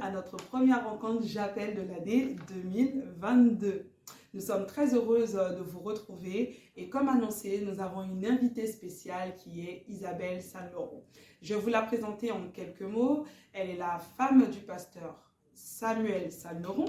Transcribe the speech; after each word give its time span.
à 0.00 0.10
notre 0.10 0.36
première 0.36 0.88
rencontre 0.88 1.26
J'appelle 1.26 1.74
de 1.74 1.82
l'année 1.82 2.36
2022. 2.48 3.90
Nous 4.34 4.40
sommes 4.40 4.66
très 4.66 4.94
heureuses 4.94 5.34
de 5.34 5.62
vous 5.62 5.80
retrouver 5.80 6.56
et 6.76 6.88
comme 6.88 7.08
annoncé, 7.08 7.64
nous 7.64 7.80
avons 7.80 8.02
une 8.02 8.26
invitée 8.26 8.66
spéciale 8.66 9.34
qui 9.36 9.62
est 9.62 9.84
Isabelle 9.88 10.42
Saint-Laurent. 10.42 11.02
Je 11.40 11.54
vous 11.54 11.68
la 11.68 11.82
présenter 11.82 12.32
en 12.32 12.48
quelques 12.48 12.82
mots. 12.82 13.24
Elle 13.52 13.70
est 13.70 13.76
la 13.76 13.98
femme 13.98 14.50
du 14.50 14.58
pasteur 14.58 15.16
Samuel 15.54 16.32
Saint-Laurent. 16.32 16.88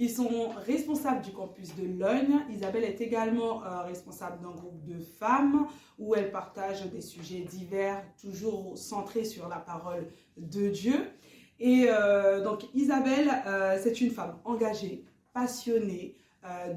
Ils 0.00 0.10
sont 0.10 0.50
responsables 0.50 1.22
du 1.22 1.32
campus 1.32 1.74
de 1.74 1.84
Logne. 1.84 2.44
Isabelle 2.50 2.84
est 2.84 3.00
également 3.00 3.64
euh, 3.64 3.82
responsable 3.82 4.40
d'un 4.40 4.52
groupe 4.52 4.84
de 4.84 5.00
femmes 5.00 5.66
où 5.98 6.14
elle 6.14 6.30
partage 6.30 6.86
des 6.86 7.00
sujets 7.00 7.40
divers, 7.40 8.04
toujours 8.20 8.78
centrés 8.78 9.24
sur 9.24 9.48
la 9.48 9.56
parole 9.56 10.06
de 10.36 10.68
Dieu. 10.68 11.04
Et 11.60 11.86
euh, 11.88 12.42
donc 12.42 12.64
Isabelle, 12.74 13.30
euh, 13.46 13.78
c'est 13.82 14.00
une 14.00 14.10
femme 14.10 14.38
engagée, 14.44 15.04
passionnée, 15.32 16.16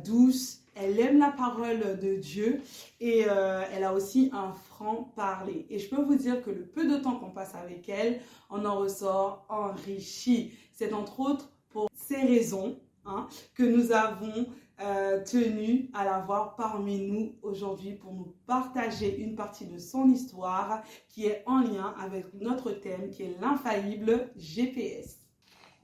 douce. 0.04 0.60
Elle 0.76 1.00
aime 1.00 1.20
la 1.20 1.32
parole 1.32 2.00
de 2.00 2.16
Dieu 2.16 2.62
et 3.00 3.20
elle 3.22 3.84
a 3.84 3.94
aussi 3.94 4.30
un 4.34 4.52
franc 4.52 5.12
parler. 5.16 5.66
Et 5.70 5.80
je 5.80 5.90
peux 5.90 6.02
vous 6.02 6.16
dire 6.16 6.44
que 6.44 6.50
le 6.50 6.66
peu 6.66 6.88
de 6.88 6.98
temps 6.98 7.16
qu'on 7.16 7.30
passe 7.30 7.56
avec 7.56 7.88
elle, 7.88 8.20
on 8.50 8.66
en 8.66 8.78
ressort 8.78 9.46
enrichi. 9.48 10.52
C'est 10.74 10.92
entre 10.94 11.20
autres 11.22 11.52
pour 11.70 11.90
ces 11.94 12.18
raisons 12.18 12.78
Hein, 13.04 13.28
que 13.56 13.64
nous 13.64 13.92
avons 13.92 14.46
euh, 14.82 15.24
tenu 15.24 15.90
à 15.94 16.04
l'avoir 16.04 16.56
parmi 16.56 17.00
nous 17.08 17.36
aujourd'hui 17.42 17.94
pour 17.94 18.14
nous 18.14 18.36
partager 18.48 19.20
une 19.22 19.36
partie 19.36 19.66
de 19.66 19.78
son 19.78 20.10
histoire 20.10 20.82
qui 21.08 21.28
est 21.28 21.44
en 21.46 21.62
lien 21.62 21.94
avec 22.00 22.34
notre 22.34 22.72
thème 22.72 23.10
qui 23.10 23.24
est 23.24 23.38
l'infaillible 23.40 24.32
GPS. 24.36 25.20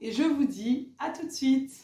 Et 0.00 0.12
je 0.12 0.22
vous 0.22 0.46
dis 0.46 0.92
à 0.98 1.10
tout 1.10 1.26
de 1.26 1.32
suite. 1.32 1.82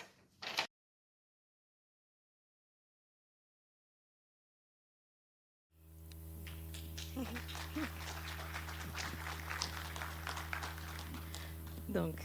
Donc, 11.88 12.16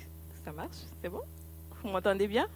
ça 0.44 0.52
marche 0.52 0.78
C'est 1.02 1.10
bon? 1.10 1.22
Vous 1.84 1.90
m'entendez 1.90 2.28
bien? 2.28 2.48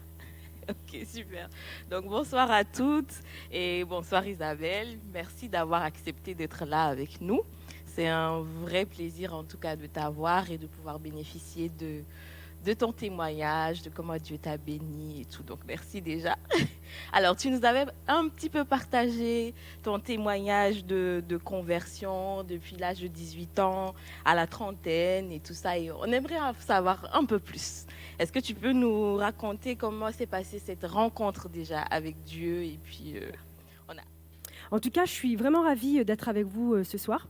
Ok, 0.69 1.05
super. 1.05 1.49
Donc 1.89 2.05
bonsoir 2.05 2.49
à 2.51 2.63
toutes 2.63 3.13
et 3.51 3.83
bonsoir 3.83 4.25
Isabelle. 4.25 4.97
Merci 5.11 5.49
d'avoir 5.49 5.83
accepté 5.83 6.33
d'être 6.33 6.65
là 6.65 6.85
avec 6.85 7.19
nous. 7.21 7.41
C'est 7.85 8.07
un 8.07 8.41
vrai 8.41 8.85
plaisir 8.85 9.33
en 9.33 9.43
tout 9.43 9.57
cas 9.57 9.75
de 9.75 9.85
t'avoir 9.87 10.49
et 10.51 10.57
de 10.57 10.67
pouvoir 10.67 10.99
bénéficier 10.99 11.69
de, 11.69 12.03
de 12.63 12.73
ton 12.73 12.91
témoignage, 12.91 13.81
de 13.81 13.89
comment 13.89 14.15
Dieu 14.17 14.37
t'a 14.37 14.57
béni 14.57 15.21
et 15.21 15.25
tout. 15.25 15.43
Donc 15.43 15.59
merci 15.67 16.01
déjà. 16.01 16.37
Alors 17.11 17.35
tu 17.35 17.49
nous 17.49 17.65
avais 17.65 17.85
un 18.07 18.29
petit 18.29 18.49
peu 18.49 18.63
partagé 18.63 19.53
ton 19.81 19.99
témoignage 19.99 20.85
de, 20.85 21.21
conversion 21.43 22.43
depuis 22.43 22.77
l'âge 22.77 23.01
de 23.01 23.07
18 23.07 23.59
ans 23.59 23.93
à 24.23 24.33
la 24.35 24.47
trentaine 24.47 25.31
et 25.31 25.39
tout 25.39 25.53
ça. 25.53 25.77
Et 25.77 25.91
on 25.91 26.05
aimerait 26.05 26.39
en 26.39 26.53
savoir 26.53 27.09
un 27.13 27.25
peu 27.25 27.39
plus. 27.39 27.85
Est-ce 28.19 28.31
que 28.31 28.39
tu 28.39 28.53
peux 28.53 28.71
nous 28.71 29.15
raconter 29.15 29.75
comment 29.75 30.11
s'est 30.11 30.27
passée 30.27 30.59
cette 30.59 30.85
rencontre 30.85 31.49
déjà 31.49 31.81
avec 31.81 32.15
Dieu 32.23 32.63
et 32.63 32.79
puis 32.83 33.15
euh, 33.15 33.29
on 33.89 33.93
a... 33.93 34.01
En 34.71 34.79
tout 34.79 34.91
cas, 34.91 35.05
je 35.05 35.11
suis 35.11 35.35
vraiment 35.35 35.63
ravie 35.63 35.99
euh, 35.99 36.03
d'être 36.03 36.29
avec 36.29 36.45
vous 36.45 36.75
euh, 36.75 36.83
ce 36.83 36.97
soir 36.97 37.27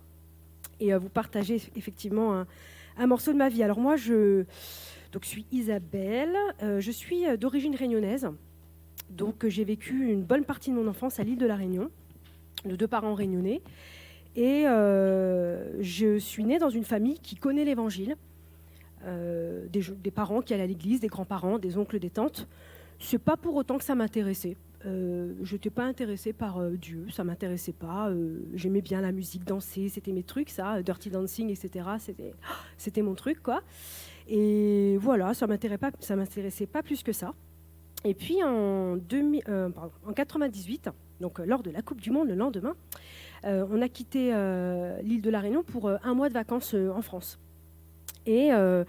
et 0.80 0.94
vous 0.94 1.10
partager 1.10 1.62
effectivement 1.76 2.46
un, 2.98 3.08
morceau 3.08 3.32
de 3.32 3.38
ma 3.38 3.48
vie. 3.48 3.64
Alors 3.64 3.80
moi, 3.80 3.96
je, 3.96 4.44
donc, 5.14 5.24
je 5.24 5.30
suis 5.30 5.46
Isabelle, 5.52 6.36
je 6.62 6.92
suis 6.92 7.24
d'origine 7.38 7.76
réunionnaise. 7.76 8.28
Donc 9.10 9.48
j'ai 9.48 9.64
vécu 9.64 10.12
une 10.12 10.24
bonne 10.24 10.44
partie 10.44 10.72
de 10.72 10.76
mon 10.76 10.88
enfance 10.88 11.20
à 11.20 11.24
l'île 11.24 11.38
de 11.38 11.46
la 11.46 11.56
Réunion, 11.56 11.92
de 12.66 12.76
deux 12.76 12.88
parents 12.88 13.14
réunionnais. 13.14 13.62
Et 14.36 14.64
je 14.64 16.18
suis 16.18 16.44
née 16.44 16.58
dans 16.58 16.72
une 16.72 16.84
famille 16.84 17.20
qui 17.20 17.36
connaît 17.36 17.64
l'Évangile. 17.64 18.18
Euh, 19.06 19.66
des, 19.70 20.12
parents 20.12 20.42
qui 20.42 20.54
allaient 20.54 20.64
à 20.64 20.68
l'église, 20.68 21.00
des 21.02 21.08
grands-parents, 21.08 21.60
des 21.60 21.78
oncles, 21.78 22.00
des 22.00 22.10
tantes. 22.10 22.48
C'est 23.00 23.18
pas 23.18 23.36
pour 23.36 23.56
autant 23.56 23.78
que 23.78 23.84
ça 23.84 23.96
m'intéressait. 23.96 24.56
Euh, 24.86 25.34
je 25.44 25.54
n'étais 25.54 25.70
pas 25.70 25.84
intéressée 25.84 26.34
par 26.34 26.60
euh, 26.60 26.72
Dieu, 26.72 27.08
ça 27.12 27.24
m'intéressait 27.24 27.74
pas. 27.74 28.12
J'aimais 28.54 28.82
bien 28.82 29.02
la 29.02 29.12
musique, 29.12 29.44
danser, 29.44 29.90
c'était 29.90 30.12
mes 30.12 30.24
trucs, 30.24 30.50
ça, 30.50 30.82
Dirty 30.82 31.10
Dancing, 31.10 31.50
etc. 31.50 31.90
C'était, 32.00 32.34
c'était 32.78 33.02
mon 33.02 33.16
truc, 33.16 33.42
quoi. 33.42 33.62
Et 34.28 34.98
voilà, 35.00 35.34
ça 35.34 35.48
ça 36.00 36.16
m'intéressait 36.16 36.66
pas 36.66 36.84
plus 36.84 37.04
que 37.04 37.12
ça. 37.12 37.34
Et 38.06 38.14
puis 38.14 38.44
en, 38.44 38.98
2000, 38.98 39.44
en 40.06 40.14
98, 40.14 40.90
donc 41.22 41.40
lors 41.40 41.64
de 41.64 41.72
la 41.72 41.82
Coupe 41.82 42.02
du 42.02 42.12
Monde 42.12 42.28
le 42.28 42.36
lendemain, 42.36 42.76
on 43.44 43.82
a 43.82 43.88
quitté 43.88 44.34
l'île 45.04 45.22
de 45.22 45.30
la 45.30 45.40
Réunion 45.40 45.64
pour 45.64 45.90
un 45.90 46.14
mois 46.14 46.30
de 46.30 46.34
vacances 46.34 46.74
en 46.74 47.02
France. 47.02 47.40
Et 48.26 48.54
euh, 48.54 48.84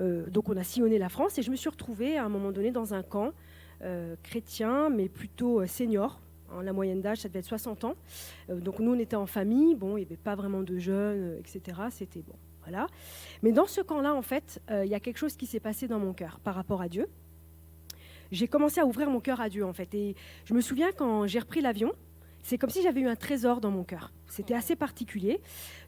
euh, 0.00 0.28
donc 0.30 0.48
on 0.48 0.56
a 0.56 0.64
sillonné 0.64 0.98
la 0.98 1.08
France 1.08 1.38
et 1.38 1.42
je 1.42 1.50
me 1.50 1.56
suis 1.56 1.68
retrouvée 1.68 2.16
à 2.16 2.24
un 2.24 2.28
moment 2.28 2.52
donné 2.52 2.70
dans 2.70 2.94
un 2.94 3.02
camp 3.02 3.32
euh, 3.82 4.16
chrétien, 4.22 4.90
mais 4.90 5.08
plutôt 5.08 5.64
senior. 5.66 6.20
La 6.62 6.74
moyenne 6.74 7.00
d'âge, 7.00 7.18
ça 7.18 7.28
devait 7.28 7.38
être 7.38 7.46
60 7.46 7.84
ans. 7.84 7.94
donc 8.50 8.78
nous, 8.78 8.92
on 8.92 8.98
était 8.98 9.16
en 9.16 9.24
famille. 9.24 9.74
Bon, 9.74 9.96
il 9.96 10.00
n'y 10.00 10.06
avait 10.06 10.18
pas 10.18 10.34
vraiment 10.34 10.62
de 10.62 10.76
jeunes, 10.76 11.38
etc. 11.38 11.78
C'était 11.90 12.20
bon. 12.20 12.34
Voilà. 12.62 12.86
Mais 13.42 13.52
dans 13.52 13.66
ce 13.66 13.80
camp-là, 13.80 14.14
en 14.14 14.22
fait, 14.22 14.60
il 14.70 14.88
y 14.88 14.94
a 14.94 15.00
quelque 15.00 15.18
chose 15.18 15.36
qui 15.36 15.46
s'est 15.46 15.60
passé 15.60 15.88
dans 15.88 15.98
mon 15.98 16.12
cœur 16.12 16.38
par 16.40 16.54
rapport 16.54 16.80
à 16.80 16.88
Dieu. 16.88 17.08
J'ai 18.30 18.48
commencé 18.48 18.80
à 18.80 18.86
ouvrir 18.86 19.10
mon 19.10 19.20
cœur 19.20 19.40
à 19.40 19.48
Dieu, 19.48 19.64
en 19.64 19.72
fait. 19.72 19.94
Et 19.94 20.14
je 20.44 20.54
me 20.54 20.60
souviens 20.60 20.90
quand 20.92 21.26
j'ai 21.26 21.38
repris 21.38 21.60
l'avion, 21.60 21.92
c'est 22.42 22.58
comme 22.58 22.70
si 22.70 22.82
j'avais 22.82 23.00
eu 23.00 23.06
un 23.06 23.14
trésor 23.14 23.60
dans 23.60 23.70
mon 23.70 23.84
cœur. 23.84 24.12
C'était 24.26 24.54
assez 24.54 24.76
particulier. 24.76 25.40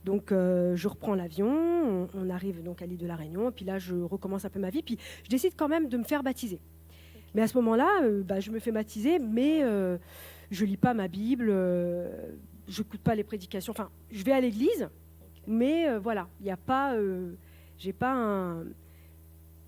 Donc 0.05 0.31
euh, 0.31 0.77
je 0.77 0.89
reprends 0.89 1.15
l'avion, 1.15 2.09
on, 2.15 2.31
arrive 2.31 2.63
donc 2.63 2.83
à 2.83 2.87
l'île 2.87 2.99
de 2.99 3.07
la 3.07 3.17
Réunion, 3.17 3.49
et 3.49 3.53
puis 3.53 3.65
là 3.65 3.79
je 3.79 3.97
recommence 3.97 4.45
un 4.45 4.51
peu 4.51 4.61
ma 4.61 4.71
vie, 4.71 4.83
puis 4.83 4.99
je 5.25 5.31
décide 5.31 5.55
quand 5.57 5.69
même 5.69 5.89
de 5.89 5.97
me 5.97 6.05
faire 6.05 6.23
baptiser. 6.23 6.61
Mais 7.35 7.43
à 7.43 7.49
ce 7.49 7.57
moment-là, 7.57 8.03
euh, 8.03 8.23
bah, 8.23 8.39
je 8.39 8.51
me 8.51 8.61
fais 8.61 8.71
baptiser, 8.71 9.19
mais 9.19 9.63
euh, 9.65 9.99
je 10.51 10.65
lis 10.65 10.77
pas 10.77 10.95
ma 10.95 11.09
Bible, 11.09 11.47
je 11.49 12.83
n'écoute 12.83 13.01
pas 13.01 13.15
les 13.15 13.25
prédications. 13.25 13.73
Enfin, 13.73 13.91
je 14.13 14.23
vais 14.23 14.33
à 14.33 14.41
l'église, 14.41 14.89
mais 15.47 15.97
voilà, 15.99 16.29
il 16.41 16.45
n'y 16.45 16.53
a 16.53 16.57
pas, 16.57 16.97
j'ai 17.79 17.93
pas 17.93 18.13
une 18.15 18.73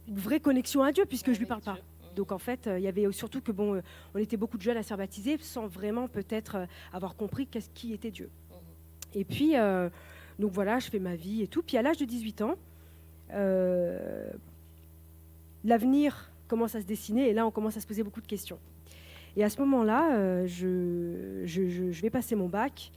vraie 0.08 0.40
connexion 0.40 0.82
à 0.82 0.92
Dieu 0.92 1.04
puisque 1.06 1.32
je 1.32 1.38
lui 1.38 1.46
parle 1.46 1.62
pas. 1.62 1.78
Donc 2.14 2.32
en 2.32 2.38
fait, 2.38 2.68
il 2.72 2.82
y 2.82 2.88
avait 2.88 3.10
surtout 3.12 3.40
que 3.40 3.52
bon, 3.52 3.82
on 4.14 4.18
était 4.18 4.36
beaucoup 4.36 4.56
de 4.56 4.62
jeunes 4.62 4.78
à 4.78 4.82
se 4.82 4.94
baptiser 4.94 5.36
sans 5.38 5.66
vraiment 5.66 6.08
peut-être 6.08 6.66
avoir 6.92 7.14
compris 7.14 7.46
qu'est-ce 7.46 7.70
qui 7.70 7.92
était 7.92 8.10
Dieu. 8.10 8.30
Et 9.14 9.24
puis, 9.24 9.54
donc 10.38 10.52
voilà, 10.52 10.78
je 10.78 10.88
fais 10.88 10.98
ma 10.98 11.14
vie 11.14 11.42
et 11.42 11.48
tout. 11.48 11.62
Puis 11.62 11.76
à 11.76 11.82
l'âge 11.82 11.98
de 11.98 12.04
18 12.06 12.42
ans, 12.42 12.54
l'avenir 15.64 16.30
commence 16.48 16.74
à 16.74 16.80
se 16.80 16.86
dessiner 16.86 17.28
et 17.28 17.34
là, 17.34 17.46
on 17.46 17.50
commence 17.50 17.76
à 17.76 17.80
se 17.80 17.86
poser 17.86 18.02
beaucoup 18.02 18.20
de 18.20 18.26
questions. 18.26 18.58
Et 19.36 19.44
à 19.44 19.50
ce 19.50 19.60
moment-là, 19.60 20.46
je, 20.46 21.42
je, 21.44 22.00
vais 22.00 22.10
passer 22.10 22.34
mon 22.34 22.48
bac. 22.48 22.90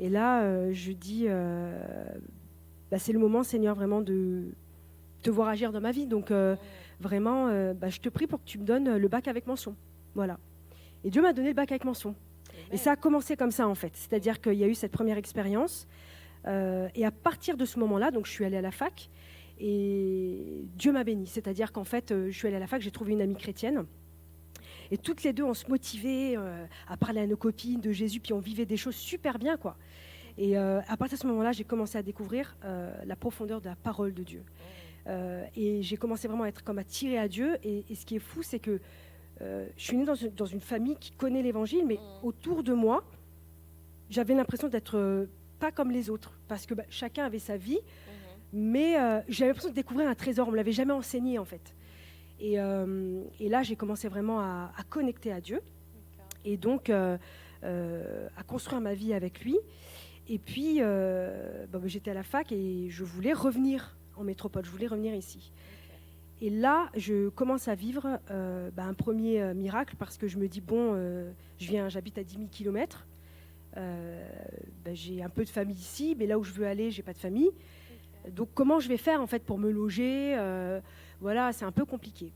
Et 0.00 0.08
là, 0.08 0.72
je 0.72 0.92
dis, 0.92 1.26
bah, 2.90 2.98
c'est 2.98 3.12
le 3.12 3.18
moment, 3.18 3.42
Seigneur, 3.42 3.74
vraiment 3.74 4.00
de 4.00 4.52
te 5.22 5.30
voir 5.30 5.48
agir 5.48 5.72
dans 5.72 5.80
ma 5.80 5.92
vie. 5.92 6.06
Donc, 6.06 6.30
vraiment, 7.00 7.48
euh, 7.48 7.74
bah, 7.74 7.88
je 7.88 8.00
te 8.00 8.08
prie 8.08 8.26
pour 8.26 8.40
que 8.40 8.44
tu 8.46 8.58
me 8.58 8.64
donnes 8.64 8.96
le 8.96 9.08
bac 9.08 9.28
avec 9.28 9.46
mention. 9.46 9.76
Voilà. 10.14 10.38
Et 11.04 11.10
Dieu 11.10 11.22
m'a 11.22 11.32
donné 11.32 11.48
le 11.48 11.54
bac 11.54 11.70
avec 11.70 11.84
mention. 11.84 12.14
Et 12.72 12.76
ça 12.76 12.92
a 12.92 12.96
commencé 12.96 13.36
comme 13.36 13.50
ça, 13.50 13.68
en 13.68 13.74
fait. 13.74 13.92
C'est-à-dire 13.94 14.40
qu'il 14.40 14.54
y 14.54 14.64
a 14.64 14.66
eu 14.66 14.74
cette 14.74 14.92
première 14.92 15.18
expérience. 15.18 15.86
Euh, 16.46 16.88
et 16.94 17.04
à 17.04 17.10
partir 17.10 17.56
de 17.56 17.64
ce 17.64 17.78
moment-là, 17.78 18.10
donc 18.10 18.26
je 18.26 18.30
suis 18.30 18.44
allée 18.44 18.56
à 18.56 18.62
la 18.62 18.70
fac. 18.70 19.10
Et 19.58 20.64
Dieu 20.76 20.92
m'a 20.92 21.04
béni. 21.04 21.26
C'est-à-dire 21.26 21.72
qu'en 21.72 21.84
fait, 21.84 22.10
euh, 22.10 22.30
je 22.30 22.36
suis 22.36 22.48
allée 22.48 22.56
à 22.56 22.60
la 22.60 22.66
fac, 22.66 22.80
j'ai 22.80 22.90
trouvé 22.90 23.12
une 23.12 23.20
amie 23.20 23.36
chrétienne. 23.36 23.84
Et 24.94 24.98
toutes 24.98 25.24
les 25.24 25.32
deux, 25.32 25.42
on 25.42 25.54
se 25.54 25.68
motivait 25.68 26.36
à 26.86 26.96
parler 26.96 27.20
à 27.20 27.26
nos 27.26 27.36
copines 27.36 27.80
de 27.80 27.90
Jésus, 27.90 28.20
puis 28.20 28.32
on 28.32 28.38
vivait 28.38 28.64
des 28.64 28.76
choses 28.76 28.94
super 28.94 29.38
bien, 29.38 29.56
quoi. 29.56 29.76
Et 30.38 30.56
à 30.56 30.96
partir 30.96 31.18
de 31.18 31.22
ce 31.22 31.26
moment-là, 31.26 31.50
j'ai 31.50 31.64
commencé 31.64 31.98
à 31.98 32.02
découvrir 32.02 32.56
la 33.04 33.16
profondeur 33.16 33.60
de 33.60 33.68
la 33.68 33.76
parole 33.76 34.14
de 34.14 34.22
Dieu. 34.22 34.44
Euh, 35.06 35.44
et 35.54 35.82
j'ai 35.82 35.96
commencé 35.96 36.28
vraiment 36.28 36.44
à 36.44 36.48
être 36.48 36.64
comme 36.64 36.78
attirée 36.78 37.18
à 37.18 37.28
Dieu. 37.28 37.58
Et, 37.62 37.84
ce 37.94 38.06
qui 38.06 38.16
est 38.16 38.20
fou, 38.20 38.42
c'est 38.42 38.58
que 38.58 38.80
euh, 39.42 39.66
je 39.76 39.82
suis 39.82 39.96
née 39.96 40.04
dans 40.04 40.46
une, 40.46 40.60
famille 40.60 40.96
qui 40.96 41.10
connaît 41.12 41.42
l'Évangile, 41.42 41.84
mais 41.86 41.96
mmh. 41.96 42.26
autour 42.26 42.62
de 42.62 42.72
moi, 42.72 43.04
j'avais 44.08 44.34
l'impression 44.34 44.68
d'être 44.68 44.96
euh, 44.96 45.26
pas 45.58 45.72
comme 45.72 45.90
les 45.90 46.08
autres, 46.08 46.38
parce 46.48 46.66
que 46.66 46.74
bah, 46.74 46.84
chacun 46.88 47.24
avait 47.24 47.38
sa 47.38 47.56
vie, 47.56 47.78
mmh. 47.78 48.58
mais 48.58 48.92
j'avais 49.28 49.48
l'impression 49.48 49.70
de 49.70 49.74
découvrir 49.74 50.08
un 50.08 50.14
trésor. 50.14 50.48
On 50.48 50.52
me 50.52 50.56
l'avait 50.56 50.72
jamais 50.72 50.92
enseigné 50.92 51.38
en 51.38 51.44
fait. 51.44 51.74
Et, 52.40 52.56
là, 52.56 53.62
j'ai 53.62 53.76
commencé 53.76 54.08
vraiment 54.08 54.40
à, 54.40 54.70
connecter 54.88 55.32
à 55.32 55.40
Dieu, 55.40 55.60
et 56.44 56.56
donc 56.56 56.90
à 56.90 57.18
construire 58.46 58.80
ma 58.80 58.94
vie 58.94 59.14
avec 59.14 59.40
lui. 59.44 59.58
Et 60.28 60.38
puis, 60.38 60.80
bah, 60.80 61.80
j'étais 61.84 62.10
à 62.10 62.14
la 62.14 62.22
fac 62.22 62.52
et 62.52 62.88
je 62.90 63.04
voulais 63.04 63.32
revenir 63.32 63.96
en 64.16 64.24
métropole. 64.24 64.64
Je 64.64 64.70
voulais 64.70 64.86
revenir 64.86 65.14
ici. 65.14 65.52
Et 66.40 66.50
là, 66.50 66.90
je 66.96 67.28
commence 67.30 67.68
à 67.68 67.74
vivre 67.74 68.18
bah, 68.28 68.84
un 68.84 68.94
premier 68.94 69.54
miracle 69.54 69.96
parce 69.98 70.18
que 70.18 70.28
je 70.28 70.38
me 70.38 70.48
dis, 70.48 70.60
bon, 70.60 70.94
je 71.58 71.66
viens, 71.66 71.88
j'habite 71.88 72.18
à 72.18 72.24
10 72.24 72.34
000 72.36 72.48
km. 72.50 73.06
j'ai 74.92 75.22
un 75.22 75.30
peu 75.30 75.44
de 75.44 75.50
famille 75.50 75.76
ici, 75.76 76.14
mais 76.18 76.26
là 76.26 76.38
où 76.38 76.44
je 76.44 76.52
veux 76.52 76.66
aller, 76.66 76.90
j'ai 76.90 77.02
pas 77.02 77.12
de 77.12 77.18
famille. 77.18 77.50
Donc 78.30 78.48
comment 78.54 78.80
je 78.80 78.88
vais 78.88 78.96
faire 78.96 79.20
en 79.20 79.26
fait 79.26 79.44
pour 79.44 79.58
me 79.58 79.70
loger 79.70 80.34
Voilà, 81.20 81.52
c'est 81.52 81.64
un 81.64 81.72
peu 81.72 81.84
compliqué. 81.84 82.32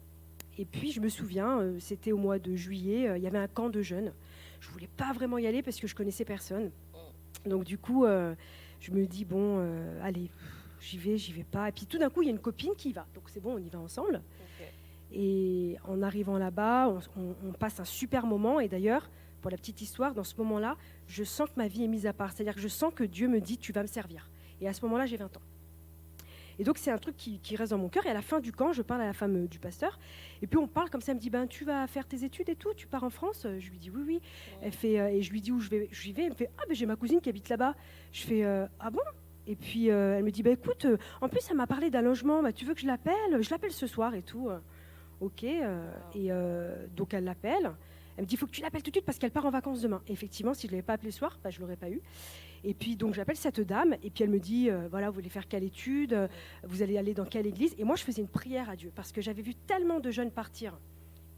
Et 0.56 0.64
puis 0.64 0.90
je 0.90 1.00
me 1.00 1.08
souviens, 1.08 1.74
c'était 1.78 2.12
au 2.12 2.18
mois 2.18 2.38
de 2.38 2.54
juillet, 2.56 3.12
il 3.16 3.22
y 3.22 3.26
avait 3.26 3.38
un 3.38 3.48
camp 3.48 3.68
de 3.68 3.80
jeunes. 3.80 4.12
Je 4.60 4.68
voulais 4.70 4.88
pas 4.96 5.12
vraiment 5.12 5.38
y 5.38 5.46
aller 5.46 5.62
parce 5.62 5.78
que 5.78 5.86
je 5.86 5.94
connaissais 5.94 6.24
personne. 6.24 6.70
Donc 7.46 7.64
du 7.64 7.78
coup, 7.78 8.06
je 8.06 8.90
me 8.90 9.06
dis 9.06 9.24
bon, 9.24 9.64
allez, 10.02 10.30
j'y 10.80 10.98
vais, 10.98 11.16
j'y 11.16 11.32
vais 11.32 11.44
pas. 11.44 11.68
Et 11.68 11.72
puis 11.72 11.86
tout 11.86 11.98
d'un 11.98 12.10
coup, 12.10 12.22
il 12.22 12.26
y 12.26 12.28
a 12.28 12.32
une 12.32 12.40
copine 12.40 12.74
qui 12.76 12.90
y 12.90 12.92
va. 12.92 13.06
Donc 13.14 13.24
c'est 13.28 13.40
bon, 13.40 13.54
on 13.54 13.58
y 13.58 13.68
va 13.68 13.78
ensemble. 13.78 14.22
Et 15.12 15.76
en 15.84 16.02
arrivant 16.02 16.38
là-bas, 16.38 16.94
on, 17.16 17.52
passe 17.52 17.80
un 17.80 17.84
super 17.84 18.26
moment. 18.26 18.60
Et 18.60 18.68
d'ailleurs, 18.68 19.08
pour 19.40 19.50
la 19.50 19.56
petite 19.56 19.80
histoire, 19.80 20.14
dans 20.14 20.24
ce 20.24 20.34
moment-là, 20.38 20.76
je 21.06 21.24
sens 21.24 21.48
que 21.48 21.54
ma 21.56 21.68
vie 21.68 21.84
est 21.84 21.88
mise 21.88 22.06
à 22.06 22.12
part. 22.12 22.32
C'est-à-dire 22.32 22.54
que 22.54 22.60
je 22.60 22.68
sens 22.68 22.92
que 22.94 23.04
Dieu 23.04 23.28
me 23.28 23.40
dit, 23.40 23.56
tu 23.56 23.72
vas 23.72 23.82
me 23.82 23.88
servir. 23.88 24.28
Et 24.60 24.68
à 24.68 24.72
ce 24.72 24.84
moment-là, 24.84 25.06
j'ai 25.06 25.16
20 25.16 25.36
ans. 25.36 25.42
Et 26.58 26.64
donc 26.64 26.78
c'est 26.78 26.90
un 26.90 26.98
truc 26.98 27.16
qui, 27.16 27.56
reste 27.56 27.70
dans 27.70 27.78
mon 27.78 27.88
cœur. 27.88 28.06
Et 28.06 28.10
à 28.10 28.14
la 28.14 28.22
fin 28.22 28.40
du 28.40 28.52
camp, 28.52 28.72
je 28.72 28.82
parle 28.82 29.02
à 29.02 29.06
la 29.06 29.12
femme 29.12 29.44
euh, 29.44 29.46
du 29.46 29.58
pasteur. 29.58 29.98
Et 30.42 30.46
puis 30.46 30.58
on 30.58 30.66
parle 30.66 30.90
comme 30.90 31.00
ça. 31.00 31.12
Elle 31.12 31.18
me 31.18 31.20
dit 31.20 31.30
ben 31.30 31.46
tu 31.46 31.64
vas 31.64 31.86
faire 31.86 32.06
tes 32.06 32.24
études 32.24 32.48
et 32.48 32.56
tout. 32.56 32.74
Tu 32.74 32.86
pars 32.86 33.04
en 33.04 33.10
France? 33.10 33.46
Je 33.58 33.70
lui 33.70 33.78
dis 33.78 33.90
oui 33.90 34.02
oui. 34.06 34.20
Elle 34.62 34.72
fait 34.72 34.98
euh, 34.98 35.08
et 35.08 35.22
je 35.22 35.30
lui 35.30 35.40
dis 35.40 35.52
où 35.52 35.60
je 35.60 35.70
vais. 35.70 35.88
Je 35.90 36.12
vais. 36.12 36.24
Elle 36.24 36.30
me 36.30 36.34
fait 36.34 36.50
ah 36.58 36.62
ben 36.68 36.74
j'ai 36.74 36.86
ma 36.86 36.96
cousine 36.96 37.20
qui 37.20 37.28
habite 37.28 37.48
là-bas. 37.48 37.74
Je 38.12 38.22
fais 38.22 38.44
euh, 38.44 38.66
ah 38.80 38.90
bon? 38.90 39.00
Et 39.46 39.56
puis 39.56 39.88
elle 39.88 40.24
me 40.24 40.30
dit 40.30 40.42
bah 40.42 40.50
écoute, 40.50 40.86
en 41.22 41.28
plus 41.28 41.40
elle 41.48 41.56
m'a 41.56 41.66
parlé 41.66 41.88
d'un 41.90 42.02
logement. 42.02 42.42
Bah, 42.42 42.52
tu 42.52 42.66
veux 42.66 42.74
que 42.74 42.80
je 42.80 42.86
l'appelle? 42.86 43.40
Je 43.40 43.48
l'appelle 43.48 43.72
ce 43.72 43.86
soir 43.86 44.14
et 44.14 44.22
tout. 44.22 44.50
Ok. 45.20 45.42
et 45.42 46.30
donc 46.94 47.14
elle 47.14 47.24
l'appelle. 47.24 47.72
Elle 48.18 48.24
me 48.24 48.28
dit, 48.28 48.34
il 48.34 48.38
faut 48.38 48.46
que 48.46 48.50
tu 48.50 48.62
l'appelles 48.62 48.82
tout 48.82 48.90
de 48.90 48.96
suite 48.96 49.06
parce 49.06 49.16
qu'elle 49.16 49.30
part 49.30 49.46
en 49.46 49.50
vacances 49.50 49.80
demain. 49.80 50.02
effectivement, 50.08 50.52
si 50.52 50.66
je 50.66 50.72
ne 50.72 50.72
l'avais 50.72 50.82
pas 50.82 50.94
appelé 50.94 51.12
ce 51.12 51.18
soir, 51.18 51.38
bah, 51.42 51.50
je 51.50 51.58
ne 51.58 51.62
l'aurais 51.62 51.76
pas 51.76 51.88
eu. 51.88 52.02
Et 52.64 52.74
puis, 52.74 52.96
donc, 52.96 53.14
j'appelle 53.14 53.36
cette 53.36 53.60
dame, 53.60 53.94
et 54.02 54.10
puis 54.10 54.24
elle 54.24 54.30
me 54.30 54.40
dit, 54.40 54.70
euh, 54.70 54.88
voilà, 54.88 55.08
vous 55.08 55.14
voulez 55.14 55.28
faire 55.28 55.46
quelle 55.48 55.64
étude 55.64 56.12
euh, 56.12 56.28
Vous 56.64 56.82
allez 56.82 56.98
aller 56.98 57.14
dans 57.14 57.24
quelle 57.24 57.46
église 57.46 57.74
Et 57.78 57.84
moi, 57.84 57.96
je 57.96 58.04
faisais 58.04 58.22
une 58.22 58.28
prière 58.28 58.68
à 58.68 58.76
Dieu, 58.76 58.92
parce 58.94 59.12
que 59.12 59.20
j'avais 59.20 59.42
vu 59.42 59.54
tellement 59.54 60.00
de 60.00 60.10
jeunes 60.10 60.30
partir 60.30 60.78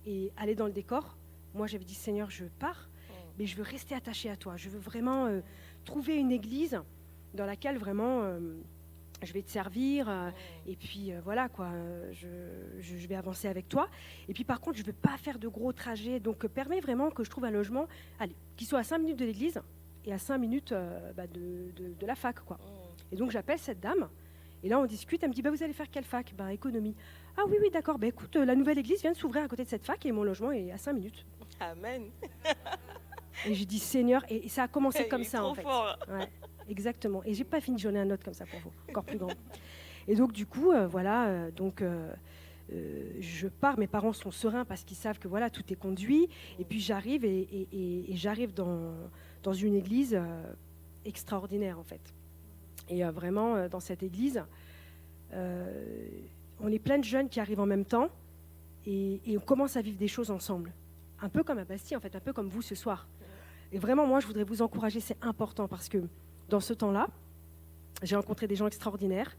et 0.06 0.32
aller 0.36 0.54
dans 0.54 0.66
le 0.66 0.72
décor. 0.72 1.16
Moi, 1.54 1.66
j'avais 1.66 1.84
dit, 1.84 1.94
Seigneur, 1.94 2.30
je 2.30 2.44
pars, 2.58 2.88
mais 3.38 3.46
je 3.46 3.56
veux 3.56 3.62
rester 3.62 3.94
attaché 3.94 4.30
à 4.30 4.36
toi. 4.36 4.56
Je 4.56 4.68
veux 4.68 4.78
vraiment 4.78 5.26
euh, 5.26 5.40
trouver 5.84 6.16
une 6.16 6.32
église 6.32 6.80
dans 7.34 7.46
laquelle 7.46 7.78
vraiment 7.78 8.24
je 9.22 9.32
vais 9.32 9.42
te 9.42 9.50
servir, 9.50 10.08
euh, 10.08 10.30
et 10.66 10.76
puis 10.76 11.12
voilà, 11.24 11.48
quoi, 11.48 11.70
je, 12.12 12.26
je, 12.80 13.06
vais 13.06 13.14
avancer 13.14 13.48
avec 13.48 13.68
toi. 13.68 13.88
Et 14.28 14.34
puis 14.34 14.44
par 14.44 14.60
contre, 14.60 14.76
je 14.76 14.82
ne 14.82 14.86
veux 14.86 14.92
pas 14.92 15.16
faire 15.16 15.38
de 15.38 15.48
gros 15.48 15.72
trajets, 15.72 16.20
donc 16.20 16.46
permet 16.46 16.80
vraiment 16.80 17.10
que 17.10 17.24
je 17.24 17.30
trouve 17.30 17.44
un 17.44 17.50
logement, 17.50 17.86
allez, 18.18 18.36
qui 18.56 18.64
soit 18.64 18.80
à 18.80 18.84
5 18.84 18.98
minutes 18.98 19.18
de 19.18 19.24
l'église 19.24 19.60
et 20.04 20.12
à 20.12 20.18
5 20.18 20.38
minutes 20.38 20.72
euh, 20.72 21.12
bah, 21.16 21.26
de, 21.26 21.72
de, 21.76 22.06
la 22.06 22.14
fac, 22.14 22.40
quoi. 22.40 22.58
Et 23.12 23.16
donc 23.16 23.30
j'appelle 23.30 23.58
cette 23.58 23.80
dame, 23.80 24.08
et 24.62 24.68
là 24.68 24.78
on 24.78 24.86
discute, 24.86 25.22
elle 25.22 25.30
me 25.30 25.34
dit, 25.34 25.42
bah, 25.42 25.50
vous 25.50 25.62
allez 25.62 25.72
faire 25.72 25.90
quelle 25.90 26.04
fac? 26.04 26.34
Bah, 26.36 26.52
Économie. 26.52 26.94
Ah 27.36 27.42
oui, 27.48 27.56
oui, 27.60 27.70
d'accord, 27.70 27.98
bah, 27.98 28.06
écoute, 28.06 28.36
la 28.36 28.54
nouvelle 28.54 28.78
église 28.78 29.00
vient 29.00 29.12
de 29.12 29.16
s'ouvrir 29.16 29.44
à 29.44 29.48
côté 29.48 29.64
de 29.64 29.68
cette 29.68 29.84
fac, 29.84 30.04
et 30.04 30.12
mon 30.12 30.24
logement 30.24 30.52
est 30.52 30.70
à 30.70 30.78
5 30.78 30.92
minutes. 30.92 31.24
Amen. 31.60 32.10
et 33.46 33.54
j'ai 33.54 33.64
dit, 33.64 33.78
Seigneur, 33.78 34.24
et, 34.28 34.48
ça 34.48 34.64
a 34.64 34.68
commencé 34.68 35.08
comme 35.08 35.24
ça, 35.24 35.44
en 35.44 35.54
fait. 35.54 35.64
Ouais. 35.64 36.28
Exactement. 36.70 37.22
Et 37.24 37.34
j'ai 37.34 37.44
pas 37.44 37.60
fini, 37.60 37.78
j'en 37.78 37.94
ai 37.94 37.98
un 37.98 38.10
autre 38.10 38.24
comme 38.24 38.34
ça 38.34 38.46
pour 38.46 38.60
vous, 38.60 38.72
encore 38.88 39.04
plus 39.04 39.18
grand. 39.18 39.32
Et 40.06 40.14
donc 40.14 40.32
du 40.32 40.46
coup, 40.46 40.70
euh, 40.70 40.86
voilà, 40.86 41.28
euh, 41.28 41.50
donc 41.50 41.82
euh, 41.82 42.12
je 43.20 43.48
pars. 43.48 43.78
Mes 43.78 43.86
parents 43.86 44.12
sont 44.12 44.30
sereins 44.30 44.64
parce 44.64 44.84
qu'ils 44.84 44.96
savent 44.96 45.18
que 45.18 45.28
voilà, 45.28 45.50
tout 45.50 45.64
est 45.70 45.76
conduit. 45.76 46.28
Et 46.58 46.64
puis 46.64 46.80
j'arrive 46.80 47.24
et, 47.24 48.06
j'arrive 48.10 48.54
dans, 48.54 48.92
dans 49.42 49.52
une 49.52 49.74
église 49.74 50.18
extraordinaire 51.04 51.78
en 51.78 51.82
fait. 51.82 52.00
Et 52.88 53.02
vraiment 53.04 53.68
dans 53.68 53.80
cette 53.80 54.02
église, 54.02 54.42
on 55.32 56.68
est 56.72 56.78
plein 56.78 56.98
de 56.98 57.04
jeunes 57.04 57.28
qui 57.28 57.40
arrivent 57.40 57.60
en 57.60 57.66
même 57.66 57.84
temps 57.84 58.08
et, 58.86 59.20
et 59.26 59.36
on 59.38 59.40
commence 59.40 59.76
à 59.76 59.82
vivre 59.82 59.98
des 59.98 60.08
choses 60.08 60.30
ensemble. 60.30 60.72
Un 61.20 61.28
peu 61.28 61.42
comme 61.42 61.58
à 61.58 61.64
Bastille 61.64 61.96
en 61.96 62.00
fait, 62.00 62.14
un 62.16 62.20
peu 62.20 62.32
comme 62.32 62.48
vous 62.48 62.62
ce 62.62 62.74
soir. 62.74 63.06
Et 63.72 63.78
vraiment, 63.78 64.06
moi, 64.06 64.20
je 64.20 64.26
voudrais 64.26 64.44
vous 64.44 64.62
encourager, 64.62 65.00
c'est 65.00 65.16
important 65.22 65.68
parce 65.68 65.88
que 65.88 65.98
dans 66.48 66.60
ce 66.60 66.74
temps-là. 66.74 67.08
J'ai 68.02 68.16
rencontré 68.16 68.46
des 68.46 68.56
gens 68.56 68.66
extraordinaires. 68.66 69.36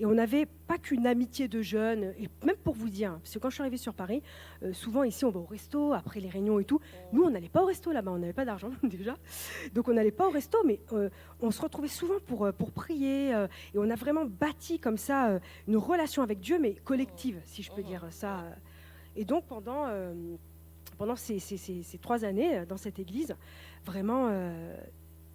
Et 0.00 0.06
on 0.06 0.14
n'avait 0.14 0.46
pas 0.46 0.78
qu'une 0.78 1.06
amitié 1.06 1.48
de 1.48 1.60
jeunes, 1.60 2.14
et 2.18 2.28
même 2.44 2.56
pour 2.56 2.74
vous 2.74 2.88
dire, 2.88 3.18
parce 3.18 3.34
que 3.34 3.38
quand 3.40 3.50
je 3.50 3.54
suis 3.54 3.62
arrivée 3.62 3.78
sur 3.78 3.94
Paris, 3.94 4.22
euh, 4.62 4.72
souvent 4.72 5.02
ici 5.02 5.24
on 5.24 5.30
va 5.30 5.40
au 5.40 5.44
resto, 5.44 5.92
après 5.92 6.20
les 6.20 6.28
réunions 6.28 6.60
et 6.60 6.64
tout. 6.64 6.80
Nous, 7.12 7.22
on 7.24 7.30
n'allait 7.30 7.48
pas 7.48 7.62
au 7.62 7.66
resto 7.66 7.90
là-bas, 7.90 8.12
on 8.12 8.18
n'avait 8.18 8.32
pas 8.32 8.44
d'argent 8.44 8.70
déjà. 8.84 9.16
Donc 9.74 9.88
on 9.88 9.94
n'allait 9.94 10.12
pas 10.12 10.28
au 10.28 10.30
resto, 10.30 10.58
mais 10.64 10.80
euh, 10.92 11.10
on 11.40 11.50
se 11.50 11.60
retrouvait 11.60 11.88
souvent 11.88 12.20
pour, 12.26 12.46
euh, 12.46 12.52
pour 12.52 12.70
prier. 12.70 13.30
et 13.30 13.78
on 13.78 13.90
a 13.90 13.96
vraiment 13.96 14.24
bâti 14.24 14.78
comme 14.78 14.98
ça 14.98 15.40
une 15.66 15.76
relation 15.76 16.22
avec 16.22 16.38
Dieu, 16.38 16.58
mais 16.60 16.74
collective, 16.74 17.40
si 17.44 17.62
je 17.62 17.72
peux 17.72 17.82
dire 17.82 18.06
ça. 18.10 18.44
Et 19.16 19.24
donc 19.24 19.46
pendant, 19.46 19.86
pendant 20.96 21.16
ces, 21.16 21.38
ces, 21.38 21.98
trois 22.00 22.24
années 22.24 22.64
dans 22.68 22.76
cette 22.76 22.98
église, 22.98 23.34
vraiment 23.84 24.30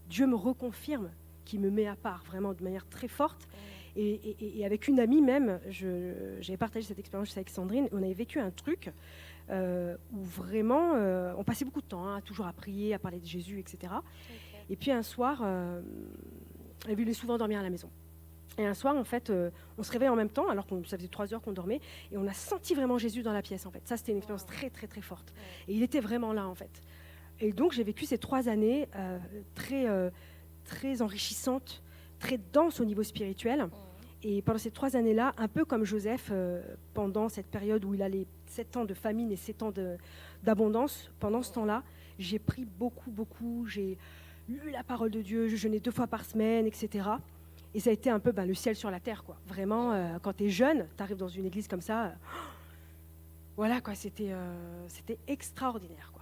Dieu 0.09 0.27
me 0.27 0.35
reconfirme, 0.35 1.09
qui 1.43 1.59
me 1.59 1.69
met 1.69 1.87
à 1.87 1.95
part 1.95 2.23
vraiment 2.25 2.53
de 2.53 2.63
manière 2.63 2.87
très 2.87 3.07
forte. 3.07 3.47
Et, 3.95 4.63
avec 4.65 4.87
une 4.87 4.99
amie 4.99 5.21
même, 5.21 5.59
j'avais 5.69 6.57
partagé 6.57 6.87
cette 6.87 6.99
expérience 6.99 7.35
avec 7.37 7.49
Sandrine, 7.49 7.87
on 7.91 8.01
avait 8.01 8.13
vécu 8.13 8.39
un 8.39 8.49
truc 8.49 8.91
euh, 9.49 9.95
où 10.11 10.23
vraiment, 10.23 10.93
euh, 10.95 11.33
on 11.37 11.43
passait 11.43 11.65
beaucoup 11.65 11.81
de 11.81 11.87
temps, 11.87 12.07
hein, 12.07 12.21
toujours 12.21 12.47
à 12.47 12.53
prier, 12.53 12.93
à 12.93 12.99
parler 12.99 13.19
de 13.19 13.25
Jésus, 13.25 13.59
etc. 13.59 13.93
Et 14.69 14.75
puis 14.75 14.91
un 14.91 15.03
soir, 15.03 15.41
euh, 15.43 15.81
elle 16.87 16.95
voulait 16.95 17.13
souvent 17.13 17.37
dormir 17.37 17.59
à 17.59 17.63
la 17.63 17.69
maison. 17.69 17.89
Et 18.57 18.65
un 18.65 18.73
soir, 18.73 18.95
en 18.95 19.03
fait, 19.03 19.31
on 19.79 19.83
se 19.83 19.91
réveille 19.91 20.09
en 20.09 20.15
même 20.15 20.29
temps, 20.29 20.47
alors 20.47 20.67
que 20.67 20.83
ça 20.83 20.95
faisait 20.95 21.07
trois 21.07 21.33
heures 21.33 21.41
qu'on 21.41 21.53
dormait, 21.53 21.81
et 22.11 22.17
on 22.17 22.27
a 22.27 22.33
senti 22.33 22.75
vraiment 22.75 22.99
Jésus 22.99 23.23
dans 23.23 23.33
la 23.33 23.41
pièce, 23.41 23.65
en 23.65 23.71
fait. 23.71 23.81
Ça, 23.87 23.97
c'était 23.97 24.11
une 24.11 24.19
expérience 24.19 24.45
très, 24.45 24.69
très, 24.69 24.85
très 24.85 25.01
forte. 25.01 25.33
Et 25.67 25.73
il 25.73 25.81
était 25.81 25.99
vraiment 25.99 26.33
là, 26.33 26.47
en 26.47 26.53
fait. 26.53 26.81
Et 27.39 27.51
donc 27.51 27.73
j'ai 27.73 27.83
vécu 27.83 28.05
ces 28.05 28.17
trois 28.17 28.47
années 28.47 28.87
euh, 28.95 29.19
très, 29.55 29.89
euh, 29.89 30.09
très 30.65 31.01
enrichissantes, 31.01 31.82
très 32.23 32.39
denses 32.53 32.79
au 32.79 32.85
niveau 32.85 33.03
spirituel. 33.03 33.67
Et 34.23 34.41
pendant 34.41 34.57
ces 34.57 34.71
trois 34.71 34.95
années-là, 34.95 35.33
un 35.37 35.49
peu 35.49 35.65
comme 35.65 35.83
Joseph, 35.83 36.29
euh, 36.31 36.61
pendant 36.93 37.27
cette 37.27 37.47
période 37.47 37.83
où 37.83 37.93
il 37.93 38.01
a 38.01 38.07
les 38.07 38.25
sept 38.45 38.77
ans 38.77 38.85
de 38.85 38.93
famine 38.93 39.29
et 39.29 39.35
sept 39.35 39.61
ans 39.61 39.73
d'abondance, 40.41 41.11
pendant 41.19 41.41
ce 41.41 41.51
temps-là, 41.51 41.83
j'ai 42.17 42.39
pris 42.39 42.63
beaucoup, 42.63 43.11
beaucoup, 43.11 43.65
j'ai 43.67 43.97
lu 44.47 44.71
la 44.71 44.83
parole 44.83 45.11
de 45.11 45.21
Dieu, 45.21 45.49
je 45.49 45.57
jeûnais 45.57 45.81
deux 45.81 45.91
fois 45.91 46.07
par 46.07 46.23
semaine, 46.23 46.65
etc. 46.65 47.09
Et 47.73 47.81
ça 47.81 47.89
a 47.89 47.93
été 47.93 48.09
un 48.09 48.19
peu 48.19 48.31
ben, 48.31 48.45
le 48.45 48.53
ciel 48.53 48.77
sur 48.77 48.89
la 48.89 49.01
terre, 49.01 49.25
quoi. 49.25 49.35
Vraiment, 49.45 50.17
quand 50.21 50.33
tu 50.33 50.45
es 50.45 50.49
jeune, 50.49 50.87
tu 50.95 51.03
arrives 51.03 51.17
dans 51.17 51.27
une 51.27 51.45
église 51.45 51.67
comme 51.67 51.81
ça, 51.81 52.13
voilà, 53.57 53.81
quoi, 53.81 53.95
c'était 53.95 54.35
extraordinaire, 55.27 56.12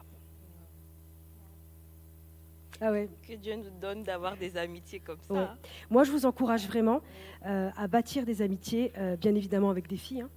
Ah 2.82 2.92
que 3.28 3.34
Dieu 3.36 3.56
nous 3.56 3.70
donne 3.80 4.04
d'avoir 4.04 4.36
des 4.36 4.58
amitiés 4.58 5.00
comme 5.00 5.20
ça. 5.22 5.56
Moi, 5.90 6.04
je 6.04 6.12
vous 6.12 6.26
encourage 6.26 6.68
vraiment 6.68 7.02
euh, 7.46 7.70
à 7.78 7.88
bâtir 7.88 8.26
des 8.26 8.42
amitiés, 8.42 8.92
euh, 8.98 9.16
bien 9.16 9.36
évidemment 9.36 9.70
avec 9.70 9.88
des 9.88 9.98
filles. 9.98 10.22
Hein. 10.22 10.30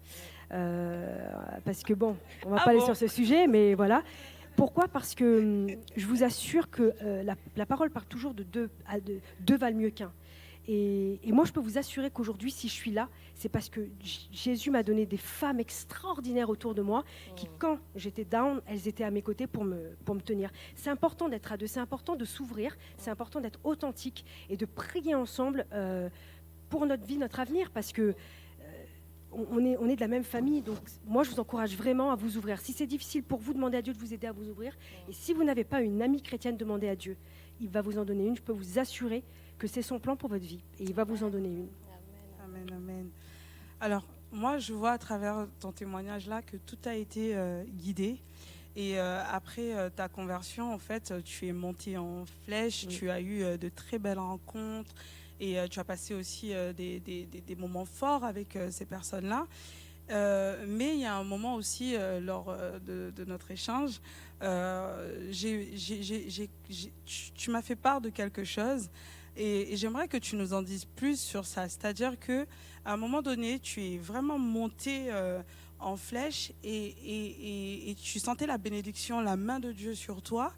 Euh, 0.52 1.26
parce 1.64 1.82
que 1.82 1.94
bon, 1.94 2.16
on 2.44 2.50
va 2.50 2.58
ah 2.60 2.64
pas 2.64 2.70
aller 2.70 2.80
sur 2.80 2.96
ce 2.96 3.08
sujet, 3.08 3.46
mais 3.46 3.74
voilà. 3.74 4.02
Pourquoi? 4.56 4.86
Parce 4.86 5.14
que 5.14 5.40
hum, 5.40 5.76
je 5.96 6.06
vous 6.06 6.22
assure 6.22 6.70
que 6.70 6.92
la, 7.56 7.66
parole 7.66 7.90
part 7.90 8.06
toujours 8.06 8.34
de 8.34 8.42
deux, 8.42 8.70
à 8.86 9.00
deux, 9.00 9.20
deux 9.40 9.56
valent 9.56 9.78
mieux 9.78 9.90
qu'un. 9.90 10.12
Et, 10.66 11.20
moi, 11.26 11.44
je 11.44 11.52
peux 11.52 11.60
vous 11.60 11.76
assurer 11.76 12.10
qu'aujourd'hui, 12.10 12.50
si 12.50 12.68
je 12.68 12.72
suis 12.72 12.90
là, 12.90 13.08
c'est 13.34 13.50
parce 13.50 13.68
que 13.68 13.82
Jésus 14.32 14.70
m'a 14.70 14.82
donné 14.82 15.04
des 15.04 15.18
femmes 15.18 15.60
extraordinaires 15.60 16.48
autour 16.48 16.74
de 16.74 16.80
moi 16.80 17.04
qui, 17.36 17.46
mm. 17.46 17.50
quand 17.58 17.78
j'étais 17.96 18.24
down, 18.24 18.62
elles 18.66 18.88
étaient 18.88 19.04
à 19.04 19.10
mes 19.10 19.20
côtés 19.20 19.46
pour 19.46 19.64
me, 19.64 19.94
pour 20.04 20.14
me 20.14 20.20
tenir. 20.20 20.50
C'est 20.74 20.90
important 20.90 21.28
d'être 21.28 21.52
à 21.52 21.58
deux, 21.58 21.66
c'est 21.66 21.80
important 21.80 22.16
de 22.16 22.24
s'ouvrir, 22.24 22.76
c'est 22.96 23.10
important 23.10 23.40
d'être 23.40 23.60
authentique 23.64 24.24
et 24.48 24.56
de 24.56 24.64
prier 24.64 25.14
ensemble 25.14 25.66
euh, 25.72 26.08
pour 26.70 26.86
notre 26.86 27.04
vie, 27.04 27.18
notre 27.18 27.40
avenir, 27.40 27.70
parce 27.70 27.92
que 27.92 28.02
euh, 28.02 28.14
on 29.32 29.62
est, 29.66 29.76
on 29.76 29.86
est 29.86 29.96
de 29.96 30.00
la 30.00 30.08
même 30.08 30.24
famille. 30.24 30.62
Donc, 30.62 30.78
moi, 31.04 31.24
je 31.24 31.30
vous 31.30 31.40
encourage 31.40 31.76
vraiment 31.76 32.10
à 32.10 32.14
vous 32.14 32.38
ouvrir. 32.38 32.58
Si 32.58 32.72
c'est 32.72 32.86
difficile 32.86 33.22
pour 33.22 33.38
vous, 33.38 33.52
demandez 33.52 33.76
à 33.76 33.82
Dieu 33.82 33.92
de 33.92 33.98
vous 33.98 34.14
aider 34.14 34.26
à 34.26 34.32
vous 34.32 34.48
ouvrir. 34.48 34.72
Mm. 34.72 35.10
Et 35.10 35.12
si 35.12 35.34
vous 35.34 35.44
n'avez 35.44 35.64
pas 35.64 35.82
une 35.82 36.00
amie 36.00 36.22
chrétienne, 36.22 36.56
demandez 36.56 36.88
à 36.88 36.96
Dieu. 36.96 37.18
Il 37.60 37.68
va 37.68 37.82
vous 37.82 37.98
en 37.98 38.04
donner 38.06 38.26
une. 38.26 38.36
Je 38.36 38.42
peux 38.42 38.52
vous 38.52 38.78
assurer 38.78 39.22
que 39.58 39.66
c'est 39.66 39.82
son 39.82 39.98
plan 39.98 40.16
pour 40.16 40.28
votre 40.30 40.44
vie 40.44 40.60
et 40.78 40.84
il 40.84 40.94
va 40.94 41.04
vous 41.04 41.22
en 41.24 41.30
donner 41.30 41.48
une. 41.48 41.68
Amen, 42.44 42.70
amen. 42.72 43.08
Alors, 43.80 44.04
moi, 44.32 44.58
je 44.58 44.72
vois 44.72 44.92
à 44.92 44.98
travers 44.98 45.46
ton 45.60 45.72
témoignage 45.72 46.26
là 46.26 46.42
que 46.42 46.56
tout 46.56 46.78
a 46.84 46.94
été 46.94 47.36
euh, 47.36 47.62
guidé. 47.64 48.18
Et 48.76 48.98
euh, 48.98 49.22
après 49.30 49.72
euh, 49.76 49.88
ta 49.88 50.08
conversion, 50.08 50.72
en 50.74 50.78
fait, 50.78 51.12
tu 51.24 51.46
es 51.46 51.52
monté 51.52 51.96
en 51.96 52.24
flèche, 52.44 52.88
tu 52.88 53.08
as 53.10 53.20
eu 53.20 53.56
de 53.56 53.68
très 53.68 53.98
belles 53.98 54.18
rencontres 54.18 54.92
et 55.40 55.56
tu 55.70 55.78
as 55.80 55.84
passé 55.84 56.14
aussi 56.14 56.52
des, 56.76 57.00
des, 57.00 57.26
des, 57.26 57.56
moments 57.56 57.84
forts 57.84 58.24
avec 58.24 58.56
ces 58.70 58.84
personnes-là. 58.84 59.46
Euh, 60.10 60.64
mais 60.68 60.94
il 60.94 61.00
y 61.00 61.06
a 61.06 61.14
un 61.16 61.24
moment 61.24 61.54
aussi, 61.54 61.96
euh, 61.96 62.20
lors 62.20 62.54
de, 62.84 63.12
de 63.14 63.24
notre 63.24 63.50
échange, 63.50 64.00
euh, 64.42 65.26
j'ai- 65.30 65.70
j'ai- 65.76 66.50
tu- 67.06 67.30
tu 67.34 67.50
m'as 67.50 67.62
fait 67.62 67.76
part 67.76 68.00
de 68.00 68.10
quelque 68.10 68.44
chose 68.44 68.90
et, 69.36 69.76
j'aimerais 69.76 70.08
que 70.08 70.16
tu 70.16 70.36
nous 70.36 70.52
en 70.52 70.62
dises 70.62 70.84
plus 70.84 71.20
sur 71.20 71.44
ça. 71.46 71.68
C'est-à-dire 71.68 72.18
que 72.18 72.46
à 72.84 72.92
un 72.92 72.96
moment 72.96 73.22
donné, 73.22 73.58
tu 73.58 73.82
es 73.82 73.98
vraiment 73.98 74.38
monté 74.38 75.06
euh, 75.08 75.42
en 75.78 75.96
flèche 75.96 76.52
et, 76.62 76.86
et- 76.86 77.90
et- 77.90 77.94
tu 77.94 78.18
sentais 78.18 78.46
la 78.46 78.58
bénédiction, 78.58 79.20
la 79.20 79.36
main 79.36 79.58
de 79.60 79.72
Dieu 79.72 79.94
sur 79.94 80.22
toi. 80.22 80.52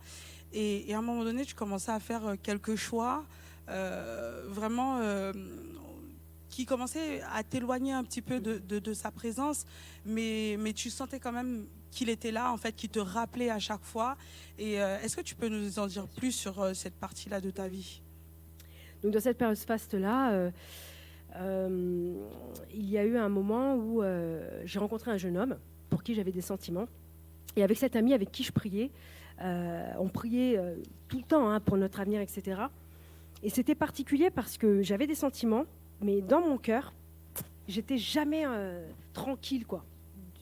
Et, 0.52 0.92
à 0.95 0.99
un 0.99 1.02
moment 1.02 1.25
donné, 1.25 1.45
tu 1.45 1.54
commençais 1.54 1.92
à 1.92 2.00
faire 2.00 2.26
euh, 2.26 2.35
quelques 2.42 2.76
choix 2.76 3.25
euh, 3.68 4.45
vraiment 4.49 5.00
qui 6.49 6.64
commençaient 6.64 7.21
à 7.33 7.42
t'éloigner 7.42 7.92
un 7.92 8.04
petit 8.04 8.23
peu 8.23 8.40
de, 8.40 8.95
sa 8.95 9.11
présence, 9.11 9.64
mais, 10.04 10.56
mais 10.59 10.73
tu 10.73 10.88
sentais 10.88 11.18
quand 11.21 11.33
même 11.33 11.66
qu'il 11.90 12.09
était 12.09 12.30
là, 12.30 12.52
en 12.52 12.56
fait, 12.56 12.73
qui 12.73 12.88
te 12.88 13.00
rappelait 13.00 13.50
à 13.50 13.59
chaque 13.59 13.83
fois. 13.85 14.16
Et 14.59 14.75
est-ce 14.75 15.16
que 15.16 15.21
tu 15.21 15.35
peux 15.35 15.49
nous 15.49 15.78
en 15.78 15.87
dire 15.87 16.06
plus 16.06 16.33
sur 16.33 16.75
cette 16.75 16.95
partie-là 16.95 17.40
de 17.40 17.50
ta 17.50 17.68
vie? 17.68 18.00
Donc 19.03 19.12
dans 19.12 19.21
cette 19.21 19.38
période 19.38 19.57
faste-là, 19.57 20.33
euh, 20.33 20.50
euh, 21.37 22.15
il 22.73 22.88
y 22.88 22.99
a 22.99 23.05
eu 23.05 23.17
un 23.17 23.29
moment 23.29 23.75
où 23.75 24.03
euh, 24.03 24.62
j'ai 24.65 24.79
rencontré 24.79 25.11
un 25.11 25.17
jeune 25.17 25.37
homme 25.37 25.57
pour 25.91 26.03
qui 26.03 26.15
j'avais 26.15 26.33
des 26.33 26.41
sentiments. 26.41 26.88
Et 27.57 27.62
avec 27.62 27.79
cet 27.79 27.97
ami 27.97 28.12
avec 28.12 28.31
qui 28.31 28.43
je 28.43 28.53
priais, 28.53 28.91
on 29.41 30.09
priait 30.09 30.61
tout 31.09 31.19
le 31.19 31.23
temps 31.23 31.50
hein, 31.50 31.61
pour 31.61 31.76
notre 31.76 32.00
avenir, 32.00 32.21
etc. 32.21 32.62
Et 33.43 33.50
c'était 33.50 33.75
particulier 33.75 34.31
parce 34.31 34.59
que 34.59 34.83
j'avais 34.83 35.07
des 35.07 35.15
sentiments, 35.15 35.65
mais 36.03 36.21
dans 36.21 36.41
mon 36.41 36.59
cœur, 36.59 36.93
j'étais 37.67 37.97
jamais 37.97 38.45
tranquille, 39.15 39.67
quoi. 39.67 39.85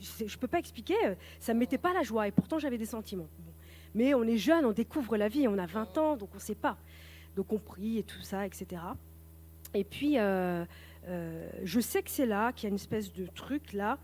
Je 0.01 0.25
ne 0.25 0.39
peux 0.39 0.49
pas 0.49 0.59
expliquer, 0.59 0.97
ça 1.39 1.53
ne 1.53 1.59
me 1.59 1.61
mettait 1.61 1.79
pas 1.79 1.93
la 1.93 2.03
joie, 2.03 2.27
et 2.27 2.33
pourtant 2.33 2.59
j'avais 2.59 2.79
des 2.79 2.87
sentiments. 2.87 3.29
Mais 3.95 4.13
on 4.15 4.25
est 4.25 4.37
jeune, 4.37 4.65
on 4.65 4.73
découvre 4.73 5.17
la 5.17 5.29
vie, 5.29 5.47
on 5.47 5.57
a 5.57 5.67
20 5.67 5.99
ans, 5.99 6.17
donc 6.17 6.31
on 6.33 6.37
ne 6.37 6.43
sait 6.43 6.57
pas. 6.57 6.77
Donc 7.37 7.53
on 7.53 7.59
prie 7.59 7.99
et 7.99 8.03
tout 8.03 8.21
ça, 8.23 8.47
etc. 8.47 8.83
Et 9.75 9.85
puis, 9.85 10.19
euh, 10.19 10.65
euh, 11.09 11.49
je 11.65 11.81
sais 11.81 12.03
que 12.03 12.11
c'est 12.11 12.27
là, 12.27 12.53
qu'il 12.53 12.65
y 12.65 12.67
a 12.67 12.71
une 12.71 12.77
espèce 12.77 13.13
de 13.13 13.27
truc 13.27 13.73
là, 13.73 13.99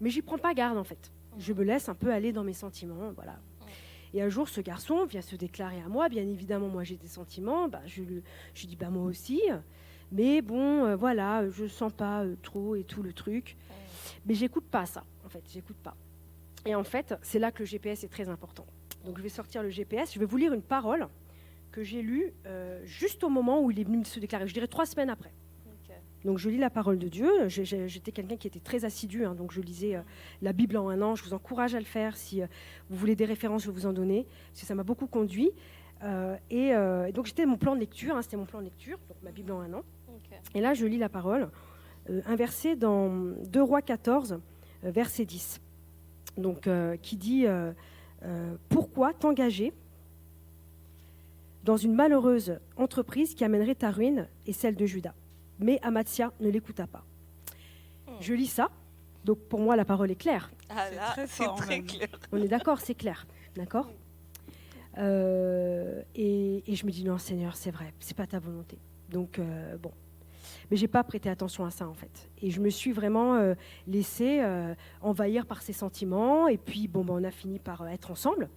mais 0.00 0.10
j'y 0.10 0.22
prends 0.22 0.38
pas 0.38 0.54
garde 0.54 0.78
en 0.78 0.84
fait. 0.84 1.12
Je 1.38 1.52
me 1.52 1.62
laisse 1.62 1.88
un 1.88 1.94
peu 1.94 2.12
aller 2.12 2.32
dans 2.32 2.44
mes 2.44 2.52
sentiments, 2.54 3.12
voilà. 3.14 3.38
Et 4.14 4.20
un 4.20 4.28
jour, 4.28 4.48
ce 4.48 4.60
garçon 4.60 5.06
vient 5.06 5.22
se 5.22 5.36
déclarer 5.36 5.80
à 5.80 5.88
moi. 5.88 6.08
Bien 6.10 6.26
évidemment, 6.26 6.68
moi 6.68 6.84
j'ai 6.84 6.96
des 6.96 7.06
sentiments. 7.06 7.68
Bah, 7.68 7.80
je, 7.86 8.02
lui- 8.02 8.22
dis, 8.54 8.76
bah 8.76 8.90
moi 8.90 9.04
aussi. 9.04 9.40
Mais 10.10 10.42
bon, 10.42 10.84
euh, 10.84 10.96
voilà, 10.96 11.48
je 11.48 11.66
sens 11.66 11.92
pas 11.92 12.24
trop 12.42 12.74
et 12.74 12.84
tout 12.84 13.02
le 13.02 13.12
truc. 13.14 13.56
Mais 14.26 14.34
j'écoute 14.34 14.64
pas 14.70 14.84
ça, 14.84 15.04
en 15.24 15.28
fait, 15.28 15.42
j'écoute 15.50 15.78
pas. 15.82 15.96
Et 16.66 16.74
en 16.74 16.84
fait, 16.84 17.14
c'est 17.22 17.38
là 17.38 17.50
que 17.50 17.60
le 17.60 17.64
GPS 17.66 18.04
est 18.04 18.08
très 18.08 18.28
important. 18.28 18.66
Donc 19.04 19.16
je 19.18 19.22
vais 19.22 19.28
sortir 19.28 19.62
le 19.62 19.70
GPS, 19.70 20.12
je 20.14 20.18
vais 20.18 20.26
vous 20.26 20.36
lire 20.36 20.52
une 20.52 20.62
parole 20.62 21.08
que 21.72 21.82
j'ai 21.82 22.02
lue 22.02 22.32
euh, 22.46 22.80
juste 22.84 23.24
au 23.24 23.30
moment 23.30 23.60
où 23.62 23.70
il 23.70 23.80
est 23.80 23.84
venu 23.84 24.04
se 24.04 24.20
déclarer, 24.20 24.46
je 24.46 24.54
dirais 24.54 24.68
trois 24.68 24.86
semaines 24.86 25.10
après. 25.10 25.32
Donc 26.24 26.38
je 26.38 26.48
lis 26.48 26.58
la 26.58 26.70
parole 26.70 27.00
de 27.00 27.08
Dieu. 27.08 27.48
J'étais 27.48 28.12
quelqu'un 28.12 28.36
qui 28.36 28.46
était 28.46 28.60
très 28.60 28.84
assidu, 28.84 29.24
hein, 29.24 29.34
donc 29.34 29.50
je 29.50 29.60
lisais 29.60 29.96
euh, 29.96 30.02
la 30.40 30.52
Bible 30.52 30.76
en 30.76 30.88
un 30.88 31.02
an. 31.02 31.16
Je 31.16 31.24
vous 31.24 31.34
encourage 31.34 31.74
à 31.74 31.80
le 31.80 31.84
faire. 31.84 32.16
Si 32.16 32.42
euh, 32.42 32.46
vous 32.88 32.96
voulez 32.96 33.16
des 33.16 33.24
références, 33.24 33.62
je 33.64 33.66
vais 33.66 33.72
vous 33.72 33.86
en 33.86 33.92
donner, 33.92 34.24
parce 34.50 34.60
que 34.60 34.66
ça 34.66 34.76
m'a 34.76 34.84
beaucoup 34.84 35.08
conduit. 35.08 35.50
Et, 36.50 36.72
donc 37.14 37.26
j'étais 37.26 37.46
mon 37.46 37.56
plan 37.56 37.74
de 37.74 37.80
lecture, 37.80 38.16
hein, 38.16 38.22
c'était 38.22 38.36
mon 38.36 38.44
plan 38.44 38.60
de 38.60 38.64
lecture, 38.64 38.98
donc 39.08 39.18
ma 39.22 39.30
Bible 39.30 39.50
en 39.50 39.60
un 39.60 39.72
an. 39.72 39.82
Et 40.54 40.60
là, 40.60 40.74
je 40.74 40.86
lis 40.86 40.98
la 40.98 41.08
parole, 41.08 41.48
un 42.08 42.36
verset 42.36 42.76
dans 42.76 43.08
2 43.08 43.62
Rois 43.62 43.82
14, 43.82 44.40
euh, 44.84 44.90
verset 44.90 45.24
10, 45.24 45.60
donc, 46.36 46.68
qui 47.02 47.16
dit 47.16 47.46
Pourquoi 48.68 49.12
t'engager? 49.12 49.72
Dans 51.64 51.76
une 51.76 51.94
malheureuse 51.94 52.58
entreprise 52.76 53.34
qui 53.34 53.44
amènerait 53.44 53.74
ta 53.74 53.90
ruine 53.90 54.28
et 54.46 54.52
celle 54.52 54.76
de 54.76 54.86
Judas 54.86 55.14
Mais 55.58 55.78
Amatia 55.82 56.32
ne 56.40 56.48
l'écouta 56.50 56.86
pas. 56.86 57.04
Je 58.20 58.34
lis 58.34 58.46
ça, 58.46 58.70
donc 59.24 59.38
pour 59.48 59.60
moi, 59.60 59.76
la 59.76 59.84
parole 59.84 60.10
est 60.10 60.16
claire. 60.16 60.50
Ah 60.68 60.86
C'est 60.88 60.94
là, 60.96 61.26
c'est 61.26 61.54
très 61.56 61.80
clair. 61.80 62.08
On 62.32 62.36
est 62.42 62.48
d'accord, 62.48 62.80
c'est 62.80 62.94
clair. 62.94 63.26
D'accord 63.56 63.90
Euh, 64.98 66.02
et, 66.14 66.62
et 66.70 66.76
je 66.76 66.84
me 66.84 66.90
dis 66.90 67.04
non, 67.04 67.16
Seigneur, 67.18 67.56
c'est 67.56 67.70
vrai, 67.70 67.94
c'est 67.98 68.16
pas 68.16 68.26
ta 68.26 68.38
volonté. 68.38 68.78
Donc, 69.08 69.38
euh, 69.38 69.76
bon. 69.78 69.92
Mais 70.70 70.76
j'ai 70.76 70.88
pas 70.88 71.04
prêté 71.04 71.28
attention 71.30 71.64
à 71.64 71.70
ça, 71.70 71.88
en 71.88 71.94
fait. 71.94 72.30
Et 72.40 72.50
je 72.50 72.60
me 72.60 72.70
suis 72.70 72.92
vraiment 72.92 73.34
euh, 73.36 73.54
laissée 73.86 74.40
euh, 74.42 74.74
envahir 75.00 75.46
par 75.46 75.62
ces 75.62 75.72
sentiments. 75.72 76.48
Et 76.48 76.58
puis, 76.58 76.88
bon, 76.88 77.04
ben, 77.04 77.14
on 77.14 77.24
a 77.24 77.30
fini 77.30 77.58
par 77.58 77.82
euh, 77.82 77.86
être 77.86 78.10
ensemble. 78.10 78.48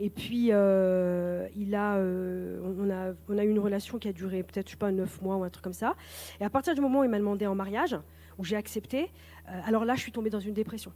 Et 0.00 0.10
puis, 0.10 0.48
euh, 0.50 1.46
il 1.56 1.74
a, 1.74 1.96
euh, 1.96 2.60
on, 2.78 2.90
a, 2.90 3.12
on 3.28 3.38
a 3.38 3.44
eu 3.44 3.48
une 3.50 3.58
relation 3.60 3.98
qui 3.98 4.08
a 4.08 4.12
duré 4.12 4.42
peut-être, 4.42 4.66
je 4.66 4.72
sais 4.72 4.76
pas, 4.76 4.90
neuf 4.90 5.22
mois 5.22 5.36
ou 5.36 5.44
un 5.44 5.50
truc 5.50 5.62
comme 5.64 5.72
ça. 5.72 5.94
Et 6.40 6.44
à 6.44 6.50
partir 6.50 6.74
du 6.74 6.80
moment 6.80 7.00
où 7.00 7.04
il 7.04 7.10
m'a 7.10 7.18
demandé 7.18 7.46
en 7.46 7.54
mariage, 7.54 7.96
où 8.38 8.44
j'ai 8.44 8.56
accepté, 8.56 9.10
euh, 9.48 9.60
alors 9.64 9.84
là, 9.84 9.94
je 9.94 10.00
suis 10.00 10.12
tombée 10.12 10.30
dans 10.30 10.40
une 10.40 10.54
dépression. 10.54 10.92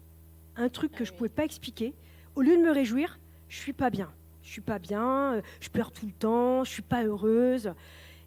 Un 0.56 0.68
truc 0.68 0.92
que 0.92 1.02
Ah 1.02 1.04
je 1.04 1.10
oui. 1.12 1.16
pouvais 1.18 1.28
pas 1.28 1.44
expliquer. 1.44 1.94
Au 2.34 2.42
lieu 2.42 2.56
de 2.56 2.62
me 2.62 2.72
réjouir, 2.72 3.18
je 3.48 3.56
suis 3.58 3.72
pas 3.72 3.90
bien. 3.90 4.10
Je 4.42 4.50
suis 4.50 4.60
pas 4.62 4.78
bien, 4.78 5.42
je 5.60 5.68
pleure 5.68 5.92
tout 5.92 6.06
le 6.06 6.12
temps, 6.12 6.64
je 6.64 6.70
suis 6.70 6.82
pas 6.82 7.04
heureuse. 7.04 7.72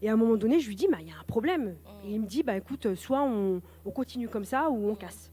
Et 0.03 0.09
à 0.09 0.13
un 0.13 0.15
moment 0.15 0.35
donné, 0.37 0.59
je 0.59 0.67
lui 0.67 0.75
dis, 0.75 0.87
bah, 0.87 0.97
il 1.01 1.07
y 1.07 1.11
a 1.11 1.15
un 1.19 1.23
problème. 1.23 1.75
Et 2.05 2.11
il 2.13 2.21
me 2.21 2.27
dit, 2.27 2.43
bah, 2.43 2.55
écoute, 2.55 2.93
soit 2.95 3.23
on, 3.23 3.61
on 3.85 3.91
continue 3.91 4.27
comme 4.29 4.45
ça 4.45 4.69
ou 4.69 4.89
on 4.89 4.95
casse. 4.95 5.31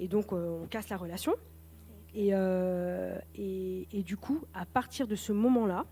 Et 0.00 0.06
donc, 0.06 0.32
on 0.32 0.66
casse 0.70 0.88
la 0.90 0.96
relation. 0.96 1.34
Et, 2.18 2.30
euh, 2.32 3.16
et 3.36 4.02
du 4.02 4.16
coup, 4.16 4.40
à 4.52 4.66
partir 4.66 5.06
de 5.06 5.14
ce 5.14 5.32
moment-là, 5.32 5.86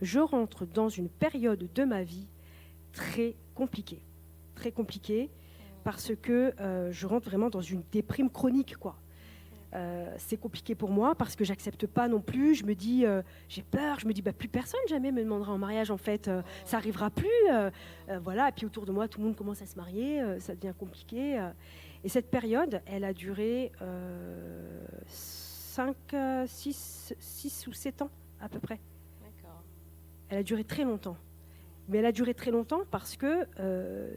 je 0.00 0.20
rentre 0.20 0.66
dans 0.66 0.88
une 0.88 1.08
période 1.08 1.68
de 1.74 1.84
ma 1.84 2.04
vie 2.04 2.28
très 2.92 3.34
compliquée. 3.56 4.00
Très 4.54 4.70
compliquée 4.70 5.28
parce 5.82 6.14
que 6.14 6.54
euh, 6.60 6.92
je 6.92 7.06
rentre 7.08 7.28
vraiment 7.28 7.50
dans 7.50 7.60
une 7.60 7.82
déprime 7.90 8.30
chronique, 8.30 8.76
quoi. 8.76 8.96
Euh, 9.74 10.14
c'est 10.18 10.36
compliqué 10.36 10.74
pour 10.74 10.90
moi 10.90 11.14
parce 11.14 11.36
que 11.36 11.44
j'accepte 11.44 11.86
pas 11.86 12.08
non 12.08 12.20
plus. 12.20 12.54
Je 12.54 12.64
me 12.64 12.74
dis, 12.74 13.04
euh, 13.04 13.22
j'ai 13.48 13.62
peur. 13.62 13.98
Je 14.00 14.06
me 14.06 14.12
dis, 14.12 14.22
bah, 14.22 14.32
plus 14.32 14.48
personne 14.48 14.80
jamais 14.88 15.12
me 15.12 15.22
demandera 15.22 15.52
en 15.52 15.58
mariage. 15.58 15.90
En 15.90 15.96
fait, 15.96 16.28
Euh, 16.28 16.42
ça 16.64 16.76
arrivera 16.78 17.10
plus. 17.10 17.26
voilà. 18.22 18.48
Et 18.48 18.52
puis 18.52 18.66
autour 18.66 18.86
de 18.86 18.92
moi, 18.92 19.08
tout 19.08 19.20
le 19.20 19.26
monde 19.26 19.36
commence 19.36 19.62
à 19.62 19.66
se 19.66 19.76
marier. 19.76 20.22
ça 20.40 20.54
devient 20.54 20.74
compliqué. 20.78 21.40
et 22.04 22.08
cette 22.08 22.30
période, 22.30 22.80
elle 22.86 23.04
a 23.04 23.12
duré 23.12 23.72
5, 25.06 25.96
6, 26.46 27.14
ou 27.68 27.72
7 27.72 28.02
ans 28.02 28.10
à 28.40 28.48
peu 28.48 28.58
près. 28.60 28.80
Elle 30.28 30.38
a 30.38 30.42
duré 30.42 30.64
très 30.64 30.84
longtemps. 30.84 31.16
Mais 31.88 31.98
elle 31.98 32.06
a 32.06 32.12
duré 32.12 32.34
très 32.34 32.50
longtemps 32.50 32.82
parce 32.90 33.16
que 33.16 33.46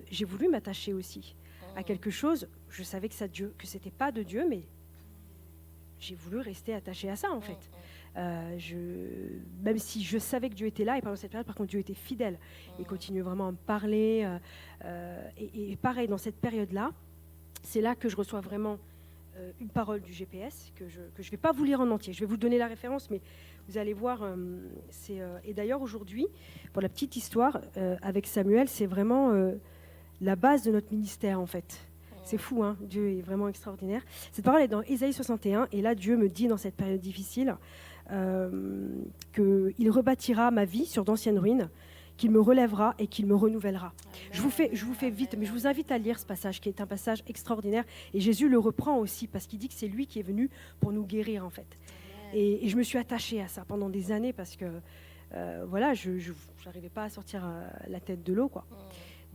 j'ai 0.09 0.25
voulu 0.25 0.47
m'attacher 0.47 0.93
aussi 0.93 1.35
à 1.75 1.83
quelque 1.83 2.09
chose. 2.09 2.47
Je 2.69 2.83
savais 2.83 3.09
que 3.09 3.15
ça 3.15 3.27
Dieu, 3.27 3.53
que 3.57 3.67
c'était 3.67 3.91
pas 3.91 4.11
de 4.11 4.23
Dieu, 4.23 4.45
mais 4.47 4.67
j'ai 5.99 6.15
voulu 6.15 6.39
rester 6.39 6.73
attachée 6.73 7.09
à 7.09 7.15
ça 7.15 7.31
en 7.31 7.41
fait. 7.41 7.69
Euh, 8.17 8.57
je, 8.57 8.75
même 9.63 9.77
si 9.77 10.03
je 10.03 10.17
savais 10.17 10.49
que 10.49 10.55
Dieu 10.55 10.67
était 10.67 10.83
là, 10.83 10.97
et 10.97 11.01
pendant 11.01 11.15
cette 11.15 11.31
période, 11.31 11.45
par 11.45 11.55
contre, 11.55 11.69
Dieu 11.69 11.79
était 11.79 11.93
fidèle. 11.93 12.39
Il 12.79 12.85
continuait 12.85 13.21
vraiment 13.21 13.47
à 13.49 13.51
me 13.51 13.57
parler. 13.57 14.23
euh, 14.25 14.37
euh, 14.85 15.29
et, 15.37 15.71
et 15.71 15.75
pareil, 15.75 16.07
dans 16.07 16.17
cette 16.17 16.35
période-là, 16.37 16.91
c'est 17.63 17.81
là 17.81 17.95
que 17.95 18.09
je 18.09 18.15
reçois 18.15 18.41
vraiment 18.41 18.77
euh, 19.37 19.51
une 19.59 19.69
parole 19.69 20.01
du 20.01 20.11
GPS 20.11 20.71
que 20.75 20.87
je 20.87 21.01
ne 21.01 21.07
que 21.09 21.21
je 21.21 21.29
vais 21.29 21.37
pas 21.37 21.51
vous 21.51 21.63
lire 21.63 21.81
en 21.81 21.89
entier. 21.91 22.11
Je 22.13 22.19
vais 22.21 22.25
vous 22.25 22.37
donner 22.37 22.57
la 22.57 22.67
référence, 22.67 23.09
mais 23.11 23.21
vous 23.67 23.77
allez 23.77 23.93
voir. 23.93 24.23
euh, 24.23 24.35
c'est, 24.89 25.21
euh, 25.21 25.37
et 25.43 25.53
d'ailleurs, 25.53 25.81
aujourd'hui, 25.81 26.27
pour 26.73 26.81
la 26.81 26.89
petite 26.89 27.15
histoire, 27.15 27.61
euh, 27.77 27.95
avec 28.01 28.25
Samuel, 28.25 28.67
c'est 28.69 28.87
vraiment 28.87 29.31
euh, 29.31 29.53
la 30.19 30.35
base 30.35 30.63
de 30.63 30.71
notre 30.71 30.91
ministère, 30.91 31.39
en 31.39 31.45
fait. 31.45 31.88
C'est 32.29 32.37
fou, 32.37 32.63
hein 32.63 32.77
Dieu 32.81 33.09
est 33.17 33.21
vraiment 33.21 33.47
extraordinaire. 33.47 34.03
Cette 34.31 34.45
parole 34.45 34.61
est 34.61 34.67
dans 34.67 34.83
Ésaïe 34.83 35.13
61, 35.13 35.67
et 35.71 35.81
là, 35.81 35.95
Dieu 35.95 36.15
me 36.15 36.29
dit 36.29 36.47
dans 36.47 36.57
cette 36.57 36.75
période 36.75 36.99
difficile 37.01 37.55
euh, 38.11 38.87
qu'il 39.33 39.89
rebâtira 39.89 40.51
ma 40.51 40.65
vie 40.65 40.85
sur 40.85 41.03
d'anciennes 41.05 41.39
ruines, 41.39 41.69
qu'il 42.17 42.29
me 42.29 42.39
relèvera 42.39 42.93
et 42.99 43.07
qu'il 43.07 43.25
me 43.25 43.33
renouvellera. 43.35 43.93
Je 44.31 44.41
vous, 44.43 44.49
fais, 44.51 44.69
je 44.73 44.85
vous 44.85 44.93
fais 44.93 45.09
vite, 45.09 45.35
mais 45.39 45.45
je 45.47 45.51
vous 45.51 45.65
invite 45.65 45.91
à 45.91 45.97
lire 45.97 46.19
ce 46.19 46.25
passage, 46.25 46.59
qui 46.61 46.69
est 46.69 46.81
un 46.81 46.85
passage 46.85 47.23
extraordinaire. 47.27 47.83
Et 48.13 48.19
Jésus 48.19 48.47
le 48.47 48.59
reprend 48.59 48.97
aussi, 48.99 49.25
parce 49.27 49.47
qu'il 49.47 49.57
dit 49.57 49.67
que 49.67 49.73
c'est 49.73 49.87
lui 49.87 50.05
qui 50.05 50.19
est 50.19 50.23
venu 50.23 50.49
pour 50.79 50.91
nous 50.91 51.05
guérir, 51.05 51.43
en 51.45 51.49
fait. 51.49 51.77
Et, 52.33 52.65
et 52.65 52.69
je 52.69 52.77
me 52.77 52.83
suis 52.83 52.97
attachée 52.99 53.41
à 53.41 53.47
ça 53.47 53.63
pendant 53.65 53.89
des 53.89 54.11
années, 54.11 54.33
parce 54.33 54.55
que, 54.55 54.65
euh, 55.33 55.65
voilà, 55.67 55.95
je 55.95 56.11
n'arrivais 56.65 56.89
pas 56.89 57.05
à 57.05 57.09
sortir 57.09 57.43
euh, 57.43 57.67
la 57.87 57.99
tête 57.99 58.21
de 58.23 58.33
l'eau, 58.33 58.49
quoi. 58.49 58.65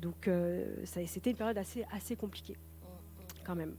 Donc, 0.00 0.28
euh, 0.28 0.64
ça- 0.84 1.00
c'était 1.06 1.30
une 1.30 1.36
période 1.36 1.56
assez, 1.58 1.84
assez 1.92 2.16
compliquée, 2.16 2.56
quand 3.44 3.54
même. 3.54 3.76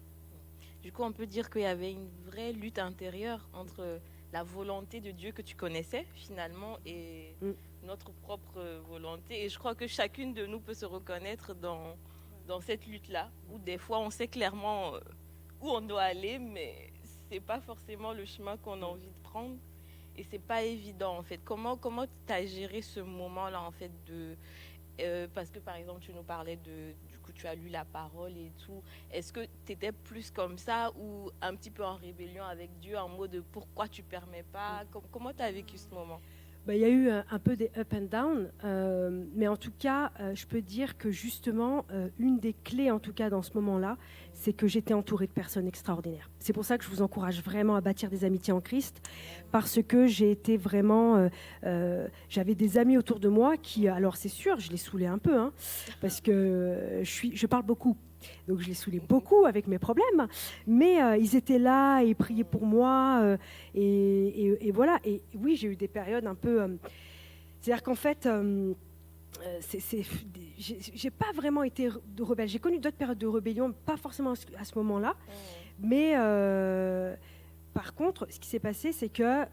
Du 0.84 0.92
coup, 0.92 1.04
on 1.04 1.12
peut 1.12 1.26
dire 1.28 1.50
qu'il 1.50 1.62
y 1.62 1.66
avait 1.66 1.92
une 1.92 2.10
vraie 2.28 2.54
lutte 2.54 2.78
intérieure 2.80 3.50
entre 3.54 4.00
la 4.32 4.44
volonté 4.44 5.00
de 5.02 5.12
Dieu 5.12 5.32
que 5.32 5.42
tu 5.42 5.56
connaissais 5.56 6.06
finalement 6.14 6.78
et 6.86 7.36
Mm. 7.42 7.52
notre 7.84 8.12
propre 8.12 8.62
volonté. 8.88 9.44
Et 9.46 9.50
je 9.50 9.58
crois 9.58 9.76
que 9.76 9.88
chacune 9.88 10.34
de 10.34 10.46
nous 10.46 10.60
peut 10.60 10.74
se 10.74 10.86
reconnaître 10.86 11.54
dans, 11.56 11.96
dans 12.48 12.60
cette 12.62 12.86
lutte-là, 12.86 13.30
où 13.52 13.58
des 13.60 13.78
fois 13.78 14.00
on 14.00 14.10
sait 14.10 14.28
clairement 14.28 14.96
euh, 14.96 15.00
où 15.62 15.70
on 15.70 15.82
doit 15.82 16.04
aller, 16.04 16.38
mais 16.40 16.92
c'est 17.30 17.40
pas 17.40 17.60
forcément 17.62 18.14
le 18.14 18.26
chemin 18.26 18.58
qu'on 18.58 18.82
a 18.82 18.86
envie 18.86 19.08
de 19.08 19.22
prendre. 19.24 19.58
Et 20.18 20.24
c'est 20.24 20.40
pas 20.40 20.64
évident 20.64 21.18
en 21.18 21.24
fait. 21.24 21.40
Comment 21.44 21.76
comment 21.78 22.06
tu 22.28 22.34
as 22.34 22.46
géré 22.46 22.82
ce 22.82 23.00
moment-là 23.02 23.62
en 23.62 23.72
fait 23.72 23.92
de 24.06 24.36
euh, 25.02 25.28
parce 25.34 25.50
que 25.50 25.60
par 25.60 25.76
exemple 25.76 26.00
tu 26.02 26.14
nous 26.14 26.24
parlais 26.24 26.56
de 26.58 26.94
du 27.08 27.15
tu 27.36 27.48
as 27.48 27.56
lu 27.56 27.70
la 27.70 27.86
parole 27.86 28.36
et 28.38 28.52
tout. 28.66 28.82
Est-ce 29.12 29.32
que 29.32 29.46
tu 29.66 29.74
étais 29.74 29.92
plus 29.92 30.32
comme 30.32 30.58
ça 30.58 30.92
ou 30.98 31.30
un 31.42 31.56
petit 31.56 31.70
peu 31.70 31.84
en 31.86 31.96
rébellion 31.96 32.44
avec 32.44 32.80
Dieu 32.80 32.98
en 32.98 33.10
mode 33.10 33.32
de 33.32 33.42
pourquoi 33.42 33.88
tu 33.88 34.02
permets 34.02 34.44
pas? 34.44 34.84
Comment 35.12 35.34
tu 35.34 35.42
as 35.44 35.52
vécu 35.52 35.78
ce 35.78 35.90
moment? 35.90 36.22
Bah, 36.66 36.74
il 36.74 36.82
y 36.82 36.86
a 36.86 36.90
eu 36.90 37.10
un, 37.10 37.40
peu 37.40 37.56
des 37.56 37.70
up 37.78 37.94
and 37.94 38.08
down, 38.10 38.50
euh, 38.64 39.24
mais 39.36 39.48
en 39.48 39.56
tout 39.56 39.72
cas, 39.78 40.12
euh, 40.20 40.34
je 40.34 40.48
peux 40.48 40.62
dire 40.62 40.98
que 40.98 41.12
justement, 41.12 41.86
euh, 41.92 42.10
une 42.18 42.40
des 42.40 42.54
clés, 42.54 42.90
en 42.90 43.00
tout 43.00 43.14
cas 43.14 43.30
dans 43.30 43.44
ce 43.44 43.52
moment-là, 43.56 43.98
c'est 44.34 44.54
que 44.54 44.66
j'étais 44.66 44.96
entourée 44.96 45.28
de 45.28 45.32
personnes 45.32 45.68
extraordinaires. 45.68 46.32
C'est 46.40 46.54
pour 46.54 46.66
ça 46.66 46.80
que 46.80 46.84
je 46.84 46.90
vous 46.90 47.04
encourage 47.04 47.44
vraiment 47.44 47.76
à 47.76 47.82
bâtir 47.82 48.10
des 48.10 48.26
amitiés 48.26 48.52
en 48.52 48.62
Christ, 48.62 49.02
parce 49.52 49.80
que 49.88 50.08
j'ai 50.08 50.32
été 50.32 50.58
vraiment, 50.58 51.30
j'avais 52.30 52.56
des 52.56 52.78
amis 52.78 52.98
autour 52.98 53.20
de 53.20 53.30
moi 53.30 53.58
qui, 53.58 53.88
alors 53.88 54.18
c'est 54.18 54.30
sûr, 54.30 54.60
je 54.60 54.72
les 54.72 54.78
saoulais 54.78 55.06
un 55.06 55.20
peu, 55.20 55.38
hein, 55.38 55.54
parce 56.02 56.20
que 56.20 57.02
je 57.04 57.48
parle 57.48 57.64
beaucoup. 57.64 57.96
Donc 58.48 58.60
je 58.60 58.68
les 58.68 58.74
saoulais 58.74 59.00
beaucoup 59.00 59.46
avec 59.46 59.68
mes 59.68 59.80
problèmes, 59.80 60.28
mais 60.68 61.02
euh, 61.02 61.18
ils 61.18 61.36
étaient 61.36 61.60
là 61.60 62.02
et 62.02 62.14
priaient 62.14 62.44
pour 62.44 62.66
moi. 62.66 63.22
Euh, 63.24 63.38
et, 63.74 64.72
voilà. 64.74 65.00
Et 65.04 65.22
oui, 65.36 65.56
j'ai 65.56 65.70
eu 65.70 65.76
des 65.76 65.88
périodes 65.88 66.28
un 66.28 66.36
peu. 66.36 66.62
Euh, 66.62 66.68
c'est-à-dire 67.60 67.84
qu'en 67.84 67.96
fait, 67.96 68.30
j'ai 70.58 71.10
pas 71.10 71.32
vraiment 71.34 71.64
été 71.64 71.90
de 72.08 72.24
rebelle. 72.24 72.48
J'ai 72.48 72.60
connu 72.60 72.80
d'autres 72.80 72.98
périodes 72.98 73.18
de 73.18 73.28
rébellion, 73.28 73.74
pas 73.86 73.98
forcément 73.98 74.34
à 74.58 74.64
ce 74.64 74.78
moment-là, 74.78 75.16
mmh. 75.16 75.88
mais 75.88 76.14
par 77.74 77.96
contre, 77.96 78.28
ce 78.30 78.40
qui 78.40 78.48
s'est 78.48 78.60
passé, 78.60 78.92
c'est 78.92 79.10
que 79.10 79.46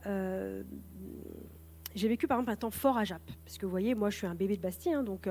j'ai 1.95 2.09
vécu 2.09 2.27
par 2.27 2.39
exemple 2.39 2.53
un 2.53 2.57
temps 2.57 2.71
fort 2.71 2.97
à 2.97 3.05
Jap. 3.05 3.23
Parce 3.45 3.59
que 3.59 3.67
vous 3.67 3.71
voyez, 3.71 3.95
moi 3.95 4.11
je 4.11 4.19
suis 4.19 4.27
un 4.27 4.35
bébé 4.35 4.57
de 4.57 4.63
Bastille, 4.63 4.93
hein, 4.93 5.03
donc 5.03 5.29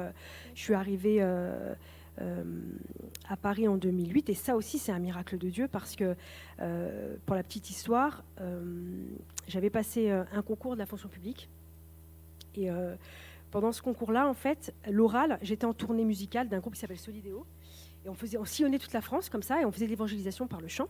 je 0.56 0.62
suis 0.62 0.74
arrivée 0.74 1.18
euh, 1.22 1.74
à 2.18 3.38
Paris 3.38 3.68
en 3.68 3.78
2008. 3.78 4.30
Et 4.30 4.34
ça 4.34 4.56
aussi, 4.56 4.78
c'est 4.78 4.92
un 4.92 5.00
miracle 5.00 5.38
de 5.38 5.50
Dieu 5.50 5.68
parce 5.68 5.96
que, 5.96 6.16
euh, 6.60 7.16
pour 7.26 7.36
la 7.36 7.44
petite 7.44 7.70
histoire, 7.70 8.24
euh, 8.42 8.62
j'avais 9.48 9.70
passé 9.70 10.10
un 10.10 10.42
concours 10.42 10.74
de 10.74 10.80
la 10.80 10.86
fonction 10.86 11.10
publique. 11.10 11.50
Et 12.56 12.70
pendant 13.50 13.72
ce 13.72 13.82
concours-là, 13.82 14.28
en 14.28 14.34
fait, 14.34 14.74
l'oral, 14.90 15.40
j'étais 15.42 15.66
en 15.66 15.74
tournée 15.74 16.04
musicale 16.04 16.50
d'un 16.50 16.60
groupe 16.60 16.74
qui 16.74 16.80
s'appelle 16.80 17.00
Solidéo. 17.00 17.46
Et 18.06 18.10
on, 18.10 18.14
faisait, 18.14 18.38
on 18.38 18.46
sillonnait 18.46 18.80
toute 18.80 18.94
la 18.94 19.02
France 19.02 19.30
comme 19.30 19.44
ça 19.44 19.62
et 19.62 19.66
on 19.66 19.72
faisait 19.72 19.86
de 19.86 19.92
l'évangélisation 19.92 20.48
par 20.48 20.60
le 20.60 20.68
chant. 20.68 20.88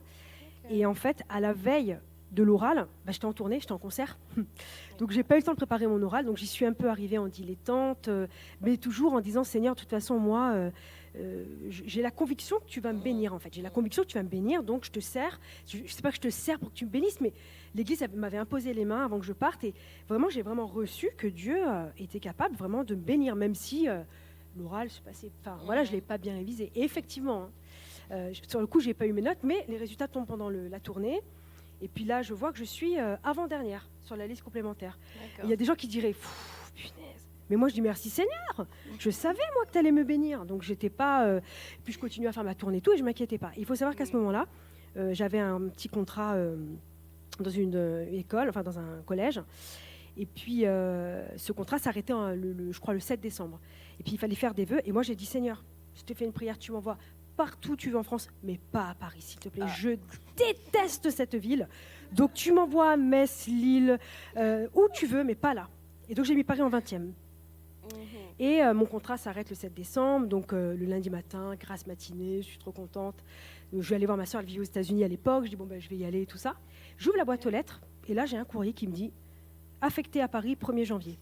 Et 0.69 0.85
en 0.85 0.95
fait, 0.95 1.23
à 1.29 1.39
la 1.39 1.53
veille 1.53 1.97
de 2.31 2.43
l'oral, 2.43 2.87
bah, 3.05 3.11
j'étais 3.11 3.25
en 3.25 3.33
tournée, 3.33 3.59
j'étais 3.59 3.73
en 3.73 3.77
concert. 3.77 4.17
donc 4.97 5.11
j'ai 5.11 5.23
pas 5.23 5.35
eu 5.35 5.39
le 5.39 5.43
temps 5.43 5.51
de 5.51 5.57
préparer 5.57 5.85
mon 5.85 6.01
oral, 6.01 6.25
donc 6.25 6.37
j'y 6.37 6.47
suis 6.47 6.65
un 6.65 6.73
peu 6.73 6.89
arrivée 6.89 7.17
en 7.17 7.27
dilettante, 7.27 8.09
mais 8.61 8.77
toujours 8.77 9.13
en 9.13 9.21
disant 9.21 9.43
Seigneur, 9.43 9.75
de 9.75 9.79
toute 9.79 9.89
façon, 9.89 10.17
moi, 10.17 10.51
euh, 10.53 10.71
j'ai 11.69 12.01
la 12.01 12.11
conviction 12.11 12.59
que 12.59 12.67
tu 12.67 12.79
vas 12.79 12.93
me 12.93 13.01
bénir 13.01 13.33
en 13.33 13.39
fait. 13.39 13.53
J'ai 13.53 13.61
la 13.61 13.69
conviction 13.69 14.03
que 14.03 14.07
tu 14.07 14.17
vas 14.17 14.23
me 14.23 14.29
bénir, 14.29 14.63
donc 14.63 14.85
je 14.85 14.91
te 14.91 14.99
sers. 14.99 15.39
Je 15.67 15.79
ne 15.79 15.87
sais 15.87 16.01
pas 16.01 16.09
que 16.09 16.15
je 16.15 16.21
te 16.21 16.29
sers 16.29 16.59
pour 16.59 16.69
que 16.69 16.75
tu 16.75 16.85
me 16.85 16.89
bénisses, 16.89 17.19
mais 17.19 17.33
l'Église 17.75 18.05
m'avait 18.15 18.37
imposé 18.37 18.73
les 18.73 18.85
mains 18.85 19.03
avant 19.03 19.19
que 19.19 19.25
je 19.25 19.33
parte 19.33 19.63
et 19.63 19.73
vraiment 20.07 20.29
j'ai 20.29 20.41
vraiment 20.41 20.67
reçu 20.67 21.09
que 21.17 21.27
Dieu 21.27 21.57
euh, 21.67 21.85
était 21.97 22.19
capable 22.19 22.55
vraiment 22.55 22.83
de 22.83 22.95
me 22.95 23.01
bénir, 23.01 23.35
même 23.35 23.55
si 23.55 23.89
euh, 23.89 24.01
l'oral 24.57 24.89
se 24.89 25.01
passait. 25.01 25.31
Enfin 25.41 25.57
voilà, 25.65 25.83
je 25.83 25.91
l'ai 25.91 26.01
pas 26.01 26.17
bien 26.17 26.35
révisé. 26.35 26.71
Et 26.75 26.83
effectivement, 26.83 27.49
hein, 28.11 28.31
sur 28.47 28.61
le 28.61 28.67
coup 28.67 28.79
j'ai 28.79 28.93
pas 28.93 29.05
eu 29.05 29.13
mes 29.13 29.21
notes, 29.21 29.43
mais 29.43 29.65
les 29.67 29.77
résultats 29.77 30.07
tombent 30.07 30.27
pendant 30.27 30.49
la 30.49 30.79
tournée. 30.79 31.21
Et 31.83 31.87
puis 31.87 32.03
là, 32.03 32.21
je 32.21 32.35
vois 32.35 32.51
que 32.51 32.59
je 32.59 32.63
suis 32.63 32.95
avant 33.23 33.47
dernière 33.47 33.89
sur 34.03 34.15
la 34.15 34.27
liste 34.27 34.43
complémentaire. 34.43 34.99
Il 35.43 35.49
y 35.49 35.53
a 35.53 35.55
des 35.55 35.65
gens 35.65 35.73
qui 35.73 35.87
diraient, 35.87 36.15
punaise 36.75 37.10
mais 37.51 37.57
moi, 37.57 37.67
je 37.67 37.73
dis 37.73 37.81
merci 37.81 38.09
Seigneur. 38.09 38.65
Je 38.97 39.09
savais, 39.09 39.43
moi, 39.55 39.65
que 39.65 39.73
tu 39.73 39.77
allais 39.77 39.91
me 39.91 40.05
bénir. 40.05 40.45
Donc, 40.45 40.61
j'étais 40.61 40.89
pas. 40.89 41.25
Euh, 41.25 41.41
puis, 41.83 41.91
je 41.91 41.99
continue 41.99 42.27
à 42.27 42.31
faire 42.31 42.45
ma 42.45 42.55
tournée 42.55 42.77
et 42.77 42.81
tout, 42.81 42.93
et 42.93 42.97
je 42.97 43.03
m'inquiétais 43.03 43.37
pas. 43.37 43.51
Il 43.57 43.65
faut 43.65 43.75
savoir 43.75 43.93
qu'à 43.93 44.05
ce 44.05 44.15
moment-là, 44.15 44.47
euh, 44.95 45.13
j'avais 45.13 45.39
un 45.39 45.59
petit 45.67 45.89
contrat 45.89 46.35
euh, 46.35 46.55
dans 47.41 47.49
une 47.49 48.07
école, 48.13 48.47
enfin, 48.47 48.63
dans 48.63 48.79
un 48.79 49.01
collège. 49.05 49.41
Et 50.15 50.25
puis, 50.25 50.61
ce 50.61 51.51
contrat 51.51 51.77
s'arrêtait, 51.77 52.13
le, 52.13 52.71
je 52.71 52.79
crois, 52.79 52.93
le 52.93 53.01
7 53.01 53.19
décembre. 53.19 53.59
Et 53.99 54.03
puis, 54.03 54.13
il 54.13 54.17
fallait 54.17 54.35
faire 54.35 54.53
des 54.53 54.63
vœux. 54.63 54.79
Et 54.85 54.93
moi, 54.93 55.03
j'ai 55.03 55.15
dit 55.15 55.25
Seigneur, 55.25 55.61
je 55.93 56.03
te 56.03 56.13
fais 56.13 56.23
une 56.23 56.33
prière, 56.33 56.57
tu 56.57 56.71
m'envoies 56.71 56.97
partout 57.35 57.71
où 57.71 57.75
tu 57.75 57.89
veux 57.89 57.97
en 57.97 58.03
France, 58.03 58.29
mais 58.43 58.59
pas 58.71 58.89
à 58.89 58.95
Paris, 58.95 59.21
s'il 59.21 59.39
te 59.39 59.49
plaît. 59.49 59.65
Ah. 59.65 59.73
Je 59.77 59.89
déteste 60.37 61.09
cette 61.09 61.35
ville. 61.35 61.67
Donc, 62.13 62.33
tu 62.33 62.53
m'envoies 62.53 62.91
à 62.91 62.97
Metz, 62.97 63.47
Lille, 63.47 63.99
où 64.37 64.87
tu 64.93 65.05
veux, 65.05 65.25
mais 65.25 65.35
pas 65.35 65.53
là. 65.53 65.67
Et 66.07 66.15
donc, 66.15 66.25
j'ai 66.25 66.35
mis 66.35 66.45
Paris 66.45 66.61
en 66.61 66.69
20e. 66.69 67.11
Et 68.39 68.63
euh, 68.63 68.73
mon 68.73 68.85
contrat 68.85 69.17
s'arrête 69.17 69.49
le 69.49 69.55
7 69.55 69.73
décembre, 69.73 70.27
donc 70.27 70.51
euh, 70.51 70.75
le 70.75 70.85
lundi 70.85 71.09
matin, 71.09 71.53
grâce 71.59 71.85
matinée, 71.85 72.41
je 72.41 72.47
suis 72.47 72.57
trop 72.57 72.71
contente. 72.71 73.23
Euh, 73.73 73.81
je 73.81 73.89
vais 73.89 73.95
aller 73.95 74.07
voir 74.07 74.17
ma 74.17 74.25
soeur, 74.25 74.41
elle 74.41 74.47
vit 74.47 74.59
aux 74.59 74.63
États-Unis 74.63 75.03
à 75.03 75.07
l'époque. 75.07 75.45
Je 75.45 75.49
dis, 75.49 75.55
bon, 75.55 75.65
ben, 75.65 75.79
je 75.79 75.87
vais 75.89 75.97
y 75.97 76.05
aller 76.05 76.23
et 76.23 76.25
tout 76.25 76.39
ça. 76.39 76.55
J'ouvre 76.97 77.17
la 77.17 77.25
boîte 77.25 77.45
aux 77.45 77.51
lettres, 77.51 77.81
et 78.07 78.13
là, 78.13 78.25
j'ai 78.25 78.37
un 78.37 78.43
courrier 78.43 78.73
qui 78.73 78.87
me 78.87 78.93
dit 78.93 79.13
affecté 79.79 80.21
à 80.21 80.27
Paris 80.27 80.57
1er 80.59 80.85
janvier. 80.85 81.19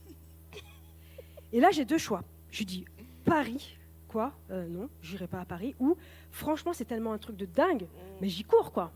Et 1.52 1.60
là, 1.60 1.72
j'ai 1.72 1.84
deux 1.84 1.98
choix. 1.98 2.24
Je 2.52 2.64
dis 2.64 2.86
Paris, 3.26 3.78
quoi? 4.08 4.34
Non, 4.50 4.90
j'irai 5.02 5.28
pas 5.28 5.42
à 5.42 5.46
Paris. 5.46 5.76
Ou 5.80 5.98
franchement, 6.32 6.74
c'est 6.74 6.86
tellement 6.86 7.14
un 7.14 7.18
truc 7.18 7.36
de 7.36 7.46
dingue, 7.46 7.88
mais 8.22 8.30
j'y 8.30 8.44
cours, 8.44 8.72
quoi. 8.72 8.92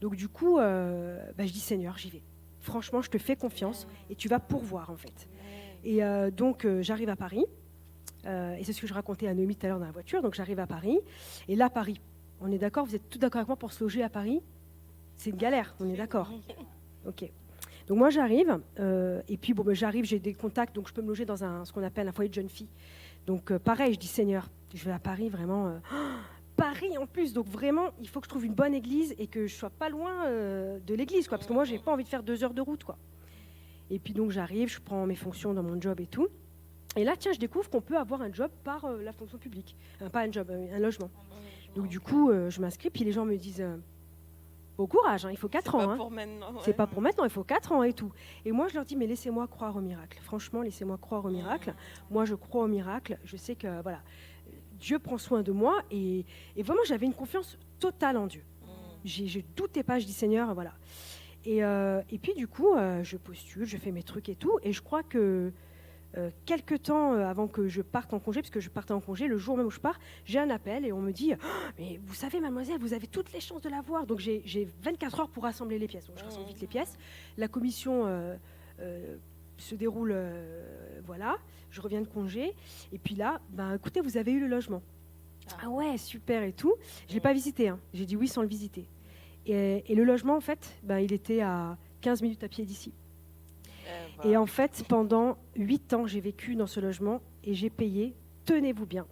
Donc, 0.00 0.16
du 0.16 0.28
coup, 0.28 0.56
ben, 0.56 1.32
je 1.38 1.52
dis 1.52 1.60
Seigneur, 1.60 1.98
j'y 1.98 2.10
vais. 2.10 2.22
Franchement, 2.60 3.02
je 3.02 3.10
te 3.10 3.18
fais 3.18 3.36
confiance 3.36 3.86
et 4.08 4.14
tu 4.14 4.28
vas 4.28 4.40
pourvoir, 4.40 4.90
en 4.90 4.96
fait. 4.96 5.28
Et 5.84 6.02
euh, 6.02 6.30
donc, 6.30 6.64
euh, 6.64 6.82
j'arrive 6.82 7.10
à 7.10 7.16
Paris. 7.16 7.44
Euh, 8.26 8.56
et 8.56 8.64
c'est 8.64 8.72
ce 8.72 8.80
que 8.80 8.86
je 8.86 8.94
racontais 8.94 9.28
à 9.28 9.34
Noémie 9.34 9.54
tout 9.54 9.66
à 9.66 9.68
l'heure 9.68 9.78
dans 9.78 9.84
la 9.84 9.92
voiture. 9.92 10.22
Donc, 10.22 10.34
j'arrive 10.34 10.58
à 10.58 10.66
Paris. 10.66 10.98
Et 11.46 11.56
là, 11.56 11.68
Paris, 11.68 12.00
on 12.40 12.50
est 12.50 12.58
d'accord 12.58 12.86
Vous 12.86 12.96
êtes 12.96 13.08
tout 13.10 13.18
d'accord 13.18 13.40
avec 13.40 13.48
moi 13.48 13.56
pour 13.56 13.72
se 13.72 13.84
loger 13.84 14.02
à 14.02 14.08
Paris? 14.08 14.40
C'est 15.16 15.30
une 15.30 15.36
galère, 15.36 15.74
on 15.78 15.88
est 15.88 15.96
d'accord 15.96 16.32
Ok. 17.06 17.30
Donc 17.86 17.98
moi 17.98 18.08
j'arrive, 18.08 18.58
et 19.28 19.36
puis 19.36 19.52
bon, 19.52 19.62
ben, 19.62 19.74
j'arrive, 19.74 20.06
j'ai 20.06 20.18
des 20.18 20.32
contacts, 20.32 20.74
donc 20.74 20.88
je 20.88 20.94
peux 20.94 21.02
me 21.02 21.08
loger 21.08 21.26
dans 21.26 21.44
un, 21.44 21.66
ce 21.66 21.72
qu'on 21.72 21.82
appelle 21.82 22.08
un 22.08 22.12
foyer 22.12 22.30
de 22.30 22.34
jeune 22.34 22.48
fille. 22.48 22.70
Donc 23.26 23.54
pareil, 23.58 23.92
je 23.92 23.98
dis 23.98 24.06
Seigneur, 24.06 24.48
je 24.74 24.82
vais 24.86 24.90
à 24.90 24.98
Paris 24.98 25.28
vraiment. 25.28 25.78
Paris 26.56 26.96
en 26.96 27.06
plus, 27.06 27.34
donc 27.34 27.46
vraiment, 27.46 27.90
il 28.00 28.08
faut 28.08 28.20
que 28.20 28.26
je 28.26 28.30
trouve 28.30 28.46
une 28.46 28.54
bonne 28.54 28.74
église 28.74 29.14
et 29.18 29.26
que 29.26 29.46
je 29.46 29.54
sois 29.54 29.68
pas 29.68 29.90
loin 29.90 30.30
de 30.30 30.94
l'église, 30.94 31.28
quoi, 31.28 31.36
parce 31.36 31.46
que 31.46 31.52
moi 31.52 31.64
j'ai 31.64 31.78
pas 31.78 31.92
envie 31.92 32.04
de 32.04 32.08
faire 32.08 32.22
deux 32.22 32.42
heures 32.42 32.54
de 32.54 32.62
route, 32.62 32.84
quoi. 32.84 32.96
Et 33.90 33.98
puis 33.98 34.14
donc 34.14 34.30
j'arrive, 34.30 34.68
je 34.68 34.80
prends 34.80 35.06
mes 35.06 35.14
fonctions 35.14 35.54
dans 35.54 35.62
mon 35.62 35.80
job 35.80 36.00
et 36.00 36.06
tout. 36.06 36.28
Et 36.96 37.04
là, 37.04 37.14
tiens, 37.18 37.32
je 37.32 37.38
découvre 37.38 37.68
qu'on 37.68 37.80
peut 37.80 37.96
avoir 37.96 38.22
un 38.22 38.32
job 38.32 38.50
par 38.62 38.84
euh, 38.84 39.02
la 39.02 39.12
fonction 39.12 39.38
publique. 39.38 39.76
pas 40.12 40.20
un 40.20 40.30
job, 40.30 40.48
euh, 40.50 40.76
un 40.76 40.78
logement. 40.78 41.10
Donc 41.74 41.88
du 41.88 41.98
coup, 41.98 42.30
euh, 42.30 42.50
je 42.50 42.60
m'inscris, 42.60 42.90
puis 42.90 43.04
les 43.04 43.10
gens 43.10 43.24
me 43.24 43.36
disent 43.36 43.66
Au 44.78 44.86
courage, 44.86 45.24
hein, 45.24 45.30
il 45.32 45.36
faut 45.36 45.48
4 45.48 45.74
ans. 45.74 45.80
C'est 45.80 45.86
pas 45.86 45.92
hein. 45.92 45.96
pour 45.96 46.10
maintenant. 46.10 46.60
C'est 46.62 46.72
pas 46.72 46.86
pour 46.86 47.02
maintenant, 47.02 47.24
il 47.24 47.30
faut 47.30 47.42
4 47.42 47.72
ans 47.72 47.82
et 47.82 47.92
tout. 47.92 48.12
Et 48.44 48.52
moi, 48.52 48.68
je 48.68 48.74
leur 48.74 48.84
dis 48.84 48.94
Mais 48.94 49.06
laissez-moi 49.06 49.48
croire 49.48 49.76
au 49.76 49.80
miracle. 49.80 50.18
Franchement, 50.22 50.62
laissez-moi 50.62 50.98
croire 50.98 51.24
au 51.24 51.30
miracle. 51.30 51.74
Moi, 52.10 52.24
je 52.24 52.36
crois 52.36 52.64
au 52.64 52.68
miracle. 52.68 53.18
Je 53.24 53.36
sais 53.36 53.56
que, 53.56 53.82
voilà, 53.82 54.00
Dieu 54.78 55.00
prend 55.00 55.18
soin 55.18 55.42
de 55.42 55.50
moi. 55.50 55.82
Et, 55.90 56.24
vraiment, 56.58 56.82
j'avais 56.86 57.06
une 57.06 57.14
confiance 57.14 57.58
totale 57.80 58.16
en 58.16 58.28
Dieu. 58.28 58.44
Mm. 58.62 58.68
Je 59.04 59.40
doutais 59.56 59.82
pas, 59.82 59.98
je 59.98 60.06
dis 60.06 60.12
Seigneur, 60.12 60.54
voilà. 60.54 60.74
Euh, 61.46 62.02
et, 62.10 62.18
puis 62.18 62.34
du 62.34 62.48
coup, 62.48 62.74
euh, 62.74 63.02
je 63.02 63.16
postule, 63.16 63.66
je 63.66 63.76
fais 63.76 63.90
mes 63.90 64.02
trucs 64.02 64.28
et 64.28 64.34
tout. 64.34 64.58
Et 64.62 64.72
je 64.72 64.82
crois 64.82 65.02
que 65.02 65.52
euh, 66.16 66.30
quelques 66.46 66.82
temps 66.82 67.12
avant 67.12 67.48
que 67.48 67.68
je 67.68 67.82
parte 67.82 68.14
en 68.14 68.18
congé, 68.18 68.40
parce 68.40 68.50
que 68.50 68.60
je 68.60 68.70
partais 68.70 68.92
en 68.92 69.00
congé, 69.00 69.26
le 69.26 69.36
jour 69.36 69.56
même 69.56 69.66
où 69.66 69.70
je 69.70 69.80
pars, 69.80 69.98
j'ai 70.24 70.38
un 70.38 70.50
appel 70.50 70.86
et 70.86 70.92
on 70.92 71.00
me 71.00 71.12
dit 71.12 71.32
oh, 71.34 71.46
Mais 71.78 72.00
vous 72.04 72.14
savez, 72.14 72.40
mademoiselle, 72.40 72.78
vous 72.78 72.94
avez 72.94 73.06
toutes 73.06 73.32
les 73.32 73.40
chances 73.40 73.62
de 73.62 73.68
l'avoir. 73.68 74.06
Donc 74.06 74.20
j'ai 74.20 74.68
24 74.82 75.20
heures 75.20 75.28
pour 75.28 75.42
rassembler 75.42 75.78
les 75.78 75.86
pièces. 75.88 76.06
Donc 76.06 76.18
je 76.18 76.24
rassemble 76.24 76.46
vite 76.46 76.60
les 76.60 76.66
pièces. 76.66 76.96
La 77.36 77.48
commission 77.48 78.06
se 79.58 79.74
déroule, 79.74 80.16
voilà. 81.04 81.36
Je 81.70 81.80
reviens 81.80 82.00
de 82.00 82.06
congé. 82.06 82.54
Et 82.92 82.98
puis 82.98 83.16
là, 83.16 83.40
ben, 83.50 83.74
écoutez, 83.74 84.00
vous 84.00 84.16
avez 84.16 84.30
eu 84.30 84.38
le 84.38 84.46
logement. 84.46 84.82
Ah, 85.50 85.56
ah 85.64 85.68
ouais, 85.68 85.98
super 85.98 86.42
et 86.42 86.52
tout. 86.52 86.74
Je 87.06 87.12
ne 87.12 87.14
l'ai 87.14 87.20
pas 87.20 87.32
visité. 87.32 87.68
Hein. 87.68 87.78
J'ai 87.92 88.06
dit 88.06 88.16
oui 88.16 88.28
sans 88.28 88.42
le 88.42 88.48
visiter. 88.48 88.86
Et, 89.46 89.94
le 89.94 90.04
logement, 90.04 90.36
en 90.36 90.40
fait, 90.40 90.74
ben, 90.82 90.98
il 90.98 91.12
était 91.12 91.40
à 91.40 91.76
15 92.00 92.22
minutes 92.22 92.44
à 92.44 92.48
pied 92.48 92.64
d'ici. 92.64 92.92
Eh 94.24 94.30
et 94.30 94.36
en 94.36 94.46
fait, 94.46 94.84
pendant 94.88 95.36
8 95.56 95.94
ans, 95.94 96.06
j'ai 96.06 96.20
vécu 96.20 96.54
dans 96.54 96.66
ce 96.66 96.80
logement 96.80 97.20
et 97.42 97.54
j'ai 97.54 97.70
payé, 97.70 98.14
tenez-vous 98.46 98.86
bien, 98.86 99.06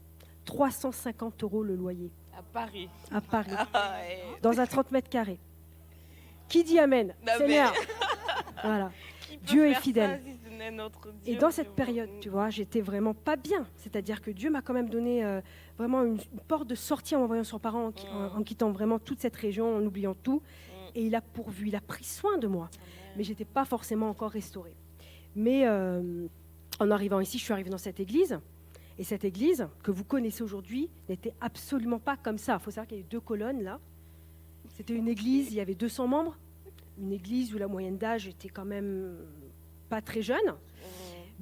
350 0.45 1.43
euros 1.43 1.63
le 1.63 1.77
loyer. 1.77 2.11
À 2.37 2.43
Paris. 2.43 2.89
À 3.11 3.21
Paris. 3.21 3.53
Ah, 3.75 3.97
dans 4.41 4.59
un 4.61 4.67
30 4.67 4.91
mètres 4.91 5.11
carrés. 5.11 5.39
Qui 6.49 6.65
dit 6.65 6.79
Amen 6.79 7.15
Seigneur. 7.39 7.73
voilà. 8.63 8.91
Dieu 9.45 9.69
est 9.69 9.75
fidèle. 9.75 10.23
Dieu. 10.23 10.33
Et 11.27 11.37
dans 11.37 11.51
cette 11.51 11.75
période, 11.75 12.09
tu 12.21 12.29
vois, 12.29 12.51
j'étais 12.51 12.81
vraiment 12.81 13.15
pas 13.15 13.37
bien. 13.37 13.67
C'est-à-dire 13.77 14.21
que 14.23 14.31
Dieu 14.31 14.51
m'a 14.51 14.63
quand 14.63 14.75
même 14.75 14.89
donné 14.89 15.25
euh, 15.25 15.41
vraiment 15.83 16.03
une, 16.05 16.19
une 16.33 16.41
porte 16.49 16.67
de 16.69 16.75
sortie 16.75 17.15
en 17.17 17.21
m'envoyant 17.21 17.45
son 17.45 17.59
parent, 17.59 17.87
en, 17.87 17.93
qui- 17.93 18.07
en- 18.09 18.39
en 18.39 18.43
quittant 18.43 18.71
vraiment 18.71 18.99
toute 18.99 19.21
cette 19.21 19.37
région, 19.37 19.77
en 19.77 19.85
oubliant 19.85 20.15
tout. 20.15 20.43
Et 20.95 21.05
il 21.07 21.15
a 21.15 21.21
pourvu, 21.21 21.69
il 21.69 21.77
a 21.77 21.81
pris 21.81 22.05
soin 22.05 22.39
de 22.39 22.47
moi. 22.47 22.71
Mais 23.17 23.25
j'étais 23.25 23.45
pas 23.45 23.65
forcément 23.65 24.09
encore 24.09 24.31
restaurée. 24.31 24.75
Mais 25.35 25.67
euh, 25.67 26.27
en 26.81 26.91
arrivant 26.91 27.21
ici, 27.21 27.39
je 27.39 27.45
suis 27.45 27.53
arrivée 27.53 27.71
dans 27.71 27.79
cette 27.79 28.01
église. 28.01 28.39
Et 28.99 29.05
cette 29.05 29.25
église, 29.25 29.67
que 29.83 29.91
vous 29.91 30.05
connaissez 30.05 30.43
aujourd'hui, 30.43 30.89
n'était 31.09 31.33
absolument 31.41 31.99
pas 31.99 32.17
comme 32.17 32.39
ça. 32.39 32.59
Il 32.61 32.63
faut 32.65 32.71
savoir 32.71 32.87
qu'il 32.87 32.99
y 32.99 33.01
a 33.01 33.05
eu 33.05 33.07
deux 33.09 33.21
colonnes 33.21 33.63
là. 33.63 33.81
C'était 34.77 34.95
une 34.95 35.09
église, 35.09 35.49
il 35.51 35.57
y 35.57 35.61
avait 35.61 35.75
200 35.75 36.07
membres. 36.07 36.37
Une 36.99 37.13
église 37.13 37.55
où 37.55 37.59
la 37.59 37.69
moyenne 37.69 37.97
d'âge 37.99 38.29
était 38.29 38.49
quand 38.51 38.65
même 38.67 39.17
pas 39.89 40.03
très 40.03 40.21
jeune. 40.23 40.55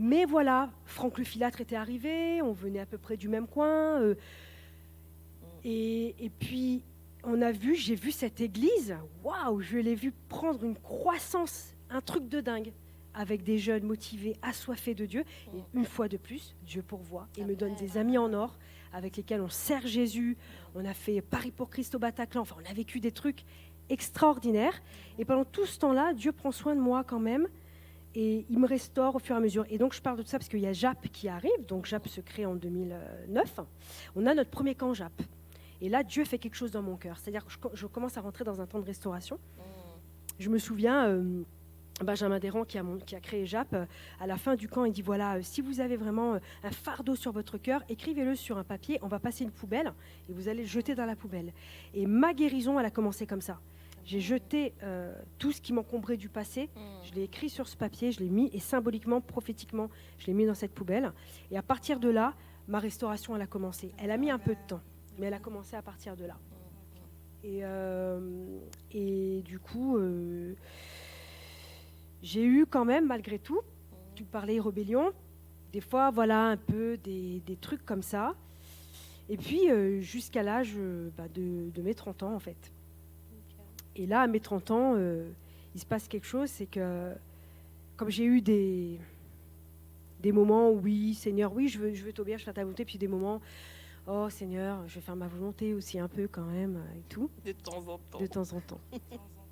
Mais 0.00 0.24
voilà, 0.24 0.70
Franck 0.84 1.18
le 1.18 1.24
Filâtre 1.24 1.60
était 1.60 1.76
arrivé, 1.76 2.40
on 2.42 2.52
venait 2.52 2.80
à 2.80 2.86
peu 2.86 2.98
près 2.98 3.16
du 3.16 3.28
même 3.28 3.46
coin. 3.46 4.00
euh, 4.00 4.14
et, 5.62 6.14
et 6.18 6.30
puis, 6.30 6.82
on 7.22 7.42
a 7.42 7.52
vu, 7.52 7.74
j'ai 7.74 7.94
vu 7.94 8.10
cette 8.10 8.40
église, 8.40 8.96
waouh, 9.22 9.60
je 9.60 9.76
l'ai 9.76 9.94
vu 9.94 10.12
prendre 10.28 10.64
une 10.64 10.76
croissance, 10.76 11.74
un 11.90 12.00
truc 12.00 12.28
de 12.28 12.40
dingue, 12.40 12.72
avec 13.12 13.42
des 13.42 13.58
jeunes 13.58 13.84
motivés, 13.84 14.36
assoiffés 14.40 14.94
de 14.94 15.04
Dieu. 15.04 15.24
Et 15.54 15.60
une 15.74 15.84
fois 15.84 16.08
de 16.08 16.16
plus, 16.16 16.54
Dieu 16.64 16.82
pourvoit 16.82 17.28
et 17.36 17.44
me 17.44 17.54
donne 17.54 17.74
des 17.74 17.98
amis 17.98 18.16
en 18.16 18.32
or 18.32 18.56
avec 18.92 19.16
lesquels 19.16 19.42
on 19.42 19.48
sert 19.50 19.86
Jésus. 19.86 20.36
On 20.74 20.84
a 20.84 20.94
fait 20.94 21.20
Paris 21.20 21.50
pour 21.50 21.68
Christ 21.68 21.94
au 21.94 21.98
Bataclan, 21.98 22.40
enfin, 22.42 22.56
on 22.64 22.70
a 22.70 22.72
vécu 22.72 23.00
des 23.00 23.12
trucs 23.12 23.44
extraordinaires. 23.90 24.80
Et 25.18 25.24
pendant 25.24 25.44
tout 25.44 25.66
ce 25.66 25.78
temps-là, 25.80 26.14
Dieu 26.14 26.32
prend 26.32 26.52
soin 26.52 26.74
de 26.74 26.80
moi 26.80 27.04
quand 27.04 27.20
même 27.20 27.48
et 28.14 28.44
il 28.48 28.58
me 28.58 28.66
restaure 28.66 29.16
au 29.16 29.18
fur 29.18 29.34
et 29.34 29.38
à 29.38 29.40
mesure. 29.40 29.64
Et 29.70 29.78
donc 29.78 29.94
je 29.94 30.02
parle 30.02 30.18
de 30.18 30.22
tout 30.22 30.28
ça 30.28 30.38
parce 30.38 30.48
qu'il 30.48 30.60
y 30.60 30.66
a 30.66 30.72
JAP 30.72 31.08
qui 31.12 31.28
arrive, 31.28 31.66
donc 31.66 31.86
JAP 31.86 32.08
se 32.08 32.20
crée 32.20 32.46
en 32.46 32.54
2009. 32.54 33.60
On 34.16 34.26
a 34.26 34.34
notre 34.34 34.50
premier 34.50 34.74
camp 34.74 34.94
JAP. 34.94 35.12
Et 35.80 35.88
là, 35.88 36.02
Dieu 36.02 36.24
fait 36.24 36.38
quelque 36.38 36.56
chose 36.56 36.72
dans 36.72 36.82
mon 36.82 36.96
cœur. 36.96 37.16
C'est-à-dire 37.18 37.44
que 37.46 37.52
je, 37.74 37.86
commence 37.86 38.16
à 38.18 38.20
rentrer 38.20 38.44
dans 38.44 38.60
un 38.60 38.66
temps 38.66 38.80
de 38.80 38.84
restauration. 38.84 39.38
Je 40.38 40.50
me 40.50 40.58
souviens, 40.58 41.08
euh, 41.08 41.42
Benjamin 42.04 42.38
Desrands 42.38 42.64
qui 42.64 42.78
a, 42.78 42.82
mon- 42.82 42.98
qui 42.98 43.14
a 43.14 43.20
créé 43.20 43.46
JAP, 43.46 43.72
euh, 43.72 43.86
à 44.20 44.26
la 44.26 44.36
fin 44.36 44.56
du 44.56 44.68
camp, 44.68 44.84
il 44.84 44.92
dit, 44.92 45.02
voilà, 45.02 45.36
euh, 45.36 45.40
si 45.42 45.60
vous 45.62 45.80
avez 45.80 45.96
vraiment 45.96 46.34
un 46.34 46.70
fardeau 46.70 47.14
sur 47.14 47.32
votre 47.32 47.56
cœur, 47.56 47.82
écrivez-le 47.88 48.34
sur 48.34 48.58
un 48.58 48.64
papier, 48.64 48.98
on 49.02 49.08
va 49.08 49.18
passer 49.18 49.44
une 49.44 49.50
poubelle 49.50 49.92
et 50.28 50.32
vous 50.32 50.48
allez 50.48 50.62
le 50.62 50.68
jeter 50.68 50.94
dans 50.94 51.06
la 51.06 51.16
poubelle. 51.16 51.52
Et 51.94 52.06
ma 52.06 52.34
guérison, 52.34 52.78
elle 52.78 52.86
a 52.86 52.90
commencé 52.90 53.26
comme 53.26 53.42
ça. 53.42 53.58
J'ai 54.04 54.20
jeté 54.20 54.74
euh, 54.82 55.14
tout 55.38 55.52
ce 55.52 55.60
qui 55.60 55.72
m'encombrait 55.72 56.16
du 56.16 56.28
passé, 56.28 56.70
je 57.04 57.14
l'ai 57.14 57.22
écrit 57.22 57.50
sur 57.50 57.68
ce 57.68 57.76
papier, 57.76 58.12
je 58.12 58.20
l'ai 58.20 58.30
mis, 58.30 58.50
et 58.52 58.58
symboliquement, 58.58 59.20
prophétiquement, 59.20 59.90
je 60.18 60.26
l'ai 60.26 60.32
mis 60.32 60.46
dans 60.46 60.54
cette 60.54 60.72
poubelle. 60.72 61.12
Et 61.50 61.58
à 61.58 61.62
partir 61.62 62.00
de 62.00 62.08
là, 62.08 62.34
ma 62.66 62.78
restauration, 62.78 63.36
elle 63.36 63.42
a 63.42 63.46
commencé. 63.46 63.92
Elle 63.98 64.10
a 64.10 64.16
mis 64.16 64.30
un 64.30 64.38
peu 64.38 64.54
de 64.54 64.60
temps, 64.66 64.80
mais 65.18 65.26
elle 65.26 65.34
a 65.34 65.38
commencé 65.38 65.76
à 65.76 65.82
partir 65.82 66.16
de 66.16 66.24
là. 66.24 66.36
Et, 67.42 67.60
euh, 67.62 68.58
et 68.92 69.42
du 69.42 69.58
coup, 69.58 69.96
euh, 69.96 70.54
j'ai 72.22 72.44
eu 72.44 72.66
quand 72.66 72.84
même, 72.84 73.06
malgré 73.06 73.38
tout, 73.38 73.60
tu 74.14 74.24
parlais 74.24 74.60
rébellion, 74.60 75.12
des 75.72 75.80
fois, 75.80 76.10
voilà, 76.10 76.48
un 76.48 76.56
peu 76.56 76.96
des, 76.98 77.40
des 77.40 77.56
trucs 77.56 77.84
comme 77.84 78.02
ça. 78.02 78.34
Et 79.28 79.36
puis, 79.36 79.70
euh, 79.70 80.00
jusqu'à 80.00 80.42
l'âge 80.42 80.76
bah, 81.16 81.28
de, 81.28 81.70
de 81.70 81.82
mes 81.82 81.94
30 81.94 82.24
ans, 82.24 82.34
en 82.34 82.40
fait. 82.40 82.72
Et 84.00 84.06
là, 84.06 84.22
à 84.22 84.26
mes 84.26 84.40
30 84.40 84.70
ans, 84.70 84.94
euh, 84.96 85.28
il 85.74 85.80
se 85.80 85.84
passe 85.84 86.08
quelque 86.08 86.26
chose, 86.26 86.48
c'est 86.48 86.64
que 86.66 87.12
comme 87.96 88.08
j'ai 88.08 88.24
eu 88.24 88.40
des, 88.40 88.98
des 90.20 90.32
moments 90.32 90.70
où, 90.70 90.80
oui, 90.80 91.12
Seigneur, 91.12 91.52
oui, 91.52 91.68
je 91.68 91.78
veux, 91.78 91.92
je 91.92 92.02
veux 92.02 92.12
t'obéir, 92.14 92.38
je 92.38 92.42
veux 92.42 92.46
faire 92.46 92.54
ta 92.54 92.62
volonté, 92.62 92.86
puis 92.86 92.96
des 92.96 93.08
moments, 93.08 93.42
oh 94.06 94.30
Seigneur, 94.30 94.78
je 94.88 94.94
vais 94.94 95.00
faire 95.02 95.16
ma 95.16 95.28
volonté 95.28 95.74
aussi 95.74 95.98
un 95.98 96.08
peu 96.08 96.26
quand 96.26 96.46
même, 96.46 96.76
euh, 96.76 96.98
et 96.98 97.02
tout, 97.10 97.28
De 97.44 97.52
temps 97.52 97.86
en 97.88 97.98
temps. 97.98 98.20
de 98.20 98.26
temps 98.26 98.52
en 98.54 98.60
temps. 98.60 98.80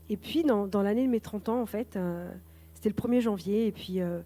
Et 0.08 0.16
puis, 0.16 0.44
dans, 0.44 0.66
dans 0.66 0.80
l'année 0.80 1.04
de 1.04 1.10
mes 1.10 1.20
30 1.20 1.50
ans, 1.50 1.60
en 1.60 1.66
fait, 1.66 1.96
euh, 1.96 2.32
c'était 2.72 2.88
le 2.88 2.94
1er 2.94 3.20
janvier, 3.20 3.66
et 3.66 3.72
puis 3.72 4.00
euh, 4.00 4.22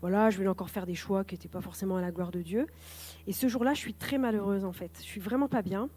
voilà, 0.00 0.30
je 0.30 0.36
voulais 0.36 0.48
encore 0.48 0.70
faire 0.70 0.86
des 0.86 0.94
choix 0.94 1.24
qui 1.24 1.34
n'étaient 1.34 1.48
pas 1.48 1.60
forcément 1.60 1.96
à 1.96 2.00
la 2.00 2.12
gloire 2.12 2.30
de 2.30 2.42
Dieu. 2.42 2.68
Et 3.26 3.32
ce 3.32 3.48
jour-là, 3.48 3.74
je 3.74 3.80
suis 3.80 3.94
très 3.94 4.18
malheureuse, 4.18 4.64
en 4.64 4.72
fait. 4.72 4.92
Je 4.98 5.02
suis 5.02 5.20
vraiment 5.20 5.48
pas 5.48 5.62
bien. 5.62 5.88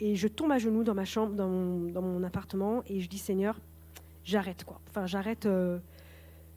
Et 0.00 0.14
je 0.16 0.28
tombe 0.28 0.52
à 0.52 0.58
genoux 0.58 0.84
dans 0.84 0.94
ma 0.94 1.04
chambre, 1.04 1.34
dans 1.34 1.48
mon, 1.48 1.90
dans 1.90 2.02
mon 2.02 2.22
appartement, 2.22 2.82
et 2.86 3.00
je 3.00 3.08
dis 3.08 3.18
Seigneur, 3.18 3.58
j'arrête 4.24 4.64
quoi. 4.64 4.80
Enfin, 4.90 5.06
j'arrête, 5.06 5.46
euh, 5.46 5.78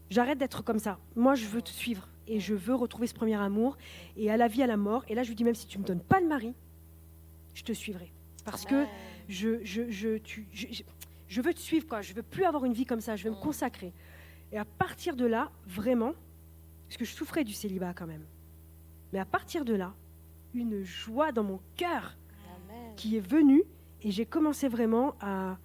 j'arrête 0.10 0.38
d'être 0.38 0.63
comme 0.63 0.80
ça. 0.80 0.99
Moi, 1.15 1.36
je 1.36 1.45
veux 1.45 1.62
te 1.62 1.69
suivre 1.69 2.10
et 2.28 2.39
je 2.39 2.54
veux 2.54 2.75
retrouver 2.75 3.08
ce 3.08 3.13
premier 3.13 3.36
amour 3.36 3.78
et 4.17 4.30
à 4.30 4.38
la 4.38 4.47
vie, 4.47 4.62
à 4.62 4.67
la 4.67 4.78
mort. 4.78 5.06
Et 5.08 5.15
là, 5.15 5.23
je 5.23 5.30
lui 5.30 5.36
dis 5.36 5.43
même 5.45 5.56
si 5.56 5.67
tu 5.67 5.80
me 5.80 5.84
donnes 5.86 6.02
pas 6.02 6.19
de 6.21 6.28
mari, 6.28 6.54
je 7.54 7.63
te 7.63 7.71
suivrai 7.71 8.12
parce 8.45 8.65
que 8.65 8.86
je, 9.30 9.63
je, 9.63 9.89
je, 9.89 10.17
tu- 10.17 10.47
je, 10.52 10.67
je- 10.71 10.84
je 11.28 11.41
veux 11.41 11.54
te 11.54 11.60
suivre 11.60 11.88
quoi. 11.88 12.02
Je 12.02 12.13
veux 12.13 12.23
plus 12.23 12.43
avoir 12.43 12.65
une 12.65 12.73
vie 12.73 12.86
comme 12.86 13.02
ça. 13.02 13.15
Je 13.15 13.23
veux 13.23 13.30
me 13.36 13.39
consacrer. 13.41 13.93
Et 14.52 14.58
à 14.58 14.65
partir 14.65 15.15
de 15.15 15.25
là, 15.25 15.52
vraiment, 15.67 16.13
parce 16.88 16.97
que 16.97 17.06
je 17.06 17.13
souffrais 17.13 17.43
du 17.43 17.54
célibat 17.54 17.93
quand 17.93 18.08
même. 18.08 18.25
Mais 19.13 19.19
à 19.19 19.25
partir 19.25 19.63
de 19.63 19.73
là, 19.75 19.93
une 20.56 20.84
joie 20.84 21.32
dans 21.32 21.43
mon 21.43 21.60
cœur 21.78 22.17
qui 23.00 23.16
est 23.16 23.26
venue 23.36 23.64
et 24.02 24.12
j'ai 24.12 24.26
commencé 24.26 24.68
vraiment 24.68 25.16
à 25.22 25.58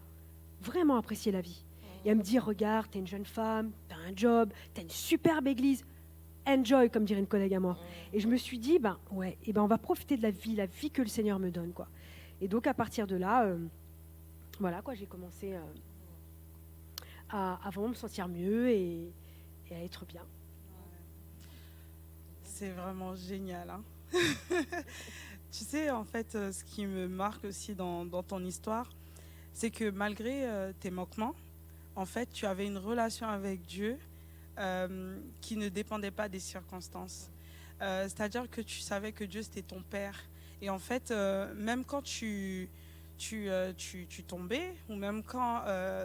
vraiment 0.62 0.96
apprécier 0.96 1.32
la 1.32 1.40
vie 1.40 1.64
et 2.04 2.10
à 2.10 2.14
me 2.14 2.22
dire 2.22 2.44
regarde 2.44 2.88
t'es 2.90 3.00
une 3.00 3.06
jeune 3.08 3.24
femme 3.24 3.72
t'as 3.88 3.96
un 3.96 4.14
job 4.14 4.52
t'as 4.72 4.82
une 4.82 4.90
superbe 4.90 5.48
église 5.48 5.84
enjoy 6.46 6.90
comme 6.90 7.04
dirait 7.04 7.20
une 7.20 7.26
collègue 7.26 7.54
à 7.54 7.60
moi 7.60 7.76
et 8.12 8.20
je 8.20 8.28
me 8.28 8.36
suis 8.36 8.58
dit 8.58 8.78
ben 8.78 8.98
ouais 9.10 9.36
et 9.46 9.52
ben 9.52 9.62
on 9.62 9.66
va 9.66 9.78
profiter 9.78 10.16
de 10.16 10.22
la 10.22 10.30
vie 10.30 10.54
la 10.54 10.66
vie 10.66 10.90
que 10.92 11.02
le 11.02 11.08
Seigneur 11.08 11.38
me 11.40 11.50
donne 11.50 11.72
quoi 11.72 11.88
et 12.40 12.46
donc 12.46 12.66
à 12.68 12.74
partir 12.74 13.06
de 13.08 13.16
là 13.16 13.44
euh, 13.46 13.58
voilà 14.60 14.80
quoi 14.80 14.94
j'ai 14.94 15.06
commencé 15.06 15.54
euh, 15.54 15.60
à, 17.30 17.58
à 17.66 17.70
vraiment 17.70 17.88
me 17.88 17.94
sentir 17.94 18.28
mieux 18.28 18.70
et, 18.70 19.10
et 19.70 19.74
à 19.74 19.82
être 19.82 20.04
bien 20.06 20.22
C'est 22.44 22.70
vraiment 22.70 23.14
génial. 23.16 23.68
hein. 23.70 23.82
tu 25.56 25.62
sais, 25.64 25.88
en 25.90 26.04
fait, 26.04 26.34
euh, 26.34 26.50
ce 26.50 26.64
qui 26.64 26.84
me 26.84 27.06
marque 27.06 27.44
aussi 27.44 27.76
dans, 27.76 28.04
ton 28.24 28.44
histoire, 28.44 28.90
c'est 29.52 29.70
que 29.70 29.88
malgré 29.88 30.48
euh, 30.48 30.72
tes 30.80 30.90
manquements, 30.90 31.34
en 31.94 32.06
fait, 32.06 32.28
tu 32.32 32.44
avais 32.44 32.66
une 32.66 32.78
relation 32.78 33.28
avec 33.28 33.64
Dieu 33.64 33.96
euh, 34.58 35.16
qui 35.40 35.56
ne 35.56 35.68
dépendait 35.68 36.10
pas 36.10 36.28
des 36.28 36.40
circonstances. 36.40 37.30
C'est-à-dire 37.80 38.48
que 38.50 38.62
tu 38.62 38.80
savais 38.80 39.12
que 39.12 39.24
Dieu, 39.24 39.42
c'était 39.42 39.60
ton 39.60 39.82
Père. 39.82 40.18
Et 40.62 40.70
en 40.70 40.78
fait, 40.78 41.10
même 41.54 41.84
quand 41.84 42.00
tu, 42.00 42.70
tu, 43.18 43.50
tu, 43.76 44.06
tu 44.06 44.22
tombais, 44.22 44.74
ou 44.88 44.94
même 44.94 45.22
quand 45.22 45.62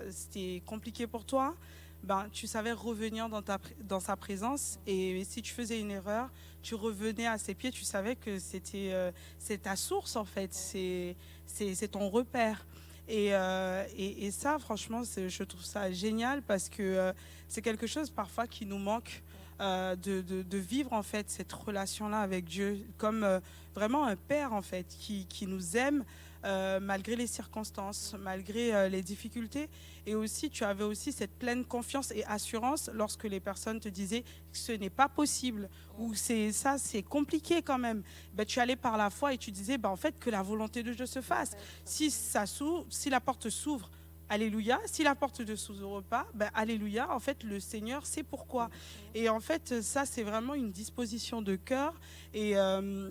c'était 0.09 0.62
compliqué 0.65 1.07
pour 1.07 1.23
toi, 1.23 1.55
ben, 2.03 2.27
tu 2.31 2.47
savais 2.47 2.71
revenir 2.71 3.29
dans, 3.29 3.41
ta, 3.41 3.59
dans 3.83 3.99
sa 3.99 4.15
présence. 4.15 4.79
Et 4.88 5.23
si 5.25 5.41
tu 5.41 5.53
faisais 5.53 5.79
une 5.79 5.91
erreur, 5.91 6.29
tu 6.62 6.75
revenais 6.75 7.27
à 7.27 7.38
ses 7.38 7.53
pieds. 7.53 7.71
Tu 7.71 7.83
savais 7.83 8.15
que 8.15 8.39
c'était 8.39 8.91
euh, 8.93 9.12
c'est 9.38 9.63
ta 9.63 9.75
source, 9.75 10.15
en 10.15 10.25
fait. 10.25 10.53
C'est 10.53 11.88
ton 11.91 12.09
repère. 12.09 12.65
Et, 13.07 13.33
euh, 13.33 13.83
et, 13.97 14.27
et 14.27 14.31
ça, 14.31 14.59
franchement, 14.59 15.01
je 15.03 15.43
trouve 15.43 15.63
ça 15.63 15.91
génial 15.91 16.41
parce 16.43 16.69
que 16.69 16.83
euh, 16.83 17.13
c'est 17.47 17.62
quelque 17.62 17.88
chose 17.88 18.09
parfois 18.09 18.47
qui 18.47 18.65
nous 18.65 18.79
manque. 18.79 19.23
de, 19.59 19.95
de, 20.21 20.41
de 20.41 20.57
vivre 20.57 20.93
en 20.93 21.03
fait 21.03 21.29
cette 21.29 21.51
relation-là 21.51 22.21
avec 22.21 22.45
Dieu 22.45 22.88
comme 22.97 23.41
vraiment 23.75 24.05
un 24.05 24.15
père 24.15 24.53
en 24.53 24.62
fait 24.62 24.88
qui, 24.88 25.25
qui 25.25 25.47
nous 25.47 25.75
aime 25.75 26.05
euh, 26.45 26.80
malgré 26.80 27.15
les 27.15 27.28
circonstances, 27.28 28.15
malgré 28.19 28.73
euh, 28.73 28.89
les 28.89 29.02
difficultés. 29.02 29.69
Et 30.06 30.15
aussi, 30.15 30.49
tu 30.49 30.63
avais 30.63 30.84
aussi 30.84 31.12
cette 31.12 31.38
pleine 31.38 31.65
confiance 31.65 32.12
et 32.12 32.23
assurance 32.25 32.89
lorsque 32.93 33.25
les 33.25 33.39
personnes 33.39 33.80
te 33.80 33.89
disaient 33.89 34.23
ce 34.54 34.71
n'est 34.71 34.89
pas 34.89 35.10
possible 35.10 35.69
ou 35.97 36.13
c'est 36.13 36.52
ça, 36.52 36.78
c'est 36.78 37.04
compliqué 37.04 37.62
quand 37.62 37.78
même. 37.78 38.04
Ben, 38.34 38.45
tu 38.45 38.60
allais 38.60 38.75
par 38.78 38.97
la 38.97 39.10
foi 39.10 39.34
et 39.34 39.38
tu 39.38 39.52
disais, 39.52 39.78
ben, 39.78 39.89
en 39.89 39.95
fait, 39.95 40.17
que 40.17 40.30
la 40.30 40.41
volonté 40.41 40.82
de 40.82 40.93
Dieu 40.93 41.06
se 41.06 41.21
fasse. 41.21 41.52
Si 41.84 42.10
ça 42.10 42.45
si 42.89 43.10
la 43.10 43.19
porte 43.19 43.49
s'ouvre, 43.49 43.89
Alléluia. 44.32 44.80
Si 44.86 45.04
la 45.04 45.15
porte 45.15 45.39
ne 45.39 45.56
s'ouvre 45.56 46.02
pas, 46.02 46.28
ben, 46.36 46.52
Alléluia. 46.54 47.12
En 47.12 47.19
fait, 47.19 47.43
le 47.43 47.60
Seigneur 47.60 48.06
sait 48.06 48.21
pourquoi. 48.21 48.69
Et 49.15 49.28
en 49.28 49.39
fait, 49.39 49.82
ça, 49.82 50.06
c'est 50.06 50.21
vraiment 50.21 50.54
une 50.54 50.71
disposition 50.71 51.41
de 51.41 51.56
cœur. 51.56 51.99
Et, 52.34 52.56
euh, 52.56 53.10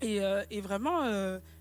et, 0.00 0.60
vraiment, 0.60 1.02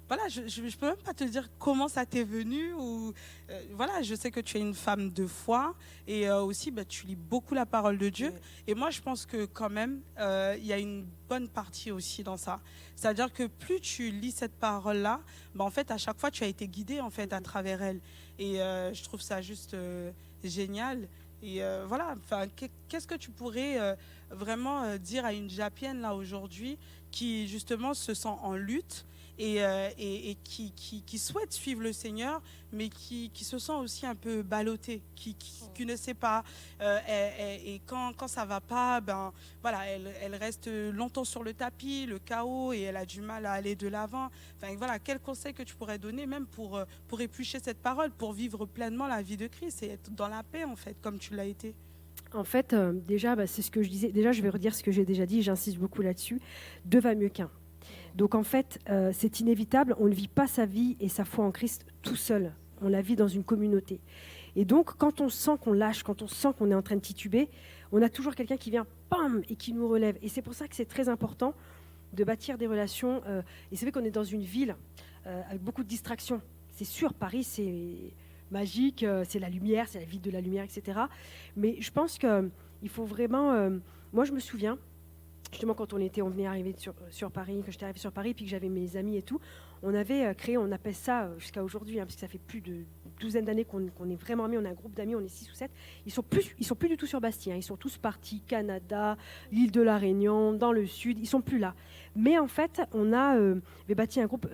voilà, 0.08 0.28
je 0.28 0.42
ne 0.42 0.72
peux 0.72 0.86
même 0.86 0.96
pas 0.98 1.16
te 1.16 1.24
dire 1.24 1.50
comment 1.58 1.88
ça 1.88 2.06
t'est 2.06 2.24
venu. 2.24 2.74
Ou, 2.74 3.12
euh, 3.50 3.62
voilà, 3.74 4.04
je 4.04 4.14
sais 4.14 4.30
que 4.30 4.40
tu 4.40 4.58
es 4.58 4.60
une 4.60 4.76
femme 4.76 5.10
de 5.10 5.26
foi. 5.26 5.74
Et 6.08 6.30
euh, 6.30 6.44
aussi, 6.44 6.70
ben, 6.70 6.86
tu 6.86 7.08
lis 7.08 7.16
beaucoup 7.16 7.56
la 7.56 7.66
parole 7.66 7.98
de 7.98 8.10
Dieu. 8.10 8.32
Et 8.68 8.76
moi, 8.76 8.92
je 8.92 9.02
pense 9.02 9.26
que 9.26 9.46
quand 9.46 9.70
même, 9.70 10.02
euh, 10.20 10.56
il 10.60 10.66
y 10.66 10.74
a 10.74 10.78
une 10.78 11.08
bonne 11.28 11.50
partie 11.50 11.92
aussi 11.92 12.24
dans 12.24 12.38
ça. 12.38 12.60
C'est-à-dire 12.96 13.34
que 13.34 13.48
plus 13.48 13.82
tu 13.82 14.12
lis 14.12 14.32
cette 14.32 14.54
parole-là, 14.54 15.22
ben, 15.56 15.66
en 15.66 15.72
fait, 15.72 15.90
à 15.90 15.98
chaque 15.98 16.20
fois, 16.20 16.30
tu 16.30 16.44
as 16.44 16.48
été 16.48 16.68
guidé 16.68 17.00
en 17.00 17.10
fait 17.10 17.34
à 17.34 17.42
travers 17.42 17.82
elle. 17.82 18.00
Et 18.38 18.58
je 18.58 19.04
trouve 19.04 19.22
ça 19.22 19.42
juste 19.42 19.76
génial 20.44 21.08
Et 21.42 21.62
voilà, 21.88 22.16
qu'est-ce 22.90 23.08
que 23.08 23.16
tu 23.16 23.32
pourrais 23.32 23.98
vraiment 24.30 24.98
dire 24.98 25.24
à 25.24 25.32
une 25.32 25.50
Japienne 25.50 26.02
là 26.02 26.14
aujourd'hui 26.16 26.78
qui 27.12 27.48
justement 27.48 27.94
se 27.94 28.14
sent 28.14 28.36
en 28.42 28.56
lutte 28.56 29.06
et, 29.38 29.58
et, 29.98 30.38
qui, 30.44 31.18
souhaite 31.18 31.54
suivre 31.54 31.82
le 31.82 31.94
Seigneur, 31.94 32.42
mais 32.72 32.90
qui, 32.90 33.32
se 33.36 33.60
sent 33.60 33.74
aussi 33.74 34.06
un 34.06 34.16
peu 34.16 34.42
ballottée, 34.42 35.02
qui, 35.16 35.36
ne 35.86 35.96
sait 35.96 36.14
pas. 36.14 36.44
et, 36.80 37.82
quand, 37.86 38.28
ça 38.28 38.46
va 38.46 38.62
pas, 38.62 39.02
ben 39.02 39.34
voilà, 39.62 39.86
elle, 39.88 40.36
reste 40.36 40.68
longtemps 40.68 41.26
sur 41.26 41.44
le 41.44 41.54
tapis, 41.54 42.06
le 42.06 42.20
chaos, 42.20 42.74
et 42.74 42.82
elle 42.82 42.98
a 42.98 43.06
du 43.06 43.22
mal 43.22 43.46
à 43.46 43.54
aller 43.54 43.76
de 43.76 43.88
l'avant. 43.88 44.30
Enfin 44.58 44.76
voilà, 44.78 45.00
quel 45.00 45.20
conseil 45.20 45.54
que 45.54 45.64
tu 45.64 45.76
pourrais 45.76 46.00
donner 46.00 46.26
même 46.26 46.46
pour, 46.46 46.82
pour 47.08 47.22
éplucher 47.22 47.60
cette 47.60 47.80
parole, 47.80 48.12
pour 48.12 48.34
vivre 48.34 48.66
pleinement 48.66 49.08
la 49.08 49.22
vie 49.22 49.38
de 49.38 49.48
Christ 49.48 49.84
et 49.84 49.92
être 49.92 50.12
dans 50.12 50.28
la 50.28 50.44
paix 50.44 50.64
en 50.64 50.76
fait, 50.76 50.96
comme 51.02 51.20
tu 51.20 51.36
l'as 51.36 51.46
été? 51.46 51.76
En 52.34 52.44
fait, 52.44 52.74
euh, 52.74 52.92
déjà, 52.94 53.36
bah, 53.36 53.48
c'est 53.48 53.62
ce 53.62 53.72
que 53.72 53.82
je 53.82 53.90
disais. 53.90 54.12
Déjà, 54.12 54.32
je 54.32 54.42
vais 54.42 54.50
redire 54.50 54.76
ce 54.76 54.84
que 54.84 54.92
j'ai 54.92 55.06
déjà 55.06 55.26
dit, 55.26 55.42
j'insiste 55.42 55.78
beaucoup 55.78 56.02
là-dessus. 56.02 56.40
Deux 56.84 57.00
va 57.00 57.16
mieux 57.16 57.30
qu'un. 57.30 57.50
Donc, 58.16 58.36
en 58.36 58.44
fait, 58.44 58.80
euh, 58.90 59.12
c'est 59.14 59.40
inévitable. 59.40 59.96
On 60.00 60.08
ne 60.08 60.14
vit 60.14 60.28
pas 60.28 60.48
sa 60.48 60.66
vie 60.66 60.96
et 61.00 61.10
sa 61.10 61.26
foi 61.26 61.46
en 61.46 61.52
Christ 61.52 61.86
tout 62.02 62.16
seul. 62.16 62.54
On 62.82 62.88
la 62.88 63.02
vit 63.02 63.16
dans 63.16 63.28
une 63.28 63.44
communauté. 63.44 64.00
Et 64.56 64.66
donc, 64.66 64.96
quand 64.98 65.22
on 65.22 65.30
sent 65.30 65.58
qu'on 65.62 65.74
lâche, 65.74 66.04
quand 66.04 66.22
on 66.22 66.28
sent 66.28 66.50
qu'on 66.58 66.72
est 66.72 66.76
en 66.76 66.82
train 66.82 66.96
de 66.96 67.02
tituber, 67.02 67.50
on 67.92 68.02
a 68.02 68.10
toujours 68.10 68.36
quelqu'un 68.36 68.58
qui 68.58 68.72
vient, 68.72 68.88
pam, 69.10 69.42
et 69.50 69.56
qui 69.56 69.74
nous 69.74 69.88
relève. 69.88 70.18
Et 70.22 70.30
c'est 70.30 70.42
pour 70.42 70.54
ça 70.54 70.68
que 70.68 70.76
c'est 70.76 70.86
très 70.86 71.10
important 71.10 71.54
de 72.14 72.24
bâtir 72.24 72.58
des 72.58 72.68
relations. 72.68 73.22
Euh, 73.28 73.42
et 73.72 73.76
c'est 73.76 73.86
vrai 73.86 73.92
qu'on 73.92 74.06
est 74.06 74.12
dans 74.12 74.24
une 74.24 74.44
ville 74.44 74.76
avec 75.50 75.60
beaucoup 75.60 75.82
de 75.82 75.88
distractions. 75.88 76.40
C'est 76.70 76.86
sûr, 76.86 77.16
Paris, 77.16 77.44
c'est 77.44 78.14
magique, 78.52 79.04
euh, 79.04 79.24
c'est 79.28 79.40
la 79.40 79.50
lumière, 79.50 79.88
c'est 79.88 80.00
la 80.00 80.06
ville 80.06 80.22
de 80.22 80.32
la 80.32 80.42
lumière, 80.42 80.64
etc. 80.64 81.00
Mais 81.56 81.78
je 81.80 81.92
pense 81.92 82.18
qu'il 82.18 82.90
faut 82.90 83.06
vraiment. 83.06 83.54
Euh, 83.54 83.70
moi, 84.14 84.26
je 84.26 84.32
me 84.32 84.40
souviens, 84.40 84.78
justement, 85.56 85.74
quand 85.74 85.94
on 85.94 86.00
était, 86.00 86.22
on 86.22 86.30
venait 86.30 86.48
arriver 86.48 86.76
sur, 86.78 86.94
sur 87.10 87.32
Paris, 87.32 87.62
que 87.66 87.72
j'étais 87.72 87.86
arrivé 87.86 88.00
sur 88.00 88.12
Paris, 88.12 88.34
puis 88.34 88.44
que 88.44 88.52
j'avais 88.52 88.68
mes 88.68 88.98
amis 88.98 89.16
et 89.16 89.22
tout, 89.22 89.40
on 89.84 89.94
avait 89.94 90.26
euh, 90.26 90.34
créé, 90.34 90.58
on 90.58 90.70
appelle 90.72 90.94
ça 90.94 91.30
jusqu'à 91.38 91.64
aujourd'hui, 91.64 91.98
hein, 91.98 92.04
parce 92.04 92.16
que 92.16 92.22
ça 92.22 92.28
fait 92.28 92.40
plus 92.40 92.60
de 92.60 92.84
douzaine 93.22 93.46
d'années 93.46 93.64
qu'on 93.64 94.10
est 94.10 94.22
vraiment 94.22 94.50
mis, 94.50 94.58
on 94.58 94.66
a 94.66 94.70
un 94.70 94.74
groupe 94.74 94.94
d'amis, 94.94 95.16
on 95.16 95.22
est 95.22 95.30
six 95.30 95.50
ou 95.50 95.56
sept. 95.56 95.72
Ils 96.06 96.12
sont 96.12 96.24
plus, 96.24 96.54
ils 96.60 96.66
sont 96.66 96.76
plus 96.76 96.90
du 96.90 96.98
tout 96.98 97.06
sur 97.06 97.22
Bastille, 97.22 97.54
hein. 97.54 97.58
ils 97.58 97.64
sont 97.64 97.78
tous 97.78 97.98
partis, 97.98 98.42
Canada, 98.42 99.18
l'île 99.52 99.72
de 99.72 99.82
la 99.82 99.98
Réunion, 99.98 100.52
dans 100.52 100.74
le 100.74 100.86
sud, 100.86 101.20
ils 101.20 101.28
sont 101.28 101.42
plus 101.42 101.58
là. 101.58 101.74
Mais 102.18 102.38
en 102.38 102.48
fait, 102.48 102.82
on 102.92 103.14
a 103.14 103.38
bâti 103.96 104.20
un 104.20 104.26
groupe 104.26 104.48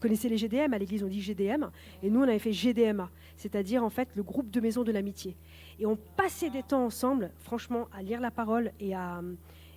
connaissez 0.00 0.28
les 0.28 0.38
GDM, 0.38 0.72
à 0.72 0.78
l'église 0.78 1.04
on 1.04 1.08
dit 1.08 1.20
GDM, 1.20 1.66
et 2.02 2.10
nous 2.10 2.20
on 2.20 2.24
avait 2.24 2.38
fait 2.38 2.52
GDMA, 2.52 3.10
c'est-à-dire 3.36 3.84
en 3.84 3.90
fait 3.90 4.08
le 4.14 4.22
groupe 4.22 4.50
de 4.50 4.60
maison 4.60 4.82
de 4.82 4.90
l'amitié. 4.90 5.36
Et 5.78 5.86
on 5.86 5.96
passait 5.96 6.50
des 6.50 6.62
temps 6.62 6.84
ensemble, 6.84 7.30
franchement, 7.38 7.88
à 7.92 8.02
lire 8.02 8.20
la 8.20 8.30
parole 8.30 8.72
et 8.80 8.94
à, 8.94 9.22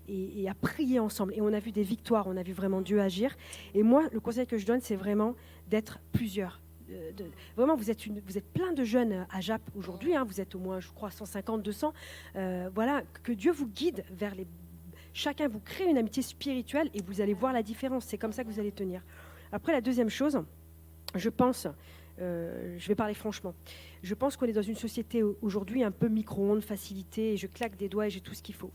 et, 0.07 0.49
à 0.49 0.53
prier 0.53 0.99
ensemble. 0.99 1.33
Et 1.35 1.41
on 1.41 1.53
a 1.53 1.59
vu 1.59 1.71
des 1.71 1.83
victoires, 1.83 2.27
on 2.27 2.37
a 2.37 2.43
vu 2.43 2.53
vraiment 2.53 2.81
Dieu 2.81 3.01
agir. 3.01 3.35
Et 3.73 3.83
moi, 3.83 4.03
le 4.11 4.19
conseil 4.19 4.47
que 4.47 4.57
je 4.57 4.65
donne, 4.65 4.81
c'est 4.81 4.95
vraiment 4.95 5.35
d'être 5.69 5.99
plusieurs. 6.11 6.61
Vraiment, 7.55 7.75
vous 7.75 7.89
êtes, 7.89 8.05
une, 8.05 8.19
vous 8.19 8.37
êtes 8.37 8.51
plein 8.51 8.73
de 8.73 8.83
jeunes 8.83 9.25
à 9.31 9.41
JAP 9.41 9.61
aujourd'hui, 9.75 10.15
hein, 10.15 10.25
vous 10.25 10.41
êtes 10.41 10.53
au 10.53 10.59
moins, 10.59 10.79
je 10.79 10.89
crois, 10.89 11.09
150, 11.09 11.63
200. 11.63 11.93
Euh, 12.35 12.69
voilà, 12.73 13.03
que 13.23 13.31
Dieu 13.31 13.51
vous 13.51 13.67
guide 13.67 14.03
vers 14.11 14.35
les. 14.35 14.45
Chacun 15.13 15.47
vous 15.47 15.59
crée 15.59 15.85
une 15.85 15.97
amitié 15.97 16.23
spirituelle 16.23 16.89
et 16.93 17.01
vous 17.03 17.21
allez 17.21 17.33
voir 17.33 17.53
la 17.53 17.63
différence. 17.63 18.05
C'est 18.05 18.17
comme 18.17 18.31
ça 18.31 18.43
que 18.43 18.49
vous 18.49 18.59
allez 18.59 18.71
tenir. 18.71 19.01
Après, 19.51 19.71
la 19.71 19.81
deuxième 19.81 20.09
chose, 20.09 20.39
je 21.15 21.29
pense, 21.29 21.67
euh, 22.19 22.75
je 22.77 22.87
vais 22.87 22.95
parler 22.95 23.13
franchement, 23.13 23.53
je 24.01 24.13
pense 24.13 24.35
qu'on 24.35 24.45
est 24.45 24.53
dans 24.53 24.61
une 24.61 24.75
société 24.75 25.23
aujourd'hui 25.41 25.83
un 25.83 25.91
peu 25.91 26.07
micro-ondes, 26.07 26.63
facilité, 26.63 27.33
et 27.33 27.37
je 27.37 27.47
claque 27.47 27.77
des 27.77 27.89
doigts 27.89 28.07
et 28.07 28.09
j'ai 28.09 28.21
tout 28.21 28.33
ce 28.33 28.41
qu'il 28.41 28.55
faut. 28.55 28.71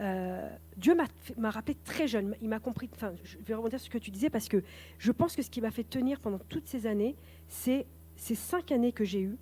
Euh, 0.00 0.48
Dieu 0.76 0.96
m'a 1.36 1.50
rappelé 1.50 1.76
très 1.84 2.08
jeune, 2.08 2.34
il 2.40 2.48
m'a 2.48 2.58
compris, 2.58 2.88
enfin, 2.94 3.12
je 3.22 3.36
vais 3.38 3.54
rebondir 3.54 3.78
sur 3.78 3.86
ce 3.86 3.90
que 3.90 4.02
tu 4.02 4.10
disais, 4.10 4.30
parce 4.30 4.48
que 4.48 4.62
je 4.98 5.12
pense 5.12 5.36
que 5.36 5.42
ce 5.42 5.50
qui 5.50 5.60
m'a 5.60 5.70
fait 5.70 5.84
tenir 5.84 6.20
pendant 6.20 6.38
toutes 6.38 6.66
ces 6.66 6.86
années, 6.86 7.16
c'est 7.48 7.86
ces 8.16 8.34
cinq 8.34 8.72
années 8.72 8.92
que 8.92 9.04
j'ai 9.04 9.20
eues, 9.20 9.38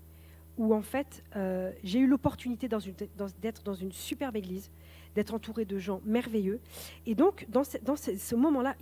où 0.57 0.75
en 0.75 0.83
fait, 0.83 1.23
euh, 1.37 1.71
j'ai 1.85 2.01
eu 2.01 2.07
l'opportunité 2.07 2.69
d'être 2.69 3.63
dans, 3.63 3.75
une 3.75 3.93
superbe 3.93 4.37
église, 4.37 4.71
d'être 5.15 5.33
entouré 5.33 5.65
de 5.65 5.79
gens 5.79 6.01
merveilleux. 6.05 6.61
Et 7.07 7.15
donc, 7.15 7.47
dans 7.49 7.63
ce, 7.65 7.79
ce 8.17 8.35
moment-là, 8.35 8.75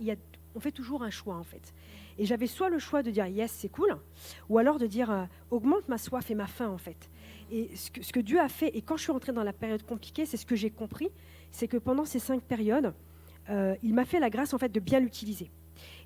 on 0.55 0.59
fait 0.59 0.71
toujours 0.71 1.03
un 1.03 1.11
choix 1.11 1.35
en 1.35 1.43
fait. 1.43 1.73
Et 2.17 2.25
j'avais 2.25 2.47
soit 2.47 2.69
le 2.69 2.79
choix 2.79 3.03
de 3.03 3.11
dire 3.11 3.27
yes, 3.27 3.51
c'est 3.51 3.69
cool, 3.69 3.95
ou 4.49 4.57
alors 4.57 4.79
de 4.79 4.87
dire 4.87 5.11
euh, 5.11 5.25
augmente 5.51 5.87
ma 5.87 5.99
soif 5.99 6.31
et 6.31 6.35
ma 6.35 6.47
faim 6.47 6.69
en 6.69 6.79
fait. 6.79 7.09
Et 7.51 7.69
ce 7.75 8.11
que, 8.11 8.19
Dieu 8.19 8.39
a 8.39 8.49
fait, 8.49 8.75
et 8.75 8.81
quand 8.81 8.97
je 8.97 9.03
suis 9.03 9.11
rentrée 9.11 9.31
dans 9.31 9.43
la 9.43 9.53
période 9.53 9.83
compliquée, 9.83 10.25
c'est 10.25 10.35
ce 10.35 10.45
que 10.45 10.55
j'ai 10.55 10.69
compris, 10.69 11.09
c'est 11.51 11.67
que 11.67 11.77
pendant 11.77 12.05
ces 12.05 12.19
cinq 12.19 12.41
périodes, 12.41 12.93
euh, 13.49 13.75
il 13.83 13.93
m'a 13.93 14.05
fait 14.05 14.19
la 14.19 14.29
grâce 14.29 14.53
en 14.53 14.57
fait 14.57 14.71
de 14.71 14.79
bien 14.79 14.99
l'utiliser. 14.99 15.49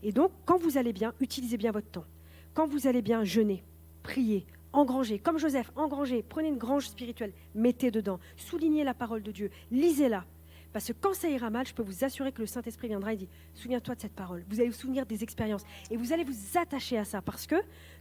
Et 0.03 0.11
donc, 0.11 0.31
quand 0.45 0.57
vous 0.57 0.77
allez 0.77 0.93
bien, 0.93 1.13
utilisez 1.19 1.57
bien 1.57 1.71
votre 1.71 1.89
temps. 1.89 2.05
Quand 2.53 2.67
vous 2.67 2.87
allez 2.87 3.01
bien, 3.01 3.23
jeûnez, 3.23 3.63
priez, 4.03 4.45
engrangez, 4.73 5.19
comme 5.19 5.37
Joseph, 5.37 5.71
engrangez, 5.75 6.23
prenez 6.27 6.49
une 6.49 6.57
grange 6.57 6.87
spirituelle, 6.87 7.33
mettez 7.55 7.91
dedans, 7.91 8.19
soulignez 8.35 8.83
la 8.83 8.93
parole 8.93 9.23
de 9.23 9.31
Dieu, 9.31 9.51
lisez-la, 9.71 10.25
parce 10.73 10.87
que 10.87 10.93
quand 10.93 11.13
ça 11.13 11.29
ira 11.29 11.49
mal, 11.49 11.67
je 11.67 11.73
peux 11.73 11.83
vous 11.83 12.03
assurer 12.03 12.31
que 12.31 12.41
le 12.41 12.45
Saint-Esprit 12.45 12.87
viendra 12.87 13.13
et 13.13 13.17
dit 13.17 13.27
Souviens-toi 13.53 13.95
de 13.95 14.01
cette 14.01 14.13
parole. 14.13 14.43
Vous 14.49 14.59
allez 14.59 14.69
vous 14.69 14.75
souvenir 14.75 15.05
des 15.05 15.23
expériences. 15.23 15.63
Et 15.89 15.97
vous 15.97 16.13
allez 16.13 16.23
vous 16.23 16.57
attacher 16.57 16.97
à 16.97 17.03
ça. 17.03 17.21
Parce 17.21 17.45
que 17.45 17.55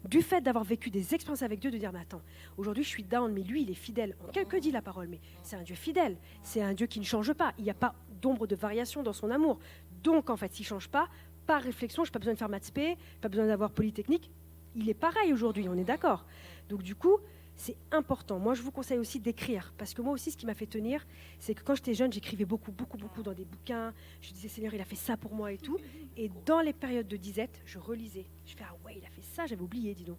du 0.09 0.23
fait 0.23 0.41
d'avoir 0.41 0.65
vécu 0.65 0.91
des 0.91 1.15
expériences 1.15 1.43
avec 1.43 1.61
Dieu, 1.61 1.71
de 1.71 1.79
dire 1.79 1.93
Mais 1.93 2.01
attends, 2.01 2.23
aujourd'hui 2.57 2.85
je 2.85 2.89
suis 2.89 3.03
down, 3.03 3.33
mais 3.33 3.43
lui 3.43 3.63
il 3.63 3.71
est 3.71 3.75
fidèle. 3.75 4.17
Que, 4.33 4.59
dit 4.59 4.71
la 4.71 4.83
parole 4.83 5.09
Mais 5.09 5.21
c'est 5.43 5.57
un 5.57 5.63
Dieu 5.63 5.75
fidèle. 5.75 6.17
C'est 6.43 6.63
un 6.63 6.75
Dieu 6.75 6.87
qui 6.87 7.01
ne 7.01 7.05
change 7.05 7.33
pas. 7.33 7.53
Il 7.59 7.65
n'y 7.65 7.71
a 7.71 7.75
pas 7.75 7.95
d'ombre 8.23 8.47
de 8.47 8.55
variation 8.55 9.03
dans 9.03 9.13
son 9.13 9.31
amour. 9.31 9.59
Donc 10.03 10.31
en 10.31 10.37
fait, 10.37 10.53
s'il 10.53 10.65
ne 10.65 10.69
change 10.69 10.89
pas, 10.89 11.09
par 11.47 11.63
réflexion, 11.63 12.05
je 12.05 12.11
n'ai 12.11 12.13
pas 12.13 12.19
besoin 12.21 12.35
de 12.35 12.39
faire 12.39 12.49
maths 12.49 12.71
P, 12.73 12.97
pas 13.21 13.29
besoin 13.29 13.47
d'avoir 13.47 13.71
polytechnique. 13.71 14.31
Il 14.77 14.89
est 14.89 14.95
pareil 14.95 15.33
aujourd'hui, 15.33 15.69
on 15.69 15.75
est 15.75 15.85
d'accord. 15.85 16.25
Donc 16.69 16.83
du 16.83 16.95
coup, 16.95 17.19
c'est 17.61 17.77
important. 17.93 18.39
Moi, 18.39 18.55
je 18.55 18.63
vous 18.63 18.71
conseille 18.71 18.99
aussi 18.99 19.21
d'écrire, 19.21 19.75
parce 19.77 19.93
que 19.93 20.01
moi 20.01 20.15
aussi, 20.15 20.31
ce 20.31 20.37
qui 20.39 20.47
m'a 20.47 20.55
fait 20.55 20.67
tenir, 20.67 21.07
c'est 21.39 21.55
que 21.55 21.63
quand 21.63 21.75
j'étais 21.75 21.93
jeune, 21.93 22.11
j'écrivais 22.11 22.47
beaucoup, 22.47 22.73
beaucoup, 22.73 22.97
beaucoup 22.97 23.23
dans 23.23 23.35
des 23.35 23.45
bouquins. 23.45 23.93
Je 24.23 24.33
disais, 24.33 24.49
Seigneur, 24.49 24.73
il 24.73 24.81
a 24.81 24.85
fait 24.87 24.97
ça 24.97 25.19
pour 25.19 25.35
moi 25.35 25.53
et 25.53 25.59
tout. 25.59 25.77
Et 26.17 26.31
dans 26.47 26.61
les 26.61 26.73
périodes 26.73 27.07
de 27.07 27.19
disette, 27.19 27.61
je 27.67 27.79
relisais. 27.79 28.25
Je 28.47 28.55
fais, 28.57 28.65
ah 28.67 28.75
ouais, 28.83 28.95
il 28.97 29.05
a 29.05 29.11
fait 29.11 29.23
ça, 29.23 29.45
j'avais 29.45 29.61
oublié, 29.61 29.95
dis 29.95 30.05
donc. 30.05 30.17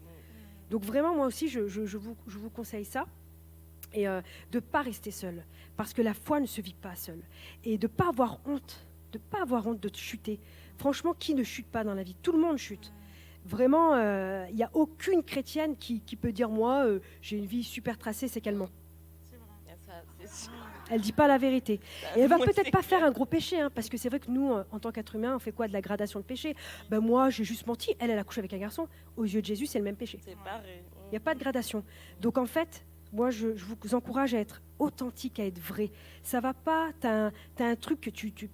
Donc 0.70 0.84
vraiment, 0.84 1.16
moi 1.16 1.26
aussi, 1.26 1.48
je, 1.48 1.62
vous, 1.62 2.50
conseille 2.52 2.86
ça. 2.86 3.08
Et 3.92 4.08
euh, 4.08 4.22
de 4.52 4.58
ne 4.58 4.62
pas 4.62 4.84
rester 4.84 5.10
seul, 5.10 5.44
parce 5.76 5.94
que 5.94 6.04
la 6.04 6.14
foi 6.14 6.40
ne 6.40 6.46
se 6.46 6.62
vit 6.62 6.76
pas 6.76 6.96
seule. 6.96 7.24
Et 7.64 7.80
de 7.80 7.88
ne 7.88 7.92
pas 7.92 8.10
avoir 8.10 8.40
honte, 8.46 8.86
de 9.14 9.18
ne 9.18 9.24
pas 9.24 9.42
avoir 9.42 9.66
honte 9.66 9.80
de 9.80 9.90
chuter. 9.96 10.40
Franchement, 10.78 11.16
qui 11.18 11.34
ne 11.34 11.44
chute 11.44 11.68
pas 11.68 11.84
dans 11.84 11.96
la 11.96 12.04
vie? 12.04 12.16
Tout 12.22 12.34
le 12.34 12.40
monde 12.40 12.58
chute. 12.58 12.94
Vraiment, 13.46 13.96
il 13.96 14.02
euh, 14.02 14.52
n'y 14.52 14.64
a 14.64 14.70
aucune 14.74 15.24
chrétienne 15.24 15.76
qui, 15.76 16.00
peut 16.20 16.32
dire 16.32 16.50
moi, 16.50 16.86
euh, 16.86 17.00
j'ai 17.22 17.38
une 17.38 17.46
vie 17.46 17.64
super 17.64 17.98
tracée, 17.98 18.28
c'est 18.28 18.42
qu'elle 18.42 18.56
ment. 18.56 18.70
Elle 20.90 21.02
dit 21.02 21.14
pas 21.14 21.28
la 21.28 21.38
vérité. 21.38 21.80
Et 22.16 22.22
elle 22.22 22.30
va 22.30 22.38
peut-être 22.38 22.72
pas 22.72 22.82
faire 22.82 23.04
un 23.04 23.12
gros 23.12 23.26
péché, 23.26 23.60
hein, 23.60 23.70
parce 23.74 23.90
que 23.90 23.98
c'est 23.98 24.10
vrai 24.10 24.20
que 24.20 24.30
nous, 24.30 24.52
en 24.52 24.80
tant 24.80 24.92
qu'être 24.92 25.16
humain, 25.16 25.36
on 25.36 25.40
fait 25.40 25.52
quoi 25.52 25.68
de 25.68 25.74
la 25.74 25.82
gradation 25.82 26.20
de 26.20 26.26
péché? 26.26 26.56
Ben 26.90 27.00
moi, 27.00 27.30
j'ai 27.30 27.44
juste 27.44 27.66
menti. 27.66 27.96
Elle, 28.00 28.12
elle 28.12 28.20
a 28.20 28.24
couché 28.24 28.40
avec 28.40 28.54
un 28.54 28.58
garçon. 28.58 28.88
Aux 29.18 29.24
yeux 29.24 29.42
de 29.42 29.46
Jésus, 29.46 29.66
c'est 29.66 29.80
le 29.80 29.86
même 29.86 29.96
péché. 29.96 30.20
Il 30.28 31.12
n'y 31.12 31.18
a 31.18 31.22
pas 31.22 31.34
de 31.34 31.40
gradation. 31.40 31.84
Donc 32.20 32.38
en 32.38 32.46
fait, 32.46 32.86
moi, 33.14 33.30
je, 33.32 33.48
vous 33.48 33.96
encourage 33.96 34.34
à 34.34 34.40
être 34.40 34.62
authentique, 34.80 35.40
à 35.40 35.46
être 35.46 35.60
vrai. 35.60 35.92
Ça 36.24 36.40
va 36.40 36.54
pas. 36.54 36.92
Tu 37.02 37.08
as, 37.08 37.32
un 37.60 37.76
truc 37.76 38.02
que 38.02 38.10
tu, 38.10 38.32
tu, 38.32 38.50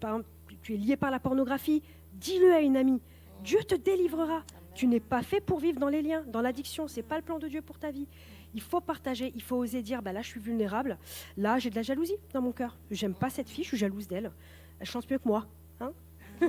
tu 0.62 0.74
es 0.74 0.78
lié 0.78 0.96
par 0.96 1.12
la 1.12 1.20
pornographie. 1.20 1.84
Dis-le 2.14 2.54
à 2.54 2.62
une 2.62 2.78
amie. 2.78 3.02
Dieu 3.44 3.60
te 3.64 3.76
délivrera. 3.76 4.44
Tu 4.78 4.86
n'es 4.86 5.00
pas 5.00 5.24
fait 5.24 5.42
pour 5.42 5.60
vivre 5.60 5.80
dans 5.80 5.90
les 5.90 6.04
liens, 6.04 6.24
dans 6.28 6.40
l'addiction. 6.40 6.88
C'est 6.88 7.02
pas 7.02 7.16
le 7.16 7.24
plan 7.24 7.40
de 7.40 7.48
Dieu 7.48 7.64
pour 7.64 7.80
ta 7.80 7.90
vie. 7.90 8.06
Il 8.54 8.62
faut 8.62 8.80
partager, 8.80 9.32
il 9.34 9.42
faut 9.42 9.56
oser 9.56 9.82
dire 9.82 10.04
bah 10.04 10.14
là 10.14 10.22
je 10.22 10.28
suis 10.28 10.40
vulnérable, 10.40 11.00
là 11.36 11.58
j'ai 11.58 11.72
de 11.72 11.76
la 11.76 11.82
jalousie 11.82 12.18
dans 12.32 12.44
mon 12.44 12.52
cœur. 12.52 12.78
J'aime 12.92 13.16
pas 13.16 13.32
cette 13.32 13.50
fille, 13.50 13.64
je 13.64 13.70
suis 13.70 13.78
jalouse 13.78 14.08
d'elle. 14.08 14.32
Elle 14.80 14.86
chante 14.86 15.10
mieux 15.10 15.18
que 15.18 15.28
moi. 15.28 15.48
Hein 15.80 15.94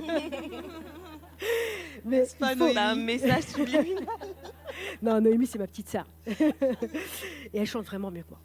Mais 2.05 2.25
c'est 2.25 2.37
pas 2.37 2.51
un 2.51 2.95
message 2.95 3.45
subliminal. 3.45 4.05
non, 5.01 5.19
Noémie, 5.19 5.47
c'est 5.47 5.57
ma 5.57 5.65
petite 5.65 5.89
sœur. 5.89 6.05
et 6.27 6.37
elle 7.55 7.65
chante 7.65 7.85
vraiment 7.85 8.11
mieux 8.11 8.21
que 8.21 8.29
moi. 8.29 8.39